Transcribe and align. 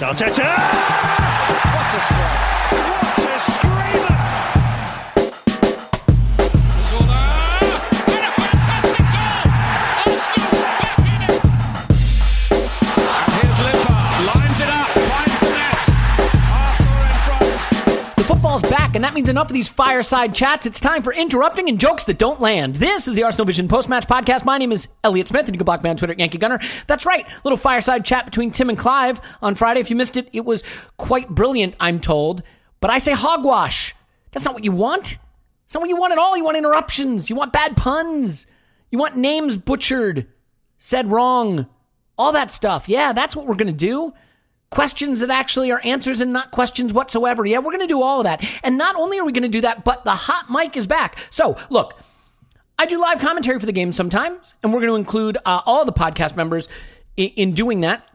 Arteta! 0.00 0.44
What 1.74 1.94
a 1.94 2.00
strike! 2.00 3.07
Football's 18.58 18.78
back, 18.78 18.94
and 18.94 19.04
that 19.04 19.14
means 19.14 19.28
enough 19.28 19.48
of 19.48 19.52
these 19.52 19.68
fireside 19.68 20.34
chats. 20.34 20.66
It's 20.66 20.80
time 20.80 21.02
for 21.02 21.12
interrupting 21.12 21.68
and 21.68 21.78
jokes 21.78 22.04
that 22.04 22.18
don't 22.18 22.40
land. 22.40 22.76
This 22.76 23.06
is 23.06 23.14
the 23.14 23.22
Arsenal 23.22 23.44
Vision 23.44 23.68
post 23.68 23.88
match 23.88 24.06
podcast. 24.06 24.44
My 24.44 24.58
name 24.58 24.72
is 24.72 24.88
Elliot 25.04 25.28
Smith, 25.28 25.46
and 25.46 25.54
you 25.54 25.58
can 25.58 25.64
block 25.64 25.82
me 25.82 25.90
on 25.90 25.96
Twitter 25.96 26.12
at 26.12 26.18
Yankee 26.18 26.38
Gunner. 26.38 26.58
That's 26.86 27.06
right, 27.06 27.26
little 27.44 27.56
fireside 27.56 28.04
chat 28.04 28.24
between 28.24 28.50
Tim 28.50 28.68
and 28.68 28.78
Clive 28.78 29.20
on 29.42 29.54
Friday. 29.54 29.80
If 29.80 29.90
you 29.90 29.96
missed 29.96 30.16
it, 30.16 30.28
it 30.32 30.44
was 30.44 30.64
quite 30.96 31.28
brilliant, 31.28 31.76
I'm 31.78 32.00
told. 32.00 32.42
But 32.80 32.90
I 32.90 32.98
say 32.98 33.12
hogwash. 33.12 33.94
That's 34.32 34.44
not 34.44 34.54
what 34.54 34.64
you 34.64 34.72
want. 34.72 35.18
It's 35.64 35.74
not 35.74 35.80
what 35.80 35.90
you 35.90 35.96
want 35.96 36.12
at 36.12 36.18
all. 36.18 36.36
You 36.36 36.44
want 36.44 36.56
interruptions. 36.56 37.30
You 37.30 37.36
want 37.36 37.52
bad 37.52 37.76
puns. 37.76 38.46
You 38.90 38.98
want 38.98 39.16
names 39.16 39.56
butchered, 39.56 40.26
said 40.78 41.10
wrong, 41.10 41.66
all 42.16 42.32
that 42.32 42.50
stuff. 42.50 42.88
Yeah, 42.88 43.12
that's 43.12 43.36
what 43.36 43.46
we're 43.46 43.54
going 43.54 43.72
to 43.72 43.72
do 43.72 44.14
questions 44.70 45.20
that 45.20 45.30
actually 45.30 45.70
are 45.70 45.80
answers 45.84 46.20
and 46.20 46.32
not 46.32 46.50
questions 46.50 46.92
whatsoever. 46.92 47.46
Yeah, 47.46 47.58
we're 47.58 47.72
going 47.72 47.80
to 47.80 47.86
do 47.86 48.02
all 48.02 48.20
of 48.20 48.24
that. 48.24 48.44
And 48.62 48.76
not 48.76 48.96
only 48.96 49.18
are 49.18 49.24
we 49.24 49.32
going 49.32 49.42
to 49.42 49.48
do 49.48 49.62
that, 49.62 49.84
but 49.84 50.04
the 50.04 50.14
hot 50.14 50.50
mic 50.50 50.76
is 50.76 50.86
back. 50.86 51.18
So, 51.30 51.56
look, 51.70 51.98
I 52.78 52.86
do 52.86 53.00
live 53.00 53.18
commentary 53.18 53.58
for 53.58 53.66
the 53.66 53.72
game 53.72 53.92
sometimes, 53.92 54.54
and 54.62 54.72
we're 54.72 54.80
going 54.80 54.92
to 54.92 54.96
include 54.96 55.36
uh, 55.38 55.62
all 55.66 55.84
the 55.84 55.92
podcast 55.92 56.36
members 56.36 56.68
in, 57.16 57.28
in 57.30 57.52
doing 57.52 57.80
that 57.80 58.08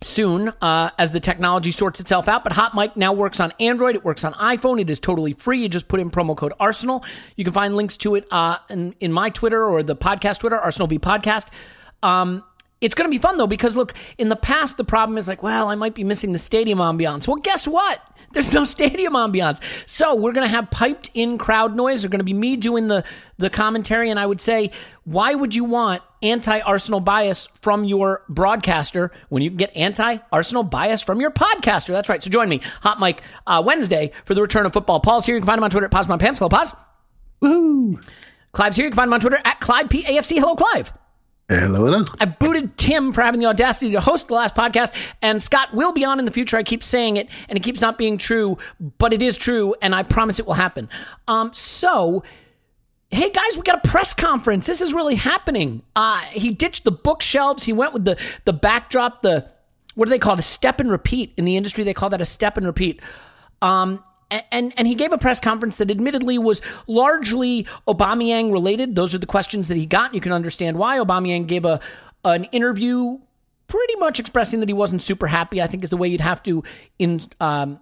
soon 0.00 0.48
uh, 0.60 0.90
as 0.98 1.12
the 1.12 1.20
technology 1.20 1.70
sorts 1.70 2.00
itself 2.00 2.28
out. 2.28 2.42
But 2.42 2.54
Hot 2.54 2.74
Mic 2.74 2.96
now 2.96 3.12
works 3.12 3.38
on 3.38 3.52
Android. 3.60 3.94
It 3.94 4.04
works 4.04 4.24
on 4.24 4.32
iPhone. 4.34 4.80
It 4.80 4.90
is 4.90 4.98
totally 4.98 5.32
free. 5.32 5.62
You 5.62 5.68
just 5.68 5.88
put 5.88 6.00
in 6.00 6.10
promo 6.10 6.36
code 6.36 6.52
Arsenal. 6.58 7.04
You 7.36 7.44
can 7.44 7.52
find 7.52 7.76
links 7.76 7.96
to 7.98 8.16
it 8.16 8.26
uh, 8.30 8.58
in, 8.68 8.94
in 9.00 9.12
my 9.12 9.30
Twitter 9.30 9.64
or 9.64 9.82
the 9.82 9.94
podcast 9.94 10.40
Twitter, 10.40 10.58
Arsenal 10.58 10.88
V 10.88 10.98
Podcast. 10.98 11.46
Um, 12.02 12.42
it's 12.82 12.94
going 12.94 13.08
to 13.08 13.14
be 13.14 13.18
fun 13.18 13.38
though 13.38 13.46
because 13.46 13.76
look, 13.76 13.94
in 14.18 14.28
the 14.28 14.36
past 14.36 14.76
the 14.76 14.84
problem 14.84 15.16
is 15.16 15.28
like, 15.28 15.42
well, 15.42 15.68
I 15.68 15.74
might 15.74 15.94
be 15.94 16.04
missing 16.04 16.32
the 16.32 16.38
stadium 16.38 16.78
ambiance. 16.78 17.26
Well, 17.26 17.36
guess 17.36 17.66
what? 17.66 18.02
There's 18.32 18.52
no 18.52 18.64
stadium 18.64 19.12
ambiance. 19.12 19.60
So 19.84 20.14
we're 20.14 20.32
going 20.32 20.46
to 20.46 20.54
have 20.54 20.70
piped 20.70 21.10
in 21.12 21.36
crowd 21.36 21.76
noise. 21.76 22.00
They're 22.00 22.08
going 22.08 22.20
to 22.20 22.24
be 22.24 22.32
me 22.32 22.56
doing 22.56 22.88
the, 22.88 23.04
the 23.36 23.50
commentary. 23.50 24.08
And 24.10 24.18
I 24.18 24.24
would 24.24 24.40
say, 24.40 24.70
why 25.04 25.34
would 25.34 25.54
you 25.54 25.64
want 25.64 26.02
anti 26.22 26.60
Arsenal 26.60 27.00
bias 27.00 27.48
from 27.60 27.84
your 27.84 28.22
broadcaster 28.30 29.12
when 29.28 29.42
you 29.42 29.50
can 29.50 29.58
get 29.58 29.76
anti 29.76 30.16
Arsenal 30.32 30.62
bias 30.62 31.02
from 31.02 31.20
your 31.20 31.30
podcaster? 31.30 31.88
That's 31.88 32.08
right. 32.08 32.22
So 32.22 32.30
join 32.30 32.48
me, 32.48 32.62
Hot 32.80 32.98
Mic, 32.98 33.20
uh, 33.46 33.62
Wednesday 33.64 34.12
for 34.24 34.34
the 34.34 34.40
return 34.40 34.64
of 34.64 34.72
football. 34.72 35.00
Paul's 35.00 35.26
here. 35.26 35.34
You 35.34 35.40
can 35.42 35.46
find 35.46 35.58
him 35.58 35.64
on 35.64 35.70
Twitter 35.70 35.86
at 35.86 35.92
Pause 35.92 36.08
My 36.08 36.16
Pants. 36.16 36.38
Hello, 36.38 36.48
Pause. 36.48 36.74
Woo! 37.40 38.00
Clive's 38.52 38.76
here. 38.76 38.86
You 38.86 38.90
can 38.90 38.96
find 38.96 39.08
him 39.08 39.14
on 39.14 39.20
Twitter 39.20 39.40
at 39.44 39.60
Clive 39.60 39.88
PAFC. 39.90 40.38
Hello, 40.38 40.54
Clive. 40.54 40.92
Hello, 41.60 41.84
hello. 41.84 42.04
I 42.18 42.24
booted 42.24 42.78
Tim 42.78 43.12
for 43.12 43.20
having 43.20 43.40
the 43.40 43.46
audacity 43.46 43.90
to 43.92 44.00
host 44.00 44.28
the 44.28 44.34
last 44.34 44.54
podcast, 44.54 44.92
and 45.20 45.42
Scott 45.42 45.74
will 45.74 45.92
be 45.92 46.02
on 46.04 46.18
in 46.18 46.24
the 46.24 46.30
future. 46.30 46.56
I 46.56 46.62
keep 46.62 46.82
saying 46.82 47.18
it, 47.18 47.28
and 47.48 47.58
it 47.58 47.62
keeps 47.62 47.80
not 47.82 47.98
being 47.98 48.16
true, 48.16 48.56
but 48.98 49.12
it 49.12 49.20
is 49.20 49.36
true, 49.36 49.74
and 49.82 49.94
I 49.94 50.02
promise 50.02 50.38
it 50.38 50.46
will 50.46 50.54
happen. 50.54 50.88
Um, 51.28 51.52
so, 51.52 52.24
hey 53.10 53.28
guys, 53.30 53.56
we 53.56 53.62
got 53.62 53.84
a 53.84 53.88
press 53.88 54.14
conference. 54.14 54.66
This 54.66 54.80
is 54.80 54.94
really 54.94 55.16
happening. 55.16 55.82
Uh, 55.94 56.20
he 56.20 56.50
ditched 56.50 56.84
the 56.84 56.92
bookshelves. 56.92 57.64
He 57.64 57.72
went 57.74 57.92
with 57.92 58.06
the 58.06 58.16
the 58.46 58.54
backdrop. 58.54 59.20
The 59.20 59.46
what 59.94 60.06
do 60.06 60.10
they 60.10 60.18
call 60.18 60.34
it? 60.34 60.40
A 60.40 60.42
step 60.42 60.80
and 60.80 60.90
repeat 60.90 61.34
in 61.36 61.44
the 61.44 61.58
industry. 61.58 61.84
They 61.84 61.92
call 61.92 62.08
that 62.10 62.22
a 62.22 62.26
step 62.26 62.56
and 62.56 62.64
repeat. 62.64 63.00
Um, 63.60 64.02
and 64.50 64.72
and 64.76 64.88
he 64.88 64.94
gave 64.94 65.12
a 65.12 65.18
press 65.18 65.40
conference 65.40 65.76
that 65.76 65.90
admittedly 65.90 66.38
was 66.38 66.60
largely 66.86 67.66
Aubameyang 67.86 68.52
related. 68.52 68.94
Those 68.94 69.14
are 69.14 69.18
the 69.18 69.26
questions 69.26 69.68
that 69.68 69.76
he 69.76 69.86
got. 69.86 70.14
You 70.14 70.20
can 70.20 70.32
understand 70.32 70.76
why 70.76 70.98
Aubameyang 70.98 71.46
gave 71.46 71.64
a 71.64 71.80
an 72.24 72.44
interview 72.44 73.18
pretty 73.66 73.96
much 73.96 74.20
expressing 74.20 74.60
that 74.60 74.68
he 74.68 74.72
wasn't 74.74 75.02
super 75.02 75.26
happy. 75.26 75.62
I 75.62 75.66
think 75.66 75.82
is 75.82 75.90
the 75.90 75.96
way 75.96 76.08
you'd 76.08 76.20
have 76.20 76.42
to 76.44 76.62
in 76.98 77.20
um, 77.40 77.80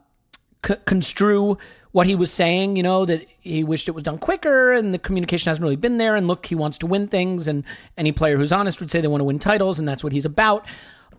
c- 0.65 0.77
construe 0.85 1.59
what 1.93 2.07
he 2.07 2.15
was 2.15 2.33
saying. 2.33 2.77
You 2.77 2.83
know 2.83 3.05
that 3.05 3.27
he 3.41 3.65
wished 3.65 3.89
it 3.89 3.93
was 3.93 4.05
done 4.05 4.19
quicker, 4.19 4.73
and 4.73 4.95
the 4.95 4.99
communication 4.99 5.51
hasn't 5.51 5.63
really 5.63 5.77
been 5.77 5.99
there. 5.99 6.17
And 6.17 6.27
look, 6.27 6.47
he 6.47 6.55
wants 6.55 6.79
to 6.79 6.87
win 6.87 7.09
things, 7.09 7.49
and 7.49 7.65
any 7.97 8.13
player 8.13 8.37
who's 8.37 8.53
honest 8.53 8.81
would 8.81 8.91
say 8.91 9.01
they 9.01 9.09
want 9.09 9.21
to 9.21 9.25
win 9.25 9.39
titles, 9.39 9.79
and 9.79 9.89
that's 9.89 10.05
what 10.05 10.13
he's 10.13 10.25
about. 10.25 10.67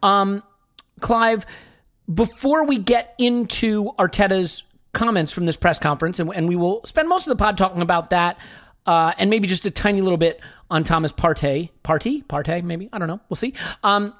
Um, 0.01 0.43
Clive, 0.99 1.45
before 2.11 2.65
we 2.65 2.77
get 2.77 3.13
into 3.17 3.91
Arteta's 3.97 4.63
comments 4.93 5.31
from 5.31 5.45
this 5.45 5.57
press 5.57 5.79
conference, 5.79 6.19
and, 6.19 6.33
and 6.33 6.47
we 6.47 6.55
will 6.55 6.81
spend 6.85 7.07
most 7.07 7.27
of 7.27 7.31
the 7.31 7.41
pod 7.41 7.57
talking 7.57 7.81
about 7.81 8.09
that, 8.09 8.37
uh, 8.85 9.13
and 9.17 9.29
maybe 9.29 9.47
just 9.47 9.65
a 9.65 9.71
tiny 9.71 10.01
little 10.01 10.17
bit 10.17 10.41
on 10.69 10.83
Thomas 10.83 11.11
Partey. 11.11 11.69
Partey? 11.83 12.25
Partey, 12.25 12.63
maybe? 12.63 12.89
I 12.91 12.99
don't 12.99 13.07
know. 13.07 13.19
We'll 13.29 13.35
see. 13.35 13.53
Um, 13.83 14.13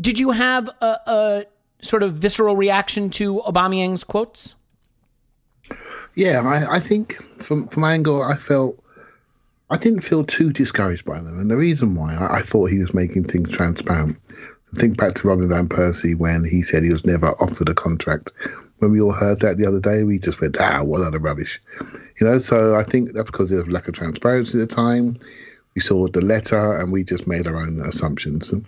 did 0.00 0.18
you 0.18 0.30
have 0.30 0.68
a, 0.80 0.86
a, 1.06 1.44
sort 1.82 2.02
of 2.02 2.14
visceral 2.14 2.56
reaction 2.56 3.10
to 3.10 3.42
Aubameyang's 3.46 4.04
quotes? 4.04 4.54
Yeah, 6.14 6.42
I, 6.44 6.76
I 6.76 6.80
think 6.80 7.14
from 7.42 7.66
from 7.68 7.80
my 7.80 7.94
angle, 7.94 8.22
I 8.22 8.36
felt 8.36 8.82
I 9.70 9.78
didn't 9.78 10.00
feel 10.00 10.24
too 10.24 10.52
discouraged 10.52 11.04
by 11.04 11.20
them, 11.20 11.38
and 11.38 11.50
the 11.50 11.56
reason 11.56 11.94
why 11.94 12.14
I, 12.14 12.38
I 12.38 12.42
thought 12.42 12.70
he 12.70 12.78
was 12.78 12.94
making 12.94 13.24
things 13.24 13.50
transparent. 13.50 14.18
Think 14.74 14.96
back 14.96 15.14
to 15.16 15.28
Robin 15.28 15.48
van 15.48 15.68
Persie 15.68 16.16
when 16.16 16.44
he 16.44 16.62
said 16.62 16.82
he 16.82 16.92
was 16.92 17.04
never 17.04 17.28
offered 17.42 17.68
a 17.68 17.74
contract 17.74 18.32
when 18.82 18.90
we 18.90 19.00
all 19.00 19.12
heard 19.12 19.38
that 19.38 19.58
the 19.58 19.66
other 19.66 19.78
day, 19.78 20.02
we 20.02 20.18
just 20.18 20.40
went, 20.40 20.56
ah, 20.58 20.82
what 20.82 21.02
other 21.02 21.20
rubbish. 21.20 21.62
You 22.20 22.26
know, 22.26 22.40
so 22.40 22.74
I 22.74 22.82
think 22.82 23.12
that's 23.12 23.30
because 23.30 23.52
of 23.52 23.68
lack 23.68 23.86
of 23.86 23.94
transparency 23.94 24.60
at 24.60 24.68
the 24.68 24.74
time. 24.74 25.16
We 25.76 25.80
saw 25.80 26.08
the 26.08 26.20
letter 26.20 26.76
and 26.76 26.90
we 26.90 27.04
just 27.04 27.28
made 27.28 27.46
our 27.46 27.56
own 27.56 27.80
assumptions. 27.80 28.50
And 28.50 28.66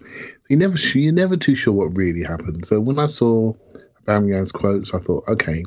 you 0.48 0.56
never, 0.56 0.78
you're 0.78 1.12
never 1.12 1.36
too 1.36 1.56
sure 1.56 1.74
what 1.74 1.96
really 1.96 2.22
happened. 2.22 2.64
So 2.64 2.78
when 2.78 3.00
I 3.00 3.06
saw 3.06 3.54
Aubameyang's 4.06 4.52
quotes, 4.52 4.94
I 4.94 5.00
thought, 5.00 5.24
okay, 5.26 5.64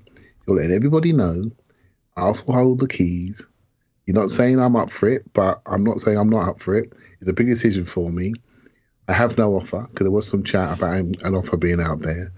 you're 0.48 0.56
letting 0.56 0.72
everybody 0.72 1.12
know. 1.12 1.52
I 2.16 2.22
also 2.22 2.50
hold 2.54 2.80
the 2.80 2.88
keys. 2.88 3.46
You're 4.06 4.16
not 4.16 4.32
saying 4.32 4.62
I'm 4.62 4.78
up 4.78 4.92
for 4.92 5.10
it, 5.10 5.34
but 5.34 5.62
I'm 5.66 5.84
not 5.84 6.00
saying 6.00 6.18
I'm 6.18 6.30
not 6.30 6.48
up 6.48 6.62
for 6.62 6.74
it. 6.74 6.94
It's 7.20 7.30
a 7.30 7.34
big 7.34 7.48
decision 7.48 7.84
for 7.84 8.10
me. 8.10 8.32
I 9.10 9.14
have 9.14 9.38
no 9.38 9.56
offer 9.56 9.88
because 9.90 10.06
there 10.06 10.12
was 10.12 10.26
some 10.26 10.46
chat 10.46 10.78
about 10.78 10.96
an 10.96 11.36
offer 11.36 11.58
being 11.58 11.82
out 11.82 12.00
there. 12.00 12.32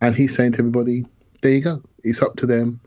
And 0.00 0.14
he's 0.14 0.36
saying 0.36 0.52
to 0.52 0.58
everybody, 0.60 1.06
there 1.44 1.52
you 1.52 1.60
go. 1.60 1.82
It's 2.02 2.22
up 2.22 2.36
to 2.36 2.46
them. 2.46 2.80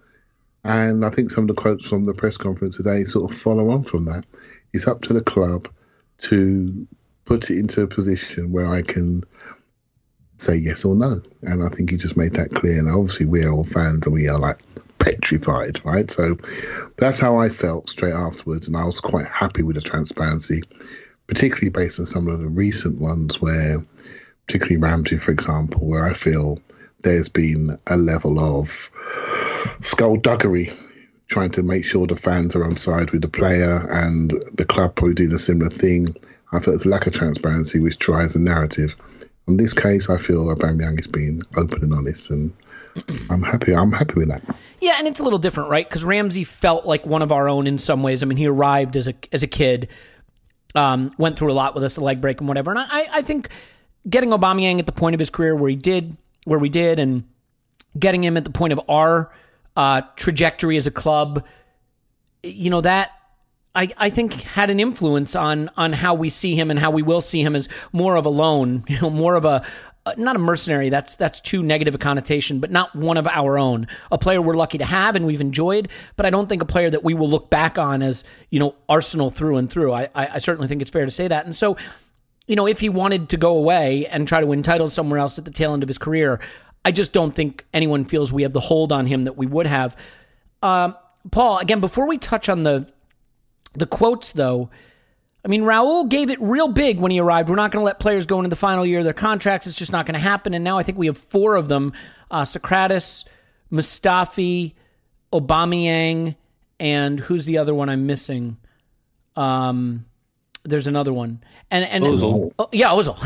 And 0.63 1.05
I 1.05 1.11
think 1.11 1.29
some 1.29 1.43
of 1.43 1.55
the 1.55 1.61
quotes 1.61 1.85
from 1.85 2.05
the 2.05 2.13
press 2.13 2.37
conference 2.37 2.75
today 2.75 3.05
sort 3.05 3.31
of 3.31 3.37
follow 3.37 3.69
on 3.69 3.83
from 3.83 4.05
that. 4.05 4.25
It's 4.73 4.87
up 4.87 5.01
to 5.03 5.13
the 5.13 5.21
club 5.21 5.69
to 6.21 6.87
put 7.25 7.51
it 7.51 7.59
into 7.59 7.83
a 7.83 7.87
position 7.87 8.51
where 8.51 8.67
I 8.67 8.81
can 8.81 9.23
say 10.37 10.55
yes 10.55 10.83
or 10.83 10.95
no. 10.95 11.21
And 11.43 11.63
I 11.63 11.69
think 11.69 11.91
he 11.91 11.97
just 11.97 12.17
made 12.17 12.33
that 12.33 12.49
clear. 12.49 12.79
And 12.79 12.89
obviously, 12.89 13.27
we're 13.27 13.51
all 13.51 13.63
fans 13.63 14.07
and 14.07 14.13
we 14.15 14.27
are 14.27 14.39
like 14.39 14.59
petrified, 14.97 15.79
right? 15.85 16.09
So 16.09 16.35
that's 16.97 17.19
how 17.19 17.37
I 17.37 17.49
felt 17.49 17.91
straight 17.91 18.15
afterwards. 18.15 18.67
And 18.67 18.75
I 18.75 18.85
was 18.85 18.99
quite 18.99 19.27
happy 19.27 19.61
with 19.61 19.75
the 19.75 19.83
transparency, 19.83 20.63
particularly 21.27 21.69
based 21.69 21.99
on 21.99 22.07
some 22.07 22.27
of 22.27 22.39
the 22.39 22.47
recent 22.47 22.99
ones 22.99 23.39
where, 23.39 23.85
particularly 24.47 24.77
Ramsey, 24.77 25.19
for 25.19 25.29
example, 25.29 25.85
where 25.85 26.05
I 26.05 26.13
feel 26.13 26.59
there's 27.01 27.29
been 27.29 27.77
a 27.87 27.97
level 27.97 28.43
of 28.43 28.89
skullduggery 29.81 30.71
trying 31.27 31.51
to 31.51 31.63
make 31.63 31.83
sure 31.83 32.07
the 32.07 32.15
fans 32.15 32.55
are 32.55 32.63
on 32.63 32.77
side 32.77 33.11
with 33.11 33.21
the 33.21 33.27
player 33.27 33.87
and 33.91 34.33
the 34.53 34.65
club 34.65 34.95
probably 34.95 35.13
doing 35.13 35.33
a 35.33 35.39
similar 35.39 35.69
thing. 35.69 36.15
I 36.51 36.59
feel 36.59 36.73
it's 36.73 36.85
a 36.85 36.89
lack 36.89 37.05
of 37.05 37.13
transparency 37.13 37.79
which 37.79 37.99
drives 37.99 38.33
the 38.33 38.39
narrative. 38.39 38.95
In 39.47 39.57
this 39.57 39.73
case, 39.73 40.09
I 40.09 40.17
feel 40.17 40.45
Aubameyang 40.45 40.99
is 40.99 41.07
being 41.07 41.41
open 41.55 41.83
and 41.83 41.93
honest, 41.93 42.29
and 42.29 42.53
I'm 43.29 43.43
happy. 43.43 43.73
I'm 43.73 43.91
happy 43.91 44.15
with 44.15 44.29
that. 44.29 44.41
Yeah, 44.81 44.95
and 44.97 45.07
it's 45.07 45.19
a 45.19 45.23
little 45.23 45.39
different, 45.39 45.69
right? 45.69 45.87
Because 45.87 46.03
Ramsey 46.03 46.43
felt 46.43 46.85
like 46.85 47.05
one 47.05 47.21
of 47.21 47.31
our 47.31 47.47
own 47.47 47.67
in 47.67 47.77
some 47.77 48.03
ways. 48.03 48.23
I 48.23 48.25
mean, 48.25 48.37
he 48.37 48.47
arrived 48.47 48.95
as 48.95 49.07
a 49.07 49.13
as 49.31 49.43
a 49.43 49.47
kid, 49.47 49.89
um, 50.75 51.11
went 51.17 51.37
through 51.37 51.51
a 51.51 51.53
lot 51.53 51.75
with 51.75 51.83
us, 51.83 51.97
a 51.97 52.01
leg 52.01 52.21
break 52.21 52.39
and 52.39 52.47
whatever. 52.47 52.71
And 52.71 52.79
I, 52.79 53.07
I 53.11 53.21
think 53.21 53.49
getting 54.09 54.29
Aubameyang 54.29 54.79
at 54.79 54.85
the 54.85 54.91
point 54.91 55.13
of 55.13 55.19
his 55.19 55.29
career 55.29 55.55
where 55.55 55.69
he 55.69 55.75
did 55.75 56.17
where 56.47 56.59
we 56.59 56.69
did 56.69 56.97
and 56.97 57.25
getting 57.99 58.23
him 58.23 58.37
at 58.37 58.45
the 58.45 58.49
point 58.49 58.71
of 58.71 58.79
our 58.87 59.31
uh, 59.75 60.01
trajectory 60.15 60.77
as 60.77 60.87
a 60.87 60.91
club, 60.91 61.45
you 62.41 62.69
know, 62.69 62.79
that 62.79 63.11
I, 63.75 63.89
I 63.97 64.09
think 64.09 64.33
had 64.33 64.69
an 64.69 64.79
influence 64.79 65.35
on 65.35 65.69
on 65.75 65.93
how 65.93 66.13
we 66.13 66.29
see 66.29 66.55
him 66.55 66.71
and 66.71 66.79
how 66.79 66.89
we 66.89 67.01
will 67.03 67.21
see 67.21 67.43
him 67.43 67.55
as 67.55 67.67
more 67.91 68.15
of 68.15 68.25
a 68.25 68.29
loan, 68.29 68.85
you 68.87 68.99
know, 69.01 69.09
more 69.09 69.35
of 69.35 69.43
a 69.43 69.63
uh, 70.05 70.13
not 70.17 70.37
a 70.37 70.39
mercenary. 70.39 70.89
That's 70.89 71.17
that's 71.17 71.41
too 71.41 71.61
negative 71.61 71.93
a 71.93 71.97
connotation, 71.97 72.61
but 72.61 72.71
not 72.71 72.95
one 72.95 73.17
of 73.17 73.27
our 73.27 73.59
own. 73.59 73.87
A 74.09 74.17
player 74.17 74.41
we're 74.41 74.55
lucky 74.55 74.77
to 74.77 74.85
have 74.85 75.17
and 75.17 75.25
we've 75.25 75.41
enjoyed, 75.41 75.89
but 76.15 76.25
I 76.25 76.29
don't 76.29 76.47
think 76.47 76.61
a 76.61 76.65
player 76.65 76.89
that 76.89 77.03
we 77.03 77.13
will 77.13 77.29
look 77.29 77.49
back 77.49 77.77
on 77.77 78.01
as 78.01 78.23
you 78.49 78.59
know 78.59 78.73
Arsenal 78.87 79.29
through 79.29 79.57
and 79.57 79.69
through. 79.69 79.91
I 79.91 80.03
I, 80.15 80.27
I 80.35 80.37
certainly 80.39 80.69
think 80.69 80.81
it's 80.81 80.91
fair 80.91 81.03
to 81.03 81.11
say 81.11 81.27
that, 81.27 81.45
and 81.45 81.53
so 81.53 81.75
you 82.47 82.55
know, 82.55 82.65
if 82.65 82.79
he 82.79 82.89
wanted 82.89 83.29
to 83.29 83.37
go 83.37 83.55
away 83.55 84.07
and 84.07 84.27
try 84.27 84.39
to 84.39 84.47
win 84.47 84.63
titles 84.63 84.93
somewhere 84.93 85.19
else 85.19 85.37
at 85.37 85.45
the 85.45 85.51
tail 85.51 85.73
end 85.73 85.83
of 85.83 85.89
his 85.89 85.97
career, 85.97 86.39
I 86.83 86.91
just 86.91 87.11
don't 87.11 87.35
think 87.35 87.65
anyone 87.73 88.05
feels 88.05 88.31
we 88.31 88.43
have 88.43 88.53
the 88.53 88.61
hold 88.61 88.91
on 88.91 89.05
him 89.05 89.25
that 89.25 89.37
we 89.37 89.45
would 89.45 89.67
have. 89.67 89.95
Um, 90.63 90.95
Paul, 91.29 91.59
again, 91.59 91.81
before 91.81 92.07
we 92.07 92.17
touch 92.17 92.49
on 92.49 92.63
the 92.63 92.91
the 93.73 93.85
quotes, 93.85 94.31
though, 94.31 94.71
I 95.45 95.49
mean, 95.49 95.61
Raul 95.61 96.09
gave 96.09 96.31
it 96.31 96.41
real 96.41 96.69
big 96.69 96.99
when 96.99 97.11
he 97.11 97.19
arrived. 97.19 97.49
We're 97.49 97.55
not 97.55 97.71
going 97.71 97.81
to 97.81 97.85
let 97.85 97.99
players 97.99 98.25
go 98.25 98.39
into 98.39 98.49
the 98.49 98.55
final 98.55 98.85
year 98.85 98.99
of 98.99 99.03
their 99.03 99.13
contracts. 99.13 99.67
It's 99.67 99.75
just 99.75 99.91
not 99.91 100.05
going 100.05 100.15
to 100.15 100.19
happen. 100.19 100.53
And 100.53 100.63
now 100.63 100.79
I 100.79 100.83
think 100.83 100.97
we 100.97 101.05
have 101.07 101.17
four 101.17 101.55
of 101.55 101.67
them: 101.67 101.93
uh, 102.31 102.41
Sokratis, 102.41 103.25
Mustafi, 103.71 104.73
Aubameyang, 105.33 106.37
and 106.79 107.19
who's 107.19 107.45
the 107.45 107.57
other 107.59 107.75
one 107.75 107.89
I'm 107.89 108.07
missing? 108.07 108.57
Um, 109.35 110.05
there's 110.67 110.87
another 110.87 111.13
one, 111.13 111.43
and 111.71 111.85
and 111.85 112.03
Ozil. 112.03 112.51
Oh, 112.59 112.69
yeah, 112.71 112.89
Ozil, 112.89 113.17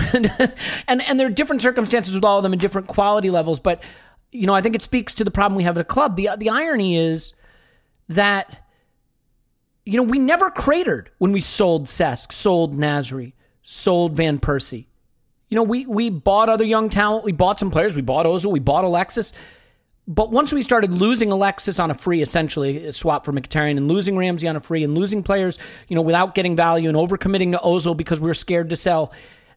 and 0.88 1.02
and 1.02 1.20
there 1.20 1.28
are 1.28 1.32
different 1.32 1.62
circumstances 1.62 2.14
with 2.16 2.24
all 2.24 2.38
of 2.38 2.44
them 2.44 2.54
and 2.54 2.62
different 2.62 2.88
quality 2.88 3.30
levels. 3.30 3.60
But 3.60 3.84
you 4.32 4.48
know, 4.48 4.54
I 4.54 4.62
think 4.62 4.76
it 4.76 4.82
speaks 4.82 5.16
to 5.16 5.24
the 5.24 5.32
problem 5.32 5.58
we 5.58 5.64
have 5.64 5.78
at 5.78 5.82
a 5.82 5.86
club. 5.86 6.16
the 6.16 6.30
The 6.38 6.50
irony 6.50 6.98
is 6.98 7.34
that 8.10 8.66
you 9.86 9.98
know 9.98 10.04
we 10.04 10.20
never 10.20 10.50
cratered 10.50 11.10
when 11.18 11.32
we 11.32 11.40
sold 11.40 11.88
Cesc, 11.88 12.32
sold 12.32 12.76
Nasri, 12.76 13.34
sold 13.62 14.16
Van 14.16 14.40
Persie. 14.40 14.86
You 15.50 15.56
know, 15.56 15.64
we 15.64 15.86
we 15.86 16.10
bought 16.10 16.48
other 16.48 16.64
young 16.64 16.90
talent. 16.90 17.26
We 17.26 17.34
bought 17.34 17.60
some 17.60 17.72
players. 17.72 17.96
We 17.96 18.02
bought 18.02 18.26
Ozil. 18.26 18.52
We 18.52 18.60
bought 18.60 18.86
Alexis. 18.86 19.34
But 20.08 20.32
once 20.32 20.52
we 20.52 20.62
started 20.62 20.94
losing 20.94 21.32
Alexis 21.32 21.80
on 21.80 21.92
a 21.92 21.94
free, 21.94 22.22
essentially 22.22 22.88
a 22.88 22.94
swap 22.94 23.24
for 23.24 23.32
Mkhitaryan, 23.32 23.78
and 23.78 23.88
losing 23.88 24.18
Ramsey 24.18 24.48
on 24.48 24.56
a 24.56 24.60
free, 24.60 24.84
and 24.84 24.96
losing 24.96 25.24
players, 25.24 25.60
you 25.88 25.96
know, 25.96 26.02
without 26.02 26.36
getting 26.36 26.56
value, 26.56 26.90
and 26.90 26.98
overcommitting 26.98 27.52
to 27.52 27.60
Ozil 27.60 27.96
because 27.96 28.20
we 28.20 28.28
were 28.28 28.34
scared 28.34 28.70
to 28.72 28.76
sell, 28.76 29.14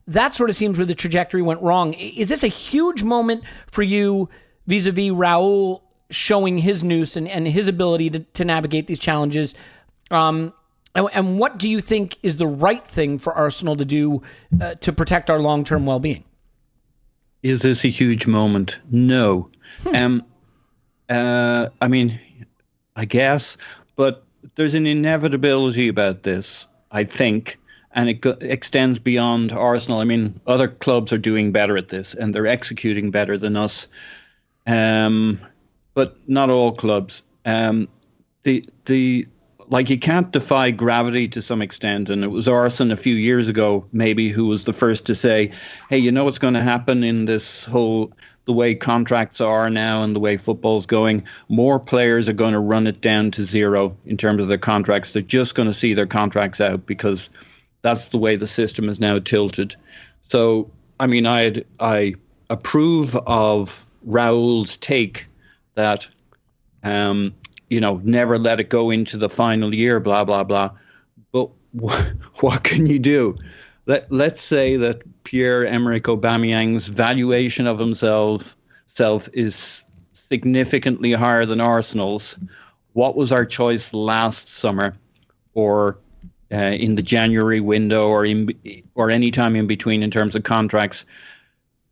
that 0.07 0.35
sort 0.35 0.49
of 0.49 0.55
seems 0.55 0.77
where 0.77 0.85
the 0.85 0.95
trajectory 0.95 1.41
went 1.41 1.61
wrong. 1.61 1.93
Is 1.93 2.29
this 2.29 2.43
a 2.43 2.47
huge 2.47 3.03
moment 3.03 3.43
for 3.67 3.81
you 3.81 4.29
vis-a-vis 4.67 5.09
Raul 5.09 5.81
showing 6.11 6.59
his 6.59 6.83
nous 6.83 7.17
and, 7.17 7.27
and 7.27 7.47
his 7.47 7.67
ability 7.67 8.11
to, 8.11 8.19
to 8.19 8.45
navigate 8.45 8.85
these 8.85 8.99
challenges? 8.99 9.55
Um, 10.11 10.53
and, 10.93 11.09
and, 11.13 11.39
what 11.39 11.57
do 11.57 11.67
you 11.67 11.81
think 11.81 12.19
is 12.21 12.37
the 12.37 12.47
right 12.47 12.85
thing 12.85 13.17
for 13.17 13.33
Arsenal 13.33 13.75
to 13.77 13.85
do 13.85 14.21
uh, 14.61 14.75
to 14.75 14.93
protect 14.93 15.31
our 15.31 15.39
long-term 15.39 15.87
well-being? 15.87 16.23
Is 17.41 17.63
this 17.63 17.83
a 17.83 17.89
huge 17.89 18.27
moment? 18.27 18.79
No. 18.91 19.49
Hmm. 19.83 19.95
Um, 19.95 20.25
uh, 21.09 21.69
I 21.81 21.87
mean, 21.87 22.19
I 22.95 23.05
guess, 23.05 23.57
but 23.95 24.23
there's 24.55 24.73
an 24.73 24.85
inevitability 24.85 25.87
about 25.87 26.23
this, 26.23 26.65
I 26.91 27.03
think, 27.03 27.57
and 27.91 28.09
it 28.09 28.21
go- 28.21 28.37
extends 28.41 28.99
beyond 28.99 29.51
Arsenal. 29.51 29.99
I 29.99 30.05
mean, 30.05 30.39
other 30.47 30.67
clubs 30.67 31.11
are 31.13 31.17
doing 31.17 31.51
better 31.51 31.77
at 31.77 31.89
this, 31.89 32.13
and 32.13 32.33
they're 32.33 32.47
executing 32.47 33.11
better 33.11 33.37
than 33.37 33.55
us. 33.55 33.87
Um, 34.67 35.39
but 35.93 36.17
not 36.27 36.49
all 36.49 36.71
clubs. 36.73 37.23
Um, 37.45 37.87
the 38.43 38.67
the 38.85 39.27
like 39.67 39.89
you 39.89 39.97
can't 39.97 40.31
defy 40.31 40.71
gravity 40.71 41.27
to 41.29 41.41
some 41.41 41.61
extent, 41.61 42.09
and 42.09 42.23
it 42.23 42.27
was 42.27 42.47
Arsene 42.47 42.91
a 42.91 42.97
few 42.97 43.15
years 43.15 43.49
ago, 43.49 43.85
maybe, 43.91 44.29
who 44.29 44.45
was 44.45 44.65
the 44.65 44.73
first 44.73 45.05
to 45.07 45.15
say, 45.15 45.51
"Hey, 45.89 45.97
you 45.97 46.11
know 46.11 46.23
what's 46.23 46.39
going 46.39 46.53
to 46.53 46.61
happen 46.61 47.03
in 47.03 47.25
this 47.25 47.65
whole 47.65 48.13
the 48.45 48.53
way 48.53 48.75
contracts 48.75 49.41
are 49.41 49.69
now 49.69 50.03
and 50.03 50.15
the 50.15 50.19
way 50.19 50.37
football's 50.37 50.85
going, 50.85 51.23
more 51.49 51.79
players 51.79 52.29
are 52.29 52.33
going 52.33 52.53
to 52.53 52.59
run 52.59 52.87
it 52.87 53.01
down 53.01 53.31
to 53.31 53.43
zero 53.43 53.97
in 54.05 54.17
terms 54.17 54.41
of 54.41 54.47
their 54.47 54.59
contracts. 54.59 55.11
They're 55.11 55.21
just 55.21 55.55
going 55.55 55.67
to 55.67 55.73
see 55.73 55.95
their 55.95 56.05
contracts 56.05 56.61
out 56.61 56.85
because 56.85 57.29
that's 57.81 58.09
the 58.09 58.17
way 58.17 58.35
the 58.35 58.47
system 58.47 58.87
is 58.87 58.99
now 58.99 59.19
tilted. 59.19 59.75
So, 60.27 60.71
I 60.99 61.07
mean, 61.07 61.25
I 61.27 61.63
I 61.79 62.15
approve 62.49 63.15
of 63.15 63.85
Raul's 64.03 64.77
take 64.77 65.25
that, 65.73 66.07
um, 66.83 67.33
you 67.69 67.81
know, 67.81 67.99
never 68.03 68.37
let 68.37 68.59
it 68.59 68.69
go 68.69 68.91
into 68.91 69.17
the 69.17 69.29
final 69.29 69.73
year, 69.73 69.99
blah 69.99 70.23
blah 70.23 70.43
blah. 70.43 70.71
But 71.31 71.49
what 71.71 72.63
can 72.63 72.85
you 72.85 72.99
do? 72.99 73.35
Let 73.85 74.11
let's 74.11 74.41
say 74.41 74.77
that 74.77 75.23
Pierre 75.23 75.65
Emerick 75.65 76.03
Aubameyang's 76.03 76.87
valuation 76.87 77.67
of 77.67 77.79
himself 77.79 78.55
self 78.87 79.29
is 79.33 79.83
significantly 80.13 81.11
higher 81.11 81.45
than 81.45 81.59
Arsenal's. 81.59 82.37
What 82.93 83.15
was 83.15 83.31
our 83.31 83.45
choice 83.45 83.93
last 83.93 84.49
summer, 84.49 84.95
or 85.53 85.99
uh, 86.51 86.55
in 86.55 86.95
the 86.95 87.01
January 87.01 87.59
window, 87.59 88.07
or 88.07 88.25
in 88.25 88.49
or 88.95 89.09
any 89.11 89.31
time 89.31 89.55
in 89.55 89.67
between 89.67 90.01
in 90.01 90.11
terms 90.11 90.35
of 90.35 90.43
contracts? 90.43 91.05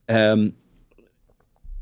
Um, 0.10 0.54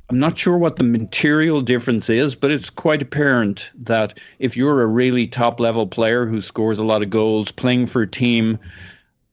I'm 0.10 0.20
not 0.20 0.38
sure 0.38 0.58
what 0.58 0.76
the 0.76 0.84
material 0.84 1.62
difference 1.62 2.10
is, 2.10 2.36
but 2.36 2.52
it's 2.52 2.70
quite 2.70 3.02
apparent 3.02 3.72
that 3.76 4.20
if 4.40 4.58
you're 4.58 4.82
a 4.82 4.86
really 4.88 5.28
top 5.28 5.62
level 5.62 5.88
player 5.88 6.26
who 6.26 6.42
scores 6.42 6.80
a 6.80 6.84
lot 6.84 7.02
of 7.02 7.10
goals, 7.10 7.54
playing 7.54 7.86
for 7.86 8.02
a 8.02 8.08
team 8.08 8.60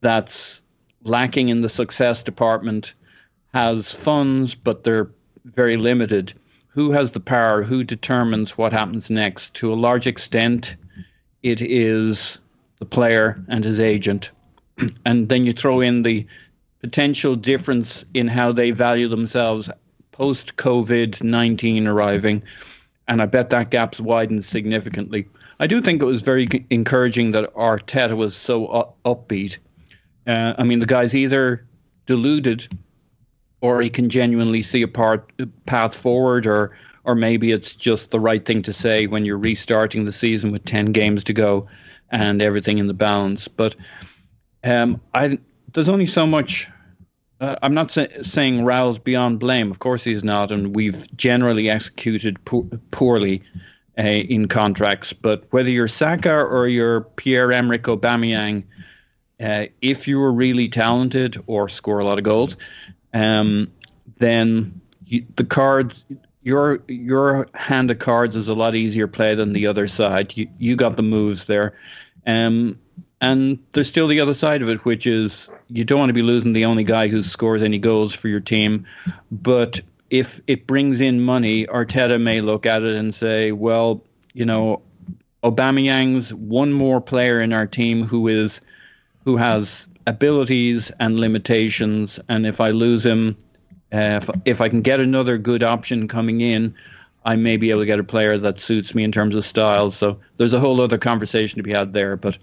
that's 0.01 0.63
lacking 1.03 1.49
in 1.49 1.61
the 1.61 1.69
success 1.69 2.23
department 2.23 2.95
has 3.53 3.93
funds, 3.93 4.55
but 4.55 4.85
they're 4.85 5.11
very 5.45 5.77
limited. 5.77 6.33
Who 6.69 6.93
has 6.93 7.13
the 7.13 7.21
power? 7.21 7.63
Who 7.63 7.85
determines 7.85 8.57
what 8.57 8.73
happens 8.73 9.11
next? 9.11 9.55
To 9.55 9.73
a 9.73 9.75
large 9.75 10.07
extent, 10.07 10.77
it 11.43 11.61
is 11.61 12.39
the 12.79 12.85
player 12.85 13.43
and 13.49 13.65
his 13.65 13.81
agent. 13.81 14.31
and 15.05 15.29
then 15.29 15.47
you 15.47 15.53
throw 15.53 15.81
in 15.81 16.03
the 16.03 16.27
potential 16.81 17.35
difference 17.35 18.05
in 18.15 18.29
how 18.29 18.53
they 18.53 18.71
value 18.71 19.09
themselves 19.09 19.71
post 20.13 20.57
COVID 20.57 21.23
19 21.23 21.87
arriving. 21.87 22.43
And 23.07 23.23
I 23.23 23.27
bet 23.27 23.51
that 23.51 23.71
gap's 23.71 24.01
widened 24.01 24.45
significantly. 24.45 25.29
I 25.61 25.67
do 25.67 25.81
think 25.81 26.03
it 26.03 26.07
was 26.07 26.23
very 26.23 26.47
encouraging 26.71 27.33
that 27.33 27.55
Arteta 27.55 28.17
was 28.17 28.37
so 28.37 28.95
upbeat. 29.05 29.59
Uh, 30.29 30.55
I 30.59 30.65
mean, 30.65 30.79
the 30.79 30.87
guy's 30.87 31.15
either 31.15 31.67
deluded 32.07 32.69
or 33.61 33.81
he 33.81 33.91
can 33.91 34.11
genuinely 34.11 34.63
see 34.63 34.83
a 34.83 34.89
part, 34.89 35.33
path 35.67 35.97
forward, 35.97 36.47
or 36.47 36.77
or 37.05 37.15
maybe 37.15 37.53
it's 37.53 37.73
just 37.73 38.11
the 38.11 38.21
right 38.21 38.45
thing 38.45 38.63
to 38.63 38.73
say 38.73 39.07
when 39.07 39.25
you're 39.25 39.39
restarting 39.39 40.05
the 40.05 40.13
season 40.13 40.53
with 40.53 40.63
10 40.67 40.93
games 40.93 41.25
to 41.25 41.33
go 41.33 41.67
and 42.11 42.43
everything 42.43 42.77
in 42.77 42.87
the 42.87 42.93
balance. 42.93 43.49
But 43.49 43.77
um, 44.63 45.01
I 45.15 45.39
there's 45.73 45.89
only 45.89 46.07
so 46.07 46.27
much. 46.27 46.69
Uh, 47.41 47.57
I'm 47.63 47.73
not 47.73 47.93
say, 47.93 48.23
saying 48.23 48.65
Raul's 48.65 48.99
beyond 48.99 49.39
blame. 49.41 49.71
Of 49.71 49.79
course, 49.79 50.05
he's 50.05 50.25
not, 50.25 50.51
and 50.51 50.75
we've 50.75 51.17
generally 51.17 51.71
executed 51.71 52.45
po- 52.45 52.69
poorly 52.91 53.43
uh, 53.97 54.03
in 54.03 54.49
contracts. 54.49 55.13
But 55.13 55.45
whether 55.51 55.71
you're 55.71 55.89
Saka 55.89 56.35
or 56.35 56.67
you're 56.67 57.03
Pierre 57.03 57.53
Emerick 57.53 57.85
Aubameyang, 57.85 58.65
uh, 59.41 59.67
if 59.81 60.09
you 60.09 60.19
were 60.19 60.33
really 60.33 60.69
talented 60.69 61.43
or 61.47 61.69
score 61.69 61.99
a 61.99 62.05
lot 62.05 62.19
of 62.19 62.25
goals, 62.25 62.57
um, 63.15 63.73
then 64.19 64.81
you, 65.05 65.25
the 65.37 65.45
cards 65.45 66.05
your 66.43 66.83
your 66.89 67.47
hand 67.55 67.91
of 67.91 67.99
cards 67.99 68.37
is 68.37 68.49
a 68.49 68.55
lot 68.55 68.75
easier 68.75 69.07
play 69.07 69.35
than 69.35 69.53
the 69.53 69.67
other 69.67 69.87
side. 69.89 70.37
You 70.37 70.49
you 70.59 70.77
got 70.77 70.97
the 70.97 71.03
moves 71.03 71.45
there. 71.45 71.79
Um, 72.27 72.79
and 73.21 73.59
there's 73.73 73.89
still 73.89 74.07
the 74.07 74.21
other 74.21 74.35
side 74.35 74.63
of 74.63 74.69
it, 74.69 74.85
which 74.85 75.07
is 75.07 75.51
you 75.69 75.85
don't 75.85 75.99
want 75.99 76.11
to 76.11 76.15
be 76.15 76.23
losing 76.23 76.53
the 76.53 76.67
only 76.67 76.85
guy 76.85 77.09
who 77.09 77.23
scores 77.23 77.63
any 77.63 77.79
goals 77.79 78.15
for 78.15 78.29
your 78.29 78.41
team. 78.41 78.87
But 79.31 79.81
if 80.09 80.41
it 80.47 80.67
brings 80.67 81.01
in 81.01 81.21
money, 81.21 81.67
Arteta 81.67 82.21
may 82.21 82.41
look 82.41 82.65
at 82.65 82.83
it 82.83 82.95
and 82.95 83.15
say, 83.15 83.51
well, 83.53 84.05
you 84.33 84.45
know, 84.45 84.83
Aubameyang's 85.43 86.33
one 86.33 86.73
more 86.73 87.01
player 87.01 87.41
in 87.41 87.53
our 87.53 87.67
team 87.67 88.05
who 88.05 88.29
is 88.29 88.61
who 89.29 89.37
has 89.37 89.87
abilities 90.07 90.91
and 90.99 91.21
limitations, 91.21 92.19
and 92.31 92.47
if 92.47 92.63
I 92.63 92.71
lose 92.71 93.05
him, 93.05 93.37
uh, 93.93 94.19
if 94.23 94.31
if 94.47 94.61
I 94.63 94.71
can 94.71 94.81
get 94.81 95.01
another 95.01 95.37
good 95.37 95.63
option 95.63 96.09
coming 96.09 96.41
in, 96.41 96.75
I 97.27 97.37
may 97.37 97.59
be 97.59 97.69
able 97.69 97.81
to 97.81 97.87
get 97.87 98.01
a 98.01 98.05
player 98.05 98.39
that 98.39 98.59
suits 98.59 98.95
me 98.95 99.05
in 99.05 99.13
terms 99.13 99.37
of 99.37 99.45
style. 99.45 99.91
So 99.91 100.21
there's 100.39 100.55
a 100.55 100.61
whole 100.61 100.81
other 100.81 100.97
conversation 100.97 101.59
to 101.59 101.63
be 101.63 101.73
had 101.73 101.93
there, 101.93 102.17
but 102.17 102.39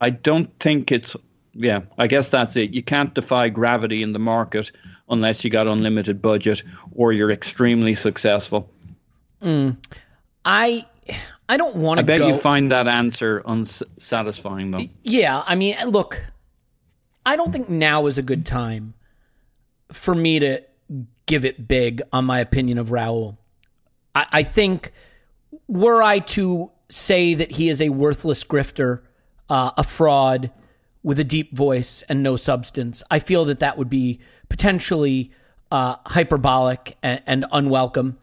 I 0.00 0.10
don't 0.10 0.50
think 0.58 0.90
it's 0.90 1.14
yeah, 1.54 1.82
I 1.96 2.08
guess 2.08 2.28
that's 2.28 2.56
it. 2.56 2.74
You 2.74 2.82
can't 2.82 3.14
defy 3.14 3.48
gravity 3.50 4.02
in 4.02 4.12
the 4.12 4.18
market 4.18 4.72
unless 5.08 5.44
you 5.44 5.50
got 5.50 5.68
unlimited 5.68 6.20
budget 6.20 6.64
or 6.92 7.12
you're 7.12 7.30
extremely 7.30 7.94
successful. 7.94 8.68
Mm. 9.40 9.76
I 10.44 10.86
I 11.48 11.56
don't 11.56 11.76
want 11.76 11.98
to. 11.98 12.02
I 12.02 12.04
bet 12.04 12.18
go. 12.18 12.28
you 12.28 12.36
find 12.36 12.72
that 12.72 12.88
answer 12.88 13.42
unsatisfying, 13.44 14.70
though. 14.72 14.80
Yeah, 15.02 15.42
I 15.46 15.54
mean, 15.54 15.76
look, 15.86 16.24
I 17.24 17.36
don't 17.36 17.52
think 17.52 17.68
now 17.68 18.06
is 18.06 18.18
a 18.18 18.22
good 18.22 18.44
time 18.44 18.94
for 19.92 20.14
me 20.14 20.38
to 20.40 20.62
give 21.26 21.44
it 21.44 21.68
big 21.68 22.02
on 22.12 22.24
my 22.24 22.40
opinion 22.40 22.78
of 22.78 22.88
Raul. 22.88 23.36
I, 24.14 24.26
I 24.32 24.42
think 24.42 24.92
were 25.68 26.02
I 26.02 26.20
to 26.20 26.70
say 26.88 27.34
that 27.34 27.52
he 27.52 27.68
is 27.68 27.80
a 27.80 27.88
worthless 27.88 28.44
grifter 28.44 29.02
uh, 29.48 29.70
a 29.76 29.84
fraud 29.84 30.50
with 31.02 31.18
a 31.18 31.24
deep 31.24 31.54
voice 31.54 32.02
and 32.08 32.22
no 32.22 32.36
substance. 32.36 33.02
I 33.10 33.18
feel 33.18 33.44
that 33.46 33.60
that 33.60 33.78
would 33.78 33.90
be 33.90 34.20
potentially 34.48 35.30
uh, 35.70 35.96
hyperbolic 36.06 36.96
and, 37.02 37.22
and 37.26 37.46
unwelcome. 37.52 38.18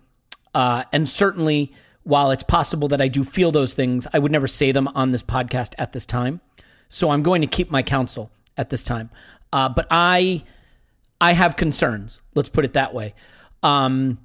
Uh, 0.53 0.83
and 0.91 1.07
certainly, 1.07 1.73
while 2.03 2.31
it's 2.31 2.43
possible 2.43 2.87
that 2.89 3.01
I 3.01 3.07
do 3.07 3.23
feel 3.23 3.51
those 3.51 3.73
things, 3.73 4.07
I 4.13 4.19
would 4.19 4.31
never 4.31 4.47
say 4.47 4.71
them 4.71 4.87
on 4.89 5.11
this 5.11 5.23
podcast 5.23 5.73
at 5.77 5.93
this 5.93 6.05
time. 6.05 6.41
So 6.89 7.09
I'm 7.09 7.23
going 7.23 7.41
to 7.41 7.47
keep 7.47 7.71
my 7.71 7.81
counsel 7.81 8.31
at 8.57 8.69
this 8.69 8.83
time. 8.83 9.09
Uh, 9.51 9.69
but 9.69 9.87
I, 9.89 10.43
I 11.21 11.33
have 11.33 11.55
concerns. 11.55 12.19
Let's 12.35 12.49
put 12.49 12.65
it 12.65 12.73
that 12.73 12.93
way. 12.93 13.13
Um, 13.61 14.19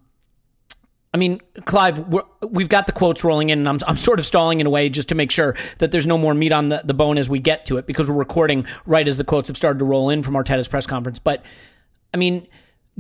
I 1.15 1.17
mean, 1.17 1.41
Clive, 1.65 2.07
we 2.43 2.63
have 2.63 2.69
got 2.69 2.87
the 2.87 2.93
quotes 2.93 3.25
rolling 3.25 3.51
in, 3.51 3.61
and 3.61 3.69
I'm, 3.69 3.79
I'm 3.87 3.97
sort 3.97 4.19
of 4.19 4.27
stalling 4.27 4.61
in 4.61 4.67
a 4.67 4.71
way 4.71 4.89
just 4.91 5.09
to 5.09 5.15
make 5.15 5.31
sure 5.31 5.57
that 5.79 5.91
there's 5.91 6.07
no 6.07 6.19
more 6.19 6.35
meat 6.35 6.53
on 6.53 6.69
the, 6.69 6.83
the 6.85 6.93
bone 6.93 7.17
as 7.17 7.31
we 7.31 7.39
get 7.39 7.65
to 7.67 7.79
it 7.79 7.87
because 7.87 8.11
we're 8.11 8.17
recording 8.17 8.67
right 8.85 9.09
as 9.09 9.17
the 9.17 9.25
quotes 9.25 9.49
have 9.49 9.57
started 9.57 9.79
to 9.79 9.85
roll 9.85 10.11
in 10.11 10.23
from 10.23 10.35
Arteta's 10.35 10.69
press 10.69 10.87
conference. 10.87 11.19
But, 11.19 11.43
I 12.13 12.19
mean, 12.19 12.47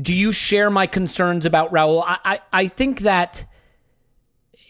do 0.00 0.14
you 0.14 0.32
share 0.32 0.70
my 0.70 0.86
concerns 0.86 1.44
about 1.44 1.70
Raul? 1.70 2.02
I, 2.06 2.18
I, 2.24 2.40
I 2.52 2.68
think 2.68 3.00
that, 3.00 3.44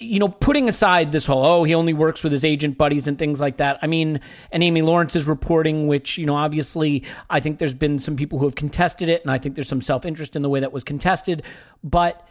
you 0.00 0.20
know, 0.20 0.28
putting 0.28 0.68
aside 0.68 1.10
this 1.10 1.26
whole, 1.26 1.44
oh, 1.44 1.64
he 1.64 1.74
only 1.74 1.92
works 1.92 2.22
with 2.22 2.30
his 2.30 2.44
agent 2.44 2.78
buddies 2.78 3.08
and 3.08 3.18
things 3.18 3.40
like 3.40 3.56
that. 3.56 3.80
I 3.82 3.88
mean, 3.88 4.20
and 4.52 4.62
Amy 4.62 4.80
Lawrence 4.80 5.16
is 5.16 5.26
reporting, 5.26 5.88
which, 5.88 6.16
you 6.16 6.24
know, 6.24 6.36
obviously 6.36 7.02
I 7.28 7.40
think 7.40 7.58
there's 7.58 7.74
been 7.74 7.98
some 7.98 8.16
people 8.16 8.38
who 8.38 8.44
have 8.44 8.54
contested 8.54 9.08
it, 9.08 9.22
and 9.22 9.30
I 9.30 9.38
think 9.38 9.56
there's 9.56 9.68
some 9.68 9.80
self 9.80 10.06
interest 10.06 10.36
in 10.36 10.42
the 10.42 10.48
way 10.48 10.60
that 10.60 10.72
was 10.72 10.84
contested. 10.84 11.42
But, 11.82 12.26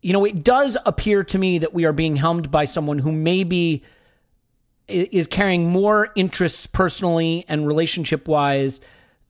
you 0.00 0.14
know, 0.14 0.24
it 0.24 0.42
does 0.42 0.78
appear 0.86 1.22
to 1.24 1.38
me 1.38 1.58
that 1.58 1.74
we 1.74 1.84
are 1.84 1.92
being 1.92 2.16
helmed 2.16 2.50
by 2.50 2.64
someone 2.64 2.98
who 2.98 3.12
maybe 3.12 3.84
is 4.88 5.26
carrying 5.26 5.68
more 5.68 6.10
interests 6.16 6.66
personally 6.66 7.44
and 7.48 7.66
relationship 7.66 8.28
wise 8.28 8.80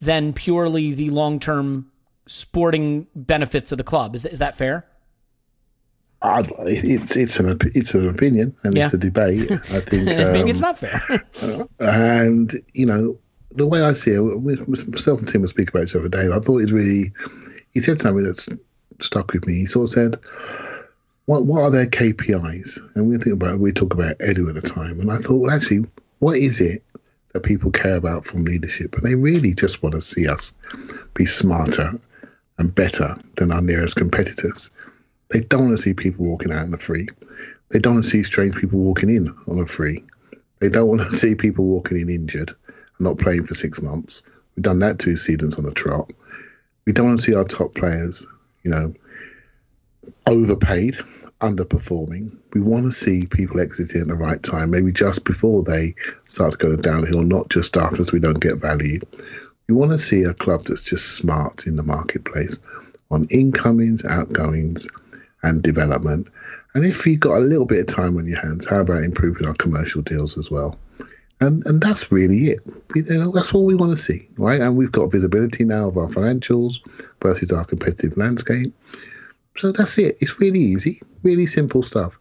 than 0.00 0.32
purely 0.32 0.94
the 0.94 1.10
long 1.10 1.40
term 1.40 1.90
sporting 2.26 3.08
benefits 3.16 3.72
of 3.72 3.78
the 3.78 3.84
club. 3.84 4.14
Is, 4.14 4.24
is 4.24 4.38
that 4.38 4.56
fair? 4.56 4.86
Uh, 6.22 6.42
it's 6.66 7.16
it's 7.16 7.40
an 7.40 7.58
it's 7.74 7.94
an 7.94 8.08
opinion 8.08 8.54
and 8.62 8.76
yeah. 8.76 8.86
it's 8.86 8.94
a 8.94 8.98
debate. 8.98 9.50
I 9.50 9.56
think 9.80 10.04
maybe 10.04 10.40
um, 10.40 10.48
it's 10.48 10.60
not 10.60 10.78
fair. 10.78 11.24
and 11.80 12.62
you 12.74 12.86
know 12.86 13.18
the 13.52 13.66
way 13.66 13.82
I 13.82 13.94
see 13.94 14.12
it, 14.12 14.68
myself 14.68 15.20
and 15.20 15.28
Tim 15.28 15.40
will 15.40 15.48
speak 15.48 15.70
about 15.70 15.84
it 15.84 15.92
the 15.92 15.98
other 15.98 16.08
day. 16.08 16.28
I 16.32 16.38
thought 16.40 16.58
it 16.58 16.64
was 16.64 16.72
really. 16.72 17.12
He 17.72 17.80
said 17.80 18.00
something 18.00 18.24
that's 18.24 18.48
stuck 19.00 19.32
with 19.32 19.46
me. 19.46 19.54
He 19.54 19.66
sort 19.66 19.88
of 19.88 19.92
said, 19.94 20.16
what, 21.26 21.46
what 21.46 21.62
are 21.62 21.70
their 21.70 21.86
KPIs? 21.86 22.80
And 22.96 23.08
we 23.08 23.16
think 23.18 23.34
about 23.34 23.60
we 23.60 23.72
talk 23.72 23.94
about 23.94 24.18
Edu 24.18 24.48
at 24.48 24.60
the 24.60 24.68
time, 24.68 25.00
and 25.00 25.10
I 25.10 25.18
thought, 25.18 25.36
well, 25.36 25.50
actually, 25.50 25.84
what 26.18 26.36
is 26.36 26.60
it 26.60 26.82
that 27.32 27.42
people 27.42 27.70
care 27.70 27.96
about 27.96 28.26
from 28.26 28.44
leadership? 28.44 28.96
And 28.96 29.04
they 29.04 29.14
really 29.14 29.54
just 29.54 29.82
want 29.82 29.94
to 29.94 30.00
see 30.00 30.26
us 30.26 30.52
be 31.14 31.26
smarter 31.26 31.98
and 32.58 32.74
better 32.74 33.16
than 33.36 33.52
our 33.52 33.62
nearest 33.62 33.96
competitors. 33.96 34.70
They 35.30 35.40
don't 35.40 35.66
want 35.66 35.76
to 35.76 35.82
see 35.82 35.94
people 35.94 36.26
walking 36.26 36.52
out 36.52 36.62
on 36.62 36.70
the 36.70 36.78
free. 36.78 37.08
They 37.70 37.78
don't 37.78 37.94
want 37.94 38.04
to 38.04 38.10
see 38.10 38.22
strange 38.22 38.56
people 38.56 38.80
walking 38.80 39.10
in 39.10 39.34
on 39.46 39.58
the 39.58 39.66
free. 39.66 40.04
They 40.58 40.68
don't 40.68 40.88
want 40.88 41.02
to 41.02 41.16
see 41.16 41.34
people 41.34 41.64
walking 41.64 41.98
in 41.98 42.10
injured 42.10 42.50
and 42.50 43.00
not 43.00 43.18
playing 43.18 43.46
for 43.46 43.54
six 43.54 43.80
months. 43.80 44.22
We've 44.56 44.64
done 44.64 44.80
that 44.80 44.98
two 44.98 45.16
seasons 45.16 45.56
on 45.56 45.66
a 45.66 45.70
trot. 45.70 46.10
We 46.84 46.92
don't 46.92 47.06
want 47.06 47.20
to 47.20 47.24
see 47.24 47.34
our 47.34 47.44
top 47.44 47.74
players 47.74 48.26
you 48.62 48.70
know, 48.70 48.94
overpaid, 50.26 50.98
underperforming. 51.40 52.36
We 52.52 52.60
want 52.60 52.84
to 52.84 52.92
see 52.92 53.26
people 53.26 53.60
exiting 53.60 54.02
at 54.02 54.08
the 54.08 54.14
right 54.14 54.42
time, 54.42 54.70
maybe 54.70 54.92
just 54.92 55.24
before 55.24 55.62
they 55.62 55.94
start 56.28 56.52
to 56.52 56.58
go 56.58 56.76
downhill, 56.76 57.22
not 57.22 57.48
just 57.48 57.76
after 57.76 58.04
so 58.04 58.12
we 58.12 58.20
don't 58.20 58.40
get 58.40 58.56
value. 58.56 59.00
We 59.68 59.74
want 59.74 59.92
to 59.92 59.98
see 59.98 60.24
a 60.24 60.34
club 60.34 60.64
that's 60.64 60.82
just 60.82 61.16
smart 61.16 61.66
in 61.66 61.76
the 61.76 61.82
marketplace 61.82 62.58
on 63.10 63.26
incomings, 63.30 64.04
outgoings, 64.04 64.86
and 65.42 65.62
development. 65.62 66.28
And 66.74 66.84
if 66.84 67.06
you've 67.06 67.20
got 67.20 67.38
a 67.38 67.40
little 67.40 67.66
bit 67.66 67.80
of 67.80 67.86
time 67.94 68.16
on 68.16 68.26
your 68.26 68.40
hands, 68.40 68.66
how 68.66 68.80
about 68.80 69.02
improving 69.02 69.48
our 69.48 69.54
commercial 69.54 70.02
deals 70.02 70.38
as 70.38 70.50
well? 70.50 70.78
And 71.40 71.66
and 71.66 71.80
that's 71.80 72.12
really 72.12 72.50
it. 72.50 72.60
You 72.94 73.04
uh, 73.08 73.24
know, 73.24 73.32
that's 73.32 73.52
what 73.52 73.64
we 73.64 73.74
want 73.74 73.96
to 73.96 74.02
see, 74.02 74.28
right? 74.36 74.60
And 74.60 74.76
we've 74.76 74.92
got 74.92 75.10
visibility 75.10 75.64
now 75.64 75.88
of 75.88 75.96
our 75.96 76.08
financials 76.08 76.74
versus 77.22 77.50
our 77.50 77.64
competitive 77.64 78.16
landscape. 78.16 78.74
So 79.56 79.72
that's 79.72 79.98
it. 79.98 80.18
It's 80.20 80.38
really 80.38 80.60
easy, 80.60 81.00
really 81.22 81.46
simple 81.46 81.82
stuff. 81.82 82.18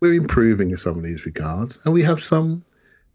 We're 0.00 0.14
improving 0.14 0.70
in 0.70 0.76
some 0.76 0.96
of 0.96 1.04
these 1.04 1.24
regards, 1.26 1.78
and 1.84 1.94
we 1.94 2.02
have 2.02 2.20
some 2.20 2.64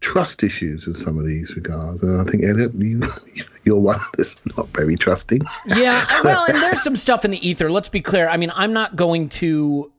trust 0.00 0.42
issues 0.42 0.86
in 0.86 0.94
some 0.94 1.18
of 1.18 1.26
these 1.26 1.56
regards. 1.56 2.02
And 2.02 2.20
I 2.20 2.24
think 2.24 2.44
Elliot, 2.44 2.74
you 2.74 3.02
you're 3.64 3.80
one 3.80 4.00
that's 4.16 4.36
not 4.56 4.68
very 4.68 4.96
trusting. 4.96 5.42
Yeah, 5.66 6.06
uh, 6.08 6.20
well, 6.24 6.44
and 6.46 6.62
there's 6.62 6.82
some 6.82 6.96
stuff 6.96 7.24
in 7.24 7.30
the 7.30 7.48
ether. 7.48 7.70
Let's 7.70 7.88
be 7.88 8.00
clear. 8.00 8.28
I 8.28 8.36
mean, 8.36 8.52
I'm 8.54 8.72
not 8.72 8.96
going 8.96 9.28
to 9.30 9.92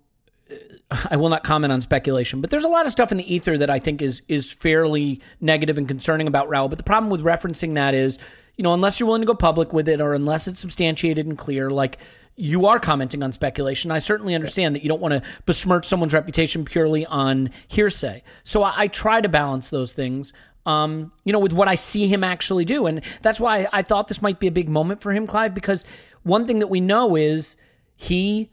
uh, 0.52 1.08
I 1.12 1.18
will 1.18 1.30
not 1.30 1.44
comment 1.44 1.74
on 1.74 1.82
speculation, 1.82 2.42
but 2.42 2.50
there's 2.50 2.64
a 2.64 2.70
lot 2.70 2.86
of 2.86 2.92
stuff 2.92 3.12
in 3.12 3.18
the 3.18 3.34
ether 3.34 3.58
that 3.58 3.70
I 3.70 3.80
think 3.80 4.02
is 4.02 4.22
is 4.28 4.52
fairly 4.52 5.22
negative 5.42 5.78
and 5.78 5.88
concerning 5.88 6.28
about 6.28 6.50
Raul. 6.50 6.70
But 6.70 6.78
the 6.78 6.84
problem 6.84 7.10
with 7.10 7.22
referencing 7.22 7.76
that 7.76 7.94
is, 7.94 8.20
you 8.56 8.64
know, 8.64 8.74
unless 8.74 9.00
you're 9.00 9.08
willing 9.08 9.22
to 9.22 9.28
go 9.28 9.36
public 9.36 9.74
with 9.74 9.90
it 9.90 10.00
or 10.00 10.14
unless 10.14 10.48
it's 10.48 10.60
substantiated 10.60 11.26
and 11.26 11.38
clear, 11.38 11.70
like 11.70 11.98
you 12.38 12.68
are 12.68 12.80
commenting 12.80 13.24
on 13.24 13.34
speculation. 13.34 13.92
I 13.92 13.98
certainly 13.98 14.36
understand 14.36 14.76
that 14.76 14.84
you 14.84 14.90
don't 14.90 15.02
want 15.02 15.14
to 15.14 15.24
besmirch 15.46 15.86
someone's 15.86 16.14
reputation 16.14 16.64
purely 16.64 17.06
on 17.08 17.50
hearsay. 17.68 18.24
So 18.44 18.64
I, 18.64 18.84
I 18.84 18.88
try 18.88 19.20
to 19.22 19.28
balance 19.28 19.72
those 19.72 19.92
things. 19.92 20.32
Um, 20.66 21.14
you 21.24 21.34
know, 21.34 21.40
with 21.40 21.54
what 21.54 21.68
I 21.68 21.76
see 21.76 22.08
him 22.08 22.24
actually 22.24 22.66
do. 22.66 22.86
And 22.88 23.02
that's 23.22 23.40
why 23.40 23.68
I 23.72 23.82
thought 23.82 24.08
this 24.08 24.22
might 24.22 24.40
be 24.40 24.48
a 24.48 24.52
big 24.52 24.70
moment 24.70 25.02
for 25.02 25.14
him, 25.14 25.26
Clive, 25.26 25.56
because 25.56 25.86
one 26.24 26.46
thing 26.46 26.60
that 26.60 26.68
we 26.68 26.82
know 26.82 27.16
is 27.16 27.58
he 27.96 28.52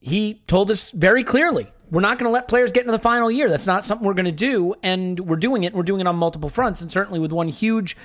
he 0.00 0.42
told 0.46 0.70
us 0.70 0.90
very 0.90 1.24
clearly 1.24 1.72
we're 1.90 2.02
not 2.02 2.18
going 2.18 2.28
to 2.28 2.32
let 2.32 2.46
players 2.46 2.72
get 2.72 2.80
into 2.80 2.92
the 2.92 2.98
final 2.98 3.30
year. 3.30 3.48
That's 3.48 3.66
not 3.66 3.84
something 3.84 4.06
we're 4.06 4.14
going 4.14 4.24
to 4.26 4.32
do, 4.32 4.74
and 4.82 5.20
we're 5.20 5.36
doing 5.36 5.64
it. 5.64 5.68
And 5.68 5.76
we're 5.76 5.82
doing 5.82 6.00
it 6.00 6.06
on 6.06 6.16
multiple 6.16 6.48
fronts, 6.48 6.80
and 6.80 6.92
certainly 6.92 7.18
with 7.18 7.32
one 7.32 7.48
huge 7.48 7.96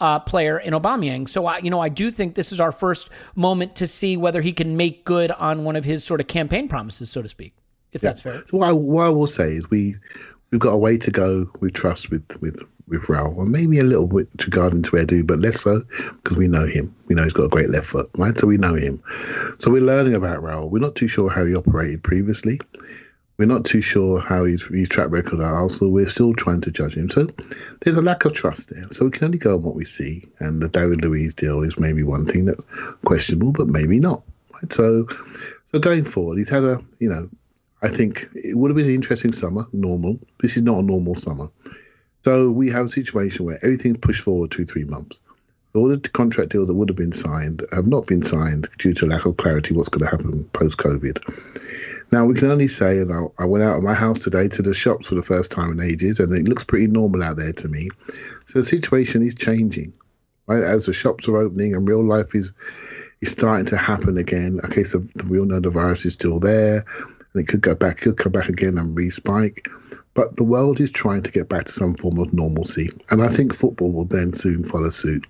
uh, 0.00 0.20
player 0.20 0.58
in 0.58 0.74
Aubameyang. 0.74 1.28
So 1.28 1.46
I, 1.46 1.58
you 1.58 1.70
know, 1.70 1.80
I 1.80 1.88
do 1.88 2.10
think 2.10 2.34
this 2.34 2.52
is 2.52 2.60
our 2.60 2.72
first 2.72 3.10
moment 3.34 3.76
to 3.76 3.86
see 3.86 4.16
whether 4.16 4.40
he 4.40 4.52
can 4.52 4.76
make 4.76 5.04
good 5.04 5.30
on 5.32 5.64
one 5.64 5.76
of 5.76 5.84
his 5.84 6.04
sort 6.04 6.20
of 6.20 6.26
campaign 6.26 6.68
promises, 6.68 7.10
so 7.10 7.22
to 7.22 7.28
speak. 7.28 7.54
If 7.92 8.02
yeah. 8.02 8.10
that's 8.10 8.22
fair. 8.22 8.44
So 8.48 8.58
what 8.58 8.68
I, 8.68 8.72
what 8.72 9.06
I 9.06 9.08
will 9.08 9.26
say 9.26 9.54
is 9.54 9.70
we 9.70 9.96
we've 10.50 10.60
got 10.60 10.72
a 10.72 10.78
way 10.78 10.98
to 10.98 11.10
go 11.10 11.50
with 11.60 11.74
trust 11.74 12.10
with 12.10 12.24
with 12.40 12.62
with 12.86 13.02
Raul, 13.02 13.38
and 13.38 13.50
maybe 13.50 13.78
a 13.78 13.84
little 13.84 14.06
bit 14.06 14.28
regarding 14.44 14.82
to 14.84 14.92
Edu, 14.92 15.26
but 15.26 15.40
less 15.40 15.60
so 15.60 15.82
because 16.22 16.38
we 16.38 16.48
know 16.48 16.66
him. 16.66 16.94
We 17.06 17.14
know 17.14 17.22
he's 17.22 17.32
got 17.32 17.44
a 17.44 17.48
great 17.48 17.70
left 17.70 17.86
foot, 17.86 18.10
right? 18.16 18.36
So 18.38 18.46
we 18.46 18.56
know 18.56 18.74
him. 18.74 19.02
So 19.58 19.70
we're 19.70 19.82
learning 19.82 20.14
about 20.14 20.42
Raul. 20.42 20.70
We're 20.70 20.78
not 20.78 20.94
too 20.94 21.08
sure 21.08 21.28
how 21.28 21.44
he 21.44 21.54
operated 21.54 22.02
previously. 22.02 22.60
We're 23.38 23.46
not 23.46 23.64
too 23.64 23.82
sure 23.82 24.18
how 24.18 24.46
his, 24.46 24.64
his 24.64 24.88
track 24.88 25.10
record 25.10 25.38
at 25.38 25.46
Arsenal. 25.46 25.92
We're 25.92 26.08
still 26.08 26.34
trying 26.34 26.60
to 26.62 26.72
judge 26.72 26.96
him. 26.96 27.08
So 27.08 27.28
there's 27.80 27.96
a 27.96 28.02
lack 28.02 28.24
of 28.24 28.32
trust 28.32 28.70
there. 28.70 28.86
So 28.90 29.04
we 29.04 29.12
can 29.12 29.26
only 29.26 29.38
go 29.38 29.54
on 29.54 29.62
what 29.62 29.76
we 29.76 29.84
see. 29.84 30.26
And 30.40 30.60
the 30.60 30.68
David 30.68 31.02
Luiz 31.02 31.34
deal 31.34 31.62
is 31.62 31.78
maybe 31.78 32.02
one 32.02 32.26
thing 32.26 32.46
that's 32.46 32.64
questionable, 33.04 33.52
but 33.52 33.68
maybe 33.68 34.00
not. 34.00 34.24
Right? 34.54 34.72
So, 34.72 35.06
so 35.70 35.78
going 35.78 36.04
forward, 36.04 36.38
he's 36.38 36.48
had 36.48 36.64
a, 36.64 36.82
you 36.98 37.10
know, 37.10 37.30
I 37.80 37.90
think 37.90 38.28
it 38.34 38.56
would 38.56 38.72
have 38.72 38.76
been 38.76 38.86
an 38.86 38.94
interesting 38.94 39.32
summer, 39.32 39.68
normal. 39.72 40.18
This 40.40 40.56
is 40.56 40.62
not 40.64 40.78
a 40.78 40.82
normal 40.82 41.14
summer. 41.14 41.48
So 42.24 42.50
we 42.50 42.72
have 42.72 42.86
a 42.86 42.88
situation 42.88 43.46
where 43.46 43.64
everything's 43.64 43.98
pushed 43.98 44.22
forward 44.22 44.50
two, 44.50 44.64
three 44.64 44.82
months. 44.82 45.20
All 45.74 45.86
the 45.86 46.00
contract 46.00 46.50
deals 46.50 46.66
that 46.66 46.74
would 46.74 46.88
have 46.88 46.96
been 46.96 47.12
signed 47.12 47.64
have 47.70 47.86
not 47.86 48.06
been 48.06 48.24
signed 48.24 48.66
due 48.78 48.94
to 48.94 49.06
lack 49.06 49.26
of 49.26 49.36
clarity 49.36 49.74
what's 49.74 49.90
going 49.90 50.00
to 50.00 50.10
happen 50.10 50.42
post 50.52 50.76
COVID. 50.78 51.22
Now 52.10 52.24
we 52.24 52.34
can 52.34 52.50
only 52.50 52.68
say, 52.68 52.98
and 52.98 53.12
I, 53.38 53.44
went 53.44 53.64
out 53.64 53.76
of 53.76 53.82
my 53.82 53.94
house 53.94 54.18
today 54.18 54.48
to 54.48 54.62
the 54.62 54.72
shops 54.72 55.08
for 55.08 55.14
the 55.14 55.22
first 55.22 55.50
time 55.50 55.72
in 55.72 55.80
ages, 55.80 56.20
and 56.20 56.32
it 56.32 56.48
looks 56.48 56.64
pretty 56.64 56.86
normal 56.86 57.22
out 57.22 57.36
there 57.36 57.52
to 57.52 57.68
me. 57.68 57.90
So 58.46 58.60
the 58.60 58.64
situation 58.64 59.22
is 59.22 59.34
changing, 59.34 59.92
right? 60.46 60.62
As 60.62 60.86
the 60.86 60.92
shops 60.92 61.28
are 61.28 61.36
opening 61.36 61.74
and 61.74 61.86
real 61.86 62.02
life 62.02 62.34
is 62.34 62.52
is 63.20 63.32
starting 63.32 63.66
to 63.66 63.76
happen 63.76 64.16
again. 64.16 64.60
Okay, 64.64 64.84
so 64.84 65.04
we 65.28 65.38
all 65.38 65.44
know 65.44 65.60
the 65.60 65.70
virus 65.70 66.06
is 66.06 66.14
still 66.14 66.38
there, 66.38 66.84
and 67.34 67.42
it 67.42 67.48
could 67.48 67.60
go 67.60 67.74
back, 67.74 67.98
could 67.98 68.16
come 68.16 68.32
back 68.32 68.48
again 68.48 68.78
and 68.78 68.96
respike. 68.96 69.66
But 70.14 70.36
the 70.36 70.44
world 70.44 70.80
is 70.80 70.90
trying 70.90 71.22
to 71.22 71.30
get 71.30 71.48
back 71.48 71.66
to 71.66 71.72
some 71.72 71.94
form 71.94 72.18
of 72.18 72.32
normalcy. 72.32 72.90
And 73.10 73.22
I 73.22 73.28
think 73.28 73.54
football 73.54 73.92
will 73.92 74.04
then 74.04 74.32
soon 74.32 74.64
follow 74.64 74.90
suit. 74.90 75.24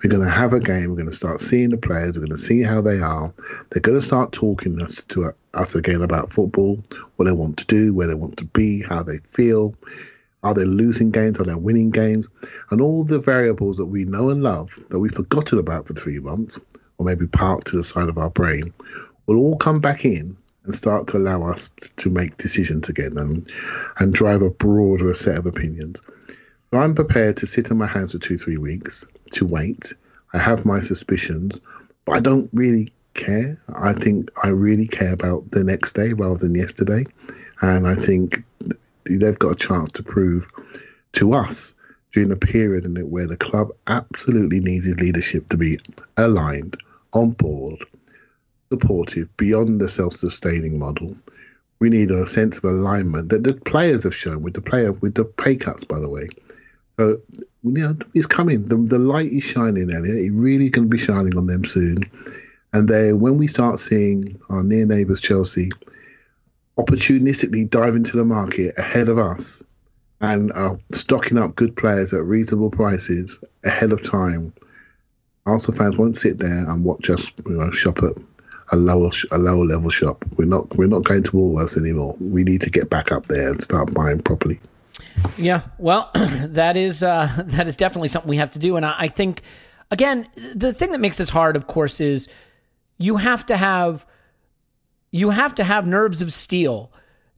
We're 0.00 0.10
going 0.10 0.22
to 0.22 0.30
have 0.30 0.52
a 0.52 0.60
game. 0.60 0.90
We're 0.90 0.96
going 0.96 1.10
to 1.10 1.16
start 1.16 1.40
seeing 1.40 1.70
the 1.70 1.76
players. 1.76 2.16
We're 2.16 2.26
going 2.26 2.38
to 2.38 2.44
see 2.44 2.62
how 2.62 2.80
they 2.80 3.00
are. 3.00 3.32
They're 3.70 3.82
going 3.82 3.98
to 3.98 4.06
start 4.06 4.30
talking 4.30 4.80
us 4.80 5.02
to 5.08 5.24
us 5.24 5.34
again 5.74 6.02
about 6.02 6.32
football, 6.32 6.82
what 7.16 7.24
they 7.26 7.32
want 7.32 7.56
to 7.58 7.64
do, 7.66 7.92
where 7.92 8.06
they 8.06 8.14
want 8.14 8.36
to 8.38 8.44
be, 8.44 8.82
how 8.82 9.02
they 9.02 9.18
feel. 9.30 9.74
Are 10.42 10.54
they 10.54 10.64
losing 10.64 11.10
games? 11.10 11.40
Are 11.40 11.44
they 11.44 11.54
winning 11.54 11.90
games? 11.90 12.28
And 12.70 12.80
all 12.80 13.04
the 13.04 13.18
variables 13.18 13.76
that 13.78 13.86
we 13.86 14.04
know 14.04 14.30
and 14.30 14.42
love 14.42 14.78
that 14.88 14.98
we've 14.98 15.14
forgotten 15.14 15.58
about 15.58 15.86
for 15.86 15.94
three 15.94 16.20
months, 16.20 16.60
or 16.96 17.06
maybe 17.06 17.26
parked 17.26 17.68
to 17.68 17.76
the 17.76 17.82
side 17.82 18.08
of 18.08 18.18
our 18.18 18.30
brain, 18.30 18.72
will 19.26 19.38
all 19.38 19.56
come 19.56 19.80
back 19.80 20.04
in 20.04 20.36
and 20.64 20.74
start 20.74 21.06
to 21.08 21.16
allow 21.16 21.42
us 21.50 21.70
to 21.96 22.10
make 22.10 22.36
decisions 22.36 22.88
again 22.88 23.18
and, 23.18 23.50
and 23.98 24.14
drive 24.14 24.42
a 24.42 24.50
broader 24.50 25.14
set 25.14 25.38
of 25.38 25.46
opinions. 25.46 26.00
So 26.70 26.78
I'm 26.78 26.94
prepared 26.94 27.38
to 27.38 27.46
sit 27.46 27.70
on 27.70 27.78
my 27.78 27.86
hands 27.86 28.12
for 28.12 28.18
two, 28.18 28.38
three 28.38 28.58
weeks 28.58 29.04
to 29.32 29.46
wait. 29.46 29.94
I 30.34 30.38
have 30.38 30.66
my 30.66 30.80
suspicions, 30.80 31.58
but 32.04 32.12
I 32.12 32.20
don't 32.20 32.50
really 32.52 32.92
care. 33.18 33.60
I 33.74 33.92
think 33.92 34.30
I 34.42 34.48
really 34.48 34.86
care 34.86 35.12
about 35.12 35.50
the 35.50 35.62
next 35.62 35.92
day 35.92 36.12
rather 36.14 36.38
than 36.38 36.54
yesterday. 36.54 37.04
And 37.60 37.86
I 37.86 37.94
think 37.94 38.42
they've 39.04 39.38
got 39.38 39.52
a 39.52 39.66
chance 39.66 39.90
to 39.92 40.02
prove 40.02 40.46
to 41.14 41.34
us 41.34 41.74
during 42.12 42.30
a 42.30 42.36
period 42.36 42.84
in 42.84 42.96
it 42.96 43.08
where 43.08 43.26
the 43.26 43.36
club 43.36 43.68
absolutely 43.86 44.60
needs 44.60 44.86
his 44.86 44.98
leadership 45.00 45.48
to 45.48 45.56
be 45.56 45.78
aligned, 46.16 46.76
on 47.12 47.30
board, 47.32 47.84
supportive 48.70 49.34
beyond 49.36 49.80
the 49.80 49.88
self-sustaining 49.88 50.78
model. 50.78 51.16
We 51.80 51.90
need 51.90 52.10
a 52.10 52.26
sense 52.26 52.58
of 52.58 52.64
alignment 52.64 53.28
that 53.30 53.44
the 53.44 53.54
players 53.54 54.04
have 54.04 54.14
shown 54.14 54.42
with 54.42 54.54
the 54.54 54.60
player 54.60 54.92
with 54.92 55.14
the 55.14 55.24
pay 55.24 55.56
cuts, 55.56 55.84
by 55.84 55.98
the 56.00 56.08
way. 56.08 56.28
So 56.98 57.20
you 57.62 57.72
know, 57.72 57.96
it's 58.14 58.26
coming. 58.26 58.66
The, 58.66 58.76
the 58.76 58.98
light 58.98 59.30
is 59.30 59.44
shining, 59.44 59.92
Elliot. 59.92 60.18
It 60.18 60.32
really 60.32 60.70
to 60.70 60.86
be 60.86 60.98
shining 60.98 61.36
on 61.36 61.46
them 61.46 61.64
soon. 61.64 62.04
And 62.72 62.88
they, 62.88 63.12
when 63.12 63.38
we 63.38 63.46
start 63.46 63.80
seeing 63.80 64.38
our 64.50 64.62
near 64.62 64.84
neighbours 64.84 65.20
Chelsea 65.20 65.70
opportunistically 66.76 67.68
dive 67.68 67.96
into 67.96 68.16
the 68.16 68.24
market 68.24 68.78
ahead 68.78 69.08
of 69.08 69.18
us 69.18 69.62
and 70.20 70.52
are 70.52 70.78
stocking 70.92 71.38
up 71.38 71.56
good 71.56 71.76
players 71.76 72.12
at 72.12 72.22
reasonable 72.24 72.70
prices 72.70 73.38
ahead 73.64 73.92
of 73.92 74.02
time, 74.02 74.52
Arsenal 75.46 75.78
fans 75.78 75.96
won't 75.96 76.16
sit 76.16 76.38
there 76.38 76.70
and 76.70 76.84
watch 76.84 77.08
us 77.10 77.30
you 77.46 77.56
know, 77.56 77.70
shop 77.70 78.02
at 78.02 78.12
a 78.70 78.76
lower 78.76 79.10
a 79.30 79.38
lower 79.38 79.64
level 79.64 79.90
shop. 79.90 80.24
We're 80.36 80.44
not 80.44 80.76
we're 80.76 80.88
not 80.88 81.04
going 81.04 81.22
to 81.22 81.30
Woolworths 81.30 81.78
anymore. 81.78 82.16
We 82.20 82.44
need 82.44 82.60
to 82.62 82.70
get 82.70 82.90
back 82.90 83.10
up 83.10 83.26
there 83.26 83.48
and 83.48 83.62
start 83.62 83.94
buying 83.94 84.20
properly. 84.20 84.60
Yeah, 85.36 85.62
well, 85.78 86.10
that 86.14 86.76
is 86.76 87.02
uh, 87.02 87.30
that 87.46 87.66
is 87.66 87.76
definitely 87.76 88.08
something 88.08 88.28
we 88.28 88.36
have 88.36 88.50
to 88.52 88.58
do, 88.58 88.76
and 88.76 88.84
I, 88.84 88.94
I 88.98 89.08
think 89.08 89.42
again 89.90 90.28
the 90.54 90.72
thing 90.72 90.92
that 90.92 91.00
makes 91.00 91.16
this 91.16 91.30
hard, 91.30 91.56
of 91.56 91.66
course, 91.66 92.00
is 92.00 92.28
you 92.98 93.16
have 93.16 93.46
to 93.46 93.56
have 93.56 94.06
you 95.10 95.30
have 95.30 95.54
to 95.54 95.64
have 95.64 95.86
nerves 95.86 96.20
of 96.20 96.32
steel 96.32 96.92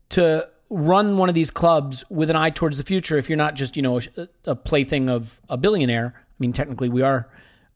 to 0.09 0.47
run 0.69 1.17
one 1.17 1.29
of 1.29 1.35
these 1.35 1.49
clubs 1.49 2.03
with 2.09 2.29
an 2.29 2.35
eye 2.35 2.49
towards 2.49 2.77
the 2.77 2.83
future. 2.83 3.17
If 3.17 3.29
you're 3.29 3.37
not 3.37 3.55
just 3.55 3.75
you 3.77 3.81
know 3.81 3.99
a, 3.99 4.27
a 4.45 4.55
plaything 4.55 5.09
of 5.09 5.39
a 5.47 5.57
billionaire, 5.57 6.13
I 6.17 6.35
mean 6.39 6.51
technically 6.51 6.89
we 6.89 7.01
are 7.01 7.29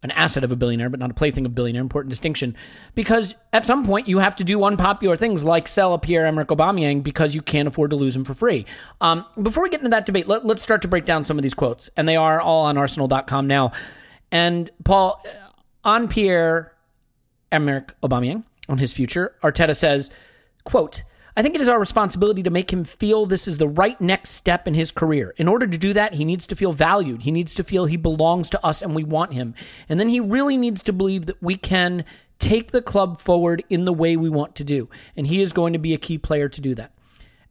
an 0.05 0.11
asset 0.11 0.43
of 0.43 0.51
a 0.51 0.55
billionaire, 0.55 0.89
but 0.89 0.99
not 0.99 1.09
a 1.09 1.15
plaything 1.15 1.45
of 1.45 1.51
a 1.51 1.55
billionaire. 1.55 1.81
Important 1.81 2.11
distinction. 2.11 2.55
Because 2.93 3.35
at 3.51 3.65
some 3.65 3.83
point 3.83 4.07
you 4.07 4.19
have 4.19 4.35
to 4.35 4.43
do 4.43 4.63
unpopular 4.63 5.15
things 5.15 5.43
like 5.43 5.67
sell 5.67 5.95
a 5.95 5.99
Pierre 5.99 6.27
Emerick 6.27 6.49
Aubameyang 6.49 7.01
because 7.01 7.33
you 7.33 7.41
can't 7.41 7.67
afford 7.67 7.89
to 7.89 7.95
lose 7.95 8.15
him 8.15 8.23
for 8.23 8.35
free. 8.35 8.67
Um, 9.01 9.25
before 9.41 9.63
we 9.63 9.69
get 9.69 9.79
into 9.79 9.89
that 9.89 10.05
debate, 10.05 10.27
let, 10.27 10.45
let's 10.45 10.61
start 10.61 10.83
to 10.83 10.87
break 10.87 11.05
down 11.05 11.23
some 11.23 11.39
of 11.39 11.43
these 11.43 11.55
quotes, 11.55 11.89
and 11.97 12.07
they 12.07 12.15
are 12.15 12.39
all 12.39 12.65
on 12.65 12.77
Arsenal.com 12.77 13.47
now. 13.47 13.71
And 14.31 14.69
Paul, 14.83 15.23
on 15.83 16.07
Pierre 16.07 16.74
Emerick 17.51 17.93
Aubameyang, 18.01 18.43
on 18.67 18.77
his 18.77 18.93
future, 18.93 19.35
Arteta 19.43 19.75
says, 19.75 20.09
"quote." 20.63 21.03
I 21.37 21.41
think 21.41 21.53
it 21.53 21.59
is 21.59 21.67
our 21.67 21.79
responsibility 21.79 22.43
to 22.43 22.49
make 22.49 22.71
him 22.71 22.85
feel 22.85 23.25
this 23.25 23.45
is 23.45 23.57
the 23.57 23.67
right 23.67 23.99
next 23.99 24.29
step 24.29 24.69
in 24.69 24.73
his 24.73 24.93
career. 24.93 25.33
In 25.35 25.49
order 25.49 25.67
to 25.67 25.77
do 25.77 25.91
that, 25.91 26.13
he 26.13 26.23
needs 26.23 26.47
to 26.47 26.55
feel 26.55 26.71
valued. 26.71 27.23
He 27.23 27.31
needs 27.31 27.53
to 27.55 27.63
feel 27.65 27.85
he 27.85 27.97
belongs 27.97 28.49
to 28.51 28.65
us 28.65 28.81
and 28.81 28.95
we 28.95 29.03
want 29.03 29.33
him. 29.33 29.53
And 29.89 29.99
then 29.99 30.07
he 30.07 30.21
really 30.21 30.55
needs 30.55 30.81
to 30.83 30.93
believe 30.93 31.25
that 31.25 31.43
we 31.43 31.57
can 31.57 32.05
take 32.39 32.71
the 32.71 32.81
club 32.81 33.19
forward 33.19 33.65
in 33.69 33.83
the 33.83 33.91
way 33.91 34.15
we 34.15 34.29
want 34.29 34.55
to 34.55 34.63
do. 34.63 34.87
And 35.17 35.27
he 35.27 35.41
is 35.41 35.51
going 35.51 35.73
to 35.73 35.79
be 35.79 35.93
a 35.93 35.97
key 35.97 36.17
player 36.17 36.47
to 36.47 36.61
do 36.61 36.73
that. 36.75 36.93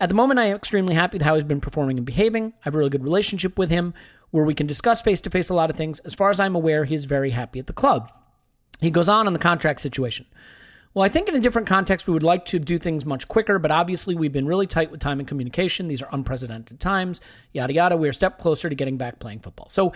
At 0.01 0.09
the 0.09 0.15
moment, 0.15 0.41
I 0.41 0.47
am 0.47 0.57
extremely 0.57 0.95
happy 0.95 1.17
with 1.17 1.23
how 1.23 1.35
he's 1.35 1.45
been 1.45 1.61
performing 1.61 1.99
and 1.99 2.07
behaving. 2.07 2.55
I 2.57 2.61
have 2.63 2.75
a 2.75 2.79
really 2.79 2.91
good 2.91 3.05
relationship 3.05 3.59
with 3.59 3.71
him 3.71 3.93
where 4.31 4.45
we 4.45 4.55
can 4.55 4.67
discuss 4.67 5.03
face 5.03 5.21
to 5.21 5.31
face 5.31 5.51
a 5.51 5.55
lot 5.55 5.69
of 5.69 5.77
things. 5.77 6.01
As 6.01 6.15
far 6.15 6.31
as 6.31 6.41
I'm 6.41 6.57
aware, 6.57 6.87
he 6.87 6.95
is 6.95 7.05
very 7.05 7.31
happy 7.31 7.59
at 7.59 7.67
the 7.67 7.75
club. 7.75 8.11
He 8.81 8.91
goes 8.91 9.09
on 9.09 9.27
on 9.27 9.33
the 9.33 9.39
contract 9.39 9.81
situation. 9.81 10.27
Well, 10.95 11.05
I 11.05 11.09
think 11.09 11.29
in 11.29 11.35
a 11.35 11.41
different 11.41 11.67
context, 11.67 12.07
we 12.07 12.15
would 12.15 12.23
like 12.23 12.45
to 12.47 12.61
do 12.61 12.79
things 12.79 13.05
much 13.05 13.27
quicker, 13.27 13.59
but 13.59 13.73
obviously 13.73 14.15
we've 14.15 14.33
been 14.33 14.47
really 14.47 14.69
tight 14.69 14.93
with 14.93 15.01
time 15.01 15.19
and 15.19 15.27
communication. 15.27 15.89
These 15.89 16.03
are 16.03 16.09
unprecedented 16.13 16.79
times, 16.79 17.21
yada, 17.53 17.73
yada. 17.73 17.97
We're 17.97 18.11
a 18.11 18.15
step 18.15 18.39
closer 18.39 18.69
to 18.69 18.75
getting 18.77 18.97
back 18.97 19.19
playing 19.19 19.41
football. 19.41 19.69
So 19.69 19.93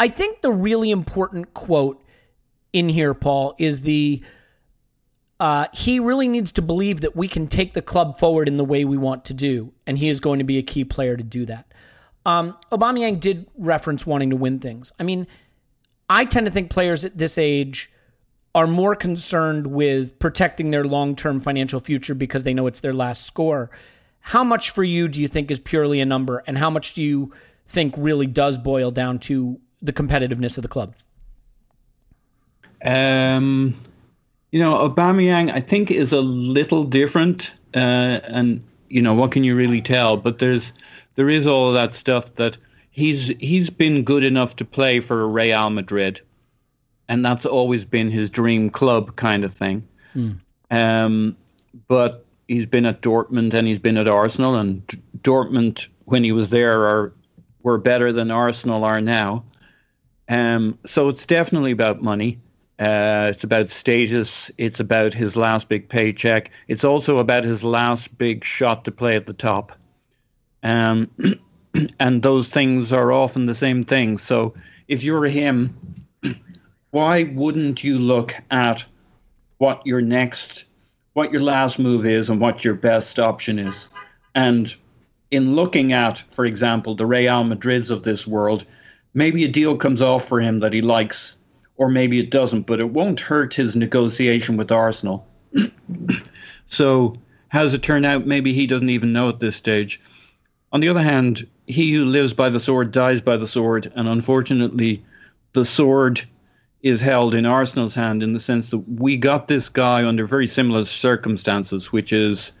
I 0.00 0.08
think 0.08 0.40
the 0.40 0.50
really 0.50 0.90
important 0.90 1.54
quote 1.54 2.04
in 2.72 2.88
here, 2.88 3.14
Paul, 3.14 3.54
is 3.58 3.82
the 3.82 4.22
uh, 5.40 5.66
he 5.72 6.00
really 6.00 6.26
needs 6.26 6.50
to 6.50 6.62
believe 6.62 7.00
that 7.02 7.14
we 7.14 7.28
can 7.28 7.46
take 7.46 7.74
the 7.74 7.82
club 7.82 8.18
forward 8.18 8.48
in 8.48 8.56
the 8.56 8.64
way 8.64 8.84
we 8.84 8.96
want 8.96 9.24
to 9.26 9.34
do, 9.34 9.72
and 9.86 9.96
he 9.96 10.08
is 10.08 10.18
going 10.18 10.40
to 10.40 10.44
be 10.44 10.58
a 10.58 10.62
key 10.62 10.84
player 10.84 11.16
to 11.16 11.22
do 11.22 11.46
that. 11.46 11.72
Um, 12.26 12.56
Aubameyang 12.72 13.20
did 13.20 13.46
reference 13.56 14.04
wanting 14.04 14.30
to 14.30 14.36
win 14.36 14.58
things. 14.58 14.90
I 14.98 15.04
mean, 15.04 15.28
I 16.08 16.24
tend 16.24 16.46
to 16.46 16.52
think 16.52 16.70
players 16.70 17.04
at 17.04 17.18
this 17.18 17.38
age 17.38 17.90
are 18.54 18.66
more 18.66 18.96
concerned 18.96 19.66
with 19.66 20.18
protecting 20.18 20.70
their 20.70 20.84
long 20.84 21.14
term 21.14 21.40
financial 21.40 21.80
future 21.80 22.14
because 22.14 22.44
they 22.44 22.54
know 22.54 22.66
it's 22.66 22.80
their 22.80 22.92
last 22.92 23.24
score. 23.24 23.70
How 24.20 24.42
much 24.42 24.70
for 24.70 24.84
you 24.84 25.08
do 25.08 25.20
you 25.20 25.28
think 25.28 25.50
is 25.50 25.58
purely 25.58 26.00
a 26.00 26.06
number, 26.06 26.42
and 26.46 26.58
how 26.58 26.70
much 26.70 26.94
do 26.94 27.02
you 27.02 27.32
think 27.66 27.94
really 27.96 28.26
does 28.26 28.58
boil 28.58 28.90
down 28.90 29.18
to 29.20 29.60
the 29.80 29.92
competitiveness 29.92 30.58
of 30.58 30.62
the 30.62 30.68
club? 30.68 30.94
Um, 32.84 33.74
you 34.50 34.60
know, 34.60 34.88
Aubameyang, 34.88 35.50
I 35.52 35.60
think, 35.60 35.90
is 35.90 36.12
a 36.12 36.20
little 36.20 36.84
different, 36.84 37.54
uh, 37.74 38.20
and 38.24 38.62
you 38.88 39.02
know, 39.02 39.14
what 39.14 39.30
can 39.30 39.44
you 39.44 39.56
really 39.56 39.82
tell? 39.82 40.16
But 40.16 40.38
there's 40.38 40.72
there 41.14 41.28
is 41.28 41.46
all 41.46 41.72
that 41.72 41.94
stuff 41.94 42.34
that 42.36 42.56
he's 42.90 43.28
he's 43.38 43.70
been 43.70 44.02
good 44.02 44.24
enough 44.24 44.56
to 44.56 44.64
play 44.64 45.00
for 45.00 45.26
Real 45.28 45.70
Madrid 45.70 46.20
and 47.08 47.24
that's 47.24 47.46
always 47.46 47.84
been 47.84 48.10
his 48.10 48.30
dream 48.30 48.70
club 48.70 49.16
kind 49.16 49.44
of 49.44 49.52
thing. 49.52 49.86
Mm. 50.14 50.38
Um, 50.70 51.36
but 51.88 52.26
he's 52.46 52.66
been 52.66 52.86
at 52.86 53.00
Dortmund 53.00 53.54
and 53.54 53.66
he's 53.66 53.78
been 53.78 53.96
at 53.96 54.06
Arsenal, 54.06 54.54
and 54.56 54.86
D- 54.86 54.98
Dortmund 55.22 55.88
when 56.04 56.22
he 56.22 56.32
was 56.32 56.50
there 56.50 56.86
are 56.86 57.12
were 57.62 57.78
better 57.78 58.12
than 58.12 58.30
Arsenal 58.30 58.84
are 58.84 59.00
now. 59.00 59.44
Um, 60.28 60.78
so 60.84 61.08
it's 61.08 61.26
definitely 61.26 61.72
about 61.72 62.02
money. 62.02 62.38
Uh, 62.78 63.32
it's 63.34 63.42
about 63.42 63.70
status. 63.70 64.50
It's 64.58 64.78
about 64.78 65.12
his 65.12 65.34
last 65.34 65.68
big 65.68 65.88
paycheck. 65.88 66.50
It's 66.68 66.84
also 66.84 67.18
about 67.18 67.44
his 67.44 67.64
last 67.64 68.16
big 68.16 68.44
shot 68.44 68.84
to 68.84 68.92
play 68.92 69.16
at 69.16 69.26
the 69.26 69.32
top. 69.32 69.72
Um, 70.62 71.10
and 72.00 72.22
those 72.22 72.48
things 72.48 72.92
are 72.92 73.12
often 73.12 73.46
the 73.46 73.54
same 73.54 73.84
thing. 73.84 74.18
So 74.18 74.54
if 74.86 75.02
you're 75.02 75.24
him, 75.24 76.06
why 76.90 77.24
wouldn't 77.24 77.84
you 77.84 77.98
look 77.98 78.34
at 78.50 78.84
what 79.58 79.86
your 79.86 80.00
next, 80.00 80.64
what 81.12 81.32
your 81.32 81.42
last 81.42 81.78
move 81.78 82.06
is, 82.06 82.30
and 82.30 82.40
what 82.40 82.64
your 82.64 82.74
best 82.74 83.18
option 83.18 83.58
is? 83.58 83.88
And 84.34 84.74
in 85.30 85.54
looking 85.54 85.92
at, 85.92 86.18
for 86.18 86.44
example, 86.46 86.94
the 86.94 87.06
Real 87.06 87.44
Madrids 87.44 87.90
of 87.90 88.02
this 88.02 88.26
world, 88.26 88.64
maybe 89.12 89.44
a 89.44 89.48
deal 89.48 89.76
comes 89.76 90.00
off 90.00 90.26
for 90.26 90.40
him 90.40 90.60
that 90.60 90.72
he 90.72 90.80
likes, 90.80 91.36
or 91.76 91.88
maybe 91.88 92.18
it 92.18 92.30
doesn't, 92.30 92.62
but 92.62 92.80
it 92.80 92.90
won't 92.90 93.20
hurt 93.20 93.54
his 93.54 93.76
negotiation 93.76 94.56
with 94.56 94.72
Arsenal. 94.72 95.26
so, 96.66 97.14
how's 97.48 97.74
it 97.74 97.82
turn 97.82 98.04
out? 98.04 98.26
Maybe 98.26 98.52
he 98.52 98.66
doesn't 98.66 98.88
even 98.88 99.12
know 99.12 99.28
at 99.28 99.40
this 99.40 99.56
stage. 99.56 100.00
On 100.72 100.80
the 100.80 100.88
other 100.88 101.02
hand, 101.02 101.46
he 101.66 101.92
who 101.92 102.04
lives 102.04 102.34
by 102.34 102.50
the 102.50 102.60
sword 102.60 102.92
dies 102.92 103.20
by 103.20 103.36
the 103.36 103.46
sword, 103.46 103.90
and 103.94 104.08
unfortunately, 104.08 105.04
the 105.52 105.64
sword 105.64 106.22
is 106.82 107.00
held 107.00 107.34
in 107.34 107.46
Arsenal's 107.46 107.94
hand 107.94 108.22
in 108.22 108.32
the 108.32 108.40
sense 108.40 108.70
that 108.70 108.78
we 108.78 109.16
got 109.16 109.48
this 109.48 109.68
guy 109.68 110.06
under 110.06 110.26
very 110.26 110.46
similar 110.46 110.84
circumstances, 110.84 111.90
which 111.90 112.12
is 112.12 112.52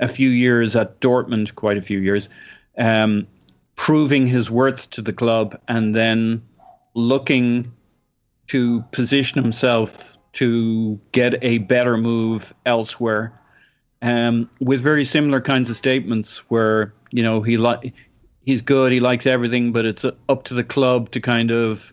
a 0.00 0.08
few 0.08 0.28
years 0.28 0.74
at 0.76 1.00
Dortmund, 1.00 1.54
quite 1.54 1.76
a 1.76 1.82
few 1.82 2.00
years, 2.00 2.28
um, 2.76 3.26
proving 3.76 4.26
his 4.26 4.50
worth 4.50 4.90
to 4.90 5.02
the 5.02 5.12
club, 5.12 5.60
and 5.68 5.94
then 5.94 6.42
looking 6.94 7.72
to 8.48 8.82
position 8.90 9.42
himself 9.42 10.18
to 10.32 10.98
get 11.12 11.42
a 11.44 11.58
better 11.58 11.96
move 11.96 12.52
elsewhere. 12.66 13.38
Um, 14.00 14.50
with 14.58 14.80
very 14.80 15.04
similar 15.04 15.40
kinds 15.40 15.70
of 15.70 15.76
statements, 15.76 16.38
where 16.50 16.92
you 17.12 17.22
know 17.22 17.42
he 17.42 17.56
li- 17.56 17.92
he's 18.44 18.62
good, 18.62 18.90
he 18.90 19.00
likes 19.00 19.26
everything, 19.26 19.72
but 19.72 19.84
it's 19.84 20.04
up 20.04 20.44
to 20.44 20.54
the 20.54 20.64
club 20.64 21.10
to 21.12 21.20
kind 21.20 21.50
of 21.50 21.92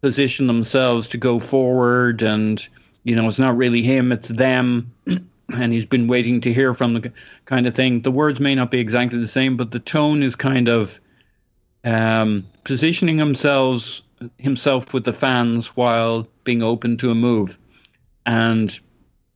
position 0.00 0.46
themselves 0.46 1.08
to 1.08 1.18
go 1.18 1.38
forward, 1.38 2.22
and 2.22 2.66
you 3.02 3.16
know 3.16 3.26
it's 3.26 3.38
not 3.38 3.56
really 3.56 3.82
him, 3.82 4.12
it's 4.12 4.28
them. 4.28 4.92
and 5.52 5.72
he's 5.72 5.86
been 5.86 6.06
waiting 6.06 6.40
to 6.40 6.52
hear 6.52 6.72
from 6.72 6.94
the 6.94 7.12
kind 7.44 7.66
of 7.66 7.74
thing. 7.74 8.00
The 8.00 8.10
words 8.10 8.40
may 8.40 8.54
not 8.54 8.70
be 8.70 8.78
exactly 8.78 9.18
the 9.18 9.26
same, 9.26 9.56
but 9.56 9.70
the 9.70 9.80
tone 9.80 10.22
is 10.22 10.36
kind 10.36 10.68
of 10.68 10.98
um, 11.84 12.46
positioning 12.64 13.18
himself 13.18 14.00
himself 14.38 14.94
with 14.94 15.04
the 15.04 15.12
fans 15.12 15.76
while 15.76 16.26
being 16.44 16.62
open 16.62 16.96
to 16.98 17.10
a 17.10 17.14
move. 17.14 17.58
And 18.24 18.78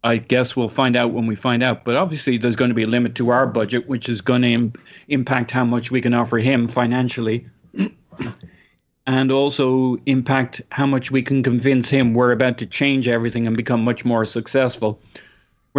I 0.04 0.16
guess 0.16 0.54
we'll 0.54 0.68
find 0.68 0.96
out 0.96 1.12
when 1.12 1.26
we 1.26 1.34
find 1.34 1.62
out. 1.62 1.84
But 1.84 1.96
obviously, 1.96 2.38
there's 2.38 2.56
going 2.56 2.70
to 2.70 2.74
be 2.74 2.84
a 2.84 2.88
limit 2.88 3.16
to 3.16 3.30
our 3.30 3.46
budget, 3.46 3.88
which 3.88 4.08
is 4.08 4.20
going 4.20 4.42
to 4.42 4.48
Im- 4.48 4.72
impact 5.08 5.50
how 5.50 5.64
much 5.64 5.90
we 5.90 6.00
can 6.00 6.14
offer 6.14 6.38
him 6.38 6.68
financially. 6.68 7.46
and 9.06 9.32
also 9.32 9.96
impact 10.06 10.62
how 10.70 10.86
much 10.86 11.10
we 11.10 11.22
can 11.22 11.42
convince 11.42 11.88
him 11.88 12.14
we're 12.14 12.32
about 12.32 12.58
to 12.58 12.66
change 12.66 13.08
everything 13.08 13.46
and 13.46 13.56
become 13.56 13.82
much 13.82 14.04
more 14.04 14.24
successful 14.24 15.00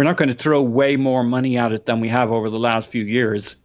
we're 0.00 0.04
not 0.04 0.16
going 0.16 0.30
to 0.30 0.34
throw 0.34 0.62
way 0.62 0.96
more 0.96 1.22
money 1.22 1.58
at 1.58 1.72
it 1.72 1.86
than 1.86 2.00
we 2.00 2.08
have 2.08 2.30
over 2.30 2.48
the 2.48 2.58
last 2.58 2.90
few 2.90 3.04
years. 3.04 3.56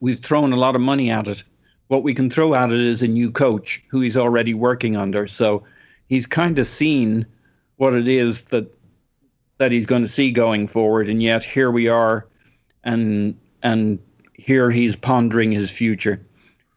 We've 0.00 0.18
thrown 0.18 0.52
a 0.52 0.56
lot 0.56 0.74
of 0.74 0.80
money 0.80 1.10
at 1.10 1.28
it. 1.28 1.44
What 1.86 2.02
we 2.02 2.12
can 2.12 2.28
throw 2.28 2.54
at 2.54 2.72
it 2.72 2.80
is 2.80 3.02
a 3.02 3.06
new 3.06 3.30
coach 3.30 3.80
who 3.88 4.00
he's 4.00 4.16
already 4.16 4.52
working 4.52 4.96
under. 4.96 5.26
So 5.26 5.62
he's 6.08 6.26
kind 6.26 6.58
of 6.58 6.66
seen 6.66 7.26
what 7.76 7.94
it 7.94 8.08
is 8.08 8.44
that 8.44 8.68
that 9.58 9.72
he's 9.72 9.86
going 9.86 10.02
to 10.02 10.08
see 10.08 10.30
going 10.30 10.66
forward, 10.66 11.08
and 11.08 11.22
yet 11.22 11.44
here 11.44 11.70
we 11.70 11.88
are, 11.88 12.26
and 12.82 13.36
and 13.62 13.98
here 14.34 14.70
he's 14.70 14.96
pondering 14.96 15.52
his 15.52 15.70
future. 15.70 16.24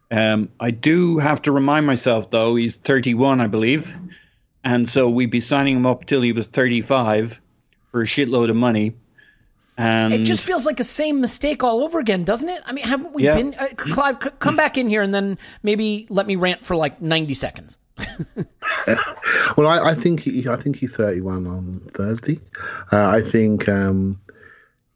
Um, 0.10 0.50
I 0.60 0.72
do 0.72 1.18
have 1.18 1.42
to 1.44 1.52
remind 1.52 1.86
myself, 1.86 2.32
though, 2.32 2.56
he's 2.56 2.78
31, 2.78 3.42
I 3.42 3.48
believe, 3.48 3.98
and 4.64 4.88
so 4.90 5.10
we'd 5.10 5.32
be 5.32 5.42
signing 5.42 5.76
him 5.76 5.86
up 5.86 6.06
till 6.06 6.22
he 6.22 6.32
was 6.32 6.48
35 6.48 7.42
for 7.92 8.02
a 8.02 8.06
shitload 8.06 8.50
of 8.50 8.56
money. 8.56 8.96
And 9.80 10.14
it 10.14 10.24
just 10.26 10.44
feels 10.44 10.66
like 10.66 10.80
a 10.80 10.84
same 10.84 11.20
mistake 11.22 11.62
all 11.64 11.84
over 11.84 12.00
again, 12.00 12.24
doesn't 12.24 12.50
it? 12.50 12.62
I 12.66 12.72
mean, 12.72 12.86
haven't 12.86 13.14
we 13.14 13.26
Yeah. 13.26 13.36
been? 13.36 13.54
Uh, 13.54 13.68
Clive, 13.76 14.18
c- 14.24 14.30
come 14.40 14.56
back 14.56 14.76
in 14.78 14.90
here 14.90 15.02
and 15.04 15.14
then 15.14 15.38
maybe 15.62 16.08
let 16.10 16.26
me 16.26 16.36
rant 16.36 16.64
for 16.66 16.76
like 16.76 17.00
ninety 17.02 17.34
seconds. 17.36 17.78
Well, 19.58 19.68
I, 19.68 19.90
I 19.90 19.96
think 19.96 20.20
he, 20.20 20.48
I 20.48 20.56
think 20.56 20.76
he's 20.76 20.96
31 20.96 21.48
on 21.48 21.80
Thursday. 21.94 22.40
Uh, 22.92 23.08
I 23.10 23.22
think 23.22 23.68
um, 23.68 24.22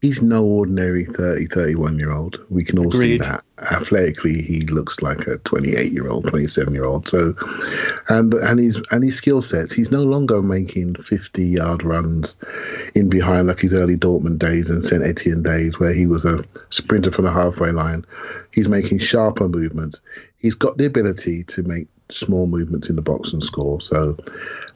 he's 0.00 0.22
no 0.22 0.44
ordinary 0.44 1.04
30, 1.04 1.46
31 1.46 1.98
year 1.98 2.12
old. 2.12 2.38
We 2.48 2.62
can 2.62 2.78
all 2.78 2.90
see 2.92 3.18
that. 3.18 3.42
Athletically, 3.58 4.42
he 4.42 4.60
looks 4.62 5.02
like 5.02 5.26
a 5.26 5.38
28 5.38 5.92
year 5.92 6.08
old, 6.08 6.28
27 6.28 6.72
year 6.72 6.84
old. 6.84 7.08
So, 7.08 7.34
and 8.08 8.34
and 8.34 8.60
his 8.60 8.80
and 8.92 9.02
his 9.02 9.16
skill 9.16 9.42
sets, 9.42 9.72
he's 9.72 9.90
no 9.90 10.04
longer 10.04 10.42
making 10.42 10.94
50 10.94 11.44
yard 11.44 11.82
runs 11.82 12.36
in 12.94 13.08
behind 13.08 13.48
like 13.48 13.60
his 13.60 13.74
early 13.74 13.96
Dortmund 13.96 14.38
days 14.38 14.70
and 14.70 14.84
Saint 14.84 15.04
Etienne 15.04 15.42
days, 15.42 15.80
where 15.80 15.92
he 15.92 16.06
was 16.06 16.24
a 16.24 16.44
sprinter 16.70 17.10
from 17.10 17.24
the 17.24 17.32
halfway 17.32 17.72
line. 17.72 18.04
He's 18.52 18.68
making 18.68 18.98
sharper 18.98 19.48
movements. 19.48 20.00
He's 20.38 20.54
got 20.54 20.76
the 20.76 20.86
ability 20.86 21.44
to 21.44 21.62
make 21.62 21.86
small 22.12 22.46
movements 22.46 22.88
in 22.88 22.96
the 22.96 23.02
box 23.02 23.32
and 23.32 23.42
score. 23.42 23.80
So, 23.80 24.16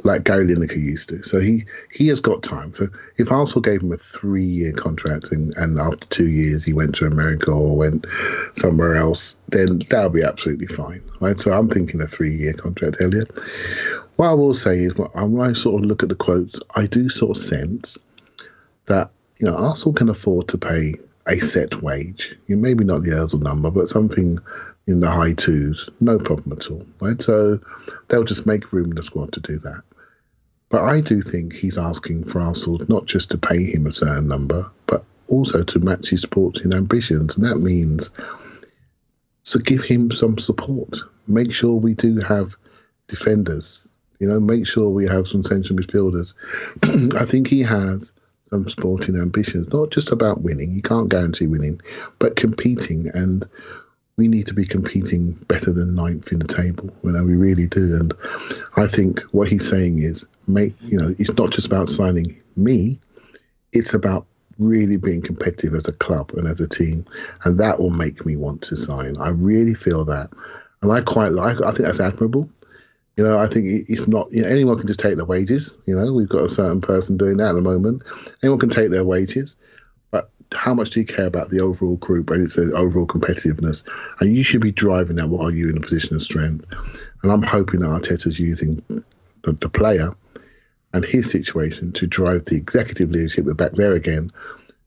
like 0.05 0.25
Gary 0.25 0.47
Lineker 0.47 0.81
used 0.81 1.09
to. 1.11 1.23
So 1.23 1.41
he 1.41 1.65
he 1.93 2.09
has 2.09 2.21
got 2.21 2.43
time. 2.43 2.73
So 2.75 2.89
if 3.17 3.31
Arsenal 3.31 3.63
gave 3.63 3.83
him 3.83 3.93
a 3.93 3.97
three 3.97 4.45
year 4.45 4.73
contract 4.73 5.33
and, 5.33 5.55
and 5.57 5.79
after 5.79 6.07
two 6.09 6.29
years 6.29 6.65
he 6.65 6.73
went 6.73 6.95
to 6.97 7.07
America 7.07 7.51
or 7.51 7.77
went 7.77 8.07
somewhere 8.57 8.97
else, 8.97 9.37
then 9.49 9.81
that'll 9.91 10.11
be 10.11 10.23
absolutely 10.23 10.67
fine. 10.67 11.03
Right. 11.21 11.39
So 11.39 11.53
I'm 11.53 11.69
thinking 11.69 12.01
a 12.01 12.09
three 12.09 12.37
year 12.37 12.55
contract, 12.55 12.97
Elliot. 13.01 13.31
What 14.17 14.29
I 14.29 14.35
will 14.35 14.55
say 14.55 14.81
is 14.81 14.95
when 14.97 15.41
I 15.41 15.53
sort 15.53 15.83
of 15.83 15.87
look 15.87 16.03
at 16.03 16.09
the 16.09 16.15
quotes, 16.15 16.59
I 16.75 16.87
do 16.87 17.09
sort 17.09 17.37
of 17.37 17.43
sense 17.43 17.99
that 18.87 19.11
you 19.39 19.47
know 19.47 19.57
Arsenal 19.57 19.93
can 19.93 20.09
afford 20.09 20.49
to 20.49 20.59
pay 20.59 20.95
a 21.27 21.41
set 21.41 21.83
wage. 21.83 22.37
You 22.47 22.57
maybe 22.57 22.85
not 22.85 23.03
the 23.03 23.11
Ozil 23.11 23.43
number, 23.43 23.71
but 23.71 23.89
something 23.89 24.39
in 24.87 25.01
the 25.01 25.11
high 25.11 25.33
twos, 25.33 25.91
no 26.01 26.19
problem 26.19 26.57
at 26.59 26.71
all. 26.71 26.87
Right, 27.01 27.21
so 27.21 27.61
they'll 28.09 28.25
just 28.25 28.47
make 28.47 28.73
room 28.73 28.91
in 28.91 28.95
the 28.95 29.03
squad 29.03 29.33
to 29.33 29.41
do 29.41 29.59
that. 29.59 29.83
But 30.69 30.83
I 30.83 31.01
do 31.01 31.23
think 31.23 31.53
he's 31.53 31.79
asking 31.79 32.25
for 32.25 32.41
Arsenal 32.41 32.81
not 32.89 33.07
just 33.07 33.31
to 33.31 33.39
pay 33.39 33.65
him 33.65 33.87
a 33.87 33.93
certain 33.93 34.29
number, 34.29 34.69
but 34.87 35.05
also 35.29 35.63
to 35.63 35.79
match 35.81 36.11
his 36.11 36.23
sporting 36.23 36.73
ambitions, 36.73 37.37
and 37.37 37.47
that 37.47 37.59
means 37.59 38.11
to 39.45 39.59
give 39.59 39.83
him 39.83 40.11
some 40.11 40.39
support. 40.39 40.97
Make 41.27 41.53
sure 41.53 41.75
we 41.75 41.95
do 41.95 42.19
have 42.21 42.57
defenders. 43.09 43.81
You 44.19 44.29
know, 44.29 44.41
make 44.41 44.67
sure 44.67 44.89
we 44.89 45.07
have 45.07 45.29
some 45.29 45.45
central 45.45 45.79
midfielders. 45.79 46.35
I 47.21 47.25
think 47.25 47.49
he 47.49 47.63
has 47.63 48.13
some 48.45 48.69
sporting 48.69 49.17
ambitions, 49.17 49.73
not 49.73 49.91
just 49.91 50.11
about 50.11 50.43
winning. 50.43 50.75
You 50.75 50.83
can't 50.83 51.09
guarantee 51.09 51.47
winning, 51.47 51.81
but 52.19 52.37
competing. 52.37 53.09
And 53.13 53.47
we 54.17 54.29
need 54.29 54.47
to 54.47 54.55
be 54.55 54.65
competing 54.65 55.33
better 55.49 55.73
than 55.73 55.95
ninth 55.95 56.33
in 56.33 56.39
the 56.39 56.47
table. 56.47 56.91
You 57.05 57.13
know, 57.13 57.25
we 57.25 57.35
really 57.35 57.67
do. 57.67 57.95
And 57.97 58.15
I 58.77 58.87
think 58.87 59.21
what 59.33 59.49
he's 59.49 59.69
saying 59.69 60.03
is, 60.03 60.27
make 60.47 60.75
you 60.83 60.99
know, 60.99 61.15
it's 61.19 61.37
not 61.37 61.51
just 61.51 61.67
about 61.67 61.89
signing 61.89 62.41
me. 62.57 62.99
It's 63.73 63.93
about 63.93 64.27
really 64.59 64.97
being 64.97 65.21
competitive 65.21 65.75
as 65.75 65.87
a 65.87 65.93
club 65.93 66.33
and 66.35 66.49
as 66.49 66.61
a 66.63 66.69
team, 66.69 67.05
and 67.45 67.59
that 67.59 67.79
will 67.79 67.91
make 67.91 68.25
me 68.25 68.37
want 68.37 68.63
to 68.63 68.77
sign. 68.77 69.19
I 69.19 69.29
really 69.29 69.75
feel 69.75 70.05
that, 70.07 70.31
and 70.81 70.91
I 70.91 71.03
quite 71.03 71.33
like. 71.33 71.61
I 71.61 71.71
think 71.73 71.81
that's 71.87 72.01
admirable. 72.01 72.49
You 73.19 73.25
know, 73.25 73.39
I 73.39 73.47
think 73.49 73.67
it- 73.67 73.93
it's 73.93 74.09
not. 74.09 74.33
You 74.33 74.43
know, 74.43 74.49
anyone 74.49 74.79
can 74.79 74.87
just 74.87 75.01
take 75.01 75.17
their 75.17 75.27
wages. 75.27 75.75
You 75.85 75.95
know, 75.95 76.11
we've 76.13 76.29
got 76.29 76.45
a 76.45 76.49
certain 76.49 76.81
person 76.81 77.19
doing 77.19 77.37
that 77.37 77.51
at 77.51 77.55
the 77.55 77.61
moment. 77.61 78.03
Anyone 78.43 78.61
can 78.61 78.71
take 78.71 78.91
their 78.91 79.05
wages, 79.05 79.57
how 80.53 80.75
much 80.75 80.91
do 80.91 81.01
you 81.01 81.07
care 81.07 81.27
about 81.27 81.51
the 81.51 81.61
overall 81.61 81.97
group 81.97 82.31
and 82.31 82.45
its 82.45 82.59
overall 82.59 83.07
competitiveness? 83.07 83.83
And 84.21 84.35
you 84.35 84.43
should 84.43 84.61
be 84.61 84.73
driving 84.73 85.17
that 85.17 85.29
while 85.29 85.49
are 85.49 85.51
you're 85.51 85.71
in 85.71 85.79
a 85.79 85.81
position 85.81 86.17
of 86.17 86.23
strength. 86.23 86.65
And 87.23 87.33
I'm 87.33 87.43
hoping 87.43 87.81
that 87.81 87.89
Arteta's 87.89 88.39
using 88.39 88.83
the, 89.43 89.53
the 89.53 89.69
player 89.69 90.15
and 90.93 91.05
his 91.05 91.31
situation 91.31 91.93
to 91.93 92.07
drive 92.07 92.45
the 92.45 92.57
executive 92.57 93.11
leadership. 93.11 93.45
We're 93.45 93.55
back 93.55 93.73
there 93.73 93.95
again 93.95 94.33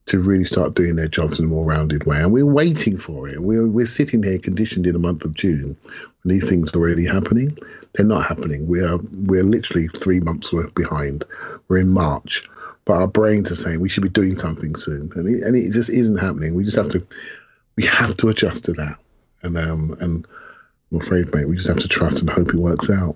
to 0.08 0.20
really 0.20 0.46
start 0.46 0.74
doing 0.74 0.96
their 0.96 1.08
jobs 1.08 1.38
in 1.38 1.46
a 1.46 1.48
more 1.48 1.66
rounded 1.66 2.06
way. 2.06 2.20
And 2.20 2.32
we're 2.32 2.46
waiting 2.46 2.98
for 2.98 3.28
it. 3.28 3.42
We're, 3.42 3.68
we're 3.68 3.86
sitting 3.86 4.24
here 4.24 4.40
conditioned 4.40 4.88
in 4.88 4.94
the 4.94 5.00
month 5.00 5.24
of 5.24 5.36
June 5.36 5.78
when 6.24 6.36
these 6.36 6.50
things 6.50 6.74
are 6.74 6.80
already 6.80 7.06
happening. 7.06 7.56
They're 7.94 8.06
not 8.06 8.26
happening. 8.26 8.68
We 8.68 8.82
are 8.82 9.00
we're 9.14 9.44
literally 9.44 9.88
three 9.88 10.20
months 10.20 10.52
behind. 10.74 11.26
We're 11.68 11.78
in 11.78 11.92
March. 11.92 12.48
But 12.90 12.98
our 12.98 13.08
brains 13.08 13.52
are 13.52 13.56
saying 13.56 13.82
we 13.82 13.88
should 13.88 14.02
be 14.02 14.10
doing 14.10 14.36
something 14.36 14.74
soon, 14.74 15.12
and 15.14 15.30
it, 15.30 15.44
and 15.44 15.56
it 15.56 15.72
just 15.72 15.92
isn't 15.92 16.18
happening. 16.18 16.56
We 16.56 16.64
just 16.64 16.76
have 16.76 16.90
to 16.90 17.06
we 17.76 17.86
have 17.86 18.18
to 18.18 18.30
adjust 18.30 18.66
to 18.66 18.74
that, 18.74 18.98
and 19.44 19.56
um 19.60 19.96
and 20.00 20.26
I'm 20.92 21.00
afraid, 21.00 21.32
mate, 21.32 21.48
we 21.48 21.56
just 21.56 21.68
have 21.68 21.78
to 21.78 21.88
trust 21.88 22.22
and 22.22 22.28
hope 22.32 22.50
it 22.50 22.56
works 22.56 22.90
out. 22.90 23.16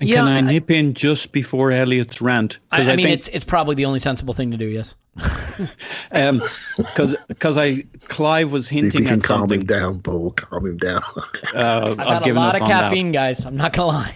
And 0.00 0.08
Yeah, 0.08 0.16
can 0.16 0.26
I 0.26 0.38
I- 0.38 0.40
nip 0.40 0.70
in 0.70 0.94
just 0.94 1.32
before 1.32 1.70
Elliot's 1.70 2.22
rant? 2.22 2.60
I, 2.72 2.80
I 2.80 2.96
mean, 2.96 3.08
think, 3.08 3.20
it's 3.20 3.28
it's 3.28 3.44
probably 3.44 3.74
the 3.74 3.84
only 3.84 3.98
sensible 3.98 4.32
thing 4.32 4.52
to 4.52 4.56
do. 4.56 4.64
Yes. 4.64 4.94
um, 6.12 6.40
because 6.78 7.58
I 7.58 7.84
Clive 8.08 8.50
was 8.50 8.68
See 8.68 8.78
if 8.78 8.84
hinting 8.84 9.00
we 9.02 9.06
can 9.06 9.18
at 9.18 9.24
calm 9.24 9.52
him 9.52 9.66
down, 9.66 10.00
Paul. 10.00 10.30
Calm 10.30 10.64
him 10.64 10.78
down. 10.78 11.02
Uh, 11.54 11.94
I've 11.98 12.00
I've 12.00 12.22
had 12.22 12.26
a 12.26 12.34
lot 12.34 12.54
of 12.56 12.62
on 12.62 12.68
that. 12.68 12.82
caffeine, 12.84 13.12
guys. 13.12 13.44
I'm 13.44 13.58
not 13.58 13.74
gonna 13.74 13.88
lie. 13.88 14.14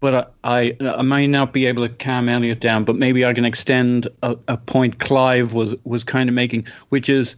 But 0.00 0.34
I, 0.42 0.76
I 0.80 1.02
might 1.02 1.26
not 1.26 1.52
be 1.52 1.66
able 1.66 1.86
to 1.86 1.94
calm 1.94 2.28
Elliot 2.28 2.58
down, 2.60 2.84
but 2.84 2.96
maybe 2.96 3.24
I 3.24 3.34
can 3.34 3.44
extend 3.44 4.08
a, 4.22 4.36
a 4.48 4.56
point 4.56 4.98
Clive 4.98 5.52
was 5.52 5.74
was 5.84 6.04
kind 6.04 6.28
of 6.28 6.34
making, 6.34 6.66
which 6.88 7.08
is, 7.08 7.36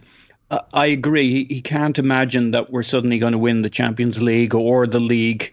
uh, 0.50 0.60
I 0.72 0.86
agree. 0.86 1.30
He, 1.30 1.54
he 1.56 1.60
can't 1.60 1.98
imagine 1.98 2.52
that 2.52 2.70
we're 2.70 2.84
suddenly 2.84 3.18
going 3.18 3.32
to 3.32 3.38
win 3.38 3.62
the 3.62 3.70
Champions 3.70 4.22
League 4.22 4.54
or 4.54 4.86
the 4.86 5.00
league, 5.00 5.52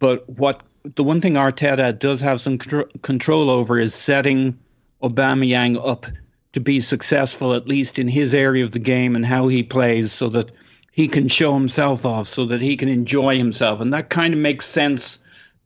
but 0.00 0.28
what 0.28 0.62
the 0.82 1.04
one 1.04 1.20
thing 1.20 1.34
Arteta 1.34 1.96
does 1.96 2.20
have 2.20 2.40
some 2.40 2.58
contr- 2.58 3.02
control 3.02 3.48
over 3.48 3.78
is 3.78 3.94
setting 3.94 4.58
Aubameyang 5.02 5.80
up 5.86 6.06
to 6.52 6.60
be 6.60 6.80
successful, 6.80 7.54
at 7.54 7.68
least 7.68 8.00
in 8.00 8.08
his 8.08 8.34
area 8.34 8.64
of 8.64 8.72
the 8.72 8.80
game 8.80 9.14
and 9.14 9.24
how 9.24 9.46
he 9.46 9.62
plays, 9.62 10.10
so 10.10 10.28
that 10.30 10.50
he 10.90 11.06
can 11.06 11.28
show 11.28 11.54
himself 11.54 12.04
off, 12.04 12.26
so 12.26 12.46
that 12.46 12.60
he 12.60 12.76
can 12.76 12.88
enjoy 12.88 13.38
himself, 13.38 13.80
and 13.80 13.92
that 13.92 14.10
kind 14.10 14.34
of 14.34 14.40
makes 14.40 14.66
sense 14.66 15.19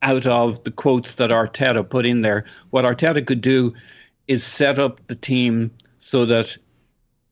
out 0.05 0.25
of 0.27 0.63
the 0.63 0.71
quotes 0.71 1.13
that 1.13 1.31
Arteta 1.31 1.87
put 1.89 2.05
in 2.05 2.21
there. 2.21 2.45
What 2.69 2.85
Arteta 2.85 3.25
could 3.25 3.41
do 3.41 3.73
is 4.27 4.43
set 4.43 4.79
up 4.79 5.05
the 5.07 5.15
team 5.15 5.71
so 5.99 6.25
that 6.25 6.57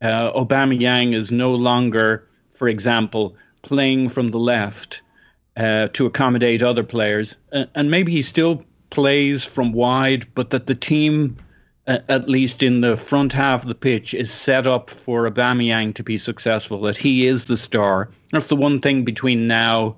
uh, 0.02 0.32
Aubameyang 0.34 1.14
is 1.14 1.32
no 1.32 1.54
longer, 1.54 2.28
for 2.50 2.68
example, 2.68 3.36
playing 3.62 4.10
from 4.10 4.32
the 4.32 4.40
left 4.40 5.02
uh, 5.56 5.88
to 5.94 6.08
accommodate 6.08 6.64
other 6.64 6.84
players, 6.84 7.36
uh, 7.52 7.66
and 7.76 7.92
maybe 7.92 8.12
he 8.12 8.24
still 8.24 8.66
plays 8.90 9.46
from 9.46 9.72
wide, 9.72 10.26
but 10.34 10.50
that 10.50 10.66
the 10.66 10.76
team, 10.76 11.38
uh, 11.88 12.00
at 12.10 12.28
least 12.28 12.64
in 12.64 12.82
the 12.82 12.96
front 12.96 13.34
half 13.34 13.62
of 13.62 13.68
the 13.68 13.76
pitch, 13.76 14.16
is 14.16 14.32
set 14.32 14.66
up 14.66 14.90
for 14.90 15.30
Aubameyang 15.30 15.94
to 15.96 16.04
be 16.04 16.18
successful. 16.18 16.82
That 16.82 16.98
he 16.98 17.28
is 17.28 17.46
the 17.46 17.58
star. 17.58 18.10
That's 18.32 18.48
the 18.48 18.56
one 18.56 18.82
thing 18.82 19.04
between 19.04 19.48
now 19.48 19.98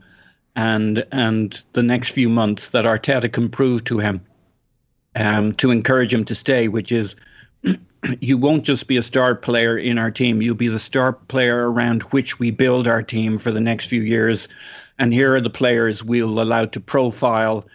and 0.56 1.06
and 1.12 1.66
the 1.74 1.84
next 1.84 2.10
few 2.10 2.30
months 2.30 2.70
that 2.70 2.86
Arteta 2.86 3.32
can 3.32 3.50
prove 3.50 3.84
to 3.86 4.00
him 4.00 4.22
um, 5.16 5.54
to 5.54 5.72
encourage 5.72 6.14
him 6.14 6.26
to 6.26 6.36
stay, 6.36 6.68
which 6.68 6.92
is 6.92 7.16
you 8.20 8.38
won't 8.38 8.64
just 8.64 8.88
be 8.88 8.98
a 8.98 9.04
star 9.04 9.36
player 9.36 9.78
in 9.78 9.98
our 9.98 10.12
team, 10.12 10.42
you'll 10.42 10.56
be 10.56 10.68
the 10.68 10.80
star 10.80 11.14
player 11.14 11.70
around 11.70 12.04
which 12.04 12.40
we 12.40 12.52
build 12.52 12.88
our 12.88 13.04
team 13.04 13.38
for 13.38 13.52
the 13.52 13.62
next 13.62 13.88
few 13.88 14.02
years. 14.02 14.48
And 14.98 15.14
here 15.14 15.36
are 15.36 15.42
the 15.42 15.50
players 15.50 16.04
we'll 16.04 16.40
allow 16.40 16.66
to 16.66 16.80
profile 16.80 17.66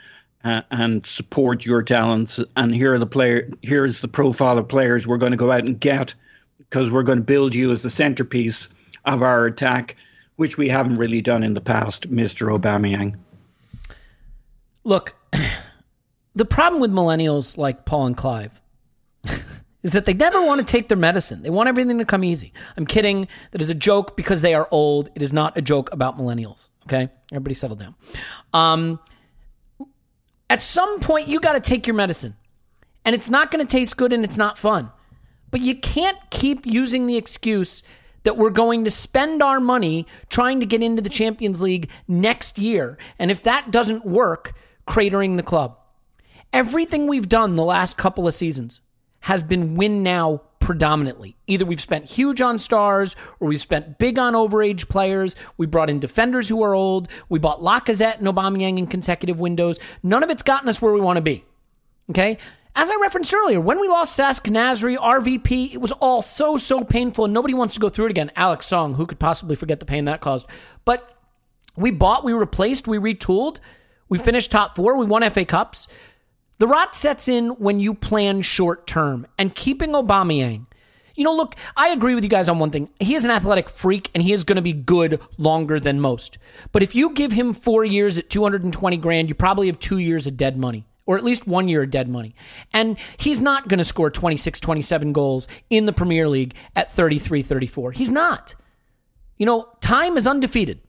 uh, 0.43 0.63
and 0.71 1.05
support 1.05 1.67
your 1.67 1.83
talents. 1.83 2.41
And 2.57 2.75
here 2.75 2.95
are 2.95 2.99
the 2.99 3.07
player. 3.07 3.51
Here's 3.63 4.01
the 4.01 4.09
profile 4.09 4.59
of 4.59 4.69
players 4.69 5.07
we're 5.07 5.19
going 5.19 5.33
to 5.33 5.37
go 5.37 5.53
out 5.53 5.65
and 5.65 5.79
get 5.79 6.15
because 6.59 6.91
we're 6.91 7.03
going 7.03 7.19
to 7.19 7.25
build 7.25 7.55
you 7.55 7.73
as 7.73 7.83
the 7.83 7.91
centerpiece 7.91 8.69
of 9.05 9.23
our 9.23 9.47
attack, 9.47 9.97
which 10.41 10.57
we 10.57 10.71
haven't 10.71 10.97
really 10.97 11.21
done 11.21 11.43
in 11.43 11.53
the 11.53 11.61
past, 11.61 12.09
Mister 12.09 12.47
Aubameyang. 12.47 13.15
Look, 14.85 15.15
the 16.35 16.47
problem 16.47 16.81
with 16.81 16.91
millennials 16.91 17.59
like 17.59 17.85
Paul 17.85 18.07
and 18.07 18.17
Clive 18.17 18.59
is 19.83 19.93
that 19.93 20.07
they 20.07 20.15
never 20.15 20.41
want 20.41 20.59
to 20.59 20.67
take 20.67 20.89
their 20.89 20.97
medicine. 20.97 21.43
They 21.43 21.51
want 21.51 21.69
everything 21.69 21.99
to 21.99 22.07
come 22.07 22.25
easy. 22.25 22.55
I'm 22.79 22.87
kidding. 22.87 23.29
That 23.51 23.61
is 23.61 23.69
a 23.69 23.75
joke 23.75 24.17
because 24.17 24.41
they 24.41 24.55
are 24.55 24.67
old. 24.71 25.11
It 25.15 25.21
is 25.21 25.31
not 25.31 25.59
a 25.59 25.61
joke 25.61 25.93
about 25.93 26.17
millennials. 26.17 26.71
Okay? 26.87 27.11
Everybody 27.31 27.53
settle 27.53 27.77
down. 27.77 27.95
Um, 28.55 28.99
at 30.49 30.63
some 30.63 31.01
point, 31.01 31.29
you 31.29 31.39
got 31.39 31.53
to 31.53 31.61
take 31.61 31.87
your 31.87 31.97
medicine. 31.97 32.35
And 33.05 33.15
it's 33.15 33.29
not 33.29 33.51
going 33.51 33.67
to 33.67 33.71
taste 33.71 33.95
good 33.99 34.15
and 34.15 34.25
it's 34.25 34.39
not 34.39 34.57
fun. 34.57 34.91
But 35.51 35.61
you 35.61 35.75
can't 35.75 36.19
keep 36.31 36.65
using 36.65 37.07
the 37.07 37.19
excuse 37.19 37.83
that 38.23 38.37
we're 38.37 38.51
going 38.51 38.85
to 38.85 38.91
spend 38.91 39.43
our 39.43 39.61
money 39.61 40.07
trying 40.29 40.61
to 40.61 40.67
get 40.67 40.83
into 40.83 41.03
the 41.03 41.09
Champions 41.09 41.63
League 41.63 41.89
next 42.07 42.59
year. 42.59 42.99
And 43.19 43.31
if 43.31 43.43
that 43.43 43.71
doesn't 43.71 44.05
work, 44.05 44.55
cratering 44.87 45.37
the 45.37 45.43
club. 45.43 45.79
Everything 46.53 47.07
we've 47.07 47.29
done 47.29 47.57
the 47.57 47.65
last 47.65 47.97
couple 47.97 48.27
of 48.27 48.35
seasons 48.35 48.81
has 49.21 49.43
been 49.43 49.77
win 49.77 50.03
now 50.03 50.43
predominantly. 50.59 51.37
Either 51.47 51.65
we've 51.65 51.81
spent 51.81 52.05
huge 52.05 52.41
on 52.41 52.59
stars 52.59 53.17
or 53.39 53.49
we've 53.49 53.61
spent 53.61 53.99
big 53.99 54.19
on 54.19 54.35
overage 54.35 54.89
players. 54.89 55.35
We 55.57 55.67
brought 55.67 55.91
in 55.91 56.01
defenders 56.01 56.49
who 56.49 56.63
are 56.63 56.75
old. 56.75 57.09
We 57.29 57.39
bought 57.39 57.61
Lacazette 57.61 58.19
and 58.19 58.27
Aubameyang 58.27 58.79
in 58.79 58.87
consecutive 58.87 59.41
windows. 59.41 59.79
None 60.03 60.23
of 60.23 60.31
it's 60.31 60.43
gotten 60.43 60.69
us 60.69 60.83
where 60.83 60.93
we 60.93 61.01
want 61.01 61.17
to 61.17 61.23
be. 61.23 61.45
Okay? 62.11 62.39
As 62.75 62.89
I 62.89 62.97
referenced 63.01 63.35
earlier, 63.35 63.61
when 63.61 63.81
we 63.81 63.89
lost 63.89 64.19
Cesc 64.19 64.49
Nasri, 64.49 64.97
RVP, 64.97 65.75
it 65.75 65.81
was 65.81 65.91
all 65.93 66.23
so, 66.23 66.57
so 66.57 66.85
painful, 66.85 67.25
and 67.25 67.35
nobody 67.35 67.53
wants 67.53 67.75
to 67.75 67.81
go 67.81 67.89
through 67.89 68.07
it 68.07 68.11
again. 68.11 68.31
Alex 68.37 68.67
Song, 68.67 68.95
who 68.95 69.07
could 69.07 69.19
possibly 69.19 69.57
forget 69.57 69.81
the 69.81 69.87
pain 69.87 70.05
that 70.05 70.21
caused? 70.21 70.47
But 70.85 71.17
we 71.77 71.91
bought, 71.91 72.23
we 72.23 72.33
replaced, 72.33 72.87
we 72.87 72.99
retooled, 72.99 73.59
we 74.09 74.19
finished 74.19 74.53
top 74.53 74.77
four, 74.77 74.97
we 74.97 75.05
won 75.05 75.29
FA 75.31 75.45
Cups. 75.45 75.89
The 76.59 76.69
rot 76.69 76.95
sets 76.95 77.27
in 77.27 77.49
when 77.51 77.81
you 77.81 77.93
plan 77.93 78.43
short 78.43 78.87
term, 78.87 79.27
and 79.37 79.55
keeping 79.55 79.91
Aubameyang. 79.91 80.67
You 81.17 81.25
know, 81.25 81.35
look, 81.35 81.57
I 81.77 81.89
agree 81.89 82.15
with 82.15 82.23
you 82.23 82.31
guys 82.31 82.49
on 82.49 82.61
one 82.61 82.71
thing. 82.71 82.89
He 83.01 83.15
is 83.15 83.25
an 83.25 83.33
athletic 83.33 83.69
freak, 83.69 84.11
and 84.15 84.23
he 84.23 84.33
is 84.33 84.45
going 84.45 84.57
to 84.57 84.63
be 84.63 84.73
good 84.73 85.21
longer 85.39 85.81
than 85.81 86.01
most. 86.01 86.39
But 86.71 86.85
if 86.85 86.95
you 86.95 87.15
give 87.15 87.33
him 87.33 87.53
four 87.53 87.85
years 87.85 88.17
at 88.17 88.31
220 88.31 88.97
grand, 88.99 89.29
you 89.29 89.35
probably 89.35 89.67
have 89.67 89.79
two 89.81 89.99
years 89.99 90.29
of 90.29 90.37
dead 90.37 90.57
money 90.57 90.87
or 91.11 91.17
at 91.17 91.25
least 91.25 91.45
one 91.45 91.67
year 91.67 91.83
of 91.83 91.91
dead 91.91 92.09
money. 92.09 92.37
And 92.73 92.97
he's 93.17 93.41
not 93.41 93.67
going 93.67 93.79
to 93.79 93.85
score 93.85 94.11
26, 94.11 94.61
27 94.61 95.13
goals 95.13 95.49
in 95.69 95.87
the 95.87 95.93
Premier 95.93 96.29
League 96.29 96.55
at 96.77 96.93
33, 96.93 97.43
34. 97.43 97.91
He's 97.91 98.11
not. 98.11 98.55
You 99.37 99.45
know, 99.45 99.67
time 99.81 100.17
is 100.17 100.29
undefeated, 100.29 100.81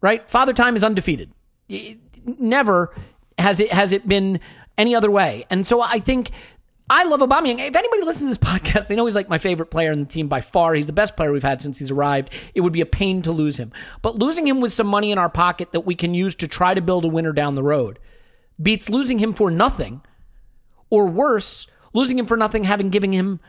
right? 0.00 0.26
Father 0.30 0.54
time 0.54 0.76
is 0.76 0.82
undefeated. 0.82 1.34
Never 2.24 2.94
has 3.36 3.60
it 3.60 3.70
has 3.70 3.92
it 3.92 4.08
been 4.08 4.40
any 4.78 4.94
other 4.94 5.10
way. 5.10 5.44
And 5.50 5.66
so 5.66 5.82
I 5.82 5.98
think 5.98 6.30
I 6.88 7.04
love 7.04 7.20
Aubameyang. 7.20 7.58
If 7.58 7.76
anybody 7.76 8.02
listens 8.02 8.38
to 8.38 8.40
this 8.40 8.50
podcast, 8.50 8.86
they 8.88 8.96
know 8.96 9.04
he's 9.04 9.14
like 9.14 9.28
my 9.28 9.36
favorite 9.36 9.70
player 9.70 9.92
in 9.92 10.00
the 10.00 10.06
team 10.06 10.26
by 10.26 10.40
far. 10.40 10.72
He's 10.72 10.86
the 10.86 10.94
best 10.94 11.18
player 11.18 11.30
we've 11.30 11.42
had 11.42 11.60
since 11.60 11.78
he's 11.78 11.90
arrived. 11.90 12.30
It 12.54 12.62
would 12.62 12.72
be 12.72 12.80
a 12.80 12.86
pain 12.86 13.20
to 13.20 13.30
lose 13.30 13.58
him. 13.58 13.72
But 14.00 14.16
losing 14.16 14.48
him 14.48 14.62
with 14.62 14.72
some 14.72 14.86
money 14.86 15.12
in 15.12 15.18
our 15.18 15.28
pocket 15.28 15.72
that 15.72 15.80
we 15.80 15.94
can 15.94 16.14
use 16.14 16.34
to 16.36 16.48
try 16.48 16.72
to 16.72 16.80
build 16.80 17.04
a 17.04 17.08
winner 17.08 17.32
down 17.32 17.56
the 17.56 17.62
road 17.62 17.98
beats 18.60 18.88
losing 18.88 19.18
him 19.18 19.32
for 19.32 19.50
nothing, 19.50 20.02
or 20.90 21.06
worse, 21.06 21.66
losing 21.92 22.18
him 22.18 22.26
for 22.26 22.36
nothing, 22.36 22.64
having 22.64 22.90
given 22.90 23.12
him 23.12 23.40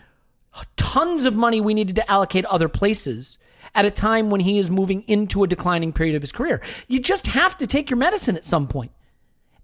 tons 0.77 1.25
of 1.25 1.35
money 1.35 1.59
we 1.59 1.73
needed 1.73 1.95
to 1.97 2.11
allocate 2.11 2.45
other 2.45 2.69
places 2.69 3.37
at 3.73 3.85
a 3.85 3.91
time 3.91 4.29
when 4.29 4.41
he 4.41 4.57
is 4.57 4.71
moving 4.71 5.01
into 5.03 5.43
a 5.43 5.47
declining 5.47 5.91
period 5.91 6.15
of 6.15 6.21
his 6.21 6.31
career. 6.31 6.61
You 6.87 6.99
just 6.99 7.27
have 7.27 7.57
to 7.57 7.67
take 7.67 7.89
your 7.89 7.97
medicine 7.97 8.37
at 8.37 8.45
some 8.45 8.67
point. 8.67 8.91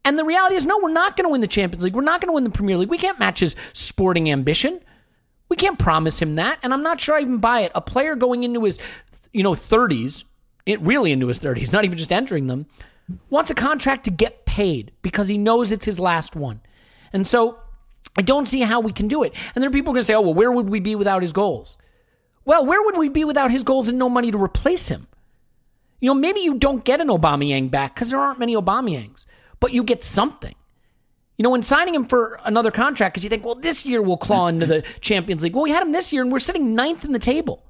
And 0.03 0.17
the 0.17 0.25
reality 0.25 0.55
is, 0.55 0.65
no, 0.65 0.79
we're 0.79 0.91
not 0.91 1.15
going 1.15 1.25
to 1.25 1.31
win 1.31 1.41
the 1.41 1.47
Champions 1.47 1.83
League. 1.83 1.95
We're 1.95 2.01
not 2.01 2.19
going 2.19 2.29
to 2.29 2.33
win 2.33 2.43
the 2.43 2.49
Premier 2.49 2.77
League. 2.77 2.89
We 2.89 2.97
can't 2.97 3.19
match 3.19 3.39
his 3.39 3.55
sporting 3.71 4.29
ambition. 4.31 4.81
We 5.47 5.55
can't 5.55 5.79
promise 5.79 6.21
him 6.21 6.35
that. 6.35 6.59
And 6.63 6.73
I'm 6.73 6.83
not 6.83 6.99
sure 6.99 7.15
I 7.15 7.21
even 7.21 7.37
buy 7.37 7.61
it. 7.61 7.71
A 7.75 7.81
player 7.81 8.15
going 8.15 8.43
into 8.43 8.63
his, 8.63 8.79
you 9.31 9.43
know, 9.43 9.53
30s, 9.53 10.23
it 10.65 10.81
really 10.81 11.11
into 11.11 11.27
his 11.27 11.39
30s, 11.39 11.71
not 11.71 11.85
even 11.85 11.97
just 11.97 12.11
entering 12.11 12.47
them, 12.47 12.65
wants 13.29 13.51
a 13.51 13.55
contract 13.55 14.05
to 14.05 14.11
get 14.11 14.45
paid 14.45 14.91
because 15.01 15.27
he 15.27 15.37
knows 15.37 15.71
it's 15.71 15.85
his 15.85 15.99
last 15.99 16.35
one. 16.35 16.61
And 17.13 17.25
so 17.25 17.59
I 18.15 18.21
don't 18.21 18.47
see 18.47 18.61
how 18.61 18.79
we 18.79 18.91
can 18.91 19.07
do 19.07 19.23
it. 19.23 19.33
And 19.55 19.61
there 19.61 19.69
are 19.69 19.73
people 19.73 19.93
going 19.93 20.01
to 20.01 20.05
say, 20.05 20.13
oh, 20.13 20.21
well, 20.21 20.33
where 20.33 20.51
would 20.51 20.69
we 20.69 20.79
be 20.79 20.95
without 20.95 21.21
his 21.21 21.33
goals? 21.33 21.77
Well, 22.45 22.65
where 22.65 22.81
would 22.81 22.97
we 22.97 23.09
be 23.09 23.23
without 23.23 23.51
his 23.51 23.63
goals 23.63 23.87
and 23.87 23.99
no 23.99 24.09
money 24.09 24.31
to 24.31 24.41
replace 24.41 24.87
him? 24.87 25.07
You 25.99 26.07
know, 26.07 26.15
maybe 26.15 26.39
you 26.39 26.55
don't 26.55 26.83
get 26.83 26.99
an 26.99 27.07
Aubameyang 27.07 27.69
back 27.69 27.93
because 27.93 28.09
there 28.09 28.19
aren't 28.19 28.39
many 28.39 28.55
Aubameyangs, 28.55 29.25
but 29.59 29.71
you 29.71 29.83
get 29.83 30.03
something. 30.03 30.55
You 31.37 31.43
know, 31.43 31.51
when 31.51 31.61
signing 31.61 31.95
him 31.95 32.05
for 32.05 32.39
another 32.43 32.71
contract, 32.71 33.13
because 33.13 33.23
you 33.23 33.29
think, 33.29 33.45
well, 33.45 33.55
this 33.55 33.85
year 33.85 34.01
we'll 34.01 34.17
claw 34.17 34.47
into 34.47 34.65
the 34.65 34.83
Champions 34.99 35.43
League. 35.43 35.53
Well, 35.53 35.63
we 35.63 35.71
had 35.71 35.83
him 35.83 35.91
this 35.91 36.11
year, 36.11 36.21
and 36.23 36.31
we're 36.31 36.39
sitting 36.39 36.75
ninth 36.75 37.05
in 37.05 37.13
the 37.13 37.19
table. 37.19 37.63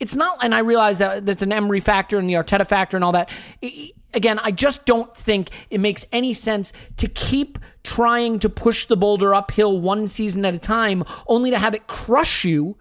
It's 0.00 0.16
not, 0.16 0.42
and 0.42 0.54
I 0.54 0.60
realize 0.60 0.98
that 0.98 1.26
there's 1.26 1.42
an 1.42 1.52
Emery 1.52 1.80
factor 1.80 2.18
and 2.18 2.28
the 2.28 2.34
Arteta 2.34 2.66
factor 2.66 2.96
and 2.96 3.04
all 3.04 3.12
that. 3.12 3.28
I- 3.62 3.66
I- 3.66 3.90
Again, 4.12 4.40
I 4.40 4.50
just 4.50 4.86
don't 4.86 5.14
think 5.14 5.50
it 5.70 5.78
makes 5.78 6.04
any 6.10 6.32
sense 6.32 6.72
to 6.96 7.06
keep 7.06 7.60
trying 7.84 8.40
to 8.40 8.48
push 8.48 8.86
the 8.86 8.96
boulder 8.96 9.32
uphill 9.32 9.78
one 9.78 10.08
season 10.08 10.44
at 10.44 10.52
a 10.52 10.58
time, 10.58 11.04
only 11.28 11.52
to 11.52 11.58
have 11.60 11.76
it 11.76 11.86
crush 11.86 12.44
you, 12.44 12.76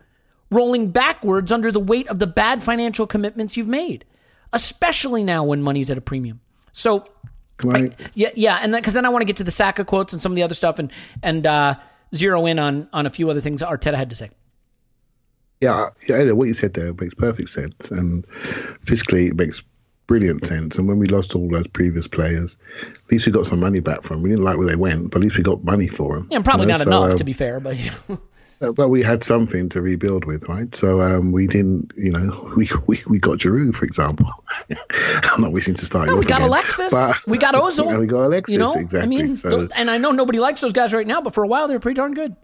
rolling 0.50 0.90
backwards 0.90 1.52
under 1.52 1.72
the 1.72 1.80
weight 1.80 2.08
of 2.08 2.18
the 2.18 2.26
bad 2.26 2.64
financial 2.64 3.06
commitments 3.06 3.56
you've 3.56 3.68
made, 3.68 4.06
especially 4.54 5.24
now 5.24 5.44
when 5.44 5.62
money's 5.62 5.92
at 5.92 6.00
a 6.00 6.02
premium. 6.02 6.40
So, 6.72 7.06
Right. 7.64 7.94
yeah, 8.16 8.30
yeah, 8.34 8.58
and 8.64 8.74
because 8.74 8.96
then 8.96 9.06
I 9.06 9.10
want 9.10 9.22
to 9.22 9.26
get 9.28 9.38
to 9.38 9.44
the 9.44 9.52
Saka 9.52 9.86
quotes 9.86 10.14
and 10.14 10.20
some 10.20 10.32
of 10.32 10.36
the 10.36 10.42
other 10.42 10.56
stuff, 10.56 10.80
and 10.80 10.92
and 11.22 11.46
uh, 11.46 11.76
zero 12.16 12.48
in 12.48 12.58
on 12.58 12.90
on 12.92 13.06
a 13.06 13.12
few 13.12 13.30
other 13.30 13.40
things 13.42 13.62
Arteta 13.62 13.94
had 13.96 14.10
to 14.10 14.16
say. 14.16 14.32
Yeah, 15.62 15.90
yeah, 16.08 16.32
what 16.32 16.48
you 16.48 16.54
said 16.54 16.74
there 16.74 16.94
makes 16.94 17.14
perfect 17.14 17.50
sense, 17.50 17.92
and 17.92 18.26
fiscally 18.86 19.28
it 19.30 19.36
makes 19.36 19.62
brilliant 20.08 20.46
sense. 20.48 20.78
And 20.78 20.88
when 20.88 21.00
we 21.00 21.06
lost 21.08 21.36
all 21.36 21.50
those 21.50 21.68
previous 21.68 22.08
players, 22.08 22.58
at 22.84 23.12
least 23.12 23.26
we 23.26 23.32
got 23.32 23.46
some 23.46 23.60
money 23.60 23.80
back 23.80 24.04
from. 24.04 24.18
them. 24.18 24.24
We 24.24 24.30
didn't 24.30 24.46
like 24.46 24.58
where 24.58 24.68
they 24.68 24.76
went, 24.76 25.12
but 25.12 25.18
at 25.20 25.24
least 25.24 25.38
we 25.38 25.44
got 25.44 25.64
money 25.64 25.88
for 25.88 26.16
them. 26.16 26.28
Yeah, 26.32 26.38
and 26.38 26.46
probably 26.46 26.66
you 26.66 26.72
know? 26.72 26.78
not 26.78 26.84
So, 26.84 26.90
enough 26.90 27.12
um, 27.12 27.18
to 27.18 27.24
be 27.24 27.34
fair, 27.34 27.60
but 27.60 27.78
Uh, 28.62 28.74
But 28.74 28.90
we 28.90 29.02
had 29.02 29.24
something 29.24 29.70
to 29.70 29.82
rebuild 29.82 30.26
with, 30.26 30.50
right? 30.50 30.74
So 30.76 31.00
um, 31.00 31.32
we 31.32 31.48
didn't, 31.48 31.94
you 31.96 32.12
know, 32.12 32.52
we 32.58 32.70
we, 32.88 33.02
we 33.08 33.20
got 33.20 33.38
Giroud, 33.38 33.74
for 33.74 33.86
example. 33.86 34.28
I'm 35.24 35.42
not 35.42 35.52
wishing 35.54 35.76
to 35.76 35.86
start. 35.86 36.08
No, 36.10 36.18
we 36.18 36.26
got 36.26 36.38
again, 36.40 36.48
Alexis. 36.50 36.92
but- 36.92 37.16
we 37.28 37.38
got 37.38 37.56
Ozil. 37.56 37.98
We 38.00 38.06
got 38.08 38.26
Alexis, 38.26 38.54
You 38.54 38.60
know, 38.60 38.74
exactly. 38.74 39.02
I 39.02 39.06
mean, 39.06 39.36
so, 39.36 39.68
and 39.76 39.90
I 39.90 39.98
know 39.98 40.12
nobody 40.12 40.40
likes 40.40 40.60
those 40.62 40.74
guys 40.74 40.94
right 40.94 41.08
now, 41.08 41.22
but 41.22 41.34
for 41.34 41.44
a 41.44 41.48
while 41.48 41.68
they 41.68 41.74
were 41.74 41.80
pretty 41.80 41.96
darn 41.96 42.14
good. 42.14 42.36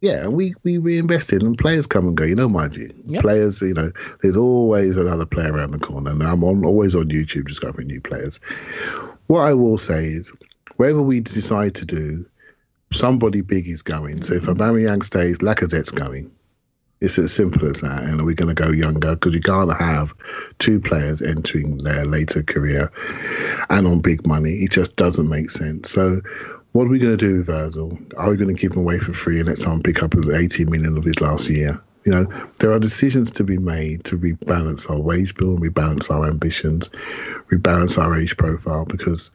Yeah, 0.00 0.22
and 0.24 0.34
we 0.34 0.54
we 0.62 0.78
reinvested, 0.78 1.42
and 1.42 1.58
players 1.58 1.86
come 1.86 2.06
and 2.06 2.16
go. 2.16 2.24
You 2.24 2.34
know 2.34 2.48
my 2.48 2.68
view. 2.68 2.92
Yep. 3.06 3.20
Players, 3.20 3.60
you 3.60 3.74
know, 3.74 3.92
there's 4.22 4.36
always 4.36 4.96
another 4.96 5.26
player 5.26 5.52
around 5.52 5.72
the 5.72 5.78
corner, 5.78 6.10
and 6.10 6.22
I'm 6.22 6.42
on, 6.42 6.64
always 6.64 6.94
on 6.94 7.10
YouTube 7.10 7.48
discovering 7.48 7.88
new 7.88 8.00
players. 8.00 8.40
What 9.26 9.40
I 9.40 9.52
will 9.52 9.76
say 9.76 10.06
is, 10.06 10.32
whatever 10.76 11.02
we 11.02 11.20
decide 11.20 11.74
to 11.76 11.84
do, 11.84 12.24
somebody 12.92 13.42
big 13.42 13.68
is 13.68 13.82
going. 13.82 14.22
So 14.22 14.34
if 14.34 14.44
Aubameyang 14.44 15.04
stays, 15.04 15.38
Lacazette's 15.38 15.90
going. 15.90 16.30
It's 17.00 17.18
as 17.18 17.32
simple 17.32 17.66
as 17.68 17.80
that. 17.80 18.04
And 18.04 18.20
are 18.20 18.24
we 18.24 18.34
going 18.34 18.54
to 18.54 18.62
go 18.62 18.70
younger? 18.70 19.14
Because 19.14 19.32
you 19.32 19.40
can't 19.40 19.74
have 19.74 20.12
two 20.58 20.80
players 20.80 21.22
entering 21.22 21.78
their 21.78 22.04
later 22.04 22.42
career 22.42 22.92
and 23.70 23.86
on 23.86 24.00
big 24.00 24.26
money. 24.26 24.56
It 24.56 24.70
just 24.70 24.96
doesn't 24.96 25.28
make 25.28 25.50
sense. 25.50 25.90
So 25.90 26.20
what 26.72 26.84
are 26.84 26.90
we 26.90 26.98
going 26.98 27.16
to 27.16 27.28
do 27.28 27.38
with 27.38 27.48
Ozil? 27.48 28.12
Are 28.16 28.30
we 28.30 28.36
going 28.36 28.54
to 28.54 28.60
keep 28.60 28.72
him 28.72 28.80
away 28.80 28.98
for 28.98 29.12
free 29.12 29.38
and 29.38 29.48
let 29.48 29.58
someone 29.58 29.82
pick 29.82 30.02
up 30.02 30.12
the 30.12 30.36
80 30.36 30.66
million 30.66 30.96
of 30.96 31.04
his 31.04 31.20
last 31.20 31.48
year? 31.48 31.80
You 32.04 32.12
know, 32.12 32.24
there 32.58 32.72
are 32.72 32.78
decisions 32.78 33.30
to 33.32 33.44
be 33.44 33.58
made 33.58 34.04
to 34.04 34.16
rebalance 34.16 34.88
our 34.88 34.98
wage 34.98 35.34
bill 35.34 35.54
and 35.54 35.60
rebalance 35.60 36.10
our 36.10 36.26
ambitions, 36.26 36.88
rebalance 37.50 37.98
our 37.98 38.18
age 38.18 38.36
profile 38.36 38.84
because 38.84 39.30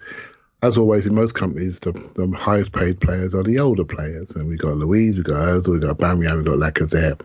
as 0.64 0.78
always 0.78 1.06
in 1.06 1.14
most 1.14 1.36
companies, 1.36 1.80
the, 1.80 1.92
the 2.16 2.36
highest 2.36 2.72
paid 2.72 3.00
players 3.00 3.36
are 3.36 3.44
the 3.44 3.60
older 3.60 3.86
players. 3.86 4.36
And 4.36 4.48
we've 4.48 4.58
got 4.58 4.78
Luiz, 4.78 5.16
we've 5.16 5.26
got 5.26 5.36
Ozil, 5.36 5.74
we've 5.74 5.82
got 5.82 5.98
Bamian, 5.98 6.38
we've 6.38 6.46
got 6.46 6.58
Lacazette. 6.58 7.22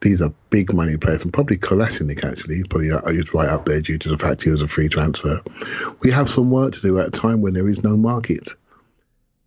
These 0.00 0.22
are 0.22 0.32
big 0.50 0.72
money 0.72 0.96
players, 0.96 1.24
and 1.24 1.32
probably 1.32 1.58
Kolasinac 1.58 2.22
actually. 2.22 2.62
Probably 2.62 2.92
uh, 2.92 3.10
he's 3.10 3.34
right 3.34 3.48
up 3.48 3.64
there 3.64 3.80
due 3.80 3.98
to 3.98 4.08
the 4.08 4.18
fact 4.18 4.44
he 4.44 4.50
was 4.50 4.62
a 4.62 4.68
free 4.68 4.88
transfer. 4.88 5.40
We 6.00 6.12
have 6.12 6.30
some 6.30 6.52
work 6.52 6.74
to 6.74 6.80
do 6.80 7.00
at 7.00 7.08
a 7.08 7.10
time 7.10 7.40
when 7.40 7.54
there 7.54 7.68
is 7.68 7.82
no 7.82 7.96
market. 7.96 8.54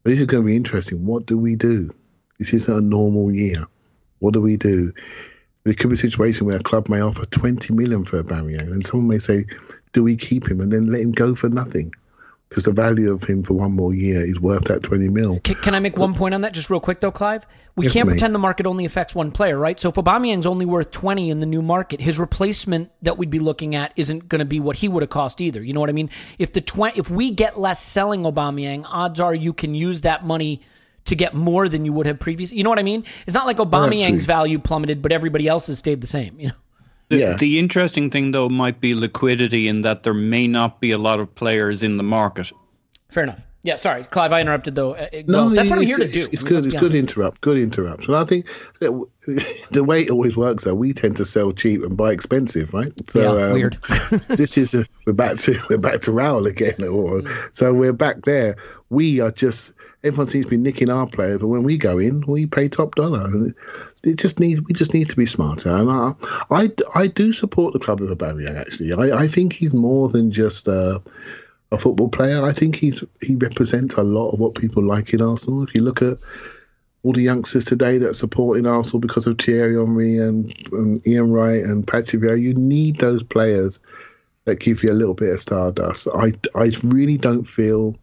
This 0.04 0.20
is 0.20 0.26
going 0.26 0.44
to 0.44 0.48
be 0.48 0.56
interesting. 0.56 1.06
What 1.06 1.28
do 1.28 1.38
we 1.38 1.56
do? 1.56 1.94
This 2.40 2.54
isn't 2.54 2.74
a 2.76 2.82
normal 2.82 3.32
year. 3.32 3.66
What 4.20 4.34
do 4.34 4.42
we 4.42 4.58
do? 4.58 4.94
There 5.64 5.76
could 5.76 5.90
be 5.90 5.94
a 5.94 5.98
situation 5.98 6.48
where 6.48 6.58
a 6.58 6.64
club 6.64 6.90
may 6.90 7.02
offer 7.02 7.26
20 7.26 7.76
million 7.76 8.04
for 8.04 8.18
a 8.18 8.24
Aubameyang, 8.24 8.72
and 8.72 8.86
someone 8.86 9.10
may 9.10 9.20
say, 9.20 9.46
"Do 9.94 10.04
we 10.04 10.16
keep 10.16 10.50
him 10.50 10.60
and 10.60 10.72
then 10.72 10.88
let 10.88 11.02
him 11.02 11.12
go 11.12 11.36
for 11.36 11.50
nothing?" 11.50 11.94
Because 12.52 12.66
the 12.66 12.74
value 12.74 13.14
of 13.14 13.24
him 13.24 13.44
for 13.44 13.54
one 13.54 13.72
more 13.72 13.94
year 13.94 14.26
is 14.26 14.42
worth 14.42 14.66
that 14.66 14.84
20 14.84 15.08
mil. 15.08 15.40
Can, 15.40 15.56
can 15.56 15.74
I 15.74 15.80
make 15.80 15.96
one 15.96 16.14
point 16.14 16.34
on 16.34 16.42
that 16.42 16.54
just 16.54 16.70
real 16.70 16.82
quick 16.82 17.00
though, 17.00 17.10
Clive? 17.10 17.48
We 17.78 17.86
Yes, 17.86 17.94
can't 17.94 18.08
mate. 18.08 18.16
pretend 18.16 18.36
the 18.36 18.40
market 18.40 18.68
only 18.68 18.84
affects 18.84 19.16
one 19.16 19.32
player, 19.32 19.58
right? 19.58 19.80
So 19.80 19.88
if 19.88 19.96
Aubameyang's 19.96 20.46
only 20.46 20.66
worth 20.66 20.92
20 20.92 21.30
in 21.30 21.40
the 21.40 21.46
new 21.46 21.62
market, 21.62 22.02
his 22.02 22.20
replacement 22.20 22.92
that 23.04 23.18
we'd 23.18 23.30
be 23.30 23.40
looking 23.40 23.74
at 23.74 23.94
isn't 23.96 24.28
going 24.28 24.40
to 24.40 24.46
be 24.46 24.60
what 24.60 24.76
he 24.76 24.90
would 24.90 25.02
have 25.02 25.10
cost 25.10 25.40
either. 25.40 25.64
You 25.64 25.72
know 25.72 25.80
what 25.80 25.88
I 25.88 25.94
mean? 25.94 26.10
If 26.40 26.52
the 26.52 26.60
20 26.60 27.00
if 27.00 27.10
we 27.10 27.32
get 27.32 27.58
less 27.58 27.82
selling 27.82 28.24
Aubameyang, 28.24 28.84
odds 28.86 29.22
are 29.22 29.34
you 29.34 29.54
can 29.54 29.74
use 29.74 30.02
that 30.02 30.26
money 30.26 30.60
to 31.06 31.16
get 31.16 31.34
more 31.34 31.70
than 31.70 31.86
you 31.86 31.94
would 31.94 32.06
have 32.06 32.20
previously. 32.20 32.58
You 32.58 32.66
know 32.66 32.70
what 32.70 32.80
I 32.80 32.84
mean? 32.84 33.06
It's 33.26 33.34
not 33.34 33.48
like 33.48 33.58
Aubameyang's 33.60 34.26
value 34.26 34.60
plummeted, 34.60 35.02
but 35.02 35.14
everybody 35.14 35.48
else 35.48 35.68
has 35.68 35.78
stayed 35.78 36.02
the 36.02 36.08
same, 36.08 36.38
you 36.38 36.50
know. 36.50 36.54
The, 37.12 37.18
Yeah. 37.18 37.36
the 37.38 37.60
interesting 37.60 38.10
thing, 38.10 38.32
though, 38.32 38.50
might 38.50 38.80
be 38.80 38.96
liquidity 38.96 39.68
in 39.68 39.82
that 39.84 40.04
there 40.04 40.14
may 40.14 40.48
not 40.48 40.80
be 40.82 40.92
a 40.92 40.98
lot 40.98 41.20
of 41.20 41.34
players 41.36 41.84
in 41.84 41.98
the 41.98 42.04
market. 42.04 42.52
Fair 43.10 43.24
enough. 43.24 43.46
Yeah, 43.64 43.76
sorry, 43.76 44.06
Clive. 44.06 44.34
I 44.34 44.42
interrupted 44.42 44.74
though. 44.74 44.96
Uh, 44.96 45.08
uh, 45.14 45.22
well, 45.28 45.50
that's 45.50 45.70
what 45.70 45.78
I'm 45.78 45.86
here 45.86 45.98
to 46.00 46.08
do. 46.10 46.28
It's 46.32 46.44
I 46.44 46.48
good. 46.48 46.66
It's 46.66 46.80
good 46.80 46.96
interrupt. 46.96 47.42
Good 47.42 47.60
interrupt. 47.60 48.08
And 48.08 48.16
I 48.16 48.24
think 48.24 48.48
that 48.80 48.88
w- 48.88 49.08
the 49.72 49.84
way 49.84 50.02
it 50.02 50.10
always 50.10 50.36
works, 50.36 50.64
though, 50.64 50.74
we 50.74 50.94
tend 50.94 51.16
to 51.18 51.26
sell 51.26 51.52
cheap 51.52 51.84
and 51.84 51.96
buy 51.96 52.12
expensive, 52.12 52.74
right? 52.74 52.92
So 53.12 53.38
Yeah, 53.38 53.46
um, 53.46 53.54
weird. 53.54 53.78
this 54.30 54.58
is 54.58 54.74
a, 54.74 54.84
we're 55.06 55.14
back 55.14 55.38
to 55.40 55.62
we're 55.70 55.78
back 55.78 56.02
to 56.02 56.12
Raul 56.12 56.48
again. 56.48 56.84
Or, 56.84 57.22
so 57.54 57.72
we're 57.72 57.94
back 57.94 58.26
there. 58.26 58.56
We 58.90 59.20
are 59.20 59.30
just 59.32 59.74
everyone 60.04 60.28
seems 60.28 60.46
to 60.46 60.50
be 60.50 60.58
nicking 60.58 60.90
our 60.90 61.06
players, 61.06 61.38
but 61.38 61.48
when 61.50 61.62
we 61.62 61.78
go 61.78 62.00
in, 62.00 62.22
we 62.22 62.48
pay 62.48 62.68
top 62.68 62.96
dollar. 62.96 63.30
It 64.04 64.18
just 64.18 64.40
needs 64.40 64.62
we 64.62 64.74
just 64.74 64.94
need 64.94 65.10
to 65.10 65.16
be 65.16 65.26
smarter. 65.26 65.70
And 65.70 65.90
I 65.90 66.14
I, 66.50 66.72
I 66.96 67.08
do 67.08 67.34
support 67.34 67.74
the 67.74 67.80
club 67.80 68.02
of 68.02 68.18
Aubameyang. 68.18 68.58
Actually, 68.60 68.94
I, 68.94 69.24
I 69.24 69.28
think 69.28 69.54
he's 69.54 69.74
more 69.74 70.10
than 70.10 70.32
just. 70.32 70.68
Uh, 70.68 71.00
a 71.74 71.78
football 71.78 72.10
player. 72.10 72.44
I 72.44 72.52
think 72.52 72.76
he's 72.76 73.02
he 73.22 73.36
represents 73.36 73.96
a 73.96 74.04
lot 74.04 74.32
of 74.32 74.40
what 74.40 74.56
people 74.56 74.84
like 74.84 75.14
in 75.14 75.22
Arsenal. 75.22 75.64
If 75.64 75.74
you 75.74 75.82
look 75.82 76.02
at 76.02 76.18
all 77.04 77.14
the 77.14 77.22
youngsters 77.22 77.66
today 77.66 77.98
that 77.98 78.10
are 78.10 78.14
supporting 78.14 78.66
Arsenal 78.66 79.00
because 79.00 79.26
of 79.26 79.38
Thierry 79.38 79.76
Henry 79.76 80.18
and, 80.18 80.54
and 80.72 81.06
Ian 81.08 81.32
Wright 81.32 81.64
and 81.64 81.88
Patrick 81.88 82.22
Vieira, 82.22 82.40
you 82.40 82.54
need 82.54 82.98
those 82.98 83.24
players 83.24 83.80
that 84.46 84.60
give 84.60 84.84
you 84.84 84.92
a 84.92 84.94
little 84.94 85.14
bit 85.14 85.34
of 85.34 85.40
stardust. 85.40 86.08
I, 86.14 86.34
I 86.56 86.72
really 86.84 87.18
don't 87.18 87.46
feel, 87.46 87.96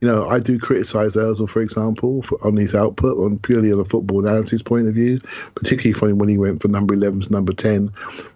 you 0.00 0.08
know, 0.08 0.28
I 0.28 0.38
do 0.38 0.58
criticise 0.58 1.14
Ozil, 1.14 1.48
for 1.48 1.60
example, 1.60 2.22
for, 2.22 2.44
on 2.44 2.56
his 2.56 2.74
output, 2.74 3.18
on 3.18 3.38
purely 3.38 3.70
on 3.72 3.80
a 3.80 3.84
football 3.84 4.26
analysis 4.26 4.62
point 4.62 4.88
of 4.88 4.94
view, 4.94 5.18
particularly 5.54 5.92
from 5.92 6.18
when 6.18 6.28
he 6.28 6.38
went 6.38 6.62
from 6.62 6.72
number 6.72 6.94
11 6.94 7.20
to 7.20 7.32
number 7.32 7.52
10. 7.52 7.92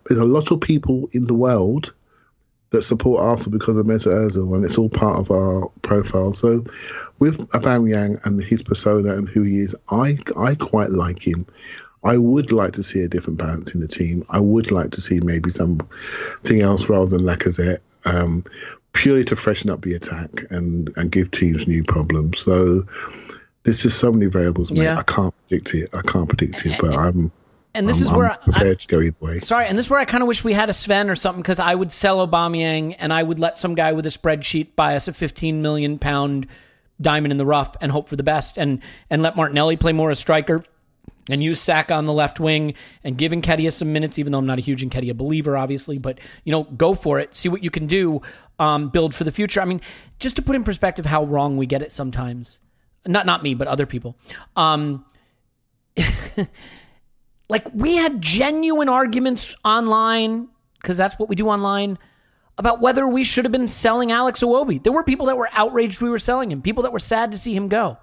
There's 0.07 0.21
a 0.21 0.25
lot 0.25 0.51
of 0.51 0.61
people 0.61 1.09
in 1.13 1.25
the 1.25 1.35
world 1.35 1.93
that 2.71 2.83
support 2.83 3.23
Arsenal 3.23 3.59
because 3.59 3.79
of 3.79 3.87
Mesut 3.87 4.13
Ozil, 4.13 4.55
and 4.55 4.65
it's 4.65 4.77
all 4.77 4.91
part 4.91 5.19
of 5.19 5.31
our 5.31 5.69
profile. 5.81 6.35
So, 6.35 6.65
with 7.19 7.49
Aubameyang 7.51 8.21
and 8.27 8.43
his 8.43 8.63
persona 8.63 9.15
and 9.15 9.29
who 9.29 9.43
he 9.43 9.59
is, 9.59 9.75
I 9.89 10.19
I 10.37 10.57
quite 10.57 10.91
like 10.91 11.27
him. 11.27 11.47
I 12.03 12.19
would 12.19 12.53
like 12.53 12.75
to 12.75 12.83
see 12.83 13.01
a 13.01 13.09
different 13.09 13.39
balance 13.39 13.75
in 13.75 13.81
the 13.81 13.89
team. 13.89 14.27
I 14.29 14.39
would 14.39 14.71
like 14.71 14.91
to 14.93 15.01
see 15.01 15.21
maybe 15.21 15.51
something 15.51 16.61
else 16.61 16.91
rather 16.91 17.07
than 17.07 17.23
Lacazette, 17.23 17.79
um, 18.05 18.45
purely 18.95 19.25
to 19.27 19.37
freshen 19.37 19.69
up 19.71 19.83
the 19.83 19.95
attack 19.95 20.31
and 20.51 20.91
and 20.97 21.13
give 21.13 21.31
teams 21.31 21.69
new 21.69 21.85
problems. 21.85 22.41
So. 22.41 22.87
There's 23.65 23.83
just 23.83 23.99
so 23.99 24.13
many 24.13 24.27
variables, 24.27 24.71
mate. 24.71 24.83
Yeah. 24.83 24.99
I 24.99 25.03
can't 25.05 25.35
predict 25.49 25.75
it. 25.75 25.89
I 25.95 26.03
can't 26.03 26.29
predict 26.29 26.67
it, 26.67 26.79
but 26.79 26.95
I'm. 26.95 27.33
And 27.73 27.89
this 27.89 27.97
I'm, 27.97 28.07
is 28.07 28.13
where 28.13 28.31
I'm 28.31 28.39
I, 28.43 28.45
prepared 28.45 28.79
to 28.81 28.87
go 28.87 29.01
either 29.01 29.17
way. 29.21 29.39
Sorry, 29.39 29.67
and 29.67 29.79
this 29.79 29.87
is 29.87 29.91
where 29.91 30.01
I 30.01 30.05
kind 30.05 30.23
of 30.23 30.29
wish 30.29 30.45
we 30.45 30.53
had 30.53 30.69
a 30.69 30.75
Sven 30.75 31.09
or 31.09 31.15
something 31.15 31.41
because 31.41 31.59
I 31.59 31.75
would 31.75 31.91
sell 31.91 32.27
Aubameyang 32.27 32.95
and 32.99 33.11
I 33.11 33.23
would 33.23 33.39
let 33.39 33.57
some 33.57 33.75
guy 33.75 33.93
with 33.93 34.05
a 34.05 34.11
spreadsheet 34.11 34.77
buy 34.77 34.97
us 34.97 35.09
a 35.09 35.15
15 35.15 35.63
million 35.63 35.99
pound 35.99 36.47
diamond 37.01 37.33
in 37.33 37.39
the 37.39 37.47
rough 37.47 37.75
and 37.81 37.91
hope 37.91 38.09
for 38.09 38.17
the 38.17 38.23
best, 38.23 38.59
and 38.59 38.81
and 39.09 39.23
let 39.23 39.35
Martinelli 39.35 39.79
play 39.79 39.93
more 39.93 40.11
as 40.11 40.19
striker, 40.19 40.63
and 41.31 41.43
use 41.43 41.61
Saka 41.61 41.95
on 41.95 42.07
the 42.07 42.13
left 42.13 42.39
wing 42.39 42.75
and 43.03 43.17
give 43.17 43.33
Nketiah 43.33 43.73
some 43.73 43.93
minutes, 43.93 44.19
even 44.19 44.33
though 44.33 44.39
I'm 44.39 44.47
not 44.47 44.59
a 44.59 44.63
huge 44.63 44.85
Nketiah 44.85 45.17
believer, 45.17 45.57
obviously, 45.57 45.99
but 45.99 46.19
you 46.45 46.53
know, 46.53 46.65
go 46.65 46.95
for 46.95 47.19
it, 47.19 47.35
see 47.35 47.49
what 47.49 47.63
you 47.63 47.71
can 47.71 47.87
do, 47.87 48.21
um, 48.59 48.89
build 48.89 49.15
for 49.15 49.25
the 49.25 49.33
future. 49.33 49.61
I 49.61 49.65
mean, 49.65 49.81
just 50.19 50.37
to 50.37 50.43
put 50.43 50.57
in 50.57 50.65
perspective 50.65 51.07
how 51.07 51.25
wrong 51.25 51.57
we 51.57 51.67
get 51.67 51.83
it 51.83 51.93
sometimes, 51.93 52.59
not 53.07 53.27
not 53.27 53.43
me, 53.43 53.55
but 53.55 53.69
other 53.69 53.87
people. 53.87 54.17
Um, 54.57 55.05
like 57.49 57.67
we 57.73 57.97
had 57.97 58.21
genuine 58.21 58.89
arguments 58.89 59.57
online 59.65 60.49
because 60.81 60.97
that's 60.97 61.19
what 61.19 61.29
we 61.29 61.37
do 61.37 61.49
online 61.49 61.99
about 62.57 62.81
whether 62.81 63.07
we 63.09 63.25
should 63.25 63.45
have 63.45 63.53
been 63.53 63.67
selling 63.67 64.13
Alex 64.13 64.43
Iwobi. 64.43 64.83
There 64.83 64.93
were 64.93 65.03
people 65.03 65.27
that 65.27 65.37
were 65.37 65.49
outraged 65.53 66.01
we 66.01 66.11
were 66.11 66.19
selling 66.19 66.53
him, 66.53 66.63
people 66.63 66.85
that 66.85 66.93
were 66.93 66.99
sad 66.99 67.33
to 67.33 67.39
see 67.39 67.55
him 67.55 67.69
go. 67.69 67.99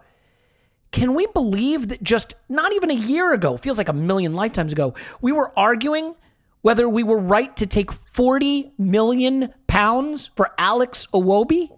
Can 0.92 1.16
we 1.16 1.26
believe 1.28 1.88
that 1.88 2.04
just 2.04 2.36
not 2.50 2.74
even 2.74 2.92
a 2.92 2.96
year 2.96 3.34
ago, 3.34 3.58
feels 3.58 3.78
like 3.78 3.90
a 3.90 3.94
million 3.94 4.34
lifetimes 4.34 4.74
ago, 4.74 4.94
we 5.22 5.32
were 5.32 5.58
arguing 5.58 6.16
whether 6.62 6.88
we 6.88 7.02
were 7.02 7.18
right 7.18 7.56
to 7.58 7.66
take 7.66 7.92
40 7.92 8.74
million 8.78 9.54
pounds 9.68 10.28
for 10.28 10.52
Alex 10.58 11.08
Iwobi? 11.14 11.70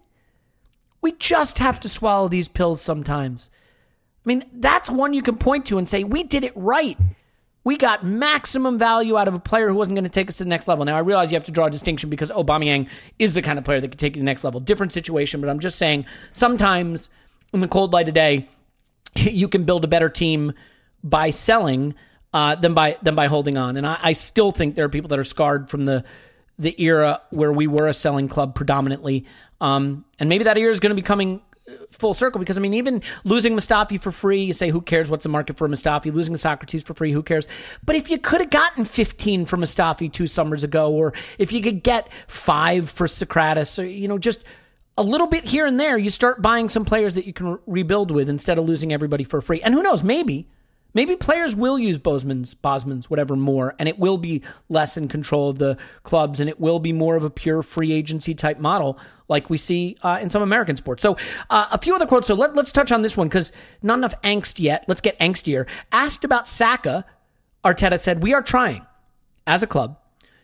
We 1.02 1.12
just 1.12 1.60
have 1.60 1.80
to 1.82 1.90
swallow 1.90 2.28
these 2.28 2.48
pills 2.48 2.82
sometimes. 2.82 3.50
I 4.26 4.30
mean, 4.30 4.46
that's 4.54 4.90
one 4.90 5.14
you 5.14 5.22
can 5.22 5.38
point 5.38 5.66
to 5.68 5.78
and 5.78 5.88
say, 5.88 6.04
we 6.04 6.24
did 6.24 6.44
it 6.44 6.54
right. 6.56 6.98
We 7.66 7.78
got 7.78 8.06
maximum 8.06 8.78
value 8.80 9.18
out 9.18 9.28
of 9.28 9.34
a 9.34 9.40
player 9.40 9.70
who 9.70 9.76
wasn't 9.76 9.96
going 9.96 10.04
to 10.06 10.10
take 10.10 10.30
us 10.30 10.38
to 10.38 10.44
the 10.44 10.50
next 10.50 10.68
level. 10.68 10.84
Now, 10.86 10.96
I 10.96 11.00
realize 11.00 11.32
you 11.32 11.36
have 11.36 11.46
to 11.46 11.52
draw 11.52 11.66
a 11.66 11.70
distinction 11.70 12.10
because 12.10 12.32
Aubameyang 12.32 12.88
is 13.20 13.34
the 13.34 13.42
kind 13.42 13.58
of 13.60 13.66
player 13.66 13.80
that 13.80 13.90
could 13.90 14.00
take 14.00 14.16
you 14.16 14.20
to 14.20 14.22
the 14.22 14.26
next 14.26 14.44
level. 14.44 14.60
Different 14.60 14.92
situation, 14.92 15.40
but 15.40 15.50
I'm 15.50 15.60
just 15.60 15.78
saying 15.78 16.06
sometimes 16.34 17.10
in 17.54 17.60
the 17.60 17.68
cold 17.68 17.94
light 17.94 18.08
of 18.08 18.14
day, 18.14 18.48
you 19.32 19.48
can 19.48 19.64
build 19.64 19.84
a 19.84 19.88
better 19.88 20.10
team 20.10 20.54
by 21.04 21.30
selling 21.30 21.96
uh, 22.34 22.56
than 22.56 22.74
by 22.74 22.98
than 23.02 23.16
by 23.16 23.28
holding 23.28 23.58
on. 23.58 23.78
And 23.78 23.86
I, 23.86 24.00
I 24.02 24.12
still 24.14 24.52
think 24.52 24.76
there 24.76 24.86
are 24.86 24.90
people 24.90 25.10
that 25.10 25.20
are 25.20 25.24
scarred 25.24 25.70
from 25.70 25.86
the 25.86 26.04
the 26.60 26.80
era 26.82 27.22
where 27.32 27.52
we 27.52 27.68
were 27.68 27.88
a 27.88 27.94
selling 27.94 28.28
club 28.28 28.56
predominantly. 28.56 29.26
Um, 29.60 30.06
and 30.20 30.30
maybe 30.30 30.44
that 30.44 30.58
era 30.58 30.72
is 30.72 30.80
going 30.80 30.92
to 30.92 30.96
be 30.96 31.02
coming 31.02 31.42
full 31.92 32.14
circle 32.14 32.40
because 32.40 32.58
I 32.58 32.62
mean, 32.62 32.74
even 32.74 33.02
losing 33.24 33.56
Mustafi 33.56 34.00
for 34.00 34.12
free, 34.12 34.44
you 34.44 34.54
say, 34.54 34.70
who 34.70 34.82
cares? 34.82 35.10
What's 35.10 35.24
the 35.24 35.30
market 35.30 35.58
for 35.58 35.68
Mustafi? 35.68 36.14
Losing 36.14 36.36
Sokratis 36.36 36.84
for 36.84 36.94
free, 36.94 37.12
who 37.12 37.24
cares? 37.24 37.48
But 37.84 37.96
if 37.96 38.10
you 38.10 38.18
could 38.18 38.42
have 38.42 38.50
gotten 38.50 38.86
15 38.86 39.46
for 39.46 39.58
Mustafi 39.58 40.12
two 40.12 40.28
summers 40.28 40.64
ago, 40.64 40.92
or 40.92 41.14
if 41.38 41.52
you 41.52 41.62
could 41.62 41.84
get 41.84 42.10
five 42.28 42.90
for 42.90 43.08
Sokratis, 43.08 43.82
or, 43.82 43.86
you 43.86 44.08
know, 44.08 44.18
just 44.18 44.44
a 44.98 45.04
little 45.04 45.28
bit 45.28 45.46
here 45.46 45.66
and 45.66 45.80
there, 45.80 45.98
you 45.98 46.10
start 46.10 46.42
buying 46.42 46.70
some 46.70 46.86
players 46.86 47.16
that 47.16 47.26
you 47.26 47.34
can 47.34 47.48
re- 47.48 47.58
rebuild 47.66 48.12
with 48.12 48.30
instead 48.30 48.58
of 48.58 48.66
losing 48.66 48.94
everybody 48.94 49.24
for 49.24 49.42
free. 49.42 49.62
And 49.62 49.74
who 49.74 49.84
knows, 49.84 50.04
maybe. 50.04 50.48
Maybe 50.96 51.16
players 51.16 51.56
will 51.56 51.80
use 51.80 51.98
Bosman's, 51.98 52.54
Bosman's, 52.54 53.10
whatever 53.10 53.36
more, 53.36 53.74
and 53.80 53.90
it 53.90 53.98
will 53.98 54.20
be 54.20 54.44
less 54.70 54.96
in 54.96 55.08
control 55.08 55.50
of 55.50 55.58
the 55.58 55.76
clubs, 56.04 56.40
and 56.40 56.48
it 56.48 56.60
will 56.60 56.80
be 56.80 56.94
more 56.94 57.16
of 57.16 57.24
a 57.24 57.32
pure 57.32 57.64
free 57.64 57.92
agency 57.92 58.36
type 58.36 58.60
model 58.60 59.00
like 59.28 59.50
we 59.50 59.58
see 59.58 59.98
uh, 60.04 60.20
in 60.22 60.30
some 60.30 60.44
American 60.44 60.78
sports. 60.78 61.02
So, 61.02 61.18
uh, 61.50 61.68
a 61.72 61.80
few 61.80 61.96
other 61.96 62.06
quotes. 62.06 62.28
So, 62.28 62.36
let, 62.36 62.54
let's 62.54 62.72
touch 62.72 62.92
on 62.92 63.02
this 63.02 63.18
one 63.18 63.28
because 63.28 63.52
not 63.82 63.98
enough 63.98 64.22
angst 64.22 64.60
yet. 64.60 64.86
Let's 64.88 65.02
get 65.02 65.18
angstier. 65.18 65.66
Asked 65.92 66.24
about 66.24 66.48
Saka, 66.48 67.06
Arteta 67.66 68.00
said, 68.00 68.22
We 68.22 68.36
are 68.36 68.44
trying 68.44 68.86
as 69.48 69.64
a 69.64 69.68
club 69.68 69.98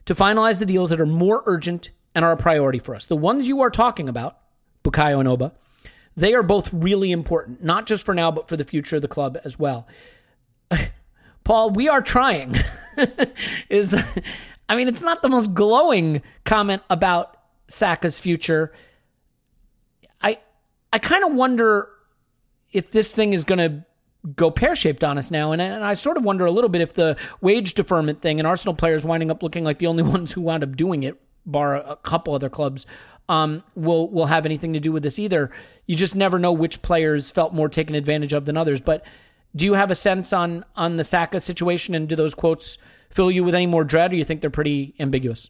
to 0.06 0.16
finalize 0.16 0.58
the 0.58 0.66
deals 0.66 0.89
that 0.89 1.00
are 1.00 1.06
more 1.06 1.43
urgent 1.45 1.91
and 2.16 2.26
are 2.26 2.32
a 2.32 2.38
priority 2.38 2.80
for 2.80 2.95
us. 2.95 3.05
The 3.05 3.16
ones 3.16 3.47
you 3.47 3.62
are 3.62 3.70
talking 3.70 4.10
about, 4.10 4.38
Bukayo 4.84 5.20
and 5.20 5.28
Oba, 5.28 5.53
they 6.16 6.34
are 6.34 6.43
both 6.43 6.72
really 6.74 7.12
important, 7.12 7.64
not 7.64 7.86
just 7.86 8.05
for 8.05 8.14
now, 8.14 8.32
but 8.32 8.47
for 8.47 8.57
the 8.57 8.64
future 8.64 8.97
of 8.97 9.01
the 9.01 9.07
club 9.07 9.38
as 9.43 9.57
well. 9.57 9.88
Paul, 11.43 11.72
we 11.72 11.88
are 11.88 12.01
trying. 12.01 12.55
is 13.70 13.95
I 14.68 14.76
mean, 14.76 14.88
it's 14.88 15.01
not 15.01 15.22
the 15.22 15.30
most 15.30 15.53
glowing 15.53 16.22
comment 16.45 16.84
about 16.89 17.38
Saka's 17.68 18.20
future. 18.20 18.72
I 20.22 20.39
I 20.93 20.99
kind 20.99 21.24
of 21.24 21.34
wonder 21.34 21.89
if 22.72 22.91
this 22.91 23.14
thing 23.14 23.34
is 23.34 23.43
going 23.43 23.57
to 23.57 23.86
go 24.36 24.51
pear 24.51 24.76
shaped 24.76 25.03
on 25.03 25.18
us 25.18 25.32
now, 25.32 25.53
and, 25.53 25.62
and 25.62 25.84
I 25.84 25.93
sort 25.93 26.18
of 26.18 26.24
wonder 26.24 26.45
a 26.45 26.51
little 26.51 26.70
bit 26.70 26.82
if 26.82 26.93
the 26.93 27.18
wage 27.41 27.74
deferment 27.74 28.22
thing 28.22 28.39
and 28.39 28.45
Arsenal 28.45 28.76
players 28.76 29.05
winding 29.05 29.32
up 29.32 29.41
looking 29.41 29.64
like 29.64 29.80
the 29.80 29.88
only 29.88 30.03
ones 30.18 30.34
who 30.34 30.41
wound 30.41 30.64
up 30.64 30.76
doing 30.76 31.03
it, 31.03 31.20
bar 31.46 31.76
a 31.76 31.98
couple 31.98 32.34
other 32.34 32.50
clubs, 32.50 32.86
um, 33.28 33.64
will 33.76 34.10
will 34.10 34.26
have 34.26 34.46
anything 34.46 34.74
to 34.74 34.80
do 34.80 34.92
with 34.92 35.04
this 35.04 35.20
either. 35.20 35.52
You 35.86 35.96
just 35.96 36.16
never 36.16 36.40
know 36.40 36.52
which 36.52 36.82
players 36.82 37.32
felt 37.32 37.54
more 37.54 37.70
taken 37.70 37.96
advantage 37.96 38.34
of 38.34 38.46
than 38.46 38.58
others, 38.58 38.82
but 38.82 39.06
do 39.56 39.66
you 39.66 39.74
have 39.74 39.92
a 39.92 39.96
sense 39.96 40.34
on 40.34 40.66
on 40.76 40.98
the 40.98 41.04
Saka 41.04 41.40
situation, 41.40 41.96
and 41.96 42.08
do 42.08 42.16
those 42.16 42.34
quotes 42.34 42.78
fill 43.10 43.32
you 43.32 43.44
with 43.44 43.56
any 43.56 43.68
more 43.68 43.84
dread, 43.84 44.12
or 44.12 44.16
you 44.16 44.24
think 44.24 44.42
they're 44.42 44.50
pretty 44.50 44.94
ambiguous? 45.00 45.50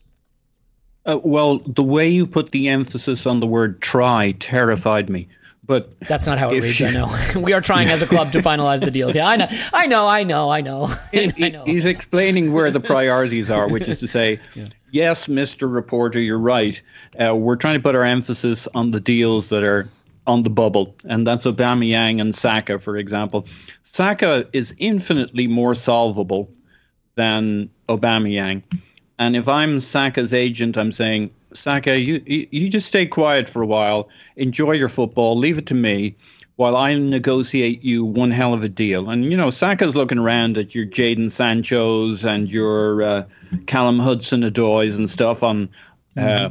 Uh, 1.06 1.18
well, 1.22 1.58
the 1.58 1.82
way 1.82 2.08
you 2.08 2.26
put 2.26 2.50
the 2.50 2.68
emphasis 2.68 3.26
on 3.26 3.40
the 3.40 3.46
word 3.46 3.80
"try" 3.80 4.32
terrified 4.38 5.08
me. 5.08 5.28
But 5.70 6.00
that's 6.00 6.26
not 6.26 6.38
how 6.38 6.50
it 6.50 6.62
reads. 6.62 6.82
I 6.82 6.90
know 6.90 7.16
we 7.40 7.52
are 7.52 7.60
trying 7.60 7.88
as 7.88 8.02
a 8.02 8.06
club 8.06 8.32
to 8.32 8.40
finalize 8.40 8.80
the 8.80 8.90
deals. 8.90 9.14
Yeah, 9.14 9.28
I 9.28 9.36
know, 9.36 9.46
I 9.72 9.86
know, 9.86 10.08
I 10.08 10.22
know, 10.24 10.50
I 10.50 10.60
know. 10.62 10.92
I 11.14 11.50
know. 11.50 11.64
He's 11.64 11.86
explaining 11.86 12.52
where 12.52 12.70
the 12.70 12.80
priorities 12.80 13.50
are, 13.50 13.68
which 13.68 13.86
is 13.86 14.00
to 14.00 14.08
say, 14.08 14.40
yeah. 14.54 14.64
Yes, 14.90 15.28
Mister 15.28 15.66
Reporter, 15.66 16.20
you're 16.20 16.38
right. 16.38 16.80
Uh, 17.18 17.34
we're 17.36 17.56
trying 17.56 17.74
to 17.74 17.82
put 17.82 17.94
our 17.94 18.04
emphasis 18.04 18.68
on 18.74 18.90
the 18.90 19.00
deals 19.00 19.48
that 19.48 19.62
are 19.62 19.88
on 20.26 20.42
the 20.42 20.50
bubble, 20.50 20.94
and 21.04 21.26
that's 21.26 21.46
Aubameyang 21.46 22.20
and 22.20 22.34
Saka, 22.34 22.78
for 22.78 22.96
example. 22.96 23.46
Saka 23.82 24.48
is 24.52 24.74
infinitely 24.78 25.46
more 25.46 25.74
solvable 25.74 26.52
than 27.16 27.70
Aubameyang. 27.88 28.62
And 29.18 29.36
if 29.36 29.48
I'm 29.48 29.80
Saka's 29.80 30.32
agent, 30.32 30.78
I'm 30.78 30.92
saying, 30.92 31.30
Saka, 31.52 31.98
you, 31.98 32.22
you 32.26 32.68
just 32.68 32.86
stay 32.86 33.06
quiet 33.06 33.50
for 33.50 33.60
a 33.60 33.66
while, 33.66 34.08
enjoy 34.36 34.72
your 34.72 34.88
football, 34.88 35.36
leave 35.36 35.58
it 35.58 35.66
to 35.66 35.74
me, 35.74 36.16
while 36.60 36.76
I 36.76 36.94
negotiate 36.94 37.82
you 37.82 38.04
one 38.04 38.30
hell 38.30 38.52
of 38.52 38.62
a 38.62 38.68
deal. 38.68 39.08
And 39.08 39.24
you 39.24 39.34
know, 39.34 39.48
Saka's 39.48 39.96
looking 39.96 40.18
around 40.18 40.58
at 40.58 40.74
your 40.74 40.84
Jadon 40.84 41.32
Sancho's 41.32 42.26
and 42.26 42.52
your 42.52 43.02
uh, 43.02 43.24
Callum 43.64 43.98
Hudson-Odois 43.98 44.98
and 44.98 45.08
stuff 45.08 45.42
on 45.42 45.70
uh, 46.18 46.50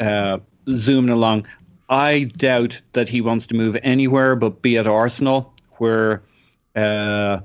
mm-hmm. 0.00 0.04
uh, 0.04 0.38
zooming 0.76 1.12
along. 1.12 1.46
I 1.88 2.24
doubt 2.24 2.80
that 2.94 3.08
he 3.08 3.20
wants 3.20 3.46
to 3.46 3.54
move 3.54 3.78
anywhere 3.84 4.34
but 4.34 4.62
be 4.62 4.78
at 4.78 4.88
Arsenal, 4.88 5.54
where 5.78 6.24
uh, 6.74 7.38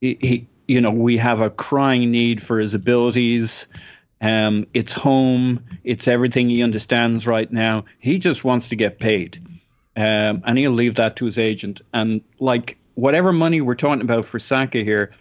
he, 0.00 0.16
he, 0.18 0.48
you 0.66 0.80
know, 0.80 0.90
we 0.90 1.18
have 1.18 1.42
a 1.42 1.50
crying 1.50 2.10
need 2.10 2.42
for 2.42 2.58
his 2.58 2.72
abilities. 2.72 3.66
Um, 4.22 4.68
it's 4.72 4.94
home. 4.94 5.66
It's 5.84 6.08
everything 6.08 6.48
he 6.48 6.62
understands 6.62 7.26
right 7.26 7.52
now. 7.52 7.84
He 7.98 8.20
just 8.20 8.42
wants 8.42 8.70
to 8.70 8.76
get 8.76 8.98
paid, 8.98 9.38
um, 9.96 10.42
and 10.44 10.58
he'll 10.58 10.72
leave 10.72 10.94
that 10.96 11.16
to 11.16 11.24
his 11.24 11.38
agent. 11.38 11.80
And 11.92 12.20
like 12.38 12.78
whatever 12.94 13.32
money 13.32 13.60
we're 13.60 13.74
talking 13.74 14.02
about 14.02 14.24
for 14.24 14.38
Saka 14.38 14.84
here, 14.84 15.12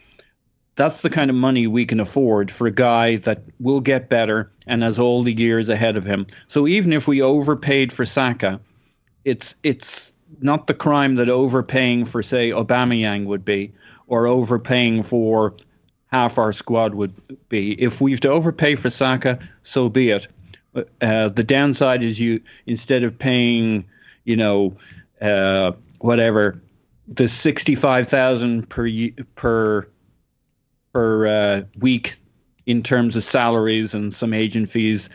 that's 0.76 1.02
the 1.02 1.10
kind 1.10 1.30
of 1.30 1.36
money 1.36 1.68
we 1.68 1.86
can 1.86 2.00
afford 2.00 2.52
for 2.52 2.68
a 2.68 2.72
guy 2.72 3.16
that 3.18 3.42
will 3.60 3.80
get 3.80 4.10
better 4.10 4.52
and 4.68 4.84
has 4.84 5.00
all 5.00 5.24
the 5.24 5.34
years 5.34 5.70
ahead 5.70 5.96
of 5.96 6.06
him. 6.06 6.28
So 6.48 6.68
even 6.68 6.92
if 6.92 7.08
we 7.08 7.22
overpaid 7.22 7.94
for 7.94 8.06
Saka, 8.06 8.60
it's 9.24 9.56
it's 9.64 10.12
not 10.42 10.68
the 10.68 10.74
crime 10.74 11.16
that 11.16 11.30
overpaying 11.30 12.06
for 12.06 12.22
say 12.22 12.52
Aubameyang 12.52 13.26
would 13.26 13.46
be, 13.46 13.72
or 14.08 14.28
overpaying 14.28 15.04
for 15.04 15.56
half 16.12 16.38
our 16.38 16.52
squad 16.52 16.94
would 16.96 17.14
be. 17.50 17.72
If 17.82 18.02
we've 18.02 18.20
to 18.22 18.30
overpay 18.30 18.76
for 18.76 18.90
Saka, 18.90 19.40
so 19.64 19.90
be 19.90 20.10
it. 20.10 20.28
Uh, 21.02 21.30
the 21.30 21.44
downside 21.44 22.04
is 22.04 22.20
you 22.20 22.42
instead 22.66 23.04
of 23.04 23.18
paying, 23.18 23.86
you 24.26 24.36
know, 24.36 24.76
uh, 25.22 25.72
whatever 26.00 26.62
the 27.08 27.30
sixty-five 27.30 28.08
thousand 28.08 28.70
per 28.70 28.90
per 29.36 29.88
per 30.92 31.28
uh, 31.28 31.62
week 31.80 32.18
in 32.66 32.84
terms 32.84 33.16
of 33.16 33.24
salaries 33.24 33.94
and 33.94 34.14
some 34.14 34.34
agent 34.34 34.70
fees 34.70 35.10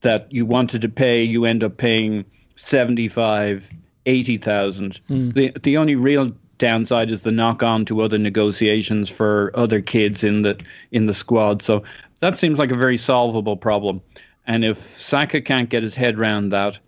that 0.00 0.32
you 0.32 0.46
wanted 0.46 0.82
to 0.82 0.88
pay, 0.88 1.22
you 1.22 1.44
end 1.44 1.64
up 1.64 1.76
paying 1.76 2.24
75, 2.56 3.70
80,000. 4.06 5.00
Mm. 5.08 5.34
The, 5.34 5.52
the 5.62 5.76
only 5.76 5.96
real 5.96 6.30
downside 6.58 7.10
is 7.10 7.22
the 7.22 7.30
knock 7.30 7.62
on 7.62 7.84
to 7.86 8.00
other 8.00 8.18
negotiations 8.18 9.08
for 9.08 9.52
other 9.54 9.80
kids 9.80 10.24
in 10.24 10.42
the 10.42 10.60
in 10.90 11.06
the 11.06 11.14
squad. 11.14 11.62
So 11.62 11.84
that 12.20 12.38
seems 12.38 12.58
like 12.58 12.72
a 12.72 12.76
very 12.76 12.96
solvable 12.96 13.56
problem. 13.56 14.02
And 14.46 14.64
if 14.64 14.76
Saka 14.76 15.40
can't 15.40 15.68
get 15.68 15.82
his 15.82 15.94
head 15.94 16.18
around 16.18 16.50
that, 16.50 16.78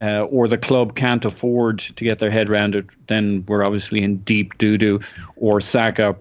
uh, 0.00 0.22
or 0.22 0.48
the 0.48 0.58
club 0.58 0.94
can't 0.94 1.24
afford 1.24 1.78
to 1.78 2.04
get 2.04 2.18
their 2.18 2.30
head 2.30 2.50
around 2.50 2.74
it, 2.74 2.86
then 3.06 3.44
we're 3.46 3.64
obviously 3.64 4.02
in 4.02 4.18
deep 4.18 4.58
doo 4.58 4.76
doo. 4.76 5.00
Or 5.36 5.60
Saka 5.60 6.16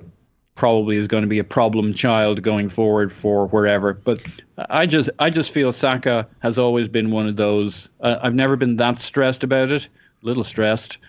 probably 0.56 0.98
is 0.98 1.08
going 1.08 1.24
to 1.24 1.28
be 1.28 1.40
a 1.40 1.44
problem 1.44 1.94
child 1.94 2.42
going 2.42 2.70
forward 2.70 3.12
for 3.12 3.48
wherever. 3.48 3.94
But 3.94 4.22
I 4.58 4.86
just 4.86 5.10
I 5.20 5.30
just 5.30 5.52
feel 5.52 5.72
Saka 5.72 6.28
has 6.40 6.58
always 6.58 6.88
been 6.88 7.12
one 7.12 7.28
of 7.28 7.36
those. 7.36 7.90
Uh, 8.00 8.18
I've 8.22 8.36
never 8.36 8.56
been 8.56 8.78
that 8.78 9.02
stressed 9.02 9.44
about 9.44 9.72
it. 9.72 9.88
A 10.22 10.26
little 10.26 10.44
stressed, 10.44 11.00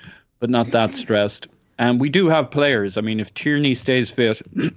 but 0.40 0.50
not 0.50 0.70
that 0.72 0.94
stressed. 0.94 1.48
And 1.78 2.00
we 2.00 2.08
do 2.08 2.28
have 2.28 2.50
players. 2.50 2.96
I 2.96 3.00
mean, 3.00 3.20
if 3.20 3.34
Tierney 3.34 3.74
stays 3.74 4.10
fit. 4.10 4.40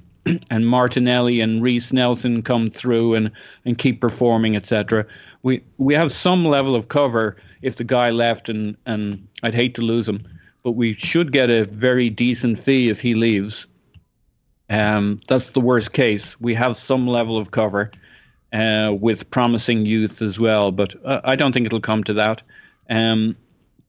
and 0.50 0.68
Martinelli 0.68 1.40
and 1.40 1.64
Reiss 1.64 1.94
Nelson 1.94 2.42
come 2.44 2.70
through 2.70 3.14
and, 3.14 3.32
and 3.64 3.78
keep 3.78 4.02
performing, 4.02 4.56
etc. 4.56 5.06
We 5.42 5.64
we 5.78 5.94
have 5.94 6.12
some 6.12 6.46
level 6.46 6.76
of 6.76 6.90
cover 6.90 7.38
if 7.62 7.78
the 7.78 7.84
guy 7.84 8.10
left, 8.10 8.50
and, 8.50 8.78
and 8.86 9.28
I'd 9.44 9.56
hate 9.56 9.76
to 9.76 9.82
lose 9.82 10.08
him, 10.08 10.22
but 10.64 10.72
we 10.72 10.94
should 10.94 11.32
get 11.32 11.50
a 11.50 11.66
very 11.66 12.10
decent 12.10 12.60
fee 12.60 12.90
if 12.90 13.00
he 13.00 13.16
leaves 13.16 13.68
um, 14.70 15.20
that's 15.28 15.52
the 15.52 15.62
worst 15.62 15.94
case. 15.94 16.40
We 16.40 16.54
have 16.56 16.78
some 16.78 17.08
level 17.08 17.38
of 17.38 17.52
cover 17.52 17.92
uh, 18.52 18.94
with 19.00 19.30
promising 19.32 19.86
youth 19.86 20.22
as 20.22 20.40
well, 20.40 20.72
but 20.72 20.96
uh, 21.06 21.22
I 21.24 21.36
don't 21.36 21.52
think 21.52 21.66
it'll 21.66 21.80
come 21.80 22.04
to 22.06 22.14
that. 22.14 22.42
Um, 22.90 23.36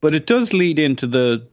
but 0.01 0.13
it 0.13 0.25
does 0.25 0.53
lead 0.53 0.79
into 0.79 1.07
the 1.07 1.47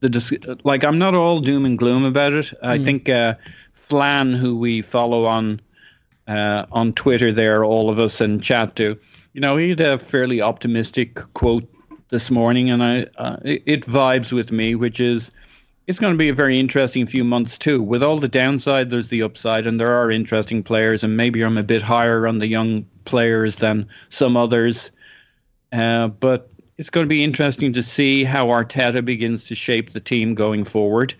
the 0.00 0.08
dis- 0.08 0.32
like 0.64 0.84
I'm 0.84 0.98
not 0.98 1.14
all 1.14 1.40
doom 1.40 1.64
and 1.64 1.78
gloom 1.78 2.04
about 2.04 2.32
it. 2.32 2.52
I 2.62 2.78
mm. 2.78 2.84
think 2.84 3.08
uh, 3.08 3.34
Flan, 3.72 4.32
who 4.32 4.56
we 4.56 4.82
follow 4.82 5.26
on 5.26 5.60
uh, 6.26 6.66
on 6.72 6.92
Twitter, 6.94 7.32
there, 7.32 7.64
all 7.64 7.90
of 7.90 7.98
us 7.98 8.20
and 8.20 8.42
chat 8.42 8.76
to, 8.76 8.98
you 9.32 9.40
know, 9.40 9.56
he 9.56 9.70
had 9.70 9.80
a 9.80 9.98
fairly 9.98 10.42
optimistic 10.42 11.14
quote 11.34 11.68
this 12.10 12.30
morning, 12.30 12.70
and 12.70 12.82
I 12.82 13.06
uh, 13.16 13.36
it, 13.42 13.62
it 13.66 13.80
vibes 13.82 14.32
with 14.32 14.52
me, 14.52 14.74
which 14.74 15.00
is 15.00 15.32
it's 15.86 15.98
going 15.98 16.12
to 16.12 16.18
be 16.18 16.28
a 16.28 16.34
very 16.34 16.60
interesting 16.60 17.06
few 17.06 17.24
months 17.24 17.58
too. 17.58 17.82
With 17.82 18.02
all 18.02 18.18
the 18.18 18.28
downside, 18.28 18.90
there's 18.90 19.08
the 19.08 19.22
upside, 19.22 19.66
and 19.66 19.80
there 19.80 19.92
are 19.92 20.10
interesting 20.10 20.62
players. 20.62 21.02
And 21.02 21.16
maybe 21.16 21.42
I'm 21.42 21.58
a 21.58 21.62
bit 21.62 21.82
higher 21.82 22.26
on 22.26 22.38
the 22.38 22.46
young 22.46 22.86
players 23.04 23.56
than 23.56 23.88
some 24.10 24.36
others. 24.36 24.90
Uh, 25.72 26.08
but 26.08 26.50
it's 26.78 26.90
going 26.90 27.06
to 27.06 27.08
be 27.08 27.24
interesting 27.24 27.72
to 27.72 27.82
see 27.82 28.24
how 28.24 28.48
Arteta 28.48 29.04
begins 29.04 29.46
to 29.48 29.54
shape 29.54 29.92
the 29.92 30.00
team 30.00 30.34
going 30.34 30.64
forward. 30.64 31.14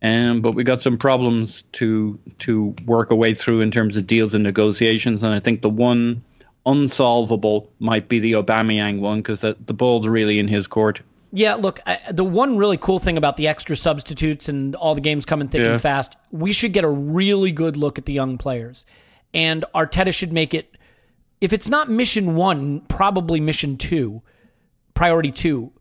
Um, 0.00 0.42
but 0.42 0.52
we 0.52 0.62
got 0.62 0.82
some 0.82 0.96
problems 0.96 1.62
to 1.72 2.20
to 2.40 2.76
work 2.84 3.10
our 3.10 3.16
way 3.16 3.34
through 3.34 3.62
in 3.62 3.72
terms 3.72 3.96
of 3.96 4.06
deals 4.06 4.32
and 4.32 4.44
negotiations, 4.44 5.24
and 5.24 5.34
I 5.34 5.40
think 5.40 5.60
the 5.60 5.70
one 5.70 6.22
unsolvable 6.68 7.70
might 7.80 8.08
be 8.08 8.18
the 8.20 8.32
Aubameyang 8.32 9.00
one 9.00 9.18
because 9.18 9.40
the 9.40 9.74
ball's 9.74 10.06
really 10.06 10.38
in 10.38 10.46
his 10.46 10.66
court. 10.66 11.00
Yeah, 11.32 11.54
look, 11.54 11.80
I, 11.86 11.98
the 12.10 12.24
one 12.24 12.56
really 12.56 12.76
cool 12.76 12.98
thing 12.98 13.16
about 13.16 13.36
the 13.36 13.48
extra 13.48 13.76
substitutes 13.76 14.48
and 14.48 14.74
all 14.76 14.94
the 14.94 15.00
games 15.00 15.26
coming 15.26 15.48
thick 15.48 15.62
Yeah. 15.62 15.72
and 15.72 15.80
fast, 15.80 16.16
we 16.30 16.52
should 16.52 16.72
get 16.72 16.84
a 16.84 16.88
really 16.88 17.52
good 17.52 17.76
look 17.76 17.98
at 17.98 18.04
the 18.06 18.12
young 18.12 18.38
players. 18.38 18.86
And 19.34 19.64
Arteta 19.74 20.12
should 20.14 20.32
make 20.32 20.54
it, 20.54 20.76
if 21.40 21.52
it's 21.52 21.68
not 21.68 21.90
mission 21.90 22.34
one, 22.34 22.80
probably 22.88 23.40
mission 23.40 23.76
two, 23.76 24.22
priority 24.94 25.30
two, 25.30 25.72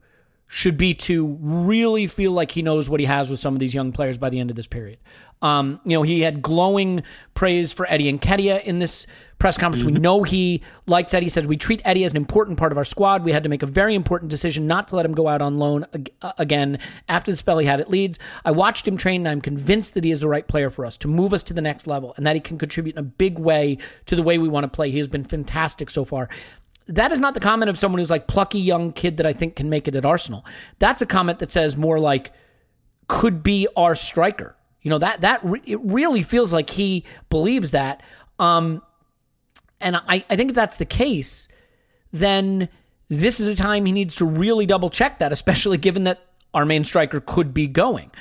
should 0.47 0.77
be 0.77 0.93
to 0.93 1.37
really 1.41 2.07
feel 2.07 2.31
like 2.31 2.51
he 2.51 2.61
knows 2.61 2.89
what 2.89 2.99
he 2.99 3.05
has 3.05 3.29
with 3.29 3.39
some 3.39 3.53
of 3.53 3.59
these 3.59 3.73
young 3.73 3.91
players 3.91 4.17
by 4.17 4.29
the 4.29 4.39
end 4.39 4.49
of 4.49 4.55
this 4.55 4.67
period. 4.67 4.97
Um, 5.41 5.79
you 5.83 5.95
know, 5.95 6.01
he 6.01 6.21
had 6.21 6.41
glowing 6.41 7.03
praise 7.33 7.71
for 7.71 7.85
Eddie 7.89 8.11
Nketiah 8.11 8.63
in 8.63 8.79
this 8.79 9.05
press 9.37 9.57
conference. 9.57 9.83
We 9.83 9.91
know 9.91 10.23
he 10.23 10.63
likes 10.87 11.13
Eddie. 11.13 11.27
He 11.27 11.29
said, 11.29 11.45
We 11.45 11.57
treat 11.57 11.81
Eddie 11.85 12.03
as 12.05 12.11
an 12.11 12.17
important 12.17 12.57
part 12.57 12.71
of 12.71 12.77
our 12.77 12.83
squad. 12.83 13.23
We 13.23 13.31
had 13.31 13.43
to 13.43 13.49
make 13.49 13.61
a 13.61 13.67
very 13.67 13.93
important 13.93 14.31
decision 14.31 14.65
not 14.65 14.87
to 14.87 14.95
let 14.95 15.05
him 15.05 15.13
go 15.13 15.27
out 15.27 15.41
on 15.41 15.59
loan 15.59 15.85
ag- 15.93 16.11
uh, 16.23 16.33
again 16.39 16.79
after 17.07 17.29
the 17.29 17.37
spell 17.37 17.59
he 17.59 17.67
had 17.67 17.79
at 17.79 17.89
Leeds. 17.89 18.17
I 18.43 18.51
watched 18.51 18.87
him 18.87 18.97
train 18.97 19.21
and 19.21 19.29
I'm 19.29 19.41
convinced 19.41 19.93
that 19.93 20.03
he 20.03 20.09
is 20.09 20.21
the 20.21 20.27
right 20.27 20.47
player 20.47 20.71
for 20.71 20.85
us 20.85 20.97
to 20.97 21.07
move 21.07 21.33
us 21.33 21.43
to 21.43 21.53
the 21.53 21.61
next 21.61 21.85
level 21.85 22.13
and 22.17 22.25
that 22.25 22.35
he 22.35 22.41
can 22.41 22.57
contribute 22.57 22.95
in 22.95 22.99
a 22.99 23.03
big 23.03 23.37
way 23.37 23.77
to 24.07 24.15
the 24.15 24.23
way 24.23 24.39
we 24.39 24.47
want 24.47 24.63
to 24.63 24.69
play. 24.69 24.89
He 24.89 24.97
has 24.97 25.07
been 25.07 25.23
fantastic 25.23 25.91
so 25.91 26.03
far 26.03 26.29
that 26.87 27.11
is 27.11 27.19
not 27.19 27.33
the 27.33 27.39
comment 27.39 27.69
of 27.69 27.77
someone 27.77 27.99
who's 27.99 28.09
like 28.09 28.27
plucky 28.27 28.59
young 28.59 28.93
kid 28.93 29.17
that 29.17 29.25
I 29.25 29.33
think 29.33 29.55
can 29.55 29.69
make 29.69 29.87
it 29.87 29.95
at 29.95 30.05
Arsenal. 30.05 30.45
That's 30.79 31.01
a 31.01 31.05
comment 31.05 31.39
that 31.39 31.51
says 31.51 31.77
more 31.77 31.99
like 31.99 32.31
could 33.07 33.43
be 33.43 33.67
our 33.75 33.95
striker. 33.95 34.55
You 34.81 34.89
know 34.89 34.99
that 34.99 35.21
that 35.21 35.43
re- 35.43 35.61
it 35.65 35.79
really 35.81 36.23
feels 36.23 36.53
like 36.53 36.69
he 36.69 37.03
believes 37.29 37.71
that. 37.71 38.01
Um, 38.39 38.81
and 39.81 39.97
I 39.97 40.23
I 40.29 40.35
think 40.35 40.51
if 40.51 40.55
that's 40.55 40.77
the 40.77 40.85
case, 40.85 41.47
then 42.11 42.69
this 43.09 43.39
is 43.39 43.47
a 43.47 43.55
time 43.55 43.85
he 43.85 43.91
needs 43.91 44.15
to 44.17 44.25
really 44.25 44.65
double 44.65 44.89
check 44.89 45.19
that, 45.19 45.31
especially 45.31 45.77
given 45.77 46.05
that 46.05 46.19
our 46.53 46.65
main 46.65 46.83
striker 46.83 47.19
could 47.19 47.53
be 47.53 47.67
going. 47.67 48.11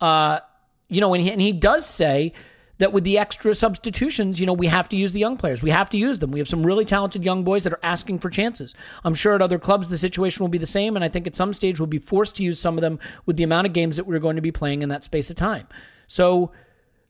Uh, 0.00 0.40
you 0.88 1.00
know, 1.00 1.14
and 1.14 1.22
he, 1.22 1.30
and 1.30 1.40
he 1.40 1.52
does 1.52 1.86
say 1.86 2.32
that 2.80 2.92
with 2.92 3.04
the 3.04 3.18
extra 3.18 3.54
substitutions, 3.54 4.40
you 4.40 4.46
know, 4.46 4.52
we 4.52 4.66
have 4.66 4.88
to 4.88 4.96
use 4.96 5.12
the 5.12 5.20
young 5.20 5.36
players. 5.36 5.62
We 5.62 5.70
have 5.70 5.90
to 5.90 5.98
use 5.98 6.18
them. 6.18 6.30
We 6.32 6.40
have 6.40 6.48
some 6.48 6.64
really 6.64 6.84
talented 6.84 7.22
young 7.24 7.44
boys 7.44 7.64
that 7.64 7.72
are 7.72 7.80
asking 7.82 8.18
for 8.18 8.30
chances. 8.30 8.74
I'm 9.04 9.14
sure 9.14 9.34
at 9.34 9.42
other 9.42 9.58
clubs 9.58 9.88
the 9.88 9.98
situation 9.98 10.42
will 10.42 10.48
be 10.48 10.58
the 10.58 10.66
same, 10.66 10.96
and 10.96 11.04
I 11.04 11.08
think 11.08 11.26
at 11.26 11.36
some 11.36 11.52
stage 11.52 11.78
we'll 11.78 11.86
be 11.86 11.98
forced 11.98 12.36
to 12.36 12.42
use 12.42 12.58
some 12.58 12.76
of 12.76 12.82
them 12.82 12.98
with 13.26 13.36
the 13.36 13.44
amount 13.44 13.66
of 13.66 13.72
games 13.72 13.96
that 13.96 14.06
we're 14.06 14.18
going 14.18 14.36
to 14.36 14.42
be 14.42 14.50
playing 14.50 14.82
in 14.82 14.88
that 14.88 15.04
space 15.04 15.30
of 15.30 15.36
time. 15.36 15.68
So 16.06 16.52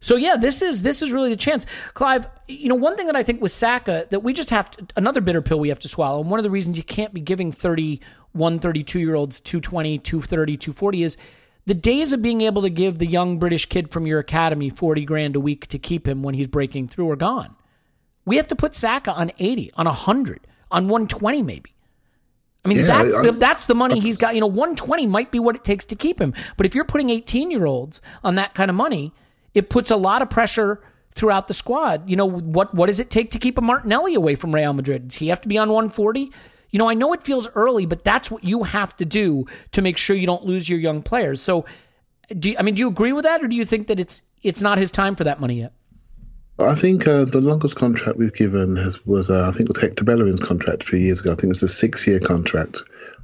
so 0.00 0.16
yeah, 0.16 0.36
this 0.36 0.62
is 0.62 0.82
this 0.82 1.02
is 1.02 1.12
really 1.12 1.28
the 1.28 1.36
chance. 1.36 1.66
Clive, 1.94 2.26
you 2.48 2.68
know, 2.68 2.74
one 2.74 2.96
thing 2.96 3.06
that 3.06 3.16
I 3.16 3.22
think 3.22 3.42
with 3.42 3.52
Saka 3.52 4.06
that 4.10 4.20
we 4.20 4.32
just 4.32 4.50
have 4.50 4.70
to, 4.72 4.86
another 4.96 5.20
bitter 5.20 5.42
pill 5.42 5.60
we 5.60 5.68
have 5.68 5.78
to 5.80 5.88
swallow. 5.88 6.20
And 6.20 6.30
one 6.30 6.40
of 6.40 6.44
the 6.44 6.50
reasons 6.50 6.78
you 6.78 6.84
can't 6.84 7.12
be 7.12 7.20
giving 7.20 7.52
31, 7.52 8.58
32 8.58 8.98
year 8.98 9.14
olds 9.14 9.40
220, 9.40 9.98
230, 9.98 10.56
240 10.56 11.02
is 11.02 11.16
the 11.66 11.74
days 11.74 12.12
of 12.12 12.22
being 12.22 12.40
able 12.40 12.62
to 12.62 12.70
give 12.70 12.98
the 12.98 13.06
young 13.06 13.38
British 13.38 13.66
kid 13.66 13.90
from 13.90 14.06
your 14.06 14.18
academy 14.18 14.70
40 14.70 15.04
grand 15.04 15.36
a 15.36 15.40
week 15.40 15.66
to 15.68 15.78
keep 15.78 16.06
him 16.08 16.22
when 16.22 16.34
he's 16.34 16.48
breaking 16.48 16.88
through 16.88 17.11
are 17.11 17.16
gone. 17.16 17.54
We 18.24 18.36
have 18.36 18.48
to 18.48 18.56
put 18.56 18.74
Saka 18.74 19.12
on 19.12 19.30
80, 19.38 19.70
on 19.76 19.86
100, 19.86 20.46
on 20.70 20.84
120 20.88 21.42
maybe. 21.42 21.74
I 22.64 22.68
mean, 22.68 22.78
Yeah, 22.78 22.84
that's 22.86 23.16
I- 23.16 23.22
the 23.22 23.32
that's 23.32 23.66
the 23.66 23.74
money 23.74 24.00
he's 24.00 24.16
got. 24.18 24.34
You 24.34 24.40
know, 24.40 24.46
120 24.46 25.06
might 25.06 25.30
be 25.30 25.38
what 25.38 25.56
it 25.56 25.64
takes 25.64 25.84
to 25.86 25.96
keep 25.96 26.20
him. 26.20 26.34
But 26.56 26.66
if 26.66 26.74
you're 26.74 26.84
putting 26.84 27.08
18 27.11 27.50
year 27.50 27.64
olds 27.66 28.02
on 28.22 28.34
that 28.34 28.54
kind 28.54 28.70
of 28.70 28.76
money, 28.76 29.12
it 29.54 29.70
puts 29.70 29.90
a 29.90 29.96
lot 29.96 30.20
of 30.22 30.28
pressure 30.28 30.82
throughout 31.12 31.48
the 31.48 31.54
squad. 31.54 32.08
You 32.08 32.16
know, 32.16 32.26
what 32.26 32.74
what 32.74 32.86
does 32.86 33.00
it 33.00 33.08
take 33.11 33.30
to 33.30 33.38
keep 33.38 33.56
a 33.56 33.62
Martinelli 33.62 34.14
away 34.14 34.34
from 34.34 34.54
Real 34.54 34.74
Madrid? 34.74 35.08
Does 35.08 35.16
he 35.16 35.28
have 35.28 35.40
to 35.40 35.48
be 35.48 35.56
on 35.56 35.68
140? 35.70 36.30
You 36.70 36.78
know, 36.78 36.88
I 36.88 36.94
know 36.94 37.12
it 37.12 37.22
feels 37.22 37.48
early, 37.54 37.84
but 37.86 38.04
that's 38.04 38.30
what 38.30 38.44
you 38.44 38.62
have 38.62 38.96
to 38.98 39.04
do 39.04 39.46
to 39.72 39.82
make 39.82 39.96
sure 39.96 40.14
you 40.16 40.26
don't 40.26 40.44
lose 40.44 40.68
your 40.68 40.78
young 40.78 41.02
players. 41.02 41.40
So, 41.42 41.64
do 42.38 42.50
you, 42.50 42.56
I 42.58 42.62
mean, 42.62 42.74
do 42.74 42.80
you 42.80 42.88
agree 42.88 43.12
with 43.12 43.24
that, 43.24 43.42
or 43.42 43.48
do 43.48 43.56
you 43.56 43.64
think 43.64 43.88
that 43.88 43.98
it's 43.98 44.22
it's 44.42 44.62
not 44.62 44.78
his 44.78 44.90
time 44.90 45.16
for 45.16 45.24
that 45.24 45.40
money 45.40 45.60
yet? 45.60 45.72
I 46.58 46.74
think 46.74 47.08
uh, 47.08 47.24
the 47.24 47.40
longest 47.40 47.74
contract 47.76 48.18
we've 48.18 48.34
given 48.34 48.76
has 48.76 49.04
was 49.06 49.30
uh, 49.30 49.48
I 49.48 49.52
think 49.52 49.68
it 49.70 49.74
was 49.74 49.82
Hector 49.82 50.04
Bellerin's 50.04 50.40
contract 50.40 50.82
a 50.82 50.86
few 50.86 50.98
years 50.98 51.20
ago. 51.20 51.32
I 51.32 51.34
think 51.34 51.44
it 51.54 51.60
was 51.60 51.62
a 51.62 51.68
six-year 51.68 52.20
contract. 52.20 52.82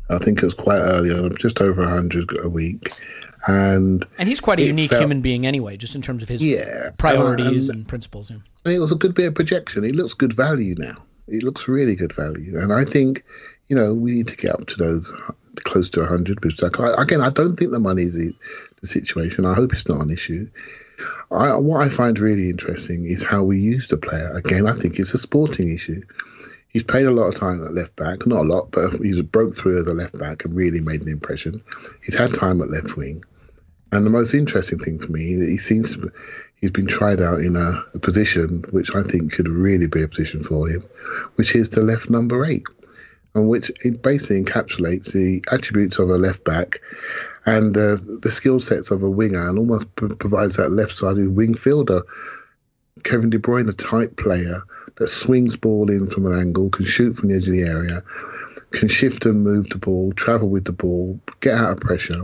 I 0.09 0.19
think 0.19 0.39
it 0.39 0.45
was 0.45 0.55
quite 0.55 0.79
early, 0.79 1.11
uh, 1.11 1.29
just 1.39 1.61
over 1.61 1.83
a 1.83 1.89
hundred 1.91 2.31
a 2.43 2.49
week, 2.49 2.93
and 3.47 4.07
And 4.19 4.29
he's 4.29 4.41
quite 4.41 4.59
a 4.61 4.65
unique 4.65 4.91
felt- 4.91 5.03
human 5.03 5.21
being 5.21 5.47
anyway, 5.47 5.77
just 5.77 5.95
in 5.95 6.03
terms 6.03 6.23
of 6.23 6.29
his 6.29 6.45
Yeah, 6.47 6.91
priorities 6.97 7.69
and- 7.69 7.79
and 7.81 7.89
principles. 7.89 8.31
yeah. 8.31 8.37
I 8.65 8.71
think 8.71 8.77
it 8.79 8.81
was 8.81 8.93
a 8.93 8.97
good 8.97 9.15
bit 9.15 9.27
of 9.27 9.35
projection. 9.35 9.85
It 9.85 9.95
looks 9.95 10.15
good 10.15 10.33
value 10.33 10.75
now. 10.79 10.97
It 11.29 11.43
looks 11.43 11.69
really 11.69 11.95
good 11.95 12.13
value, 12.13 12.59
and 12.59 12.73
I 12.73 12.85
think 12.85 13.25
you 13.69 13.77
know 13.77 13.93
we 13.95 14.13
need 14.13 14.29
to 14.29 14.37
get 14.37 14.55
up 14.55 14.67
to 14.69 14.77
those 14.77 15.13
close 15.65 15.91
to 15.91 16.01
100. 16.01 16.41
Because 16.41 16.63
I, 16.79 17.03
again, 17.03 17.21
I 17.21 17.31
don't 17.31 17.57
think 17.57 17.71
the 17.71 17.79
money 17.79 18.03
is 18.03 18.15
the, 18.15 18.35
the 18.81 18.87
situation. 18.87 19.45
I 19.45 19.55
hope 19.55 19.73
it's 19.73 19.89
not 19.89 20.01
an 20.01 20.11
issue. 20.11 20.49
I, 21.31 21.55
what 21.57 21.83
I 21.83 21.89
find 21.89 22.19
really 22.19 22.49
interesting 22.49 23.07
is 23.07 23.23
how 23.23 23.43
we 23.43 23.61
use 23.61 23.89
the 23.89 23.97
player. 23.97 24.33
Again, 24.33 24.67
I 24.67 24.73
think 24.73 24.99
it's 24.99 25.15
a 25.15 25.19
sporting 25.19 25.75
issue. 25.75 26.03
He's 26.69 26.85
played 26.85 27.07
a 27.07 27.11
lot 27.11 27.25
of 27.25 27.35
time 27.35 27.65
at 27.65 27.75
left 27.75 27.97
back, 27.97 28.27
not 28.27 28.45
a 28.45 28.49
lot, 28.49 28.71
but 28.71 28.95
he's 29.01 29.21
broke 29.23 29.57
through 29.57 29.81
as 29.81 29.87
a 29.87 29.95
left 29.95 30.19
back 30.19 30.45
and 30.45 30.55
really 30.55 30.81
made 30.81 31.03
an 31.03 31.09
impression. 31.09 31.63
He's 32.03 32.15
had 32.15 32.35
time 32.35 32.61
at 32.61 32.71
left 32.71 32.97
wing, 32.97 33.25
and 33.93 34.05
the 34.05 34.11
most 34.11 34.35
interesting 34.35 34.79
thing 34.79 34.99
for 34.99 35.11
me, 35.11 35.35
he 35.47 35.59
seems 35.59 35.95
to, 35.95 36.13
he's 36.61 36.71
been 36.71 36.87
tried 36.87 37.21
out 37.21 37.41
in 37.41 37.57
a, 37.57 37.83
a 37.95 37.99
position 37.99 38.65
which 38.71 38.95
I 38.95 39.03
think 39.03 39.33
could 39.33 39.49
really 39.49 39.87
be 39.87 40.03
a 40.03 40.09
position 40.09 40.43
for 40.43 40.69
him, 40.69 40.83
which 41.37 41.55
is 41.55 41.71
the 41.71 41.83
left 41.83 42.11
number 42.11 42.45
eight, 42.45 42.65
and 43.35 43.49
which 43.49 43.71
it 43.85 44.03
basically 44.03 44.43
encapsulates 44.43 45.13
the 45.13 45.45
attributes 45.51 45.99
of 45.99 46.11
a 46.11 46.17
left 46.17 46.45
back 46.45 46.81
and 47.47 47.77
uh, 47.77 47.97
the 48.01 48.31
skill 48.31 48.59
sets 48.59 48.91
of 48.91 49.05
a 49.05 49.11
winger, 49.11 49.49
and 49.49 49.59
almost 49.59 49.87
provides 49.95 50.57
that 50.57 50.73
left-sided 50.73 51.35
wing 51.37 51.55
fielder. 51.55 52.03
Kevin 53.05 53.31
De 53.31 53.39
Bruyne, 53.39 53.69
a 53.69 53.73
tight 53.73 54.17
player 54.17 54.63
that 54.97 55.09
swings 55.09 55.57
ball 55.57 55.89
in 55.91 56.09
from 56.09 56.27
an 56.27 56.37
angle, 56.37 56.71
can 56.71 56.85
shoot 56.85 57.17
from 57.17 57.29
the 57.29 57.37
edge 57.37 57.47
of 57.47 57.53
the 57.53 57.63
area, 57.63 58.03
can 58.73 58.89
shift 58.89 59.27
and 59.27 59.45
move 59.45 59.69
the 59.69 59.79
ball, 59.79 60.13
travel 60.13 60.49
with 60.49 60.65
the 60.65 60.73
ball, 60.73 61.21
get 61.41 61.55
out 61.55 61.71
of 61.71 61.81
pressure. 61.81 62.23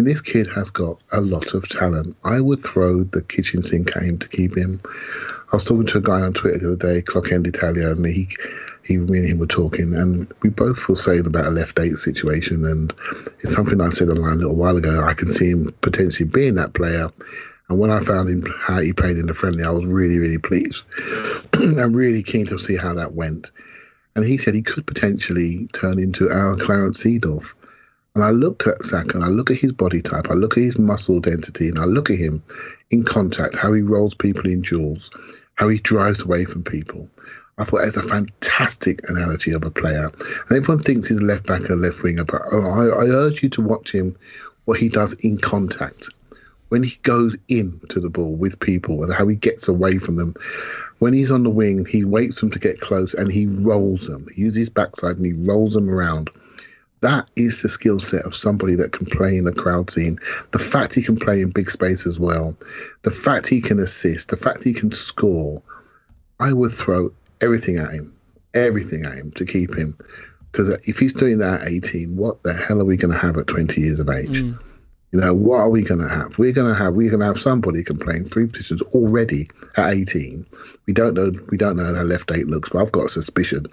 Mean, 0.00 0.08
this 0.08 0.22
kid 0.22 0.46
has 0.54 0.70
got 0.70 0.98
a 1.12 1.20
lot 1.20 1.52
of 1.52 1.68
talent. 1.68 2.16
I 2.24 2.40
would 2.40 2.64
throw 2.64 3.04
the 3.04 3.20
kitchen 3.20 3.62
sink 3.62 3.94
at 3.94 4.02
him 4.02 4.16
to 4.20 4.28
keep 4.28 4.56
him. 4.56 4.80
I 5.52 5.56
was 5.56 5.62
talking 5.62 5.84
to 5.88 5.98
a 5.98 6.00
guy 6.00 6.22
on 6.22 6.32
Twitter 6.32 6.56
the 6.56 6.72
other 6.72 6.94
day, 6.94 7.02
Clock 7.02 7.30
End 7.30 7.46
Italia, 7.46 7.90
and 7.90 8.06
he, 8.06 8.26
he, 8.82 8.96
me 8.96 9.18
and 9.18 9.28
him 9.28 9.38
were 9.38 9.46
talking, 9.46 9.92
and 9.92 10.32
we 10.40 10.48
both 10.48 10.88
were 10.88 10.94
saying 10.94 11.26
about 11.26 11.44
a 11.44 11.50
left 11.50 11.78
eight 11.78 11.98
situation, 11.98 12.64
and 12.64 12.94
it's 13.40 13.52
something 13.52 13.78
I 13.78 13.90
said 13.90 14.08
online 14.08 14.36
a 14.36 14.36
little 14.36 14.54
while 14.54 14.78
ago. 14.78 15.04
I 15.04 15.12
can 15.12 15.32
see 15.32 15.50
him 15.50 15.68
potentially 15.82 16.26
being 16.26 16.54
that 16.54 16.72
player. 16.72 17.10
And 17.68 17.78
when 17.78 17.90
I 17.90 18.00
found 18.00 18.30
him 18.30 18.42
how 18.58 18.80
he 18.80 18.94
played 18.94 19.18
in 19.18 19.26
the 19.26 19.34
friendly, 19.34 19.64
I 19.64 19.70
was 19.70 19.84
really, 19.84 20.16
really 20.16 20.38
pleased. 20.38 20.86
I'm 21.52 21.92
really 21.92 22.22
keen 22.22 22.46
to 22.46 22.58
see 22.58 22.76
how 22.76 22.94
that 22.94 23.12
went. 23.12 23.50
And 24.16 24.24
he 24.24 24.38
said 24.38 24.54
he 24.54 24.62
could 24.62 24.86
potentially 24.86 25.68
turn 25.74 25.98
into 25.98 26.30
our 26.30 26.54
Clarence 26.54 27.04
Seedorf. 27.04 27.52
And 28.14 28.24
I 28.24 28.30
look 28.30 28.66
at 28.66 28.84
Saka 28.84 29.16
and 29.16 29.24
I 29.24 29.28
look 29.28 29.50
at 29.50 29.58
his 29.58 29.72
body 29.72 30.02
type, 30.02 30.30
I 30.30 30.34
look 30.34 30.56
at 30.56 30.64
his 30.64 30.78
muscle 30.78 31.20
density, 31.20 31.68
and 31.68 31.78
I 31.78 31.84
look 31.84 32.10
at 32.10 32.18
him 32.18 32.42
in 32.90 33.04
contact, 33.04 33.54
how 33.54 33.72
he 33.72 33.82
rolls 33.82 34.14
people 34.14 34.46
in 34.46 34.62
duels, 34.62 35.10
how 35.54 35.68
he 35.68 35.78
drives 35.78 36.20
away 36.20 36.44
from 36.44 36.64
people. 36.64 37.08
I 37.58 37.64
thought 37.64 37.84
it's 37.84 37.96
a 37.96 38.02
fantastic 38.02 39.08
analogy 39.08 39.52
of 39.52 39.64
a 39.64 39.70
player. 39.70 40.10
And 40.48 40.56
everyone 40.56 40.82
thinks 40.82 41.08
he's 41.08 41.18
a 41.18 41.24
left 41.24 41.46
back 41.46 41.68
and 41.68 41.82
left 41.82 42.02
winger, 42.02 42.24
but 42.24 42.42
I, 42.52 42.86
I 42.86 43.04
urge 43.04 43.42
you 43.42 43.48
to 43.50 43.60
watch 43.60 43.92
him 43.92 44.16
what 44.64 44.80
he 44.80 44.88
does 44.88 45.12
in 45.14 45.36
contact. 45.36 46.08
When 46.70 46.82
he 46.82 46.96
goes 47.02 47.36
into 47.48 48.00
the 48.00 48.08
ball 48.08 48.34
with 48.34 48.58
people 48.60 49.04
and 49.04 49.12
how 49.12 49.26
he 49.26 49.36
gets 49.36 49.68
away 49.68 49.98
from 49.98 50.16
them. 50.16 50.34
When 51.00 51.12
he's 51.12 51.30
on 51.30 51.42
the 51.42 51.50
wing, 51.50 51.84
he 51.84 52.04
waits 52.04 52.38
for 52.38 52.46
them 52.46 52.52
to 52.52 52.58
get 52.58 52.80
close 52.80 53.12
and 53.12 53.30
he 53.30 53.46
rolls 53.46 54.06
them. 54.06 54.26
He 54.34 54.42
uses 54.42 54.58
his 54.58 54.70
backside 54.70 55.16
and 55.16 55.26
he 55.26 55.32
rolls 55.32 55.74
them 55.74 55.90
around 55.90 56.30
that 57.00 57.30
is 57.36 57.62
the 57.62 57.68
skill 57.68 57.98
set 57.98 58.24
of 58.24 58.34
somebody 58.34 58.74
that 58.74 58.92
can 58.92 59.06
play 59.06 59.36
in 59.36 59.44
the 59.44 59.52
crowd 59.52 59.90
scene. 59.90 60.18
The 60.52 60.58
fact 60.58 60.94
he 60.94 61.02
can 61.02 61.16
play 61.16 61.40
in 61.40 61.50
big 61.50 61.70
space 61.70 62.06
as 62.06 62.18
well, 62.18 62.56
the 63.02 63.10
fact 63.10 63.46
he 63.46 63.60
can 63.60 63.78
assist, 63.78 64.28
the 64.28 64.36
fact 64.36 64.64
he 64.64 64.74
can 64.74 64.92
score. 64.92 65.62
I 66.40 66.52
would 66.52 66.72
throw 66.72 67.12
everything 67.40 67.78
at 67.78 67.92
him, 67.92 68.14
everything 68.54 69.04
at 69.04 69.14
him 69.14 69.30
to 69.32 69.44
keep 69.44 69.74
him. 69.74 69.96
Because 70.50 70.70
if 70.86 70.98
he's 70.98 71.12
doing 71.12 71.38
that 71.38 71.62
at 71.62 71.68
18, 71.68 72.16
what 72.16 72.42
the 72.42 72.52
hell 72.52 72.80
are 72.80 72.84
we 72.84 72.96
going 72.96 73.12
to 73.12 73.18
have 73.18 73.36
at 73.38 73.46
20 73.46 73.80
years 73.80 74.00
of 74.00 74.10
age? 74.10 74.42
Mm. 74.42 74.58
You 75.12 75.20
know, 75.20 75.34
what 75.34 75.60
are 75.60 75.70
we 75.70 75.82
going 75.82 76.00
to 76.00 76.08
have? 76.08 76.38
We're 76.38 76.52
going 76.52 76.72
to 76.72 76.74
have 76.74 76.94
we're 76.94 77.10
going 77.10 77.20
to 77.20 77.26
have 77.26 77.40
somebody 77.40 77.78
who 77.78 77.84
can 77.84 77.96
play 77.98 78.16
in 78.16 78.24
three 78.24 78.46
positions 78.46 78.80
already 78.94 79.48
at 79.76 79.92
18. 79.92 80.46
We 80.86 80.92
don't 80.92 81.14
know 81.14 81.32
we 81.50 81.56
don't 81.56 81.76
know 81.76 81.94
how 81.94 82.02
left 82.02 82.30
eight 82.30 82.46
looks, 82.46 82.68
but 82.68 82.82
I've 82.82 82.92
got 82.92 83.06
a 83.06 83.08
suspicion 83.08 83.66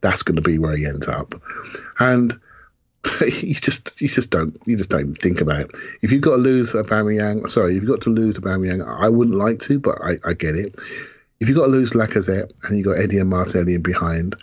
that's 0.00 0.22
going 0.22 0.36
to 0.36 0.42
be 0.42 0.58
where 0.58 0.76
he 0.76 0.86
ends 0.86 1.08
up. 1.08 1.34
And 1.98 2.38
you 3.20 3.54
just 3.54 4.00
you 4.00 4.08
just 4.08 4.30
don't 4.30 4.56
you 4.64 4.76
just 4.76 4.90
don't 4.90 5.14
think 5.14 5.40
about 5.40 5.60
it. 5.60 5.70
If 6.02 6.12
you've 6.12 6.22
got 6.22 6.36
to 6.36 6.42
lose 6.42 6.72
Aubameyang, 6.72 7.50
sorry, 7.50 7.76
if 7.76 7.82
you've 7.82 7.90
got 7.90 8.02
to 8.02 8.10
lose 8.10 8.36
Aubameyang, 8.36 8.86
I 8.86 9.08
wouldn't 9.08 9.36
like 9.36 9.60
to, 9.62 9.78
but 9.78 9.98
I, 10.02 10.18
I 10.24 10.34
get 10.34 10.56
it. 10.56 10.74
If 11.40 11.48
you've 11.48 11.58
got 11.58 11.66
to 11.66 11.72
lose 11.72 11.90
Lacazette 11.90 12.52
and 12.62 12.76
you've 12.76 12.86
got 12.86 12.98
Eddie 12.98 13.18
and 13.18 13.28
Martinelli 13.28 13.74
in 13.74 13.82
behind, 13.82 14.36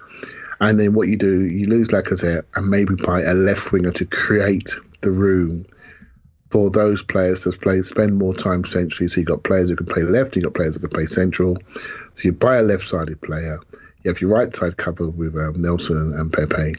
And 0.59 0.79
then 0.79 0.93
what 0.93 1.07
you 1.07 1.15
do, 1.15 1.45
you 1.45 1.67
lose 1.67 1.89
Lacazette 1.89 2.43
and 2.55 2.69
maybe 2.69 2.95
buy 2.95 3.21
a 3.21 3.33
left 3.33 3.71
winger 3.71 3.91
to 3.91 4.05
create 4.05 4.75
the 5.01 5.11
room 5.11 5.65
for 6.49 6.69
those 6.69 7.03
players 7.03 7.43
to 7.43 7.51
play, 7.51 7.81
spend 7.83 8.17
more 8.17 8.33
time 8.33 8.65
centrally. 8.65 9.07
So 9.07 9.17
you've 9.17 9.27
got 9.27 9.43
players 9.43 9.69
who 9.69 9.75
can 9.75 9.85
play 9.85 10.03
left, 10.03 10.35
you've 10.35 10.43
got 10.43 10.55
players 10.55 10.75
who 10.75 10.81
can 10.81 10.89
play 10.89 11.05
central. 11.05 11.57
So 12.15 12.23
you 12.23 12.31
buy 12.33 12.57
a 12.57 12.63
left 12.63 12.83
sided 12.83 13.21
player, 13.21 13.59
you 14.03 14.09
have 14.09 14.19
your 14.19 14.31
right 14.31 14.53
side 14.53 14.77
covered 14.77 15.17
with 15.17 15.35
um, 15.37 15.61
Nelson 15.61 16.13
and 16.17 16.33
Pepe, 16.33 16.75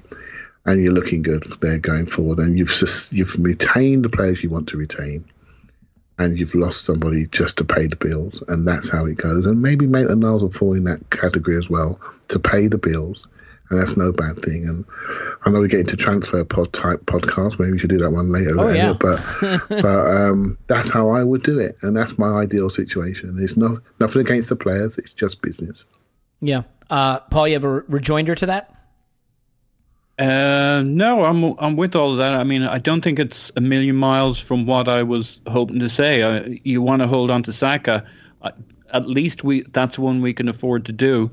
and 0.66 0.82
you're 0.82 0.92
looking 0.92 1.22
good 1.22 1.44
there 1.60 1.78
going 1.78 2.06
forward. 2.06 2.38
And 2.38 2.58
you've 2.58 2.70
just, 2.70 3.12
you've 3.12 3.34
retained 3.38 4.04
the 4.04 4.08
players 4.08 4.42
you 4.42 4.50
want 4.50 4.68
to 4.68 4.76
retain. 4.76 5.24
And 6.18 6.38
you've 6.38 6.54
lost 6.54 6.84
somebody 6.84 7.26
just 7.28 7.56
to 7.56 7.64
pay 7.64 7.86
the 7.86 7.96
bills, 7.96 8.42
and 8.48 8.68
that's 8.68 8.90
how 8.90 9.06
it 9.06 9.16
goes. 9.16 9.46
And 9.46 9.62
maybe 9.62 9.86
Maitland 9.86 10.20
Niles 10.20 10.42
will 10.42 10.50
fall 10.50 10.74
in 10.74 10.84
that 10.84 11.08
category 11.08 11.56
as 11.56 11.70
well 11.70 11.98
to 12.28 12.38
pay 12.38 12.66
the 12.66 12.76
bills 12.76 13.26
and 13.70 13.80
that's 13.80 13.96
no 13.96 14.12
bad 14.12 14.38
thing. 14.40 14.68
And 14.68 14.84
I 15.44 15.50
know 15.50 15.60
we 15.60 15.68
get 15.68 15.80
into 15.80 15.96
transfer 15.96 16.44
pod 16.44 16.72
type 16.72 17.00
podcast. 17.06 17.58
Maybe 17.58 17.72
we 17.72 17.78
should 17.78 17.90
do 17.90 17.98
that 17.98 18.10
one 18.10 18.30
later. 18.30 18.58
Oh, 18.60 18.68
yeah. 18.68 18.92
But 18.92 19.24
but 19.68 19.84
um, 19.86 20.58
that's 20.66 20.90
how 20.90 21.10
I 21.10 21.22
would 21.22 21.42
do 21.42 21.58
it, 21.58 21.78
and 21.82 21.96
that's 21.96 22.18
my 22.18 22.40
ideal 22.40 22.68
situation. 22.68 23.36
It's 23.40 23.56
not 23.56 23.78
nothing 24.00 24.22
against 24.22 24.48
the 24.48 24.56
players. 24.56 24.98
It's 24.98 25.12
just 25.12 25.40
business. 25.40 25.84
Yeah. 26.40 26.62
Uh, 26.90 27.20
Paul, 27.20 27.48
you 27.48 27.54
have 27.54 27.64
a 27.64 27.80
rejoinder 27.88 28.34
to 28.34 28.46
that? 28.46 28.74
Uh, 30.20 30.82
no, 30.84 31.24
I'm 31.24 31.42
I'm 31.58 31.76
with 31.76 31.96
all 31.96 32.12
of 32.12 32.18
that. 32.18 32.34
I 32.34 32.44
mean, 32.44 32.62
I 32.62 32.78
don't 32.78 33.00
think 33.00 33.18
it's 33.18 33.50
a 33.56 33.60
million 33.60 33.96
miles 33.96 34.38
from 34.38 34.66
what 34.66 34.86
I 34.86 35.02
was 35.02 35.40
hoping 35.48 35.80
to 35.80 35.88
say. 35.88 36.22
Uh, 36.22 36.48
you 36.62 36.82
want 36.82 37.00
to 37.00 37.08
hold 37.08 37.30
on 37.30 37.42
to 37.44 37.52
Saka, 37.52 38.04
uh, 38.42 38.50
at 38.92 39.08
least 39.08 39.42
we 39.42 39.62
that's 39.62 39.98
one 39.98 40.20
we 40.20 40.34
can 40.34 40.48
afford 40.48 40.84
to 40.86 40.92
do 40.92 41.30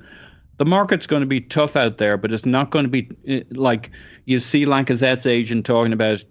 the 0.58 0.66
market's 0.66 1.08
going 1.08 1.22
to 1.22 1.28
be 1.28 1.42
tough 1.42 1.76
out 1.76 1.98
there, 1.98 2.18
but 2.18 2.32
it's 2.34 2.46
not 2.46 2.72
going 2.72 2.86
to 2.86 2.92
be 2.92 3.10
eh, 3.28 3.44
like 3.52 3.92
you 4.26 4.40
see 4.40 4.66
Lacazette's 4.66 5.26
agent 5.26 5.66
talking 5.66 5.94
about 5.94 6.24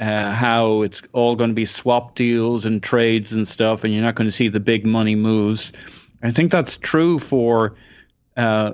uh, 0.00 0.30
how 0.32 0.82
it's 0.82 1.02
all 1.12 1.36
going 1.36 1.50
to 1.50 1.54
be 1.54 1.66
swap 1.66 2.14
deals 2.14 2.66
and 2.66 2.82
trades 2.82 3.32
and 3.32 3.46
stuff, 3.46 3.84
and 3.84 3.92
you're 3.92 4.02
not 4.02 4.14
going 4.14 4.28
to 4.28 4.32
see 4.32 4.48
the 4.48 4.60
big 4.60 4.86
money 4.86 5.14
moves. 5.14 5.72
I 6.22 6.30
think 6.30 6.50
that's 6.50 6.78
true 6.78 7.18
for 7.18 7.76
uh, 8.36 8.72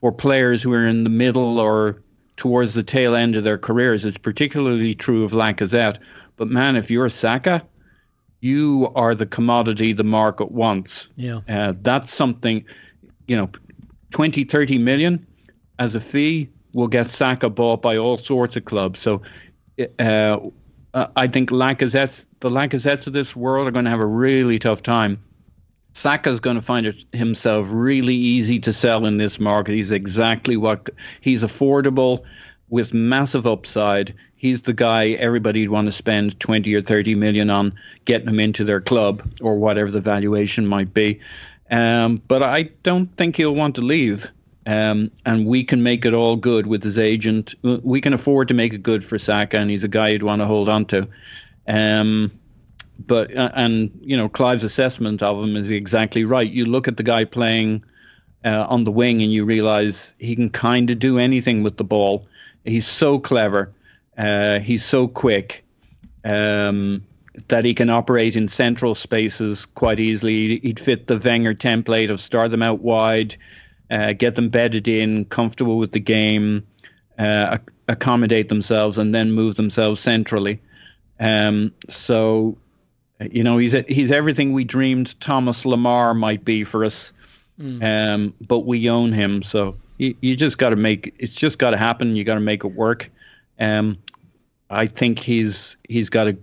for 0.00 0.12
players 0.12 0.62
who 0.62 0.72
are 0.72 0.86
in 0.86 1.04
the 1.04 1.10
middle 1.10 1.60
or 1.60 2.02
towards 2.36 2.74
the 2.74 2.82
tail 2.82 3.14
end 3.14 3.36
of 3.36 3.44
their 3.44 3.58
careers. 3.58 4.04
It's 4.04 4.18
particularly 4.18 4.94
true 4.94 5.24
of 5.24 5.32
Lacazette. 5.32 5.98
But 6.36 6.48
man, 6.48 6.76
if 6.76 6.90
you're 6.90 7.08
Saka, 7.08 7.62
you 8.40 8.90
are 8.94 9.14
the 9.14 9.26
commodity 9.26 9.92
the 9.92 10.04
market 10.04 10.50
wants. 10.50 11.08
Yeah, 11.16 11.40
uh, 11.48 11.74
that's 11.80 12.12
something. 12.12 12.64
You 13.26 13.36
know, 13.36 13.50
20, 14.10 14.44
30 14.44 14.78
million 14.78 15.26
as 15.78 15.94
a 15.94 16.00
fee 16.00 16.50
will 16.72 16.88
get 16.88 17.10
Saka 17.10 17.50
bought 17.50 17.82
by 17.82 17.98
all 17.98 18.18
sorts 18.18 18.56
of 18.56 18.64
clubs. 18.64 19.00
So 19.00 19.22
uh, 19.98 20.38
I 20.94 21.26
think 21.26 21.50
Lacazette, 21.50 22.24
the 22.40 22.50
Lacazettes 22.50 23.06
of 23.06 23.12
this 23.12 23.34
world 23.34 23.68
are 23.68 23.70
going 23.70 23.84
to 23.84 23.90
have 23.90 24.00
a 24.00 24.06
really 24.06 24.58
tough 24.58 24.82
time. 24.82 25.22
Saka's 25.92 26.40
going 26.40 26.56
to 26.56 26.62
find 26.62 26.86
it 26.86 27.04
himself 27.12 27.68
really 27.70 28.14
easy 28.14 28.58
to 28.60 28.72
sell 28.72 29.06
in 29.06 29.18
this 29.18 29.38
market. 29.38 29.74
He's 29.74 29.92
exactly 29.92 30.56
what 30.56 30.90
he's 31.20 31.42
affordable 31.42 32.24
with 32.68 32.94
massive 32.94 33.46
upside. 33.46 34.14
He's 34.34 34.62
the 34.62 34.72
guy 34.72 35.10
everybody'd 35.10 35.68
want 35.68 35.86
to 35.86 35.92
spend 35.92 36.40
20 36.40 36.74
or 36.74 36.82
30 36.82 37.14
million 37.14 37.50
on 37.50 37.74
getting 38.06 38.28
him 38.28 38.40
into 38.40 38.64
their 38.64 38.80
club 38.80 39.22
or 39.40 39.56
whatever 39.56 39.90
the 39.90 40.00
valuation 40.00 40.66
might 40.66 40.94
be. 40.94 41.20
Um, 41.70 42.22
but 42.26 42.42
I 42.42 42.64
don't 42.82 43.14
think 43.16 43.36
he'll 43.36 43.54
want 43.54 43.76
to 43.76 43.82
leave. 43.82 44.30
Um, 44.64 45.10
and 45.26 45.46
we 45.46 45.64
can 45.64 45.82
make 45.82 46.04
it 46.04 46.14
all 46.14 46.36
good 46.36 46.66
with 46.66 46.82
his 46.82 46.98
agent. 46.98 47.54
We 47.62 48.00
can 48.00 48.14
afford 48.14 48.48
to 48.48 48.54
make 48.54 48.72
it 48.72 48.82
good 48.82 49.04
for 49.04 49.18
Saka, 49.18 49.58
and 49.58 49.68
he's 49.68 49.84
a 49.84 49.88
guy 49.88 50.10
you'd 50.10 50.22
want 50.22 50.40
to 50.40 50.46
hold 50.46 50.68
on 50.68 50.84
to. 50.86 51.08
Um, 51.66 52.30
but 53.06 53.36
uh, 53.36 53.50
and 53.54 54.00
you 54.02 54.16
know 54.16 54.28
Clive's 54.28 54.64
assessment 54.64 55.22
of 55.22 55.44
him 55.44 55.56
is 55.56 55.70
exactly 55.70 56.24
right. 56.24 56.48
You 56.48 56.66
look 56.66 56.88
at 56.88 56.96
the 56.96 57.02
guy 57.02 57.24
playing 57.24 57.84
uh, 58.44 58.66
on 58.68 58.84
the 58.84 58.90
wing, 58.90 59.22
and 59.22 59.32
you 59.32 59.44
realize 59.44 60.14
he 60.18 60.36
can 60.36 60.50
kind 60.50 60.90
of 60.90 60.98
do 60.98 61.18
anything 61.18 61.62
with 61.62 61.76
the 61.76 61.84
ball. 61.84 62.26
He's 62.64 62.86
so 62.86 63.18
clever. 63.18 63.72
Uh, 64.16 64.58
he's 64.58 64.84
so 64.84 65.08
quick. 65.08 65.64
Um, 66.24 67.04
that 67.48 67.64
he 67.64 67.74
can 67.74 67.90
operate 67.90 68.36
in 68.36 68.48
central 68.48 68.94
spaces 68.94 69.66
quite 69.66 69.98
easily. 69.98 70.58
He'd 70.58 70.80
fit 70.80 71.06
the 71.06 71.18
Wenger 71.18 71.54
template 71.54 72.10
of 72.10 72.20
start 72.20 72.50
them 72.50 72.62
out 72.62 72.80
wide, 72.80 73.36
uh, 73.90 74.12
get 74.12 74.34
them 74.34 74.50
bedded 74.50 74.86
in, 74.88 75.24
comfortable 75.24 75.78
with 75.78 75.92
the 75.92 76.00
game, 76.00 76.66
uh, 77.18 77.58
accommodate 77.88 78.48
themselves, 78.48 78.98
and 78.98 79.14
then 79.14 79.32
move 79.32 79.54
themselves 79.54 80.00
centrally. 80.00 80.60
Um, 81.18 81.72
so, 81.88 82.58
you 83.30 83.44
know, 83.44 83.58
he's 83.58 83.72
he's 83.88 84.10
everything 84.10 84.52
we 84.52 84.64
dreamed 84.64 85.20
Thomas 85.20 85.64
Lemar 85.64 86.16
might 86.16 86.44
be 86.44 86.64
for 86.64 86.84
us, 86.84 87.12
mm. 87.58 87.82
um, 87.82 88.34
but 88.46 88.60
we 88.60 88.88
own 88.90 89.12
him. 89.12 89.42
So 89.42 89.76
you, 89.98 90.14
you 90.20 90.36
just 90.36 90.58
got 90.58 90.70
to 90.70 90.76
make 90.76 91.14
it's 91.18 91.34
just 91.34 91.58
got 91.58 91.70
to 91.70 91.76
happen. 91.76 92.16
You 92.16 92.24
got 92.24 92.34
to 92.34 92.40
make 92.40 92.64
it 92.64 92.74
work. 92.74 93.10
Um, 93.58 93.98
I 94.70 94.86
think 94.86 95.18
he's 95.18 95.76
he's 95.88 96.08
got 96.08 96.28
a 96.28 96.36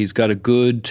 He's 0.00 0.12
got 0.12 0.30
a 0.30 0.34
good 0.34 0.90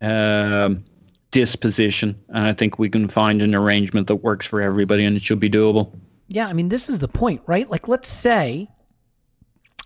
um, 0.00 0.84
disposition, 1.30 2.18
and 2.28 2.46
I 2.46 2.54
think 2.54 2.78
we 2.78 2.88
can 2.88 3.06
find 3.06 3.42
an 3.42 3.54
arrangement 3.54 4.06
that 4.06 4.16
works 4.16 4.46
for 4.46 4.62
everybody, 4.62 5.04
and 5.04 5.14
it 5.14 5.22
should 5.22 5.40
be 5.40 5.50
doable. 5.50 5.92
Yeah, 6.28 6.46
I 6.46 6.54
mean, 6.54 6.70
this 6.70 6.88
is 6.88 7.00
the 7.00 7.08
point, 7.08 7.42
right? 7.46 7.68
Like, 7.68 7.86
let's 7.86 8.08
say, 8.08 8.68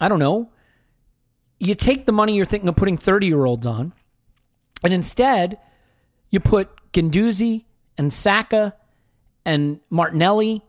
I 0.01 0.09
don't 0.09 0.21
know, 0.21 0.53
you 1.59 1.75
take 1.75 2.07
the 2.07 2.13
money 2.13 2.37
you're 2.37 2.45
thinking 2.45 2.69
of 2.69 2.77
putting 2.77 2.97
30 2.97 3.27
year 3.27 3.45
olds 3.45 3.67
on, 3.67 3.93
and 4.83 4.93
instead 4.93 5.59
you 6.31 6.41
put 6.41 6.69
Guendouzi 6.93 7.65
and 7.99 8.13
Saka 8.13 8.75
and 9.45 9.81
Martinelli 9.91 10.63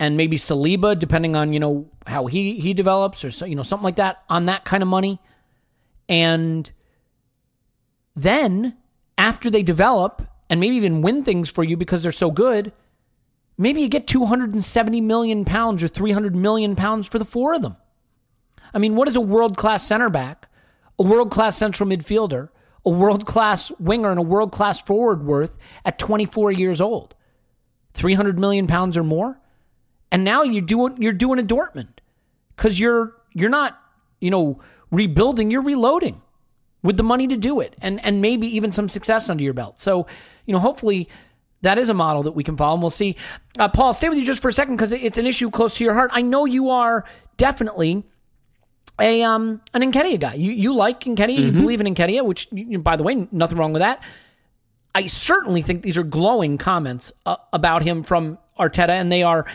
and 0.00 0.16
maybe 0.16 0.36
Saliba, 0.36 0.98
depending 0.98 1.36
on 1.36 1.52
you 1.52 1.60
know 1.60 1.88
how 2.06 2.26
he 2.26 2.58
he 2.60 2.74
develops 2.74 3.24
or 3.24 3.30
so, 3.30 3.44
you 3.44 3.54
know 3.54 3.62
something 3.62 3.84
like 3.84 3.96
that 3.96 4.22
on 4.28 4.46
that 4.46 4.64
kind 4.64 4.82
of 4.82 4.88
money, 4.88 5.20
and 6.08 6.70
then, 8.18 8.76
after 9.16 9.48
they 9.48 9.62
develop 9.62 10.22
and 10.50 10.58
maybe 10.58 10.74
even 10.74 11.02
win 11.02 11.22
things 11.22 11.50
for 11.50 11.62
you 11.62 11.76
because 11.76 12.02
they're 12.02 12.10
so 12.10 12.32
good, 12.32 12.72
maybe 13.56 13.80
you 13.80 13.88
get 13.88 14.08
270 14.08 15.00
million 15.00 15.44
pounds 15.44 15.84
or 15.84 15.88
300 15.88 16.34
million 16.34 16.74
pounds 16.74 17.06
for 17.06 17.20
the 17.20 17.24
four 17.24 17.54
of 17.54 17.62
them. 17.62 17.76
I 18.74 18.78
mean, 18.78 18.96
what 18.96 19.06
is 19.06 19.14
a 19.14 19.20
world 19.20 19.56
class 19.56 19.86
center 19.86 20.10
back, 20.10 20.48
a 20.98 21.04
world 21.04 21.30
class 21.30 21.56
central 21.56 21.88
midfielder, 21.88 22.48
a 22.84 22.90
world 22.90 23.26
class 23.26 23.70
winger, 23.78 24.10
and 24.10 24.18
a 24.18 24.22
world 24.22 24.52
class 24.52 24.82
forward 24.82 25.24
worth 25.24 25.56
at 25.84 25.98
24 25.98 26.52
years 26.52 26.80
old? 26.80 27.14
300 27.94 28.38
million 28.38 28.66
pounds 28.66 28.96
or 28.96 29.02
more? 29.02 29.40
And 30.10 30.24
now 30.24 30.42
you're 30.42 30.62
doing 30.62 31.00
you're 31.00 31.12
doing 31.12 31.38
a 31.38 31.42
Dortmund 31.42 31.98
because 32.56 32.80
you're 32.80 33.14
you're 33.34 33.50
not 33.50 33.78
you 34.20 34.30
know 34.30 34.60
rebuilding, 34.90 35.50
you're 35.50 35.62
reloading 35.62 36.22
with 36.82 36.96
the 36.96 37.02
money 37.02 37.26
to 37.26 37.36
do 37.36 37.60
it 37.60 37.76
and 37.82 38.02
and 38.04 38.22
maybe 38.22 38.46
even 38.46 38.72
some 38.72 38.88
success 38.88 39.28
under 39.28 39.42
your 39.42 39.52
belt. 39.52 39.80
So, 39.80 40.06
you 40.46 40.52
know, 40.52 40.60
hopefully 40.60 41.08
that 41.62 41.78
is 41.78 41.88
a 41.88 41.94
model 41.94 42.22
that 42.22 42.32
we 42.32 42.44
can 42.44 42.56
follow 42.56 42.74
and 42.74 42.82
we'll 42.82 42.90
see. 42.90 43.16
Uh, 43.58 43.68
Paul, 43.68 43.92
stay 43.92 44.08
with 44.08 44.18
you 44.18 44.24
just 44.24 44.40
for 44.40 44.48
a 44.48 44.52
second 44.52 44.76
because 44.76 44.92
it's 44.92 45.18
an 45.18 45.26
issue 45.26 45.50
close 45.50 45.76
to 45.78 45.84
your 45.84 45.94
heart. 45.94 46.10
I 46.14 46.22
know 46.22 46.44
you 46.44 46.70
are 46.70 47.04
definitely 47.36 48.04
a 49.00 49.22
um 49.22 49.60
an 49.74 49.82
Nketiah 49.82 50.20
guy. 50.20 50.34
You 50.34 50.52
you 50.52 50.74
like 50.74 51.00
Nketiah, 51.00 51.38
mm-hmm. 51.38 51.56
you 51.56 51.62
believe 51.62 51.80
in 51.80 51.94
Nketiah, 51.94 52.24
which 52.24 52.48
you, 52.50 52.78
by 52.78 52.96
the 52.96 53.02
way, 53.02 53.28
nothing 53.30 53.58
wrong 53.58 53.72
with 53.72 53.80
that. 53.80 54.02
I 54.94 55.06
certainly 55.06 55.62
think 55.62 55.82
these 55.82 55.98
are 55.98 56.02
glowing 56.02 56.58
comments 56.58 57.12
uh, 57.26 57.36
about 57.52 57.82
him 57.82 58.02
from 58.02 58.38
Arteta, 58.58 58.90
and 58.90 59.12
they 59.12 59.22
are 59.22 59.46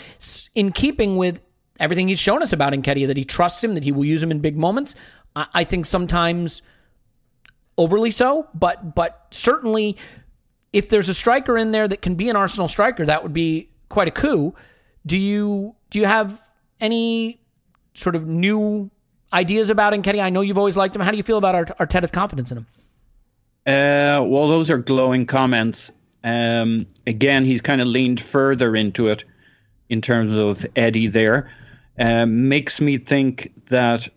in 0.55 0.71
keeping 0.71 1.17
with 1.17 1.41
everything 1.79 2.07
he's 2.07 2.19
shown 2.19 2.41
us 2.41 2.53
about 2.53 2.71
Nketiah, 2.73 3.07
that 3.07 3.17
he 3.17 3.25
trusts 3.25 3.63
him, 3.63 3.73
that 3.73 3.83
he 3.83 3.91
will 3.91 4.05
use 4.05 4.23
him 4.23 4.31
in 4.31 4.39
big 4.39 4.55
moments. 4.55 4.95
I, 5.35 5.47
I 5.53 5.63
think 5.63 5.85
sometimes 5.85 6.61
overly 7.77 8.11
so, 8.11 8.47
but 8.53 8.95
but 8.95 9.27
certainly 9.31 9.97
if 10.71 10.89
there's 10.89 11.09
a 11.09 11.13
striker 11.13 11.57
in 11.57 11.71
there 11.71 11.87
that 11.87 12.01
can 12.01 12.15
be 12.15 12.29
an 12.29 12.35
Arsenal 12.35 12.67
striker, 12.67 13.05
that 13.05 13.23
would 13.23 13.33
be 13.33 13.69
quite 13.89 14.07
a 14.07 14.11
coup. 14.11 14.55
Do 15.05 15.17
you 15.17 15.75
do 15.89 15.99
you 15.99 16.05
have 16.05 16.41
any 16.79 17.39
sort 17.93 18.15
of 18.15 18.27
new 18.27 18.89
ideas 19.33 19.69
about 19.69 20.01
Kenny? 20.03 20.21
I 20.21 20.29
know 20.29 20.41
you've 20.41 20.57
always 20.57 20.77
liked 20.77 20.95
him. 20.95 21.01
How 21.01 21.11
do 21.11 21.17
you 21.17 21.23
feel 21.23 21.37
about 21.37 21.67
Arteta's 21.77 22.11
confidence 22.11 22.51
in 22.51 22.59
him? 22.59 22.67
Uh, 23.65 24.23
well, 24.25 24.47
those 24.47 24.69
are 24.69 24.77
glowing 24.77 25.25
comments. 25.25 25.91
Um, 26.23 26.87
again, 27.07 27.45
he's 27.45 27.61
kind 27.61 27.81
of 27.81 27.87
leaned 27.87 28.21
further 28.21 28.75
into 28.75 29.07
it 29.07 29.23
in 29.89 30.01
terms 30.01 30.31
of 30.31 30.65
Eddie 30.75 31.07
there. 31.07 31.51
Um, 31.99 32.47
makes 32.47 32.81
me 32.81 32.97
think 32.97 33.51
that 33.69 34.07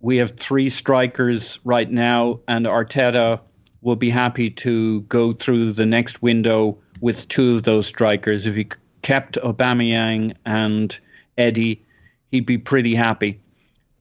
we 0.00 0.16
have 0.18 0.32
three 0.32 0.70
strikers 0.70 1.58
right 1.64 1.90
now, 1.90 2.40
and 2.48 2.66
Arteta 2.66 3.40
will 3.82 3.96
be 3.96 4.10
happy 4.10 4.50
to 4.50 5.00
go 5.02 5.32
through 5.32 5.72
the 5.72 5.86
next 5.86 6.22
window 6.22 6.78
with 7.00 7.28
two 7.28 7.54
of 7.56 7.64
those 7.64 7.86
strikers. 7.86 8.46
If 8.46 8.54
he 8.56 8.68
kept 9.02 9.38
Aubameyang 9.42 10.34
and 10.46 10.98
Eddie, 11.36 11.82
he'd 12.30 12.46
be 12.46 12.58
pretty 12.58 12.94
happy. 12.94 13.40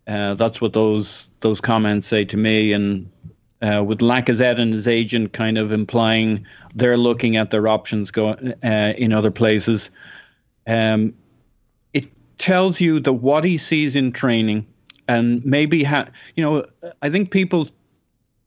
Uh, 0.07 0.33
that's 0.33 0.59
what 0.59 0.73
those 0.73 1.31
those 1.39 1.61
comments 1.61 2.07
say 2.07 2.25
to 2.25 2.37
me. 2.37 2.73
And 2.73 3.09
uh, 3.61 3.83
with 3.83 3.99
Lacazette 3.99 4.59
and 4.59 4.73
his 4.73 4.87
agent 4.87 5.33
kind 5.33 5.57
of 5.57 5.71
implying 5.71 6.45
they're 6.75 6.97
looking 6.97 7.37
at 7.37 7.51
their 7.51 7.67
options 7.67 8.11
going 8.11 8.53
uh, 8.63 8.93
in 8.97 9.13
other 9.13 9.31
places, 9.31 9.91
um, 10.67 11.13
it 11.93 12.07
tells 12.37 12.81
you 12.81 12.99
that 12.99 13.13
what 13.13 13.43
he 13.43 13.57
sees 13.57 13.95
in 13.95 14.11
training 14.11 14.65
and 15.07 15.45
maybe 15.45 15.83
ha- 15.83 16.09
you 16.35 16.43
know 16.43 16.65
I 17.01 17.09
think 17.09 17.31
people 17.31 17.67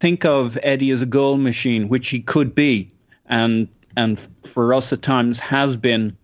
think 0.00 0.24
of 0.24 0.58
Eddie 0.62 0.90
as 0.90 1.02
a 1.02 1.06
goal 1.06 1.36
machine, 1.36 1.88
which 1.88 2.08
he 2.10 2.20
could 2.20 2.54
be, 2.54 2.90
and 3.26 3.68
and 3.96 4.20
for 4.44 4.74
us 4.74 4.92
at 4.92 5.02
times 5.02 5.40
has 5.40 5.76
been 5.76 6.16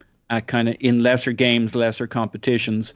kind 0.46 0.68
of 0.68 0.76
in 0.80 1.02
lesser 1.02 1.32
games, 1.32 1.74
lesser 1.74 2.06
competitions. 2.06 2.94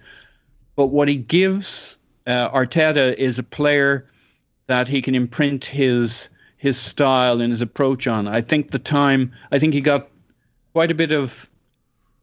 But 0.74 0.86
what 0.86 1.08
he 1.08 1.16
gives 1.16 1.98
uh, 2.26 2.50
Arteta 2.50 3.14
is 3.14 3.38
a 3.38 3.42
player 3.42 4.06
that 4.66 4.88
he 4.88 5.02
can 5.02 5.14
imprint 5.14 5.64
his 5.64 6.28
his 6.56 6.78
style 6.78 7.40
and 7.40 7.50
his 7.50 7.60
approach 7.60 8.06
on. 8.06 8.26
I 8.26 8.40
think 8.40 8.70
the 8.70 8.78
time 8.78 9.32
I 9.52 9.58
think 9.58 9.74
he 9.74 9.80
got 9.80 10.08
quite 10.72 10.90
a 10.90 10.94
bit 10.94 11.12
of 11.12 11.48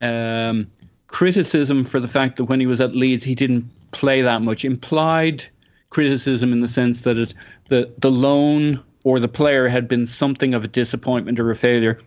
um, 0.02 0.68
criticism 1.08 1.86
for 1.86 2.00
the 2.00 2.08
fact 2.08 2.38
that 2.38 2.46
when 2.46 2.60
he 2.60 2.66
was 2.66 2.82
at 2.82 2.96
Leeds 2.96 3.24
he 3.24 3.36
didn't 3.36 3.72
play 3.92 4.24
that 4.24 4.42
much. 4.42 4.66
Implied 4.66 5.46
criticism 5.90 6.52
in 6.52 6.60
the 6.60 6.68
sense 6.68 7.04
that 7.04 7.18
it, 7.18 7.34
the 7.70 7.94
the 7.98 8.12
loan 8.12 8.84
or 9.04 9.20
the 9.20 9.28
player 9.28 9.68
had 9.68 9.88
been 9.88 10.08
something 10.08 10.54
of 10.54 10.64
a 10.64 10.68
disappointment 10.68 11.40
or 11.40 11.50
a 11.50 11.56
failure. 11.56 12.00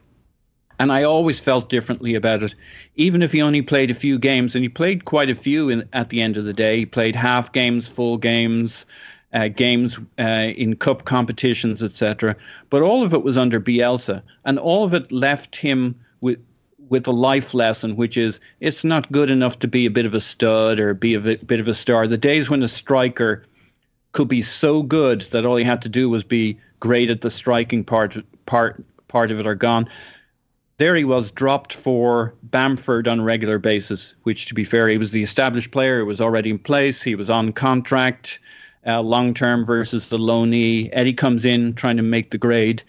And 0.78 0.92
I 0.92 1.04
always 1.04 1.40
felt 1.40 1.68
differently 1.68 2.14
about 2.14 2.42
it, 2.42 2.54
even 2.96 3.22
if 3.22 3.32
he 3.32 3.42
only 3.42 3.62
played 3.62 3.90
a 3.90 3.94
few 3.94 4.18
games, 4.18 4.54
and 4.54 4.62
he 4.62 4.68
played 4.68 5.04
quite 5.04 5.30
a 5.30 5.34
few 5.34 5.70
in, 5.70 5.88
at 5.92 6.10
the 6.10 6.20
end 6.20 6.36
of 6.36 6.44
the 6.44 6.52
day. 6.52 6.78
He 6.78 6.86
played 6.86 7.16
half 7.16 7.52
games, 7.52 7.88
full 7.88 8.18
games, 8.18 8.84
uh, 9.32 9.48
games 9.48 9.98
uh, 10.18 10.52
in 10.56 10.76
cup 10.76 11.04
competitions, 11.04 11.82
etc. 11.82 12.36
But 12.70 12.82
all 12.82 13.02
of 13.02 13.14
it 13.14 13.22
was 13.22 13.38
under 13.38 13.60
Bielsa, 13.60 14.22
and 14.44 14.58
all 14.58 14.84
of 14.84 14.94
it 14.94 15.12
left 15.12 15.56
him 15.56 15.96
with 16.20 16.38
with 16.88 17.06
a 17.08 17.12
life 17.12 17.52
lesson, 17.52 17.96
which 17.96 18.16
is 18.16 18.40
it's 18.60 18.84
not 18.84 19.10
good 19.10 19.30
enough 19.30 19.58
to 19.60 19.68
be 19.68 19.86
a 19.86 19.90
bit 19.90 20.06
of 20.06 20.14
a 20.14 20.20
stud 20.20 20.78
or 20.78 20.94
be 20.94 21.14
a 21.14 21.20
bit 21.20 21.60
of 21.60 21.68
a 21.68 21.74
star. 21.74 22.06
The 22.06 22.18
days 22.18 22.48
when 22.48 22.62
a 22.62 22.68
striker 22.68 23.44
could 24.12 24.28
be 24.28 24.42
so 24.42 24.82
good 24.82 25.22
that 25.22 25.44
all 25.44 25.56
he 25.56 25.64
had 25.64 25.82
to 25.82 25.88
do 25.88 26.08
was 26.08 26.24
be 26.24 26.58
great 26.80 27.10
at 27.10 27.20
the 27.20 27.30
striking 27.30 27.84
part 27.84 28.16
part 28.46 28.82
part 29.08 29.30
of 29.30 29.40
it 29.40 29.46
are 29.46 29.54
gone. 29.54 29.88
There 30.78 30.94
he 30.94 31.04
was 31.04 31.30
dropped 31.30 31.72
for 31.72 32.34
Bamford 32.42 33.08
on 33.08 33.20
a 33.20 33.24
regular 33.24 33.58
basis, 33.58 34.14
which 34.24 34.46
to 34.46 34.54
be 34.54 34.64
fair, 34.64 34.88
he 34.88 34.98
was 34.98 35.10
the 35.10 35.22
established 35.22 35.70
player, 35.70 36.00
it 36.00 36.04
was 36.04 36.20
already 36.20 36.50
in 36.50 36.58
place, 36.58 37.02
he 37.02 37.14
was 37.14 37.30
on 37.30 37.52
contract, 37.52 38.40
uh, 38.86 39.00
long 39.00 39.32
term 39.32 39.64
versus 39.64 40.10
the 40.10 40.18
loanee. 40.18 40.90
Eddie 40.92 41.14
comes 41.14 41.44
in 41.46 41.72
trying 41.74 41.96
to 41.96 42.02
make 42.02 42.30
the 42.30 42.38
grade. 42.38 42.82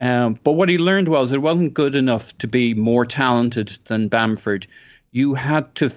Um, 0.00 0.38
but 0.42 0.52
what 0.52 0.68
he 0.68 0.78
learned 0.78 1.08
was 1.08 1.32
it 1.32 1.42
wasn't 1.42 1.74
good 1.74 1.94
enough 1.94 2.36
to 2.38 2.48
be 2.48 2.74
more 2.74 3.04
talented 3.04 3.76
than 3.86 4.08
Bamford. 4.08 4.66
You 5.12 5.34
had 5.34 5.74
to 5.76 5.92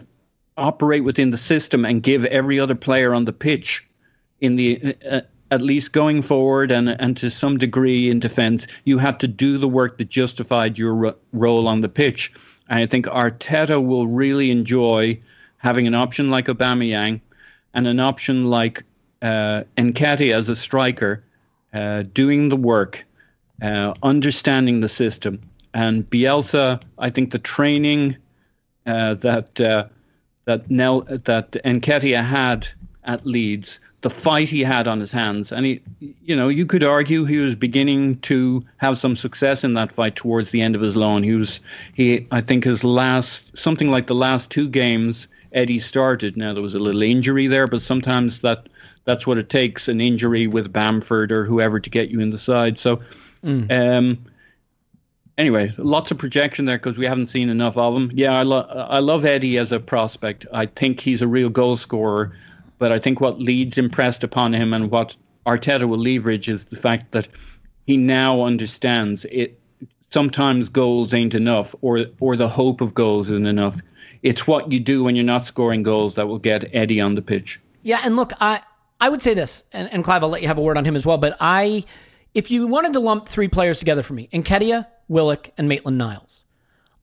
operate 0.58 1.04
within 1.04 1.32
the 1.32 1.38
system 1.38 1.86
and 1.86 2.04
give 2.04 2.26
every 2.26 2.60
other 2.60 2.76
player 2.76 3.14
on 3.14 3.26
the 3.26 3.34
pitch 3.34 3.88
in 4.42 4.56
the 4.58 4.96
uh, 5.10 5.22
at 5.50 5.62
least 5.62 5.94
going 5.94 6.22
forward 6.22 6.72
and 6.72 6.90
and 6.90 7.18
to 7.18 7.30
some 7.30 7.58
degree 7.58 8.10
in 8.10 8.20
defence, 8.20 8.68
you 8.84 8.98
had 8.98 9.20
to 9.22 9.28
do 9.28 9.58
the 9.58 9.68
work 9.68 9.98
that 9.98 10.10
justified 10.10 10.78
your 10.78 10.94
ro- 10.94 11.16
role 11.34 11.68
on 11.68 11.82
the 11.82 11.90
pitch. 11.90 12.34
And 12.70 12.80
I 12.80 12.86
think 12.86 13.06
Arteta 13.06 13.84
will 13.84 14.08
really 14.08 14.52
enjoy 14.52 15.20
having 15.58 15.88
an 15.88 15.96
option 15.96 16.30
like 16.30 16.48
Aubameyang 16.48 17.22
and 17.74 17.88
an 17.88 18.00
option 18.00 18.50
like 18.50 18.84
uh, 19.22 19.64
as 20.34 20.50
a 20.50 20.56
striker, 20.56 21.24
uh, 21.74 22.04
doing 22.14 22.50
the 22.50 22.56
work, 22.56 23.06
uh, 23.62 23.94
understanding 24.04 24.82
the 24.82 24.90
system. 24.90 25.42
And 25.74 26.10
Bielsa, 26.10 26.82
I 26.98 27.10
think 27.10 27.32
the 27.32 27.40
training 27.40 28.18
uh, 28.86 29.16
that 29.16 29.60
uh, 29.60 29.86
that 30.46 30.70
Nel, 30.72 31.02
that 31.02 31.56
had 32.24 32.68
at 33.04 33.26
Leeds 33.26 33.80
the 34.08 34.16
fight 34.16 34.50
he 34.50 34.64
had 34.64 34.88
on 34.88 35.02
his 35.02 35.12
hands. 35.12 35.52
And 35.52 35.66
he, 35.66 35.82
you 36.00 36.34
know, 36.34 36.48
you 36.48 36.66
could 36.66 36.82
argue 36.82 37.26
he 37.26 37.40
was 37.40 37.56
beginning 37.56 38.20
to 38.20 38.64
have 38.78 38.98
some 38.98 39.18
success 39.18 39.66
in 39.66 39.74
that 39.74 39.92
fight 39.92 40.16
towards 40.16 40.52
the 40.52 40.62
end 40.62 40.76
of 40.76 40.82
his 40.82 40.96
loan. 40.96 41.24
He 41.24 41.36
was, 41.36 41.60
he, 41.94 42.26
I 42.32 42.40
think 42.40 42.64
his 42.64 42.86
last, 42.86 43.58
something 43.58 43.92
like 43.92 44.08
the 44.08 44.16
last 44.16 44.50
two 44.50 44.70
games 44.70 45.28
Eddie 45.52 45.80
started. 45.80 46.38
Now 46.38 46.54
there 46.54 46.64
was 46.64 46.74
a 46.74 46.80
little 46.80 47.02
injury 47.02 47.48
there, 47.48 47.68
but 47.68 47.82
sometimes 47.82 48.40
that, 48.44 48.70
that's 49.04 49.28
what 49.28 49.38
it 49.38 49.50
takes 49.50 49.90
an 49.90 50.00
injury 50.00 50.48
with 50.48 50.72
Bamford 50.72 51.34
or 51.34 51.44
whoever 51.44 51.78
to 51.78 51.90
get 51.90 52.08
you 52.08 52.22
in 52.22 52.30
the 52.30 52.38
side. 52.38 52.80
So, 52.80 53.02
mm. 53.44 53.70
um, 53.70 54.26
anyway, 55.38 55.74
lots 55.78 56.12
of 56.12 56.18
projection 56.18 56.64
there 56.64 56.78
because 56.78 56.98
we 56.98 57.06
haven't 57.06 57.28
seen 57.28 57.50
enough 57.50 57.76
of 57.76 57.94
him. 57.94 58.10
Yeah, 58.14 58.40
I, 58.40 58.44
lo- 58.44 58.88
I 58.90 59.00
love 59.00 59.26
Eddie 59.26 59.58
as 59.58 59.74
a 59.74 59.82
prospect. 59.82 60.46
I 60.54 60.66
think 60.66 61.02
he's 61.02 61.22
a 61.22 61.28
real 61.28 61.50
goal 61.50 61.76
scorer. 61.76 62.32
But 62.80 62.92
I 62.92 63.00
think 63.00 63.20
what 63.20 63.40
Leeds 63.40 63.78
impressed 63.78 64.24
upon 64.24 64.54
him 64.54 64.74
and 64.74 64.92
what 64.92 65.16
Arteta 65.46 65.88
will 65.88 65.98
leverage 65.98 66.48
is 66.50 66.66
the 66.66 66.76
fact 66.76 67.12
that 67.12 67.28
he 67.86 67.98
now 67.98 68.44
understands 68.44 69.26
it. 69.26 69.60
Sometimes 70.10 70.70
goals 70.70 71.14
ain't 71.14 71.36
enough, 71.36 71.76
or 71.82 72.06
or 72.20 72.36
the 72.36 72.48
hope 72.48 72.82
of 72.82 72.94
goals 72.94 73.30
isn't 73.30 73.46
enough. 73.48 73.80
It's 74.24 74.48
what 74.48 74.72
you 74.72 74.80
do 74.80 75.04
when 75.04 75.16
you're 75.16 75.26
not 75.26 75.46
scoring 75.46 75.84
goals 75.84 76.16
that 76.16 76.28
will 76.28 76.40
get 76.40 76.74
Eddie 76.74 77.02
on 77.02 77.16
the 77.16 77.22
pitch. 77.22 77.60
Yeah, 77.84 78.02
and 78.04 78.16
look, 78.16 78.32
I 78.40 78.62
I 79.00 79.10
would 79.10 79.22
say 79.22 79.34
this, 79.34 79.64
and, 79.72 79.92
and 79.92 80.04
Clive, 80.04 80.24
I'll 80.24 80.30
let 80.30 80.42
you 80.42 80.48
have 80.48 80.58
a 80.58 80.62
word 80.62 80.78
on 80.78 80.86
him 80.86 80.96
as 80.96 81.06
well. 81.06 81.18
But 81.18 81.38
I, 81.40 81.84
if 82.34 82.52
you 82.52 82.68
wanted 82.68 82.94
to 82.94 83.00
lump 83.00 83.28
three 83.28 83.48
players 83.48 83.80
together 83.80 84.02
for 84.02 84.14
me, 84.14 84.28
Nketiah, 84.34 84.88
Willock, 85.08 85.52
and 85.58 85.70
Maitland 85.70 85.98
Niles, 85.98 86.44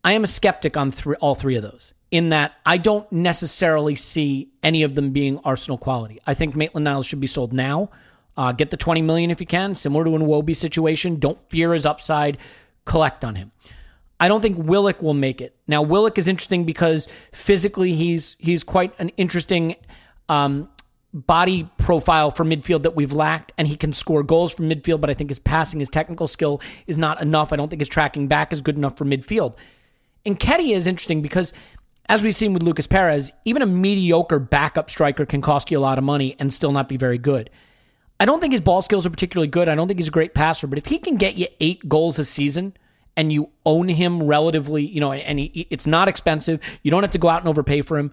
I 0.03 0.13
am 0.13 0.25
a 0.25 0.27
skeptic 0.27 0.77
on 0.77 0.91
three, 0.91 1.17
all 1.17 1.35
three 1.35 1.57
of 1.57 1.63
those 1.63 1.95
in 2.15 2.29
that 2.29 2.55
I 2.65 2.77
don't 2.77 3.11
necessarily 3.11 3.97
see 3.97 4.49
any 4.63 4.85
of 4.85 4.95
them 4.95 5.11
being 5.11 5.41
Arsenal 5.43 5.77
quality. 5.77 6.21
I 6.25 6.35
think 6.35 6.55
Maitland 6.55 6.85
Niles 6.85 7.07
should 7.07 7.19
be 7.19 7.27
sold 7.27 7.53
now. 7.53 7.91
Uh, 8.37 8.53
get 8.53 8.71
the 8.71 8.77
20 8.77 9.03
million 9.03 9.33
if 9.33 9.41
you 9.41 9.49
can, 9.49 9.75
similar 9.75 10.05
to 10.05 10.15
an 10.15 10.23
Iwobi 10.23 10.55
situation. 10.55 11.19
Don't 11.19 11.41
fear 11.51 11.73
his 11.73 11.85
upside. 11.85 12.39
Collect 12.85 13.25
on 13.25 13.35
him. 13.35 13.51
I 14.21 14.29
don't 14.29 14.43
think 14.43 14.59
Willock 14.59 15.03
will 15.03 15.13
make 15.13 15.41
it. 15.41 15.57
Now 15.67 15.83
Willock 15.83 16.17
is 16.17 16.29
interesting 16.29 16.65
because 16.65 17.09
physically 17.33 17.95
he's 17.95 18.37
he's 18.39 18.63
quite 18.63 18.95
an 19.01 19.09
interesting 19.17 19.75
um, 20.29 20.69
body 21.13 21.69
profile 21.79 22.31
for 22.31 22.45
midfield 22.45 22.85
that 22.85 22.95
we've 22.95 23.13
lacked, 23.13 23.53
and 23.59 23.67
he 23.67 23.75
can 23.75 23.93
score 23.93 24.23
goals 24.23 24.55
from 24.55 24.71
midfield. 24.71 25.01
But 25.01 25.11
I 25.11 25.15
think 25.15 25.31
his 25.31 25.41
passing, 25.41 25.81
his 25.81 25.89
technical 25.89 26.29
skill 26.29 26.61
is 26.87 26.97
not 26.97 27.21
enough. 27.21 27.53
I 27.53 27.57
don't 27.57 27.71
think 27.71 27.81
his 27.81 27.89
tracking 27.89 28.29
back 28.29 28.53
is 28.53 28.63
good 28.63 28.77
enough 28.77 28.97
for 28.97 29.05
midfield. 29.05 29.57
And 30.25 30.39
Nketiah 30.39 30.77
is 30.77 30.87
interesting 30.87 31.21
because 31.21 31.53
as 32.09 32.23
we've 32.23 32.35
seen 32.35 32.53
with 32.53 32.63
Lucas 32.63 32.87
Perez, 32.87 33.33
even 33.45 33.63
a 33.63 33.67
mediocre 33.67 34.39
backup 34.39 34.91
striker 34.91 35.25
can 35.25 35.41
cost 35.41 35.71
you 35.71 35.79
a 35.79 35.81
lot 35.81 35.99
of 35.99 36.05
money 36.05 36.37
and 36.39 36.53
still 36.53 36.73
not 36.73 36.89
be 36.89 36.97
very 36.97 37.19
good. 37.19 37.51
I 38.21 38.27
don't 38.27 38.41
think 38.41 38.53
his 38.53 38.61
ball 38.61 38.83
skills 38.83 39.07
are 39.07 39.11
particularly 39.11 39.49
good. 39.49 39.69
I 39.69 39.75
don't 39.75 39.89
think 39.89 39.99
he's 39.99 40.09
a 40.09 40.13
great 40.13 40.35
passer, 40.35 40.67
but 40.67 40.79
if 40.79 40.87
he 40.87 40.99
can 40.99 41.17
get 41.17 41.37
you 41.37 41.47
eight 41.61 41.89
goals 41.89 42.19
a 42.19 42.25
season 42.25 42.77
and 43.17 43.33
you 43.33 43.51
own 43.65 43.89
him 43.89 44.23
relatively, 44.23 44.85
you 44.85 45.01
know, 45.01 45.13
and 45.13 45.39
he, 45.39 45.67
it's 45.71 45.87
not 45.87 46.09
expensive, 46.09 46.61
you 46.83 46.91
don't 46.91 47.03
have 47.03 47.13
to 47.13 47.19
go 47.19 47.29
out 47.29 47.41
and 47.41 47.49
overpay 47.49 47.83
for 47.83 47.99
him. 47.99 48.13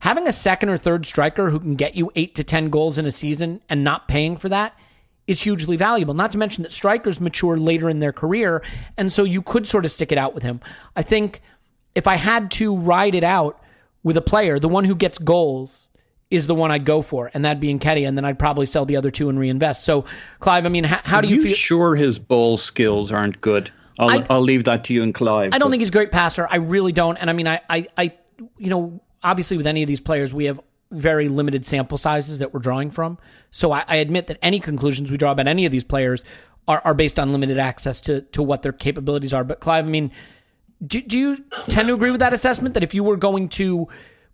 Having 0.00 0.28
a 0.28 0.32
second 0.32 0.68
or 0.68 0.76
third 0.76 1.06
striker 1.06 1.50
who 1.50 1.58
can 1.58 1.74
get 1.74 1.94
you 1.94 2.10
eight 2.14 2.34
to 2.36 2.44
10 2.44 2.70
goals 2.70 2.98
in 2.98 3.06
a 3.06 3.12
season 3.12 3.60
and 3.68 3.82
not 3.82 4.08
paying 4.08 4.36
for 4.36 4.48
that 4.48 4.78
is 5.26 5.42
hugely 5.42 5.76
valuable. 5.76 6.14
Not 6.14 6.32
to 6.32 6.38
mention 6.38 6.62
that 6.62 6.72
strikers 6.72 7.20
mature 7.20 7.56
later 7.56 7.88
in 7.88 7.98
their 7.98 8.12
career, 8.12 8.62
and 8.96 9.12
so 9.12 9.24
you 9.24 9.42
could 9.42 9.66
sort 9.66 9.84
of 9.84 9.90
stick 9.90 10.10
it 10.10 10.18
out 10.18 10.34
with 10.34 10.42
him. 10.42 10.60
I 10.96 11.02
think 11.02 11.42
if 11.98 12.06
I 12.06 12.14
had 12.14 12.52
to 12.52 12.76
ride 12.76 13.16
it 13.16 13.24
out 13.24 13.60
with 14.04 14.16
a 14.16 14.20
player, 14.20 14.60
the 14.60 14.68
one 14.68 14.84
who 14.84 14.94
gets 14.94 15.18
goals 15.18 15.88
is 16.30 16.46
the 16.46 16.54
one 16.54 16.70
I'd 16.70 16.84
go 16.84 17.02
for, 17.02 17.28
and 17.34 17.44
that'd 17.44 17.58
be 17.58 17.74
Nketiah, 17.74 18.06
and 18.06 18.16
then 18.16 18.24
I'd 18.24 18.38
probably 18.38 18.66
sell 18.66 18.84
the 18.84 18.94
other 18.94 19.10
two 19.10 19.28
and 19.28 19.36
reinvest. 19.36 19.84
So, 19.84 20.04
Clive, 20.38 20.64
I 20.64 20.68
mean, 20.68 20.84
how, 20.84 21.00
how 21.02 21.20
do 21.20 21.26
you, 21.26 21.36
you 21.36 21.42
feel? 21.42 21.54
Sure, 21.54 21.96
his 21.96 22.20
ball 22.20 22.56
skills 22.56 23.10
aren't 23.10 23.40
good. 23.40 23.72
I'll, 23.98 24.10
I, 24.10 24.24
will 24.30 24.42
leave 24.42 24.62
that 24.64 24.84
to 24.84 24.94
you 24.94 25.02
and 25.02 25.12
Clive. 25.12 25.52
I 25.52 25.58
don't 25.58 25.68
but. 25.68 25.72
think 25.72 25.80
he's 25.80 25.88
a 25.88 25.92
great 25.92 26.12
passer. 26.12 26.46
I 26.48 26.56
really 26.56 26.92
don't. 26.92 27.16
And 27.16 27.28
I 27.28 27.32
mean, 27.32 27.48
I, 27.48 27.60
I, 27.68 27.86
I, 27.96 28.12
you 28.58 28.70
know, 28.70 29.00
obviously 29.24 29.56
with 29.56 29.66
any 29.66 29.82
of 29.82 29.88
these 29.88 30.00
players, 30.00 30.32
we 30.32 30.44
have 30.44 30.60
very 30.92 31.28
limited 31.28 31.66
sample 31.66 31.98
sizes 31.98 32.38
that 32.38 32.54
we're 32.54 32.60
drawing 32.60 32.92
from. 32.92 33.18
So 33.50 33.72
I, 33.72 33.84
I 33.88 33.96
admit 33.96 34.28
that 34.28 34.38
any 34.40 34.60
conclusions 34.60 35.10
we 35.10 35.16
draw 35.16 35.32
about 35.32 35.48
any 35.48 35.66
of 35.66 35.72
these 35.72 35.82
players 35.82 36.24
are, 36.68 36.80
are 36.84 36.94
based 36.94 37.18
on 37.18 37.32
limited 37.32 37.58
access 37.58 38.00
to 38.02 38.20
to 38.20 38.42
what 38.42 38.62
their 38.62 38.72
capabilities 38.72 39.32
are. 39.32 39.42
But 39.42 39.58
Clive, 39.58 39.84
I 39.84 39.88
mean 39.88 40.12
do, 40.84 41.00
do 41.00 41.18
you 41.18 41.36
tend 41.68 41.88
to 41.88 41.94
agree 41.94 42.10
with 42.10 42.20
that 42.20 42.32
assessment 42.32 42.74
that 42.74 42.82
if 42.82 42.94
you 42.94 43.02
were 43.02 43.16
going 43.16 43.48
to 43.50 43.88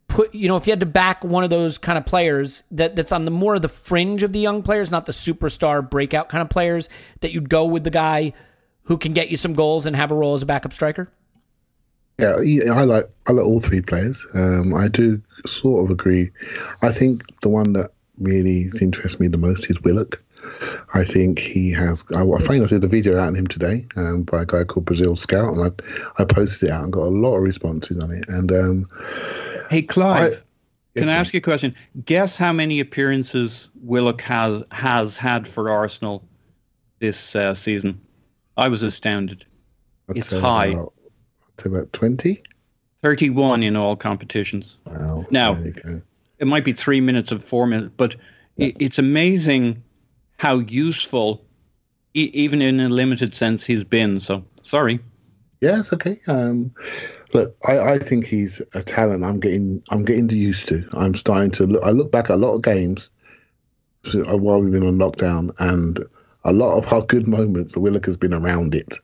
put, 0.08 0.34
you 0.34 0.48
know, 0.48 0.56
if 0.56 0.66
you 0.66 0.72
had 0.72 0.80
to 0.80 0.86
back 0.86 1.24
one 1.24 1.44
of 1.44 1.50
those 1.50 1.78
kind 1.78 1.96
of 1.96 2.04
players 2.04 2.62
that 2.70 2.96
that's 2.96 3.12
on 3.12 3.24
the 3.24 3.30
more 3.30 3.54
of 3.54 3.62
the 3.62 3.68
fringe 3.68 4.22
of 4.22 4.32
the 4.32 4.40
young 4.40 4.62
players, 4.62 4.90
not 4.90 5.06
the 5.06 5.12
superstar 5.12 5.88
breakout 5.88 6.28
kind 6.28 6.42
of 6.42 6.50
players, 6.50 6.88
that 7.20 7.32
you'd 7.32 7.48
go 7.48 7.64
with 7.64 7.84
the 7.84 7.90
guy 7.90 8.32
who 8.84 8.98
can 8.98 9.12
get 9.12 9.30
you 9.30 9.36
some 9.36 9.54
goals 9.54 9.86
and 9.86 9.96
have 9.96 10.10
a 10.10 10.14
role 10.14 10.34
as 10.34 10.42
a 10.42 10.46
backup 10.46 10.72
striker? 10.72 11.10
Yeah, 12.18 12.36
I 12.72 12.84
like 12.84 13.10
I 13.26 13.32
like 13.32 13.44
all 13.44 13.58
three 13.58 13.80
players. 13.80 14.24
Um, 14.34 14.72
I 14.72 14.86
do 14.86 15.20
sort 15.46 15.84
of 15.84 15.90
agree. 15.90 16.30
I 16.80 16.92
think 16.92 17.24
the 17.40 17.48
one 17.48 17.72
that 17.72 17.90
really 18.18 18.70
interests 18.80 19.18
me 19.18 19.26
the 19.26 19.38
most 19.38 19.68
is 19.68 19.82
Willock. 19.82 20.22
I 20.94 21.04
think 21.04 21.38
he 21.38 21.70
has. 21.72 22.04
I, 22.14 22.20
I 22.20 22.22
enough, 22.22 22.70
there's 22.70 22.72
a 22.72 22.86
video 22.88 23.18
out 23.18 23.28
on 23.28 23.34
him 23.34 23.46
today 23.46 23.86
um, 23.96 24.22
by 24.22 24.42
a 24.42 24.46
guy 24.46 24.64
called 24.64 24.86
Brazil 24.86 25.16
Scout, 25.16 25.54
and 25.54 25.62
I, 25.62 26.22
I 26.22 26.24
posted 26.24 26.68
it 26.68 26.72
out 26.72 26.84
and 26.84 26.92
got 26.92 27.02
a 27.02 27.10
lot 27.10 27.36
of 27.36 27.42
responses 27.42 27.98
on 27.98 28.10
it. 28.10 28.28
And 28.28 28.52
um, 28.52 28.88
Hey, 29.70 29.82
Clive, 29.82 30.32
I- 30.96 30.98
can 31.00 31.08
I 31.08 31.14
ask 31.14 31.34
you 31.34 31.38
a 31.38 31.40
question? 31.40 31.74
Guess 32.04 32.38
how 32.38 32.52
many 32.52 32.78
appearances 32.78 33.68
Willock 33.82 34.20
has, 34.20 34.62
has 34.70 35.16
had 35.16 35.48
for 35.48 35.68
Arsenal 35.70 36.24
this 37.00 37.34
uh, 37.34 37.54
season? 37.54 38.00
I 38.56 38.68
was 38.68 38.84
astounded. 38.84 39.44
I'd 40.08 40.18
It's 40.18 40.32
high. 40.32 40.66
About, 40.66 40.92
about 41.64 41.92
twenty. 41.92 42.42
31 43.02 43.62
in 43.62 43.76
all 43.76 43.96
competitions. 43.96 44.78
Wow. 44.86 45.26
Now- 45.30 45.54
there 45.54 45.66
you 45.66 45.72
go. 45.72 46.02
It 46.38 46.46
might 46.46 46.64
be 46.64 46.72
three 46.72 47.00
minutes 47.00 47.32
of 47.32 47.44
four 47.44 47.66
minutes, 47.66 47.92
but 47.96 48.16
it, 48.56 48.76
it's 48.80 48.98
amazing 48.98 49.82
how 50.44 50.58
useful, 50.58 51.42
e- 52.12 52.30
even 52.34 52.60
in 52.60 52.78
a 52.78 52.90
limited 52.90 53.34
sense, 53.34 53.64
he's 53.64 53.82
been. 53.82 54.20
So, 54.20 54.44
sorry. 54.60 55.00
It's 55.62 55.90
okay. 55.94 56.20
Um, 56.26 56.74
look, 57.32 57.56
I, 57.66 57.78
I 57.78 57.98
think 57.98 58.26
he's 58.26 58.60
a 58.74 58.82
talent. 58.82 59.24
I'm 59.24 59.40
getting 59.40 59.82
I'm 59.88 60.04
getting 60.04 60.28
used 60.28 60.68
to. 60.68 60.86
I'm 60.92 61.14
starting 61.14 61.50
to 61.52 61.66
look. 61.66 61.82
I 61.82 61.90
look 61.90 62.12
back 62.12 62.26
at 62.26 62.32
a 62.32 62.36
lot 62.36 62.56
of 62.56 62.60
games 62.60 63.10
uh, 64.14 64.36
while 64.36 64.60
we've 64.60 64.70
been 64.70 64.86
on 64.86 64.98
lockdown, 64.98 65.54
and 65.58 66.04
a 66.44 66.52
lot 66.52 66.76
of 66.76 66.92
our 66.92 67.00
good 67.00 67.26
moments, 67.26 67.74
Willock 67.74 68.04
has 68.04 68.18
been 68.18 68.34
around 68.34 68.74
it. 68.74 68.98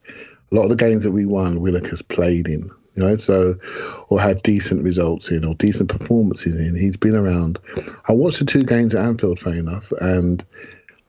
A 0.53 0.55
lot 0.55 0.65
of 0.65 0.69
the 0.69 0.77
games 0.77 1.05
that 1.05 1.13
we 1.13 1.25
won, 1.25 1.63
Willock 1.63 1.87
has 1.87 2.03
played 2.03 2.49
in. 2.49 2.71
You 2.97 3.05
know, 3.05 3.17
so 3.17 3.57
or 4.11 4.21
had 4.21 4.43
decent 4.43 4.85
results 4.85 5.31
in 5.31 5.47
or 5.47 5.55
decent 5.55 5.89
performances 5.89 6.55
in. 6.57 6.75
He's 6.75 6.99
been 6.99 7.17
around. 7.17 7.59
I 8.07 8.13
watched 8.13 8.41
the 8.41 8.45
two 8.45 8.65
games 8.65 8.95
at 8.95 9.07
Anfield, 9.07 9.41
fair 9.41 9.55
enough, 9.55 9.91
and 10.03 10.45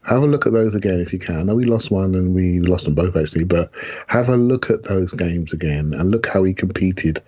have 0.04 0.24
a 0.24 0.28
look 0.28 0.46
at 0.46 0.54
those 0.54 0.76
again 0.76 1.00
if 1.00 1.14
you 1.14 1.20
can. 1.20 1.38
I 1.38 1.44
know 1.44 1.56
we 1.56 1.66
lost 1.66 1.92
one 1.92 2.16
and 2.16 2.34
we 2.34 2.60
lost 2.60 2.86
them 2.86 2.96
both 2.96 3.16
actually, 3.16 3.44
but 3.44 3.72
have 4.08 4.30
a 4.30 4.38
look 4.38 4.70
at 4.70 4.84
those 4.84 5.14
games 5.14 5.54
again 5.54 5.94
and 5.94 6.12
look 6.12 6.28
how 6.28 6.44
he 6.44 6.54
competed 6.54 7.22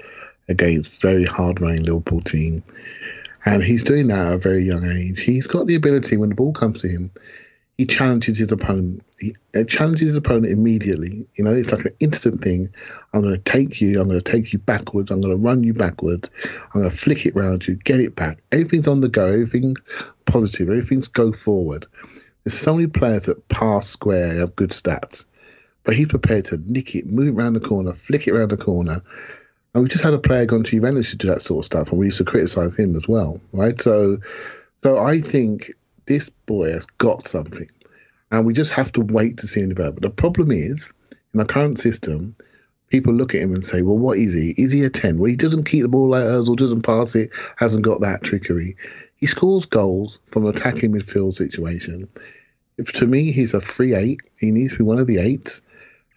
against 0.47 1.01
very 1.01 1.25
hard 1.25 1.61
running 1.61 1.83
Liverpool 1.83 2.21
team. 2.21 2.63
And 3.45 3.61
he's 3.61 3.83
doing 3.83 4.07
that 4.07 4.27
at 4.27 4.33
a 4.33 4.37
very 4.37 4.63
young 4.63 4.89
age. 4.89 5.21
He's 5.21 5.47
got 5.47 5.67
the 5.67 5.75
ability 5.75 6.17
when 6.17 6.29
the 6.29 6.35
ball 6.35 6.53
comes 6.53 6.81
to 6.81 6.87
him, 6.87 7.11
he 7.77 7.85
challenges 7.85 8.37
his 8.37 8.51
opponent. 8.51 9.03
He 9.19 9.35
uh, 9.55 9.63
challenges 9.63 10.09
his 10.09 10.17
opponent 10.17 10.51
immediately. 10.53 11.25
You 11.35 11.43
know, 11.43 11.53
it's 11.53 11.71
like 11.71 11.85
an 11.85 11.95
instant 11.99 12.43
thing. 12.43 12.69
I'm 13.13 13.21
going 13.21 13.33
to 13.33 13.41
take 13.41 13.81
you. 13.81 13.99
I'm 13.99 14.07
going 14.07 14.19
to 14.19 14.31
take 14.31 14.53
you 14.53 14.59
backwards. 14.59 15.09
I'm 15.09 15.21
going 15.21 15.35
to 15.35 15.43
run 15.43 15.63
you 15.63 15.73
backwards. 15.73 16.29
I'm 16.73 16.81
going 16.81 16.89
to 16.89 16.95
flick 16.95 17.25
it 17.25 17.35
round 17.35 17.67
you, 17.67 17.75
get 17.75 17.99
it 17.99 18.15
back. 18.15 18.37
Everything's 18.51 18.87
on 18.87 19.01
the 19.01 19.09
go. 19.09 19.25
Everything's 19.25 19.79
positive. 20.25 20.69
Everything's 20.69 21.07
go 21.07 21.31
forward. 21.31 21.87
There's 22.43 22.59
so 22.59 22.73
many 22.73 22.87
players 22.87 23.25
that 23.25 23.47
pass 23.47 23.87
square 23.87 24.39
have 24.39 24.55
good 24.55 24.71
stats, 24.71 25.25
but 25.83 25.95
he's 25.95 26.07
prepared 26.07 26.45
to 26.45 26.57
nick 26.65 26.95
it, 26.95 27.05
move 27.05 27.29
it 27.29 27.39
around 27.39 27.53
the 27.53 27.61
corner, 27.61 27.93
flick 27.93 28.27
it 28.27 28.31
around 28.33 28.51
the 28.51 28.57
corner. 28.57 29.01
And 29.73 29.83
we 29.83 29.89
just 29.89 30.03
had 30.03 30.13
a 30.13 30.19
player 30.19 30.45
gone 30.45 30.63
to 30.63 30.69
Juventus 30.69 31.11
to 31.11 31.17
do 31.17 31.27
that 31.27 31.41
sort 31.41 31.61
of 31.61 31.65
stuff, 31.65 31.91
and 31.91 31.99
we 31.99 32.07
used 32.07 32.17
to 32.17 32.25
criticise 32.25 32.75
him 32.75 32.95
as 32.95 33.07
well, 33.07 33.39
right? 33.53 33.81
So, 33.81 34.19
so 34.83 34.97
I 34.99 35.21
think 35.21 35.71
this 36.05 36.29
boy 36.29 36.73
has 36.73 36.85
got 36.97 37.27
something, 37.27 37.69
and 38.29 38.45
we 38.45 38.53
just 38.53 38.71
have 38.71 38.91
to 38.93 39.01
wait 39.01 39.37
to 39.37 39.47
see 39.47 39.61
him 39.61 39.69
develop. 39.69 39.95
But 39.95 40.03
the 40.03 40.09
problem 40.09 40.51
is, 40.51 40.91
in 41.33 41.39
our 41.39 41.45
current 41.45 41.79
system, 41.79 42.35
people 42.89 43.13
look 43.13 43.33
at 43.33 43.41
him 43.41 43.55
and 43.55 43.65
say, 43.65 43.81
"Well, 43.81 43.97
what 43.97 44.19
is 44.19 44.33
he? 44.33 44.51
Is 44.51 44.71
he 44.71 44.83
a 44.83 44.89
ten? 44.89 45.17
Well, 45.17 45.29
he 45.29 45.35
doesn't 45.35 45.63
keep 45.63 45.81
the 45.81 45.87
ball 45.87 46.09
like 46.09 46.25
or 46.25 46.55
doesn't 46.55 46.83
pass 46.83 47.15
it, 47.15 47.31
hasn't 47.55 47.83
got 47.83 48.01
that 48.01 48.21
trickery. 48.21 48.75
He 49.15 49.25
scores 49.25 49.65
goals 49.65 50.19
from 50.27 50.45
attacking 50.45 50.91
midfield 50.91 51.33
situation. 51.35 52.09
To 52.95 53.05
me, 53.05 53.31
he's 53.31 53.53
a 53.53 53.61
free 53.61 53.93
eight. 53.95 54.21
He 54.37 54.51
needs 54.51 54.73
to 54.73 54.79
be 54.79 54.83
one 54.83 54.99
of 54.99 55.07
the 55.07 55.19
eights. 55.19 55.61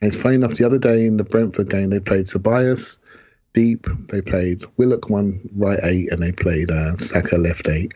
And 0.01 0.13
it's 0.13 0.21
funny 0.21 0.37
enough, 0.37 0.55
the 0.55 0.65
other 0.65 0.79
day 0.79 1.07
in 1.07 1.17
the 1.17 1.25
Brentford 1.25 1.71
game, 1.71 1.91
they 1.91 2.01
played 2.01 2.27
Tobias 2.27 2.99
deep, 3.57 3.87
they 4.09 4.21
played 4.21 4.65
Willock 4.77 5.09
one 5.09 5.41
right 5.57 5.81
eight, 5.83 6.13
and 6.13 6.23
they 6.23 6.31
played 6.31 6.71
uh, 6.71 6.97
Saka 6.99 7.39
left 7.39 7.67
eight. 7.69 7.93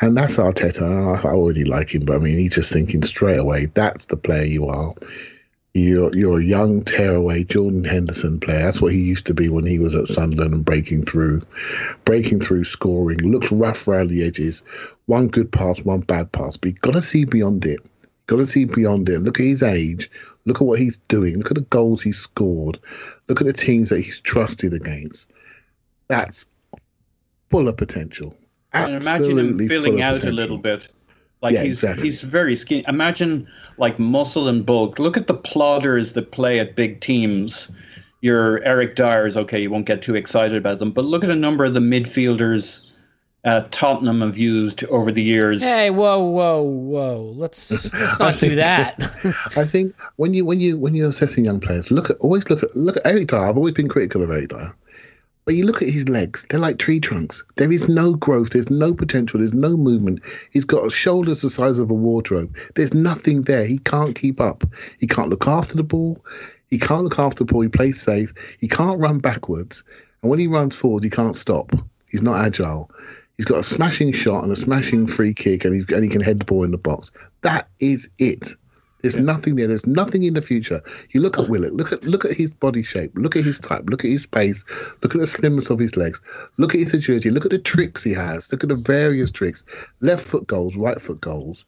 And 0.00 0.16
that's 0.16 0.36
Arteta. 0.36 0.82
I, 0.82 1.28
I 1.28 1.32
already 1.32 1.64
like 1.64 1.94
him, 1.94 2.04
but 2.04 2.16
I 2.16 2.18
mean, 2.18 2.36
he's 2.36 2.56
just 2.56 2.72
thinking 2.72 3.02
straight 3.02 3.38
away, 3.38 3.66
that's 3.66 4.06
the 4.06 4.16
player 4.16 4.44
you 4.44 4.66
are. 4.66 4.94
You're 5.72 6.14
you're 6.16 6.40
a 6.40 6.44
young 6.44 6.82
tearaway 6.82 7.44
Jordan 7.44 7.84
Henderson 7.84 8.40
player. 8.40 8.58
That's 8.58 8.80
what 8.80 8.92
he 8.92 8.98
used 8.98 9.26
to 9.26 9.34
be 9.34 9.48
when 9.48 9.64
he 9.64 9.78
was 9.78 9.94
at 9.94 10.08
Sunderland 10.08 10.52
and 10.52 10.64
breaking 10.64 11.04
through, 11.04 11.42
breaking 12.04 12.40
through, 12.40 12.64
scoring. 12.64 13.18
Looks 13.18 13.52
rough 13.52 13.86
around 13.86 14.08
the 14.08 14.24
edges. 14.24 14.62
One 15.10 15.26
good 15.26 15.50
pass, 15.50 15.80
one 15.80 16.02
bad 16.02 16.30
pass. 16.30 16.56
But 16.56 16.68
you've 16.68 16.80
got 16.82 16.92
to 16.92 17.02
see 17.02 17.24
beyond 17.24 17.64
it. 17.64 17.80
You've 17.80 18.26
Got 18.28 18.36
to 18.36 18.46
see 18.46 18.64
beyond 18.64 19.08
it. 19.08 19.18
Look 19.18 19.40
at 19.40 19.46
his 19.46 19.60
age. 19.60 20.08
Look 20.44 20.60
at 20.60 20.64
what 20.64 20.78
he's 20.78 20.98
doing. 21.08 21.36
Look 21.36 21.50
at 21.50 21.56
the 21.56 21.62
goals 21.62 22.00
he's 22.00 22.16
scored. 22.16 22.78
Look 23.26 23.40
at 23.40 23.46
the 23.48 23.52
teams 23.52 23.88
that 23.88 24.02
he's 24.02 24.20
trusted 24.20 24.72
against. 24.72 25.28
That's 26.06 26.46
full 27.50 27.66
of 27.66 27.76
potential. 27.76 28.36
Absolutely 28.72 28.94
And 28.94 29.02
imagine 29.02 29.38
him 29.58 29.68
filling 29.68 30.00
out 30.00 30.22
a 30.22 30.30
little 30.30 30.58
bit. 30.58 30.86
Like 31.42 31.54
Yeah, 31.54 31.64
he's 31.64 31.78
exactly. 31.78 32.04
he's 32.06 32.22
very 32.22 32.54
skinny. 32.54 32.84
Imagine 32.86 33.48
like 33.78 33.98
muscle 33.98 34.46
and 34.46 34.64
bulk. 34.64 35.00
Look 35.00 35.16
at 35.16 35.26
the 35.26 35.34
plodders 35.34 36.12
that 36.12 36.30
play 36.30 36.60
at 36.60 36.76
big 36.76 37.00
teams. 37.00 37.68
Your 38.20 38.62
Eric 38.62 38.94
Dyers, 38.94 39.36
okay, 39.36 39.60
you 39.60 39.70
won't 39.70 39.86
get 39.86 40.02
too 40.02 40.14
excited 40.14 40.56
about 40.56 40.78
them, 40.78 40.92
but 40.92 41.04
look 41.04 41.24
at 41.24 41.30
a 41.30 41.34
number 41.34 41.64
of 41.64 41.74
the 41.74 41.80
midfielders 41.80 42.86
uh, 43.44 43.64
Tottenham 43.70 44.20
have 44.20 44.36
used 44.36 44.84
over 44.84 45.10
the 45.10 45.22
years. 45.22 45.62
Hey, 45.62 45.90
whoa, 45.90 46.22
whoa, 46.22 46.62
whoa! 46.62 47.32
Let's 47.36 47.92
let's 47.92 48.18
not 48.20 48.38
do 48.38 48.54
that. 48.56 49.00
I 49.56 49.64
think 49.64 49.94
when 50.16 50.34
you 50.34 50.44
when 50.44 50.60
you 50.60 50.76
when 50.76 50.94
you're 50.94 51.08
assessing 51.08 51.44
young 51.46 51.60
players, 51.60 51.90
look 51.90 52.10
at 52.10 52.18
always 52.18 52.48
look 52.50 52.62
at 52.62 52.76
look 52.76 52.98
at 52.98 53.06
Eric 53.06 53.28
Dyer. 53.28 53.48
I've 53.48 53.56
always 53.56 53.74
been 53.74 53.88
critical 53.88 54.22
of 54.22 54.30
Eric 54.30 54.50
Dyer, 54.50 54.74
but 55.46 55.54
you 55.54 55.64
look 55.64 55.80
at 55.80 55.88
his 55.88 56.08
legs; 56.08 56.46
they're 56.50 56.60
like 56.60 56.78
tree 56.78 57.00
trunks. 57.00 57.42
There 57.56 57.72
is 57.72 57.88
no 57.88 58.12
growth. 58.14 58.50
There's 58.50 58.70
no 58.70 58.92
potential. 58.92 59.38
There's 59.38 59.54
no 59.54 59.74
movement. 59.74 60.20
He's 60.50 60.66
got 60.66 60.92
shoulders 60.92 61.40
the 61.40 61.48
size 61.48 61.78
of 61.78 61.90
a 61.90 61.94
wardrobe. 61.94 62.54
There's 62.74 62.92
nothing 62.92 63.42
there. 63.42 63.64
He 63.64 63.78
can't 63.78 64.14
keep 64.14 64.38
up. 64.38 64.64
He 64.98 65.06
can't 65.06 65.30
look 65.30 65.48
after 65.48 65.76
the 65.76 65.82
ball. 65.82 66.22
He 66.68 66.78
can't 66.78 67.04
look 67.04 67.18
after 67.18 67.44
the 67.44 67.52
ball. 67.52 67.62
He 67.62 67.68
plays 67.68 68.00
safe. 68.02 68.34
He 68.58 68.68
can't 68.68 69.00
run 69.00 69.18
backwards, 69.18 69.82
and 70.20 70.30
when 70.30 70.38
he 70.38 70.46
runs 70.46 70.76
forward, 70.76 71.04
he 71.04 71.10
can't 71.10 71.36
stop. 71.36 71.72
He's 72.06 72.22
not 72.22 72.44
agile. 72.44 72.90
He's 73.40 73.46
got 73.46 73.60
a 73.60 73.64
smashing 73.64 74.12
shot 74.12 74.44
and 74.44 74.52
a 74.52 74.54
smashing 74.54 75.06
free 75.06 75.32
kick, 75.32 75.64
and, 75.64 75.74
he's, 75.74 75.88
and 75.88 76.04
he 76.04 76.10
can 76.10 76.20
head 76.20 76.40
the 76.40 76.44
ball 76.44 76.62
in 76.62 76.72
the 76.72 76.76
box. 76.76 77.10
That 77.40 77.70
is 77.78 78.06
it. 78.18 78.48
There's 79.00 79.16
nothing 79.16 79.56
there. 79.56 79.66
There's 79.66 79.86
nothing 79.86 80.24
in 80.24 80.34
the 80.34 80.42
future. 80.42 80.82
You 81.12 81.22
look 81.22 81.38
at 81.38 81.48
Willock. 81.48 81.72
Look 81.72 81.90
at 81.90 82.04
look 82.04 82.26
at 82.26 82.32
his 82.36 82.52
body 82.52 82.82
shape. 82.82 83.12
Look 83.14 83.36
at 83.36 83.44
his 83.44 83.58
type. 83.58 83.84
Look 83.88 84.04
at 84.04 84.10
his 84.10 84.26
pace. 84.26 84.62
Look 85.02 85.14
at 85.14 85.22
the 85.22 85.26
slimness 85.26 85.70
of 85.70 85.78
his 85.78 85.96
legs. 85.96 86.20
Look 86.58 86.74
at 86.74 86.80
his 86.80 86.92
agility. 86.92 87.30
Look 87.30 87.46
at 87.46 87.50
the 87.50 87.58
tricks 87.58 88.04
he 88.04 88.12
has. 88.12 88.52
Look 88.52 88.62
at 88.62 88.68
the 88.68 88.76
various 88.76 89.30
tricks. 89.30 89.64
Left 90.00 90.22
foot 90.22 90.46
goals, 90.46 90.76
right 90.76 91.00
foot 91.00 91.22
goals. 91.22 91.64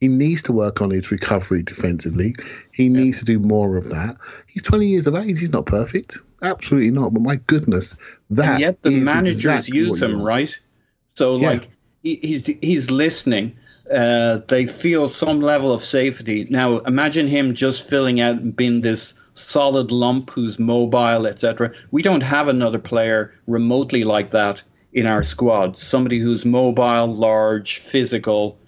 He 0.00 0.08
needs 0.08 0.42
to 0.42 0.52
work 0.52 0.82
on 0.82 0.90
his 0.90 1.10
recovery 1.10 1.62
defensively. 1.62 2.36
He 2.72 2.90
needs 2.90 3.20
to 3.20 3.24
do 3.24 3.38
more 3.38 3.78
of 3.78 3.88
that. 3.88 4.18
He's 4.48 4.64
20 4.64 4.86
years 4.86 5.06
of 5.06 5.14
age. 5.14 5.40
He's 5.40 5.48
not 5.48 5.64
perfect. 5.64 6.18
Absolutely 6.42 6.90
not. 6.90 7.14
But 7.14 7.22
my 7.22 7.36
goodness, 7.36 7.96
that 8.28 8.52
and 8.52 8.60
yet 8.60 8.82
the 8.82 8.90
is 8.90 9.02
managers 9.02 9.38
exactly 9.38 9.78
use 9.78 10.02
him, 10.02 10.20
right? 10.20 10.54
So 11.16 11.36
Yeah. 11.38 11.50
like 11.50 11.68
he, 12.02 12.16
he's 12.22 12.46
he's 12.62 12.90
listening. 12.90 13.56
Uh, 13.92 14.40
they 14.48 14.66
feel 14.66 15.08
some 15.08 15.40
level 15.40 15.72
of 15.72 15.82
safety. 15.82 16.46
Now 16.50 16.78
imagine 16.78 17.26
him 17.28 17.54
just 17.54 17.88
filling 17.88 18.20
out 18.20 18.36
and 18.36 18.54
being 18.54 18.80
this 18.80 19.14
solid 19.34 19.90
lump 19.90 20.30
who's 20.30 20.58
mobile, 20.58 21.26
etc. 21.26 21.72
We 21.90 22.02
don't 22.02 22.22
have 22.22 22.48
another 22.48 22.78
player 22.78 23.34
remotely 23.46 24.04
like 24.04 24.30
that 24.32 24.62
in 24.92 25.06
our 25.06 25.22
squad. 25.22 25.78
Somebody 25.78 26.18
who's 26.18 26.44
mobile, 26.44 27.06
large, 27.12 27.78
physical, 27.78 28.58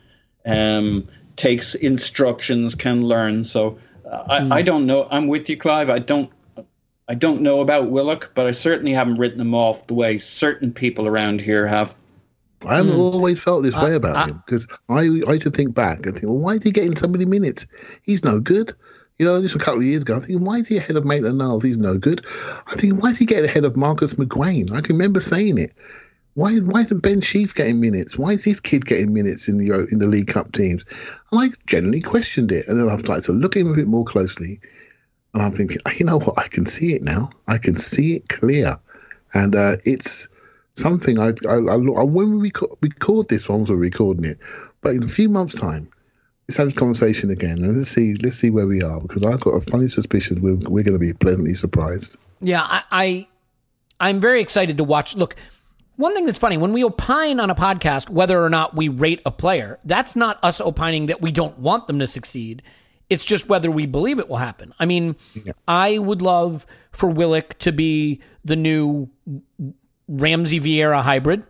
um, 0.46 1.09
takes 1.36 1.74
instructions, 1.74 2.74
can 2.74 3.03
learn. 3.03 3.44
So 3.44 3.78
I, 4.11 4.59
I 4.59 4.62
don't 4.62 4.86
know. 4.86 5.07
I'm 5.11 5.26
with 5.26 5.49
you, 5.49 5.57
Clive. 5.57 5.90
I 5.90 5.99
don't. 5.99 6.30
I 7.11 7.14
don't 7.14 7.40
know 7.40 7.62
about 7.62 7.90
Willock, 7.90 8.32
but 8.34 8.46
I 8.46 8.51
certainly 8.51 8.92
haven't 8.92 9.16
written 9.16 9.40
him 9.40 9.55
off 9.55 9.86
the 9.86 9.94
way 9.94 10.18
certain 10.18 10.72
people 10.72 11.07
around 11.07 11.40
here 11.40 11.66
have. 11.66 11.94
I've 12.66 12.86
Hmm. 12.86 12.92
always 12.92 13.38
felt 13.38 13.62
this 13.62 13.74
way 13.76 13.94
about 13.94 14.16
I- 14.16 14.24
him 14.30 14.42
because 14.46 14.66
I, 14.88 15.00
I 15.00 15.32
used 15.34 15.42
to 15.42 15.50
think 15.50 15.74
back 15.74 16.04
and 16.06 16.14
think, 16.14 16.26
well, 16.26 16.38
why 16.38 16.54
is 16.54 16.62
he 16.62 16.70
getting 16.70 16.96
so 16.96 17.06
many 17.09 17.24
minutes? 17.24 17.66
He's 18.02 18.24
no 18.24 18.40
good. 18.40 18.74
You 19.18 19.26
know, 19.26 19.40
just 19.42 19.56
a 19.56 19.59
couple 19.59 19.80
of 19.80 19.86
years 19.86 20.02
ago, 20.02 20.16
I 20.16 20.20
think, 20.20 20.40
why 20.40 20.59
is 20.59 20.68
he 20.68 20.76
ahead 20.76 20.96
of 20.96 21.04
Maitland 21.04 21.38
Niles? 21.38 21.64
He's 21.64 21.76
no 21.76 21.98
good. 21.98 22.24
I 22.68 22.74
think, 22.76 23.02
why 23.02 23.11
is 23.11 23.18
he 23.18 23.24
getting 23.26 23.46
ahead 23.46 23.64
of 23.64 23.76
Marcus 23.76 24.14
McGuane? 24.14 24.70
I 24.72 24.80
can 24.80 24.96
remember 24.96 25.20
saying 25.20 25.59
it. 25.59 25.72
Why, 26.34 26.56
why 26.59 26.82
isn't 26.82 27.00
Ben 27.00 27.20
Sheaf 27.20 27.52
getting 27.52 27.80
minutes? 27.80 28.16
Why 28.16 28.32
is 28.34 28.44
this 28.44 28.61
kid 28.61 28.86
getting 28.86 29.12
minutes 29.12 29.48
in 29.48 29.59
the 29.59 29.72
in 29.90 29.98
the 29.98 30.06
League 30.06 30.28
Cup 30.28 30.52
teams? 30.52 30.84
And 31.32 31.40
I 31.40 31.50
generally 31.66 32.00
questioned 32.00 32.52
it, 32.52 32.68
and 32.68 32.78
then 32.80 32.88
I've 32.88 33.00
started 33.00 33.24
to 33.24 33.32
look 33.32 33.56
at 33.56 33.62
him 33.62 33.72
a 33.72 33.74
bit 33.74 33.88
more 33.88 34.04
closely, 34.04 34.61
and 35.34 35.42
I'm 35.42 35.52
thinking, 35.52 35.78
you 35.98 36.06
know 36.06 36.20
what? 36.20 36.38
I 36.38 36.46
can 36.46 36.64
see 36.64 36.94
it 36.94 37.02
now. 37.02 37.30
I 37.48 37.59
can 37.59 37.76
see 37.76 38.14
it 38.14 38.28
clear. 38.28 38.78
and 39.34 39.56
uh, 39.56 39.76
it's 39.84 40.28
something 40.78 41.18
I, 41.18 41.32
I, 41.48 41.56
I, 41.56 41.76
when 41.76 42.30
we 42.30 42.36
record, 42.36 42.70
record 42.80 43.28
this 43.28 43.48
one, 43.48 43.64
we're 43.64 43.76
recording 43.76 44.24
it, 44.24 44.38
but 44.80 44.94
in 44.94 45.02
a 45.02 45.08
few 45.08 45.28
months' 45.28 45.54
time, 45.54 45.90
let's 46.48 46.56
have 46.56 46.68
this 46.68 46.78
conversation 46.78 47.30
again 47.30 47.62
and 47.62 47.76
let's 47.76 47.90
see 47.90 48.14
let's 48.14 48.36
see 48.36 48.50
where 48.50 48.66
we 48.66 48.82
are 48.82 49.00
because 49.00 49.22
I've 49.22 49.40
got 49.40 49.50
a 49.50 49.60
funny 49.60 49.88
suspicion 49.88 50.40
we're 50.40 50.54
we're 50.54 50.82
going 50.82 50.94
to 50.94 50.98
be 50.98 51.12
pleasantly 51.12 51.54
surprised. 51.54 52.16
Yeah, 52.40 52.62
I, 52.62 52.82
I 52.90 53.28
I'm 54.00 54.20
very 54.20 54.40
excited 54.40 54.78
to 54.78 54.84
watch. 54.84 55.16
Look, 55.16 55.36
one 55.96 56.14
thing 56.14 56.26
that's 56.26 56.38
funny 56.38 56.56
when 56.56 56.72
we 56.72 56.84
opine 56.84 57.40
on 57.40 57.50
a 57.50 57.54
podcast 57.54 58.08
whether 58.08 58.42
or 58.42 58.50
not 58.50 58.74
we 58.74 58.88
rate 58.88 59.20
a 59.26 59.30
player, 59.30 59.78
that's 59.84 60.16
not 60.16 60.38
us 60.42 60.60
opining 60.60 61.06
that 61.06 61.20
we 61.20 61.32
don't 61.32 61.58
want 61.58 61.86
them 61.86 61.98
to 61.98 62.06
succeed. 62.06 62.62
It's 63.10 63.24
just 63.24 63.48
whether 63.48 63.70
we 63.70 63.86
believe 63.86 64.18
it 64.18 64.28
will 64.28 64.36
happen. 64.36 64.74
I 64.78 64.84
mean, 64.84 65.16
yeah. 65.34 65.54
I 65.66 65.96
would 65.96 66.20
love 66.20 66.66
for 66.92 67.08
Willock 67.08 67.58
to 67.60 67.72
be 67.72 68.20
the 68.44 68.54
new 68.54 69.08
Ramsey 70.09 70.61
Vieira 70.61 71.02
hybrid. 71.02 71.44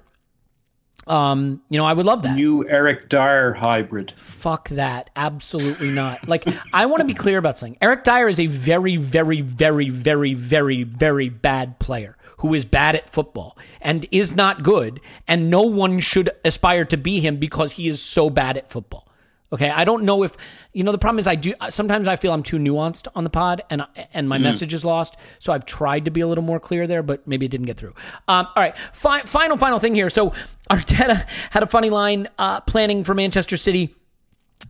Um, 1.06 1.62
you 1.70 1.78
know, 1.78 1.86
I 1.86 1.94
would 1.94 2.04
love 2.04 2.22
that. 2.22 2.36
New 2.36 2.68
Eric 2.68 3.08
Dier 3.08 3.54
hybrid. 3.54 4.12
Fuck 4.12 4.68
that. 4.70 5.08
Absolutely 5.16 5.90
not. 5.90 6.28
Like, 6.28 6.46
I 6.72 6.84
want 6.84 7.00
to 7.00 7.06
be 7.06 7.14
clear 7.14 7.38
about 7.38 7.56
something. 7.56 7.78
Eric 7.80 8.04
Dier 8.04 8.28
is 8.28 8.38
a 8.38 8.46
very, 8.46 8.96
very, 8.96 9.40
very, 9.40 9.88
very, 9.88 10.34
very, 10.34 10.82
very 10.82 11.28
bad 11.30 11.78
player 11.78 12.16
who 12.38 12.52
is 12.52 12.64
bad 12.64 12.94
at 12.94 13.08
football 13.08 13.56
and 13.80 14.06
is 14.10 14.36
not 14.36 14.62
good, 14.62 15.00
and 15.26 15.48
no 15.48 15.62
one 15.62 15.98
should 16.00 16.30
aspire 16.44 16.84
to 16.84 16.96
be 16.96 17.20
him 17.20 17.38
because 17.38 17.72
he 17.72 17.88
is 17.88 18.02
so 18.02 18.28
bad 18.28 18.58
at 18.58 18.68
football. 18.68 19.07
Okay, 19.50 19.70
I 19.70 19.84
don't 19.84 20.04
know 20.04 20.24
if 20.24 20.36
you 20.74 20.84
know 20.84 20.92
the 20.92 20.98
problem 20.98 21.18
is 21.18 21.26
I 21.26 21.34
do 21.34 21.54
sometimes 21.70 22.06
I 22.06 22.16
feel 22.16 22.32
I'm 22.32 22.42
too 22.42 22.58
nuanced 22.58 23.08
on 23.14 23.24
the 23.24 23.30
pod 23.30 23.62
and 23.70 23.86
and 24.12 24.28
my 24.28 24.38
mm. 24.38 24.42
message 24.42 24.74
is 24.74 24.84
lost. 24.84 25.16
So 25.38 25.52
I've 25.52 25.64
tried 25.64 26.04
to 26.04 26.10
be 26.10 26.20
a 26.20 26.26
little 26.26 26.44
more 26.44 26.60
clear 26.60 26.86
there, 26.86 27.02
but 27.02 27.26
maybe 27.26 27.46
it 27.46 27.48
didn't 27.50 27.66
get 27.66 27.78
through. 27.78 27.94
Um, 28.28 28.46
all 28.54 28.62
right, 28.62 28.76
fi- 28.92 29.22
final 29.22 29.56
final 29.56 29.78
thing 29.78 29.94
here. 29.94 30.10
So 30.10 30.34
Arteta 30.70 31.26
had 31.50 31.62
a 31.62 31.66
funny 31.66 31.88
line 31.88 32.28
uh, 32.38 32.60
planning 32.60 33.04
for 33.04 33.14
Manchester 33.14 33.56
City. 33.56 33.94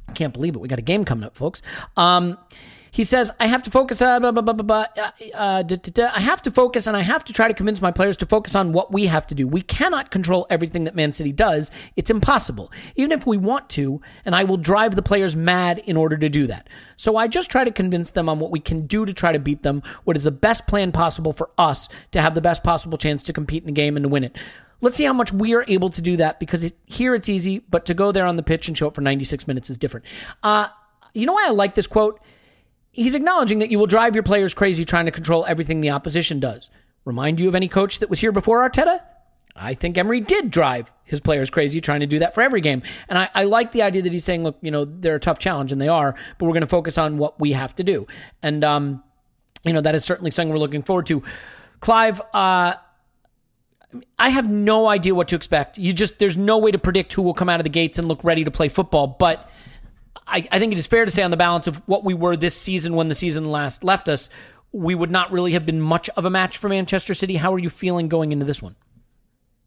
I 0.08 0.12
can't 0.12 0.32
believe 0.32 0.54
it. 0.54 0.60
We 0.60 0.68
got 0.68 0.78
a 0.78 0.82
game 0.82 1.04
coming 1.04 1.24
up, 1.24 1.36
folks. 1.36 1.60
Um, 1.96 2.38
he 2.90 3.04
says, 3.04 3.30
I 3.38 3.46
have 3.46 3.62
to 3.64 3.70
focus, 3.70 4.00
uh, 4.00 4.18
blah, 4.20 4.32
blah, 4.32 4.42
blah, 4.42 4.52
blah, 4.52 4.86
uh, 4.96 5.10
uh, 5.34 5.62
da, 5.62 5.76
da, 5.76 5.90
da. 5.92 6.10
I 6.14 6.20
have 6.20 6.42
to 6.42 6.50
focus 6.50 6.86
and 6.86 6.96
I 6.96 7.02
have 7.02 7.24
to 7.24 7.32
try 7.32 7.48
to 7.48 7.54
convince 7.54 7.82
my 7.82 7.90
players 7.90 8.16
to 8.18 8.26
focus 8.26 8.54
on 8.54 8.72
what 8.72 8.92
we 8.92 9.06
have 9.06 9.26
to 9.28 9.34
do. 9.34 9.46
We 9.46 9.62
cannot 9.62 10.10
control 10.10 10.46
everything 10.50 10.84
that 10.84 10.94
Man 10.94 11.12
City 11.12 11.32
does. 11.32 11.70
It's 11.96 12.10
impossible. 12.10 12.72
Even 12.96 13.12
if 13.12 13.26
we 13.26 13.36
want 13.36 13.68
to, 13.70 14.00
and 14.24 14.34
I 14.34 14.44
will 14.44 14.56
drive 14.56 14.96
the 14.96 15.02
players 15.02 15.36
mad 15.36 15.78
in 15.78 15.96
order 15.96 16.16
to 16.16 16.28
do 16.28 16.46
that. 16.46 16.68
So 16.96 17.16
I 17.16 17.28
just 17.28 17.50
try 17.50 17.64
to 17.64 17.70
convince 17.70 18.10
them 18.10 18.28
on 18.28 18.38
what 18.38 18.50
we 18.50 18.60
can 18.60 18.86
do 18.86 19.04
to 19.06 19.12
try 19.12 19.32
to 19.32 19.38
beat 19.38 19.62
them, 19.62 19.82
what 20.04 20.16
is 20.16 20.24
the 20.24 20.30
best 20.30 20.66
plan 20.66 20.92
possible 20.92 21.32
for 21.32 21.50
us 21.58 21.88
to 22.12 22.20
have 22.20 22.34
the 22.34 22.40
best 22.40 22.64
possible 22.64 22.98
chance 22.98 23.22
to 23.24 23.32
compete 23.32 23.62
in 23.62 23.66
the 23.66 23.72
game 23.72 23.96
and 23.96 24.04
to 24.04 24.08
win 24.08 24.24
it. 24.24 24.36
Let's 24.80 24.96
see 24.96 25.04
how 25.04 25.12
much 25.12 25.32
we 25.32 25.54
are 25.54 25.64
able 25.66 25.90
to 25.90 26.00
do 26.00 26.16
that 26.18 26.38
because 26.38 26.62
it, 26.62 26.74
here 26.86 27.14
it's 27.14 27.28
easy, 27.28 27.60
but 27.70 27.84
to 27.86 27.94
go 27.94 28.12
there 28.12 28.26
on 28.26 28.36
the 28.36 28.42
pitch 28.42 28.68
and 28.68 28.78
show 28.78 28.86
up 28.86 28.94
for 28.94 29.00
96 29.00 29.48
minutes 29.48 29.70
is 29.70 29.78
different. 29.78 30.06
Uh, 30.42 30.68
you 31.14 31.26
know 31.26 31.32
why 31.32 31.46
I 31.46 31.50
like 31.50 31.74
this 31.74 31.86
quote? 31.86 32.20
He's 32.98 33.14
acknowledging 33.14 33.60
that 33.60 33.70
you 33.70 33.78
will 33.78 33.86
drive 33.86 34.16
your 34.16 34.24
players 34.24 34.54
crazy 34.54 34.84
trying 34.84 35.06
to 35.06 35.12
control 35.12 35.46
everything 35.46 35.80
the 35.80 35.90
opposition 35.90 36.40
does. 36.40 36.68
Remind 37.04 37.38
you 37.38 37.46
of 37.46 37.54
any 37.54 37.68
coach 37.68 38.00
that 38.00 38.10
was 38.10 38.20
here 38.20 38.32
before 38.32 38.68
Arteta? 38.68 39.00
I 39.54 39.74
think 39.74 39.96
Emery 39.96 40.20
did 40.20 40.50
drive 40.50 40.92
his 41.04 41.20
players 41.20 41.48
crazy 41.48 41.80
trying 41.80 42.00
to 42.00 42.06
do 42.06 42.18
that 42.18 42.34
for 42.34 42.42
every 42.42 42.60
game. 42.60 42.82
And 43.08 43.16
I, 43.16 43.30
I 43.34 43.44
like 43.44 43.70
the 43.70 43.82
idea 43.82 44.02
that 44.02 44.12
he's 44.12 44.24
saying, 44.24 44.42
look, 44.42 44.58
you 44.62 44.70
know, 44.72 44.84
they're 44.84 45.14
a 45.14 45.20
tough 45.20 45.38
challenge 45.38 45.70
and 45.70 45.80
they 45.80 45.88
are, 45.88 46.16
but 46.38 46.46
we're 46.46 46.52
going 46.52 46.62
to 46.62 46.66
focus 46.66 46.98
on 46.98 47.18
what 47.18 47.38
we 47.40 47.52
have 47.52 47.74
to 47.76 47.84
do. 47.84 48.06
And, 48.42 48.64
um, 48.64 49.02
you 49.64 49.72
know, 49.72 49.80
that 49.80 49.94
is 49.94 50.04
certainly 50.04 50.32
something 50.32 50.52
we're 50.52 50.58
looking 50.58 50.82
forward 50.82 51.06
to. 51.06 51.22
Clive, 51.80 52.20
uh, 52.34 52.74
I 54.18 54.28
have 54.28 54.50
no 54.50 54.88
idea 54.88 55.14
what 55.14 55.28
to 55.28 55.36
expect. 55.36 55.78
You 55.78 55.92
just, 55.92 56.18
there's 56.18 56.36
no 56.36 56.58
way 56.58 56.72
to 56.72 56.78
predict 56.78 57.12
who 57.12 57.22
will 57.22 57.34
come 57.34 57.48
out 57.48 57.60
of 57.60 57.64
the 57.64 57.70
gates 57.70 57.98
and 57.98 58.08
look 58.08 58.22
ready 58.24 58.44
to 58.44 58.50
play 58.50 58.68
football. 58.68 59.06
But 59.06 59.48
I, 60.28 60.46
I 60.52 60.58
think 60.58 60.72
it 60.72 60.78
is 60.78 60.86
fair 60.86 61.04
to 61.04 61.10
say, 61.10 61.22
on 61.22 61.30
the 61.30 61.36
balance 61.36 61.66
of 61.66 61.76
what 61.86 62.04
we 62.04 62.14
were 62.14 62.36
this 62.36 62.56
season 62.56 62.94
when 62.94 63.08
the 63.08 63.14
season 63.14 63.44
last 63.44 63.82
left 63.82 64.08
us, 64.08 64.28
we 64.72 64.94
would 64.94 65.10
not 65.10 65.32
really 65.32 65.52
have 65.52 65.64
been 65.64 65.80
much 65.80 66.08
of 66.10 66.24
a 66.24 66.30
match 66.30 66.58
for 66.58 66.68
Manchester 66.68 67.14
City. 67.14 67.36
How 67.36 67.54
are 67.54 67.58
you 67.58 67.70
feeling 67.70 68.08
going 68.08 68.32
into 68.32 68.44
this 68.44 68.62
one? 68.62 68.76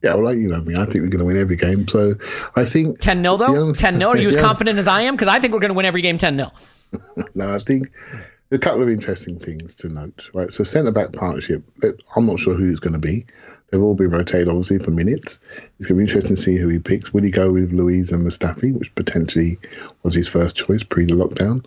Yeah, 0.03 0.15
well, 0.15 0.33
you 0.33 0.49
know, 0.49 0.57
I 0.57 0.61
mean, 0.61 0.77
I 0.77 0.85
think 0.85 1.03
we're 1.03 1.09
going 1.09 1.19
to 1.19 1.25
win 1.25 1.37
every 1.37 1.55
game. 1.55 1.87
So 1.87 2.15
I 2.55 2.63
think 2.63 2.99
10 2.99 3.21
0, 3.21 3.37
though? 3.37 3.73
10 3.73 3.97
0? 3.97 4.09
Are 4.09 4.17
you 4.17 4.27
as 4.29 4.35
yeah. 4.35 4.41
confident 4.41 4.79
as 4.79 4.87
I 4.87 5.03
am? 5.03 5.15
Because 5.15 5.27
I 5.27 5.39
think 5.39 5.53
we're 5.53 5.59
going 5.59 5.69
to 5.69 5.75
win 5.75 5.85
every 5.85 6.01
game 6.01 6.17
10 6.17 6.37
0. 6.37 6.51
no, 7.35 7.53
I 7.53 7.59
think 7.59 7.91
a 8.51 8.57
couple 8.57 8.81
of 8.81 8.89
interesting 8.89 9.37
things 9.37 9.75
to 9.75 9.89
note, 9.89 10.29
right? 10.33 10.51
So, 10.51 10.63
centre 10.63 10.91
back 10.91 11.13
partnership, 11.13 11.63
I'm 12.15 12.25
not 12.25 12.39
sure 12.39 12.55
who 12.55 12.69
it's 12.69 12.79
going 12.79 12.93
to 12.93 12.99
be. 12.99 13.25
They'll 13.71 13.83
all 13.83 13.95
be 13.95 14.05
rotated, 14.05 14.49
obviously, 14.49 14.79
for 14.79 14.91
minutes. 14.91 15.39
It's 15.79 15.87
going 15.87 15.97
to 15.99 16.05
be 16.05 16.11
interesting 16.11 16.35
to 16.35 16.41
see 16.41 16.57
who 16.57 16.67
he 16.67 16.77
picks. 16.77 17.13
Will 17.13 17.23
he 17.23 17.31
go 17.31 17.51
with 17.51 17.71
Luiz 17.71 18.11
and 18.11 18.25
Mustafi, 18.25 18.77
which 18.77 18.93
potentially 18.95 19.57
was 20.03 20.13
his 20.13 20.27
first 20.27 20.57
choice 20.57 20.83
pre 20.83 21.05
the 21.05 21.13
lockdown? 21.13 21.65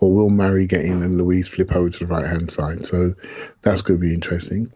Or 0.00 0.14
will 0.14 0.30
Mari 0.30 0.66
get 0.66 0.84
in 0.84 1.02
and 1.02 1.18
Luiz 1.18 1.48
flip 1.48 1.74
over 1.74 1.90
to 1.90 1.98
the 1.98 2.06
right 2.06 2.26
hand 2.26 2.50
side? 2.50 2.86
So 2.86 3.14
that's 3.62 3.82
going 3.82 4.00
to 4.00 4.06
be 4.06 4.14
interesting. 4.14 4.72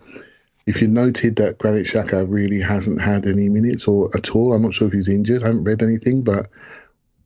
If 0.66 0.82
you 0.82 0.88
noted 0.88 1.36
that 1.36 1.58
Granit 1.58 1.86
Xhaka 1.86 2.26
really 2.28 2.60
hasn't 2.60 3.00
had 3.00 3.26
any 3.26 3.48
minutes 3.48 3.86
or 3.86 4.10
at 4.16 4.30
all, 4.30 4.52
I'm 4.52 4.62
not 4.62 4.74
sure 4.74 4.88
if 4.88 4.94
he's 4.94 5.08
injured. 5.08 5.42
I 5.42 5.46
haven't 5.46 5.64
read 5.64 5.82
anything, 5.82 6.22
but 6.22 6.48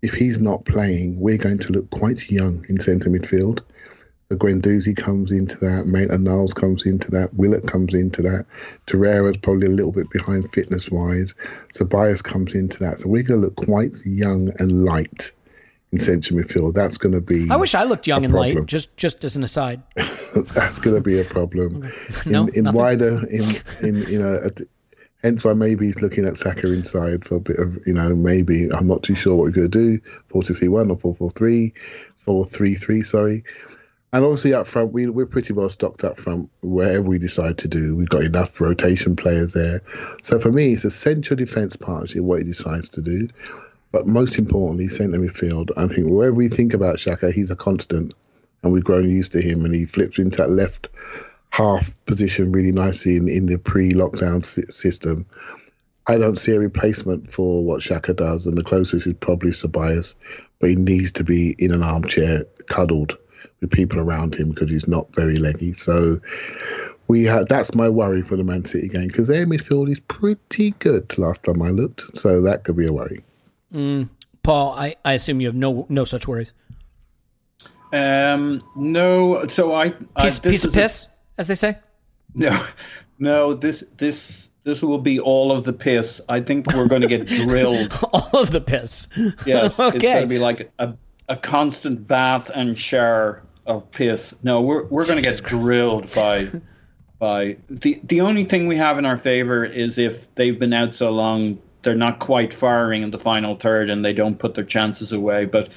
if 0.02 0.12
he's 0.14 0.40
not 0.40 0.64
playing, 0.64 1.18
we're 1.18 1.38
going 1.38 1.58
to 1.58 1.72
look 1.72 1.88
quite 1.90 2.30
young 2.30 2.66
in 2.68 2.80
centre 2.80 3.10
midfield. 3.10 3.60
So 4.30 4.36
Guendouzi 4.36 4.94
comes 4.94 5.32
into 5.32 5.56
that, 5.60 5.86
Maitland 5.86 6.24
Niles 6.24 6.52
comes 6.52 6.84
into 6.84 7.10
that, 7.12 7.32
Willock 7.32 7.66
comes 7.66 7.94
into 7.94 8.20
that, 8.20 8.44
Torreira's 8.86 9.38
probably 9.38 9.68
a 9.68 9.70
little 9.70 9.92
bit 9.92 10.10
behind 10.10 10.52
fitness 10.52 10.90
wise. 10.90 11.34
Ceballos 11.74 12.22
comes 12.22 12.54
into 12.54 12.78
that. 12.80 12.98
So 12.98 13.08
we're 13.08 13.22
going 13.22 13.40
to 13.40 13.46
look 13.46 13.56
quite 13.56 13.92
young 14.04 14.52
and 14.58 14.84
light 14.84 15.32
in 15.92 15.98
central 15.98 16.38
midfield. 16.38 16.74
That's 16.74 16.98
going 16.98 17.14
to 17.14 17.22
be. 17.22 17.50
I 17.50 17.56
wish 17.56 17.74
I 17.74 17.84
looked 17.84 18.06
young 18.06 18.22
and 18.26 18.34
light. 18.34 18.66
Just 18.66 18.94
just 18.98 19.24
as 19.24 19.34
an 19.34 19.44
aside. 19.44 19.82
That's 20.34 20.78
going 20.78 20.96
to 20.96 21.02
be 21.02 21.18
a 21.18 21.24
problem. 21.24 21.84
Okay. 21.84 21.94
No, 22.30 22.48
in, 22.48 22.66
in 22.66 22.74
wider 22.74 23.26
in 23.28 23.56
in 23.80 23.96
you 24.08 24.18
know. 24.18 24.42
At, 24.44 24.60
hence 25.22 25.44
why 25.44 25.54
maybe 25.54 25.86
he's 25.86 26.02
looking 26.02 26.26
at 26.26 26.36
Saka 26.36 26.70
inside 26.70 27.24
for 27.24 27.36
a 27.36 27.40
bit 27.40 27.58
of 27.58 27.78
you 27.86 27.94
know 27.94 28.14
maybe 28.14 28.70
I'm 28.70 28.86
not 28.86 29.02
too 29.02 29.14
sure 29.14 29.36
what 29.36 29.44
we're 29.44 29.52
going 29.52 29.70
to 29.70 29.98
do 29.98 30.00
four 30.26 30.42
two 30.42 30.52
three 30.52 30.68
one 30.68 30.90
or 30.90 30.98
four 30.98 31.14
four 31.14 31.30
three, 31.30 31.72
four 32.16 32.44
three 32.44 32.74
three. 32.74 33.02
Sorry. 33.02 33.42
And 34.12 34.24
obviously 34.24 34.54
up 34.54 34.66
front, 34.66 34.92
we, 34.92 35.06
we're 35.06 35.26
pretty 35.26 35.52
well 35.52 35.68
stocked 35.68 36.02
up 36.02 36.18
front 36.18 36.48
wherever 36.62 37.02
we 37.02 37.18
decide 37.18 37.58
to 37.58 37.68
do. 37.68 37.94
We've 37.94 38.08
got 38.08 38.24
enough 38.24 38.58
rotation 38.60 39.16
players 39.16 39.52
there. 39.52 39.82
So 40.22 40.40
for 40.40 40.50
me, 40.50 40.72
it's 40.72 40.84
a 40.84 40.90
central 40.90 41.36
defence 41.36 41.76
partnership, 41.76 42.22
what 42.22 42.38
he 42.38 42.44
decides 42.44 42.88
to 42.90 43.02
do. 43.02 43.28
But 43.92 44.06
most 44.06 44.38
importantly, 44.38 44.88
centre 44.88 45.18
midfield. 45.18 45.70
I 45.76 45.88
think 45.88 46.08
wherever 46.08 46.34
we 46.34 46.48
think 46.48 46.72
about 46.72 46.96
Xhaka 46.96 47.32
he's 47.32 47.50
a 47.50 47.56
constant. 47.56 48.14
And 48.62 48.72
we've 48.72 48.84
grown 48.84 49.10
used 49.10 49.32
to 49.32 49.42
him. 49.42 49.66
And 49.66 49.74
he 49.74 49.84
flips 49.84 50.18
into 50.18 50.38
that 50.38 50.50
left 50.50 50.88
half 51.50 51.94
position 52.06 52.50
really 52.50 52.72
nicely 52.72 53.16
in, 53.16 53.28
in 53.28 53.44
the 53.44 53.58
pre 53.58 53.92
lockdown 53.92 54.42
system. 54.72 55.26
I 56.06 56.16
don't 56.16 56.38
see 56.38 56.52
a 56.52 56.58
replacement 56.58 57.30
for 57.30 57.62
what 57.62 57.82
Xhaka 57.82 58.16
does. 58.16 58.46
And 58.46 58.56
the 58.56 58.64
closest 58.64 59.06
is 59.06 59.14
probably 59.20 59.50
Ceballos. 59.50 60.14
But 60.60 60.70
he 60.70 60.76
needs 60.76 61.12
to 61.12 61.24
be 61.24 61.50
in 61.58 61.72
an 61.72 61.82
armchair, 61.82 62.46
cuddled 62.68 63.18
with 63.60 63.70
people 63.70 63.98
around 63.98 64.34
him 64.34 64.50
because 64.50 64.70
he's 64.70 64.88
not 64.88 65.12
very 65.14 65.36
leggy. 65.36 65.72
So 65.72 66.20
we 67.08 67.24
had 67.24 67.48
that's 67.48 67.74
my 67.74 67.88
worry 67.88 68.22
for 68.22 68.36
the 68.36 68.44
Man 68.44 68.64
City 68.64 68.88
game 68.88 69.08
because 69.08 69.28
their 69.28 69.46
midfield 69.46 69.90
is 69.90 70.00
pretty 70.00 70.72
good 70.72 71.16
last 71.18 71.42
time 71.42 71.62
I 71.62 71.70
looked. 71.70 72.16
So 72.16 72.40
that 72.42 72.64
could 72.64 72.76
be 72.76 72.86
a 72.86 72.92
worry. 72.92 73.24
Mm, 73.72 74.08
Paul, 74.42 74.72
I, 74.72 74.96
I 75.04 75.14
assume 75.14 75.40
you 75.40 75.48
have 75.48 75.56
no 75.56 75.86
no 75.88 76.04
such 76.04 76.28
worries. 76.28 76.52
Um, 77.92 78.60
no. 78.76 79.46
So 79.48 79.74
I, 79.74 79.94
I 80.14 80.24
piece, 80.24 80.38
piece 80.38 80.64
of 80.64 80.72
piss, 80.72 81.06
a, 81.06 81.40
as 81.40 81.48
they 81.48 81.54
say. 81.54 81.78
No, 82.34 82.64
no. 83.18 83.54
This 83.54 83.84
this 83.96 84.50
this 84.64 84.82
will 84.82 84.98
be 84.98 85.18
all 85.18 85.50
of 85.50 85.64
the 85.64 85.72
piss. 85.72 86.20
I 86.28 86.40
think 86.40 86.66
we're 86.66 86.88
going 86.88 87.02
to 87.02 87.08
get 87.08 87.26
drilled. 87.26 87.98
all 88.12 88.40
of 88.40 88.50
the 88.50 88.60
piss. 88.60 89.08
Yes, 89.46 89.80
okay. 89.80 89.96
it's 89.96 90.04
going 90.04 90.20
to 90.22 90.26
be 90.26 90.38
like 90.38 90.70
a 90.78 90.94
a 91.28 91.36
constant 91.36 92.06
bath 92.06 92.50
and 92.54 92.78
shower 92.78 93.42
of 93.68 93.90
piss. 93.92 94.34
No, 94.42 94.62
we're 94.62 94.84
we're 94.86 95.06
going 95.06 95.22
to 95.22 95.22
get 95.22 95.40
drilled 95.44 96.12
by 96.14 96.48
by 97.20 97.58
the 97.70 98.00
the 98.02 98.22
only 98.22 98.44
thing 98.44 98.66
we 98.66 98.76
have 98.76 98.98
in 98.98 99.06
our 99.06 99.16
favor 99.16 99.64
is 99.64 99.98
if 99.98 100.34
they've 100.34 100.58
been 100.58 100.72
out 100.72 100.96
so 100.96 101.12
long 101.12 101.58
they're 101.82 101.94
not 101.94 102.18
quite 102.18 102.52
firing 102.52 103.02
in 103.02 103.10
the 103.10 103.18
final 103.18 103.54
third 103.54 103.90
and 103.90 104.04
they 104.04 104.12
don't 104.12 104.38
put 104.38 104.54
their 104.54 104.64
chances 104.64 105.12
away. 105.12 105.44
But 105.44 105.72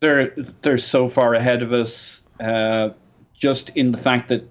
they're 0.00 0.34
they're 0.62 0.78
so 0.78 1.08
far 1.08 1.34
ahead 1.34 1.62
of 1.62 1.72
us, 1.72 2.22
uh, 2.40 2.90
just 3.34 3.70
in 3.70 3.92
the 3.92 3.98
fact 3.98 4.28
that 4.28 4.48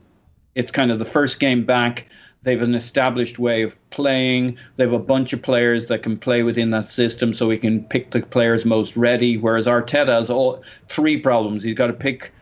it's 0.56 0.72
kind 0.72 0.92
of 0.92 1.00
the 1.00 1.06
first 1.06 1.40
game 1.40 1.66
back. 1.66 2.08
They've 2.44 2.62
an 2.62 2.74
established 2.74 3.38
way 3.38 3.62
of 3.62 3.78
playing. 3.92 4.58
They 4.76 4.84
have 4.84 4.94
a 4.94 5.00
bunch 5.00 5.32
of 5.32 5.44
players 5.44 5.88
that 5.88 6.02
can 6.02 6.18
play 6.18 6.42
within 6.42 6.72
that 6.72 6.90
system, 6.90 7.36
so 7.36 7.48
we 7.48 7.60
can 7.60 7.84
pick 7.84 8.10
the 8.10 8.22
players 8.22 8.66
most 8.66 8.98
ready. 8.98 9.38
Whereas 9.38 9.68
Arteta 9.68 10.08
has 10.08 10.32
all 10.32 10.64
three 10.88 11.20
problems. 11.20 11.64
He's 11.64 11.76
got 11.76 11.88
to 11.88 11.94
pick 11.94 12.34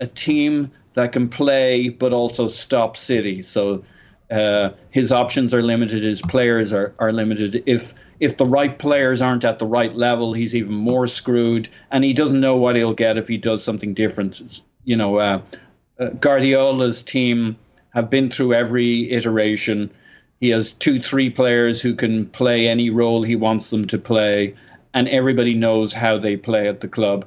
a 0.00 0.06
team 0.06 0.70
that 0.94 1.12
can 1.12 1.28
play 1.28 1.88
but 1.88 2.12
also 2.12 2.48
stop 2.48 2.96
City. 2.96 3.42
So 3.42 3.84
Uh, 4.28 4.70
his 4.90 5.12
options 5.12 5.54
are 5.54 5.62
limited. 5.62 6.02
His 6.02 6.20
players 6.20 6.72
are, 6.72 6.92
are 6.98 7.12
limited. 7.12 7.62
If 7.64 7.94
if 8.18 8.36
the 8.36 8.44
right 8.44 8.76
players 8.76 9.22
aren't 9.22 9.44
at 9.44 9.58
the 9.58 9.66
right 9.66 9.94
level, 9.94 10.34
he's 10.34 10.54
even 10.54 10.74
more 10.74 11.06
screwed, 11.06 11.68
and 11.92 12.04
he 12.04 12.12
doesn't 12.12 12.40
know 12.40 12.56
what 12.56 12.74
he'll 12.74 12.94
get 13.06 13.18
if 13.18 13.28
he 13.28 13.36
does 13.36 13.62
something 13.62 13.94
different. 13.94 14.60
You 14.84 14.96
know, 14.96 15.18
uh, 15.18 15.40
uh, 16.00 16.10
Guardiola's 16.18 17.02
team 17.02 17.54
have 17.90 18.10
been 18.10 18.28
through 18.28 18.54
every 18.54 19.12
iteration. 19.12 19.90
He 20.40 20.50
has 20.50 20.72
two, 20.72 20.98
three 20.98 21.30
players 21.30 21.80
who 21.80 21.94
can 21.94 22.26
play 22.26 22.66
any 22.66 22.90
role 22.90 23.22
he 23.22 23.36
wants 23.36 23.70
them 23.70 23.86
to 23.86 23.98
play, 23.98 24.54
and 24.92 25.08
everybody 25.08 25.54
knows 25.54 25.94
how 25.94 26.18
they 26.18 26.36
play 26.36 26.68
at 26.68 26.80
the 26.80 26.88
club. 26.88 27.26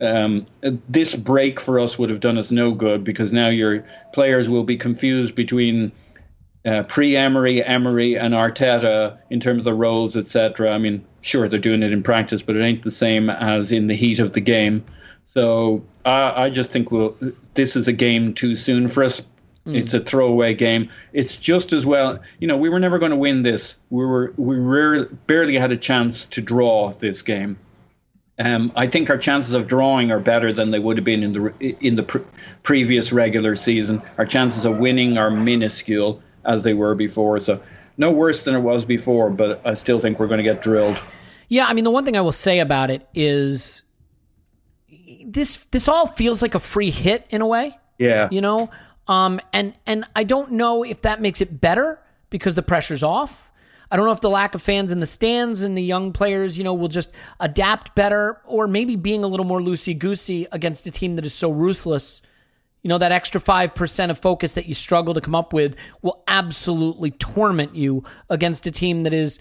Um, 0.00 0.46
this 0.88 1.14
break 1.14 1.60
for 1.60 1.78
us 1.78 1.98
would 1.98 2.10
have 2.10 2.20
done 2.20 2.38
us 2.38 2.50
no 2.50 2.72
good 2.72 3.04
because 3.04 3.32
now 3.32 3.48
your 3.48 3.84
players 4.12 4.48
will 4.48 4.64
be 4.64 4.78
confused 4.78 5.34
between 5.34 5.92
uh, 6.64 6.82
pre-Emery, 6.84 7.62
Emery, 7.62 8.18
and 8.18 8.34
Arteta 8.34 9.18
in 9.30 9.40
terms 9.40 9.58
of 9.58 9.64
the 9.64 9.74
roles, 9.74 10.16
etc. 10.16 10.72
I 10.72 10.78
mean, 10.78 11.04
sure 11.20 11.48
they're 11.48 11.58
doing 11.58 11.82
it 11.82 11.92
in 11.92 12.02
practice, 12.02 12.42
but 12.42 12.56
it 12.56 12.62
ain't 12.62 12.82
the 12.82 12.90
same 12.90 13.30
as 13.30 13.72
in 13.72 13.86
the 13.86 13.94
heat 13.94 14.18
of 14.18 14.32
the 14.32 14.40
game. 14.40 14.84
So 15.24 15.84
I, 16.04 16.44
I 16.44 16.50
just 16.50 16.70
think 16.70 16.90
we'll, 16.90 17.16
this 17.54 17.76
is 17.76 17.88
a 17.88 17.92
game 17.92 18.34
too 18.34 18.56
soon 18.56 18.88
for 18.88 19.04
us. 19.04 19.22
Mm. 19.66 19.76
It's 19.76 19.94
a 19.94 20.00
throwaway 20.00 20.54
game. 20.54 20.90
It's 21.12 21.36
just 21.36 21.72
as 21.72 21.84
well. 21.84 22.20
You 22.38 22.48
know, 22.48 22.56
we 22.56 22.68
were 22.68 22.80
never 22.80 22.98
going 22.98 23.10
to 23.10 23.16
win 23.16 23.42
this. 23.42 23.76
We 23.90 24.04
were 24.04 24.32
we 24.36 24.56
rarely, 24.56 25.08
barely 25.26 25.56
had 25.56 25.70
a 25.70 25.76
chance 25.76 26.24
to 26.26 26.40
draw 26.40 26.92
this 26.94 27.22
game. 27.22 27.58
Um, 28.40 28.72
I 28.74 28.86
think 28.86 29.10
our 29.10 29.18
chances 29.18 29.52
of 29.52 29.68
drawing 29.68 30.10
are 30.10 30.18
better 30.18 30.50
than 30.50 30.70
they 30.70 30.78
would 30.78 30.96
have 30.96 31.04
been 31.04 31.22
in 31.22 31.32
the 31.34 31.76
in 31.80 31.96
the 31.96 32.02
pre- 32.02 32.24
previous 32.62 33.12
regular 33.12 33.54
season. 33.54 34.00
Our 34.16 34.24
chances 34.24 34.64
of 34.64 34.78
winning 34.78 35.18
are 35.18 35.30
minuscule 35.30 36.22
as 36.44 36.62
they 36.62 36.72
were 36.72 36.94
before. 36.94 37.38
So 37.40 37.62
no 37.98 38.10
worse 38.10 38.44
than 38.44 38.54
it 38.54 38.60
was 38.60 38.86
before, 38.86 39.28
but 39.28 39.66
I 39.66 39.74
still 39.74 39.98
think 39.98 40.18
we're 40.18 40.26
going 40.26 40.38
to 40.38 40.44
get 40.44 40.62
drilled. 40.62 40.98
Yeah, 41.48 41.66
I 41.66 41.74
mean 41.74 41.84
the 41.84 41.90
one 41.90 42.06
thing 42.06 42.16
I 42.16 42.22
will 42.22 42.32
say 42.32 42.60
about 42.60 42.90
it 42.90 43.06
is 43.12 43.82
this 45.24 45.66
this 45.66 45.86
all 45.86 46.06
feels 46.06 46.40
like 46.40 46.54
a 46.54 46.60
free 46.60 46.90
hit 46.90 47.26
in 47.28 47.42
a 47.42 47.46
way. 47.46 47.78
Yeah. 47.98 48.28
You 48.30 48.40
know, 48.40 48.70
um, 49.06 49.40
and 49.52 49.74
and 49.86 50.06
I 50.16 50.24
don't 50.24 50.52
know 50.52 50.82
if 50.82 51.02
that 51.02 51.20
makes 51.20 51.42
it 51.42 51.60
better 51.60 52.00
because 52.30 52.54
the 52.54 52.62
pressure's 52.62 53.02
off. 53.02 53.49
I 53.90 53.96
don't 53.96 54.06
know 54.06 54.12
if 54.12 54.20
the 54.20 54.30
lack 54.30 54.54
of 54.54 54.62
fans 54.62 54.92
in 54.92 55.00
the 55.00 55.06
stands 55.06 55.62
and 55.62 55.76
the 55.76 55.82
young 55.82 56.12
players, 56.12 56.56
you 56.56 56.64
know, 56.64 56.74
will 56.74 56.88
just 56.88 57.10
adapt 57.40 57.94
better, 57.94 58.40
or 58.44 58.68
maybe 58.68 58.96
being 58.96 59.24
a 59.24 59.26
little 59.26 59.46
more 59.46 59.60
loosey 59.60 59.98
goosey 59.98 60.46
against 60.52 60.86
a 60.86 60.90
team 60.90 61.16
that 61.16 61.26
is 61.26 61.34
so 61.34 61.50
ruthless. 61.50 62.22
You 62.82 62.88
know, 62.88 62.98
that 62.98 63.12
extra 63.12 63.40
5% 63.40 64.10
of 64.10 64.18
focus 64.18 64.52
that 64.52 64.66
you 64.66 64.74
struggle 64.74 65.12
to 65.14 65.20
come 65.20 65.34
up 65.34 65.52
with 65.52 65.76
will 66.02 66.22
absolutely 66.28 67.10
torment 67.10 67.74
you 67.74 68.04
against 68.30 68.66
a 68.66 68.70
team 68.70 69.02
that 69.02 69.12
is, 69.12 69.38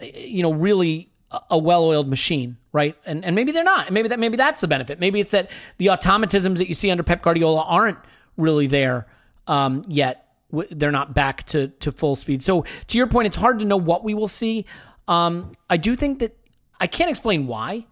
you 0.00 0.42
know, 0.42 0.52
really 0.52 1.10
a 1.50 1.58
well-oiled 1.58 2.08
machine, 2.08 2.56
right? 2.72 2.96
And 3.04 3.24
and 3.24 3.34
maybe 3.34 3.52
they're 3.52 3.64
not. 3.64 3.90
Maybe 3.90 4.08
that 4.08 4.18
maybe 4.18 4.36
that's 4.36 4.60
the 4.60 4.68
benefit. 4.68 5.00
Maybe 5.00 5.20
it's 5.20 5.32
that 5.32 5.50
the 5.78 5.86
automatisms 5.86 6.58
that 6.58 6.68
you 6.68 6.74
see 6.74 6.90
under 6.90 7.02
Pep 7.02 7.22
Guardiola 7.22 7.62
aren't 7.62 7.98
really 8.36 8.66
there 8.66 9.06
um, 9.46 9.82
yet. 9.88 10.23
They're 10.70 10.92
not 10.92 11.14
back 11.14 11.44
to 11.46 11.68
to 11.68 11.92
full 11.92 12.16
speed. 12.16 12.42
So 12.42 12.64
to 12.88 12.98
your 12.98 13.06
point, 13.06 13.26
it's 13.26 13.36
hard 13.36 13.58
to 13.60 13.64
know 13.64 13.76
what 13.76 14.04
we 14.04 14.14
will 14.14 14.28
see. 14.28 14.66
Um, 15.08 15.52
I 15.68 15.76
do 15.76 15.96
think 15.96 16.20
that 16.20 16.36
I 16.80 16.86
can't 16.86 17.10
explain 17.10 17.46
why, 17.46 17.86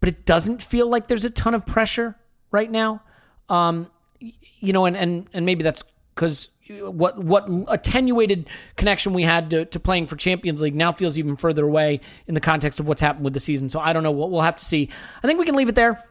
but 0.00 0.08
it 0.08 0.24
doesn't 0.24 0.62
feel 0.62 0.88
like 0.88 1.06
there's 1.06 1.24
a 1.24 1.30
ton 1.30 1.54
of 1.54 1.66
pressure 1.66 2.16
right 2.50 2.70
now. 2.70 3.02
Um, 3.48 3.90
you 4.20 4.72
know, 4.72 4.84
and 4.84 4.96
and 4.96 5.28
and 5.32 5.46
maybe 5.46 5.62
that's 5.62 5.84
because 6.14 6.50
what 6.68 7.18
what 7.18 7.46
attenuated 7.68 8.48
connection 8.76 9.12
we 9.12 9.22
had 9.22 9.50
to, 9.50 9.64
to 9.66 9.80
playing 9.80 10.06
for 10.06 10.16
Champions 10.16 10.60
League 10.60 10.74
now 10.74 10.92
feels 10.92 11.18
even 11.18 11.36
further 11.36 11.64
away 11.64 12.00
in 12.26 12.34
the 12.34 12.40
context 12.40 12.80
of 12.80 12.86
what's 12.86 13.00
happened 13.00 13.24
with 13.24 13.32
the 13.32 13.40
season. 13.40 13.68
So 13.68 13.80
I 13.80 13.92
don't 13.92 14.02
know. 14.02 14.10
We'll, 14.10 14.30
we'll 14.30 14.42
have 14.42 14.56
to 14.56 14.64
see. 14.64 14.90
I 15.22 15.26
think 15.26 15.38
we 15.38 15.46
can 15.46 15.54
leave 15.54 15.68
it 15.68 15.74
there. 15.74 16.04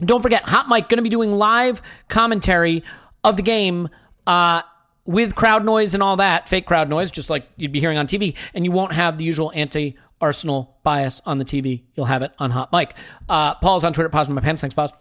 Don't 0.00 0.22
forget, 0.22 0.44
Hot 0.48 0.68
Mike 0.68 0.88
going 0.88 0.98
to 0.98 1.02
be 1.02 1.08
doing 1.08 1.32
live 1.32 1.82
commentary 2.08 2.84
of 3.24 3.36
the 3.36 3.42
game. 3.42 3.88
Uh, 4.26 4.62
with 5.08 5.34
crowd 5.34 5.64
noise 5.64 5.94
and 5.94 6.02
all 6.02 6.16
that, 6.16 6.50
fake 6.50 6.66
crowd 6.66 6.90
noise, 6.90 7.10
just 7.10 7.30
like 7.30 7.48
you'd 7.56 7.72
be 7.72 7.80
hearing 7.80 7.96
on 7.96 8.06
TV, 8.06 8.36
and 8.52 8.66
you 8.66 8.70
won't 8.70 8.92
have 8.92 9.16
the 9.16 9.24
usual 9.24 9.50
anti 9.54 9.96
Arsenal 10.20 10.76
bias 10.82 11.22
on 11.24 11.38
the 11.38 11.46
TV. 11.46 11.82
You'll 11.94 12.06
have 12.06 12.20
it 12.20 12.32
on 12.38 12.50
Hot 12.50 12.70
Mike. 12.72 12.94
Uh, 13.26 13.54
Paul's 13.54 13.84
on 13.84 13.94
Twitter, 13.94 14.10
Pause 14.10 14.30
my 14.30 14.42
pants. 14.42 14.60
Thanks, 14.60 14.74
Pause. 14.74 14.92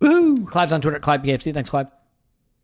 Woo. 0.00 0.44
Clive's 0.44 0.72
on 0.72 0.82
Twitter, 0.82 0.98
Clive 0.98 1.22
PFC. 1.22 1.54
Thanks, 1.54 1.70
Clive. 1.70 1.86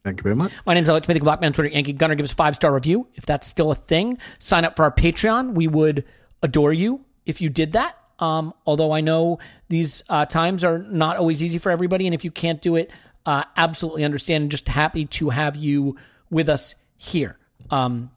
Thank 0.04 0.18
you 0.18 0.22
very 0.22 0.34
much. 0.34 0.52
My 0.66 0.74
name's 0.74 0.90
Alex 0.90 1.08
Mythical 1.08 1.24
Blackman, 1.24 1.48
on 1.48 1.52
Twitter 1.54 1.70
Yankee 1.70 1.94
Gunner. 1.94 2.14
Give 2.14 2.24
us 2.24 2.32
a 2.32 2.36
five 2.36 2.54
star 2.54 2.74
review 2.74 3.08
if 3.14 3.24
that's 3.24 3.46
still 3.46 3.70
a 3.70 3.74
thing. 3.74 4.18
Sign 4.38 4.66
up 4.66 4.76
for 4.76 4.82
our 4.82 4.92
Patreon. 4.92 5.54
We 5.54 5.68
would 5.68 6.04
adore 6.42 6.74
you 6.74 7.06
if 7.24 7.40
you 7.40 7.48
did 7.48 7.72
that. 7.72 7.96
Um, 8.18 8.52
although 8.66 8.92
I 8.92 9.00
know 9.00 9.38
these 9.68 10.02
uh, 10.10 10.26
times 10.26 10.62
are 10.62 10.78
not 10.78 11.16
always 11.16 11.42
easy 11.42 11.56
for 11.58 11.72
everybody, 11.72 12.06
and 12.06 12.14
if 12.14 12.22
you 12.22 12.30
can't 12.30 12.60
do 12.60 12.76
it, 12.76 12.90
uh, 13.24 13.44
absolutely 13.56 14.04
understand. 14.04 14.50
Just 14.50 14.68
happy 14.68 15.06
to 15.06 15.30
have 15.30 15.56
you 15.56 15.96
with 16.30 16.48
us 16.48 16.74
here. 16.96 17.36
Um, 17.70 18.10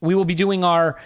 we 0.00 0.14
will 0.14 0.24
be 0.24 0.34
doing 0.34 0.64
our 0.64 0.98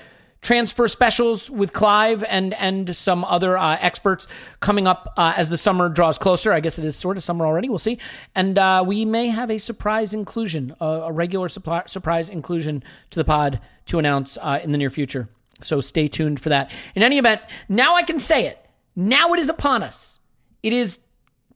transfer 0.43 0.89
specials 0.89 1.51
with 1.51 1.73
Clive 1.73 2.25
and 2.25 2.55
and 2.55 2.95
some 2.97 3.25
other 3.25 3.59
uh, 3.59 3.77
experts 3.81 4.27
coming 4.61 4.87
up 4.87 5.13
uh, 5.17 5.35
as 5.37 5.51
the 5.51 5.59
summer 5.59 5.89
draws 5.89 6.19
closer. 6.19 6.53
I 6.53 6.61
guess 6.61 6.79
it 6.79 6.85
is 6.85 6.97
sort 6.97 7.17
of 7.17 7.23
summer 7.23 7.47
already. 7.47 7.69
We'll 7.69 7.79
see, 7.79 7.99
and 8.35 8.59
uh, 8.59 8.83
we 8.87 9.05
may 9.05 9.29
have 9.29 9.51
a 9.51 9.59
surprise 9.59 10.15
inclusion, 10.15 10.75
a 10.81 11.13
regular 11.13 11.49
supply, 11.49 11.83
surprise 11.87 12.31
inclusion 12.31 12.83
to 13.11 13.19
the 13.19 13.25
pod 13.25 13.61
to 13.87 13.99
announce 13.99 14.39
uh, 14.41 14.61
in 14.63 14.73
the 14.73 14.79
near 14.79 14.91
future. 14.91 15.29
So 15.63 15.81
stay 15.81 16.09
tuned 16.09 16.41
for 16.41 16.49
that. 16.49 16.71
In 16.95 17.03
any 17.03 17.19
event, 17.19 17.43
now 17.69 17.95
I 17.95 18.03
can 18.03 18.19
say 18.19 18.47
it. 18.47 18.65
Now 18.97 19.35
it 19.35 19.41
is 19.41 19.51
upon 19.51 19.83
us. 19.83 20.21
It 20.63 20.73
is 20.73 21.01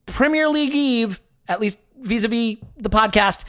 Premier 0.07 0.49
League 0.49 0.75
Eve, 0.75 1.21
at 1.49 1.61
least 1.61 1.79
vis-a-vis 1.99 2.59
the 2.77 2.91
podcast, 2.91 3.45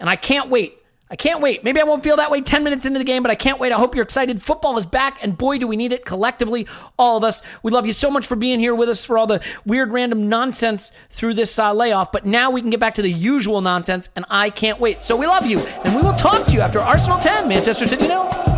and 0.00 0.08
I 0.08 0.16
can't 0.16 0.48
wait 0.48 0.78
I 1.10 1.16
can't 1.16 1.40
wait. 1.40 1.64
Maybe 1.64 1.80
I 1.80 1.84
won't 1.84 2.02
feel 2.02 2.16
that 2.16 2.30
way 2.30 2.40
10 2.40 2.62
minutes 2.64 2.84
into 2.84 2.98
the 2.98 3.04
game, 3.04 3.22
but 3.22 3.30
I 3.30 3.34
can't 3.34 3.58
wait. 3.58 3.72
I 3.72 3.76
hope 3.76 3.94
you're 3.94 4.04
excited. 4.04 4.42
Football 4.42 4.76
is 4.76 4.86
back, 4.86 5.22
and 5.22 5.36
boy, 5.36 5.58
do 5.58 5.66
we 5.66 5.76
need 5.76 5.92
it 5.92 6.04
collectively, 6.04 6.66
all 6.98 7.16
of 7.16 7.24
us. 7.24 7.42
We 7.62 7.72
love 7.72 7.86
you 7.86 7.92
so 7.92 8.10
much 8.10 8.26
for 8.26 8.36
being 8.36 8.60
here 8.60 8.74
with 8.74 8.88
us 8.88 9.04
for 9.04 9.16
all 9.16 9.26
the 9.26 9.42
weird, 9.64 9.90
random 9.90 10.28
nonsense 10.28 10.92
through 11.10 11.34
this 11.34 11.58
uh, 11.58 11.72
layoff, 11.72 12.12
but 12.12 12.26
now 12.26 12.50
we 12.50 12.60
can 12.60 12.70
get 12.70 12.80
back 12.80 12.94
to 12.94 13.02
the 13.02 13.10
usual 13.10 13.60
nonsense, 13.60 14.10
and 14.16 14.26
I 14.28 14.50
can't 14.50 14.78
wait. 14.78 15.02
So 15.02 15.16
we 15.16 15.26
love 15.26 15.46
you, 15.46 15.60
and 15.60 15.94
we 15.94 16.02
will 16.02 16.14
talk 16.14 16.46
to 16.46 16.52
you 16.52 16.60
after 16.60 16.78
Arsenal 16.78 17.18
10, 17.18 17.48
Manchester 17.48 17.86
City 17.86 18.06
nil. 18.06 18.57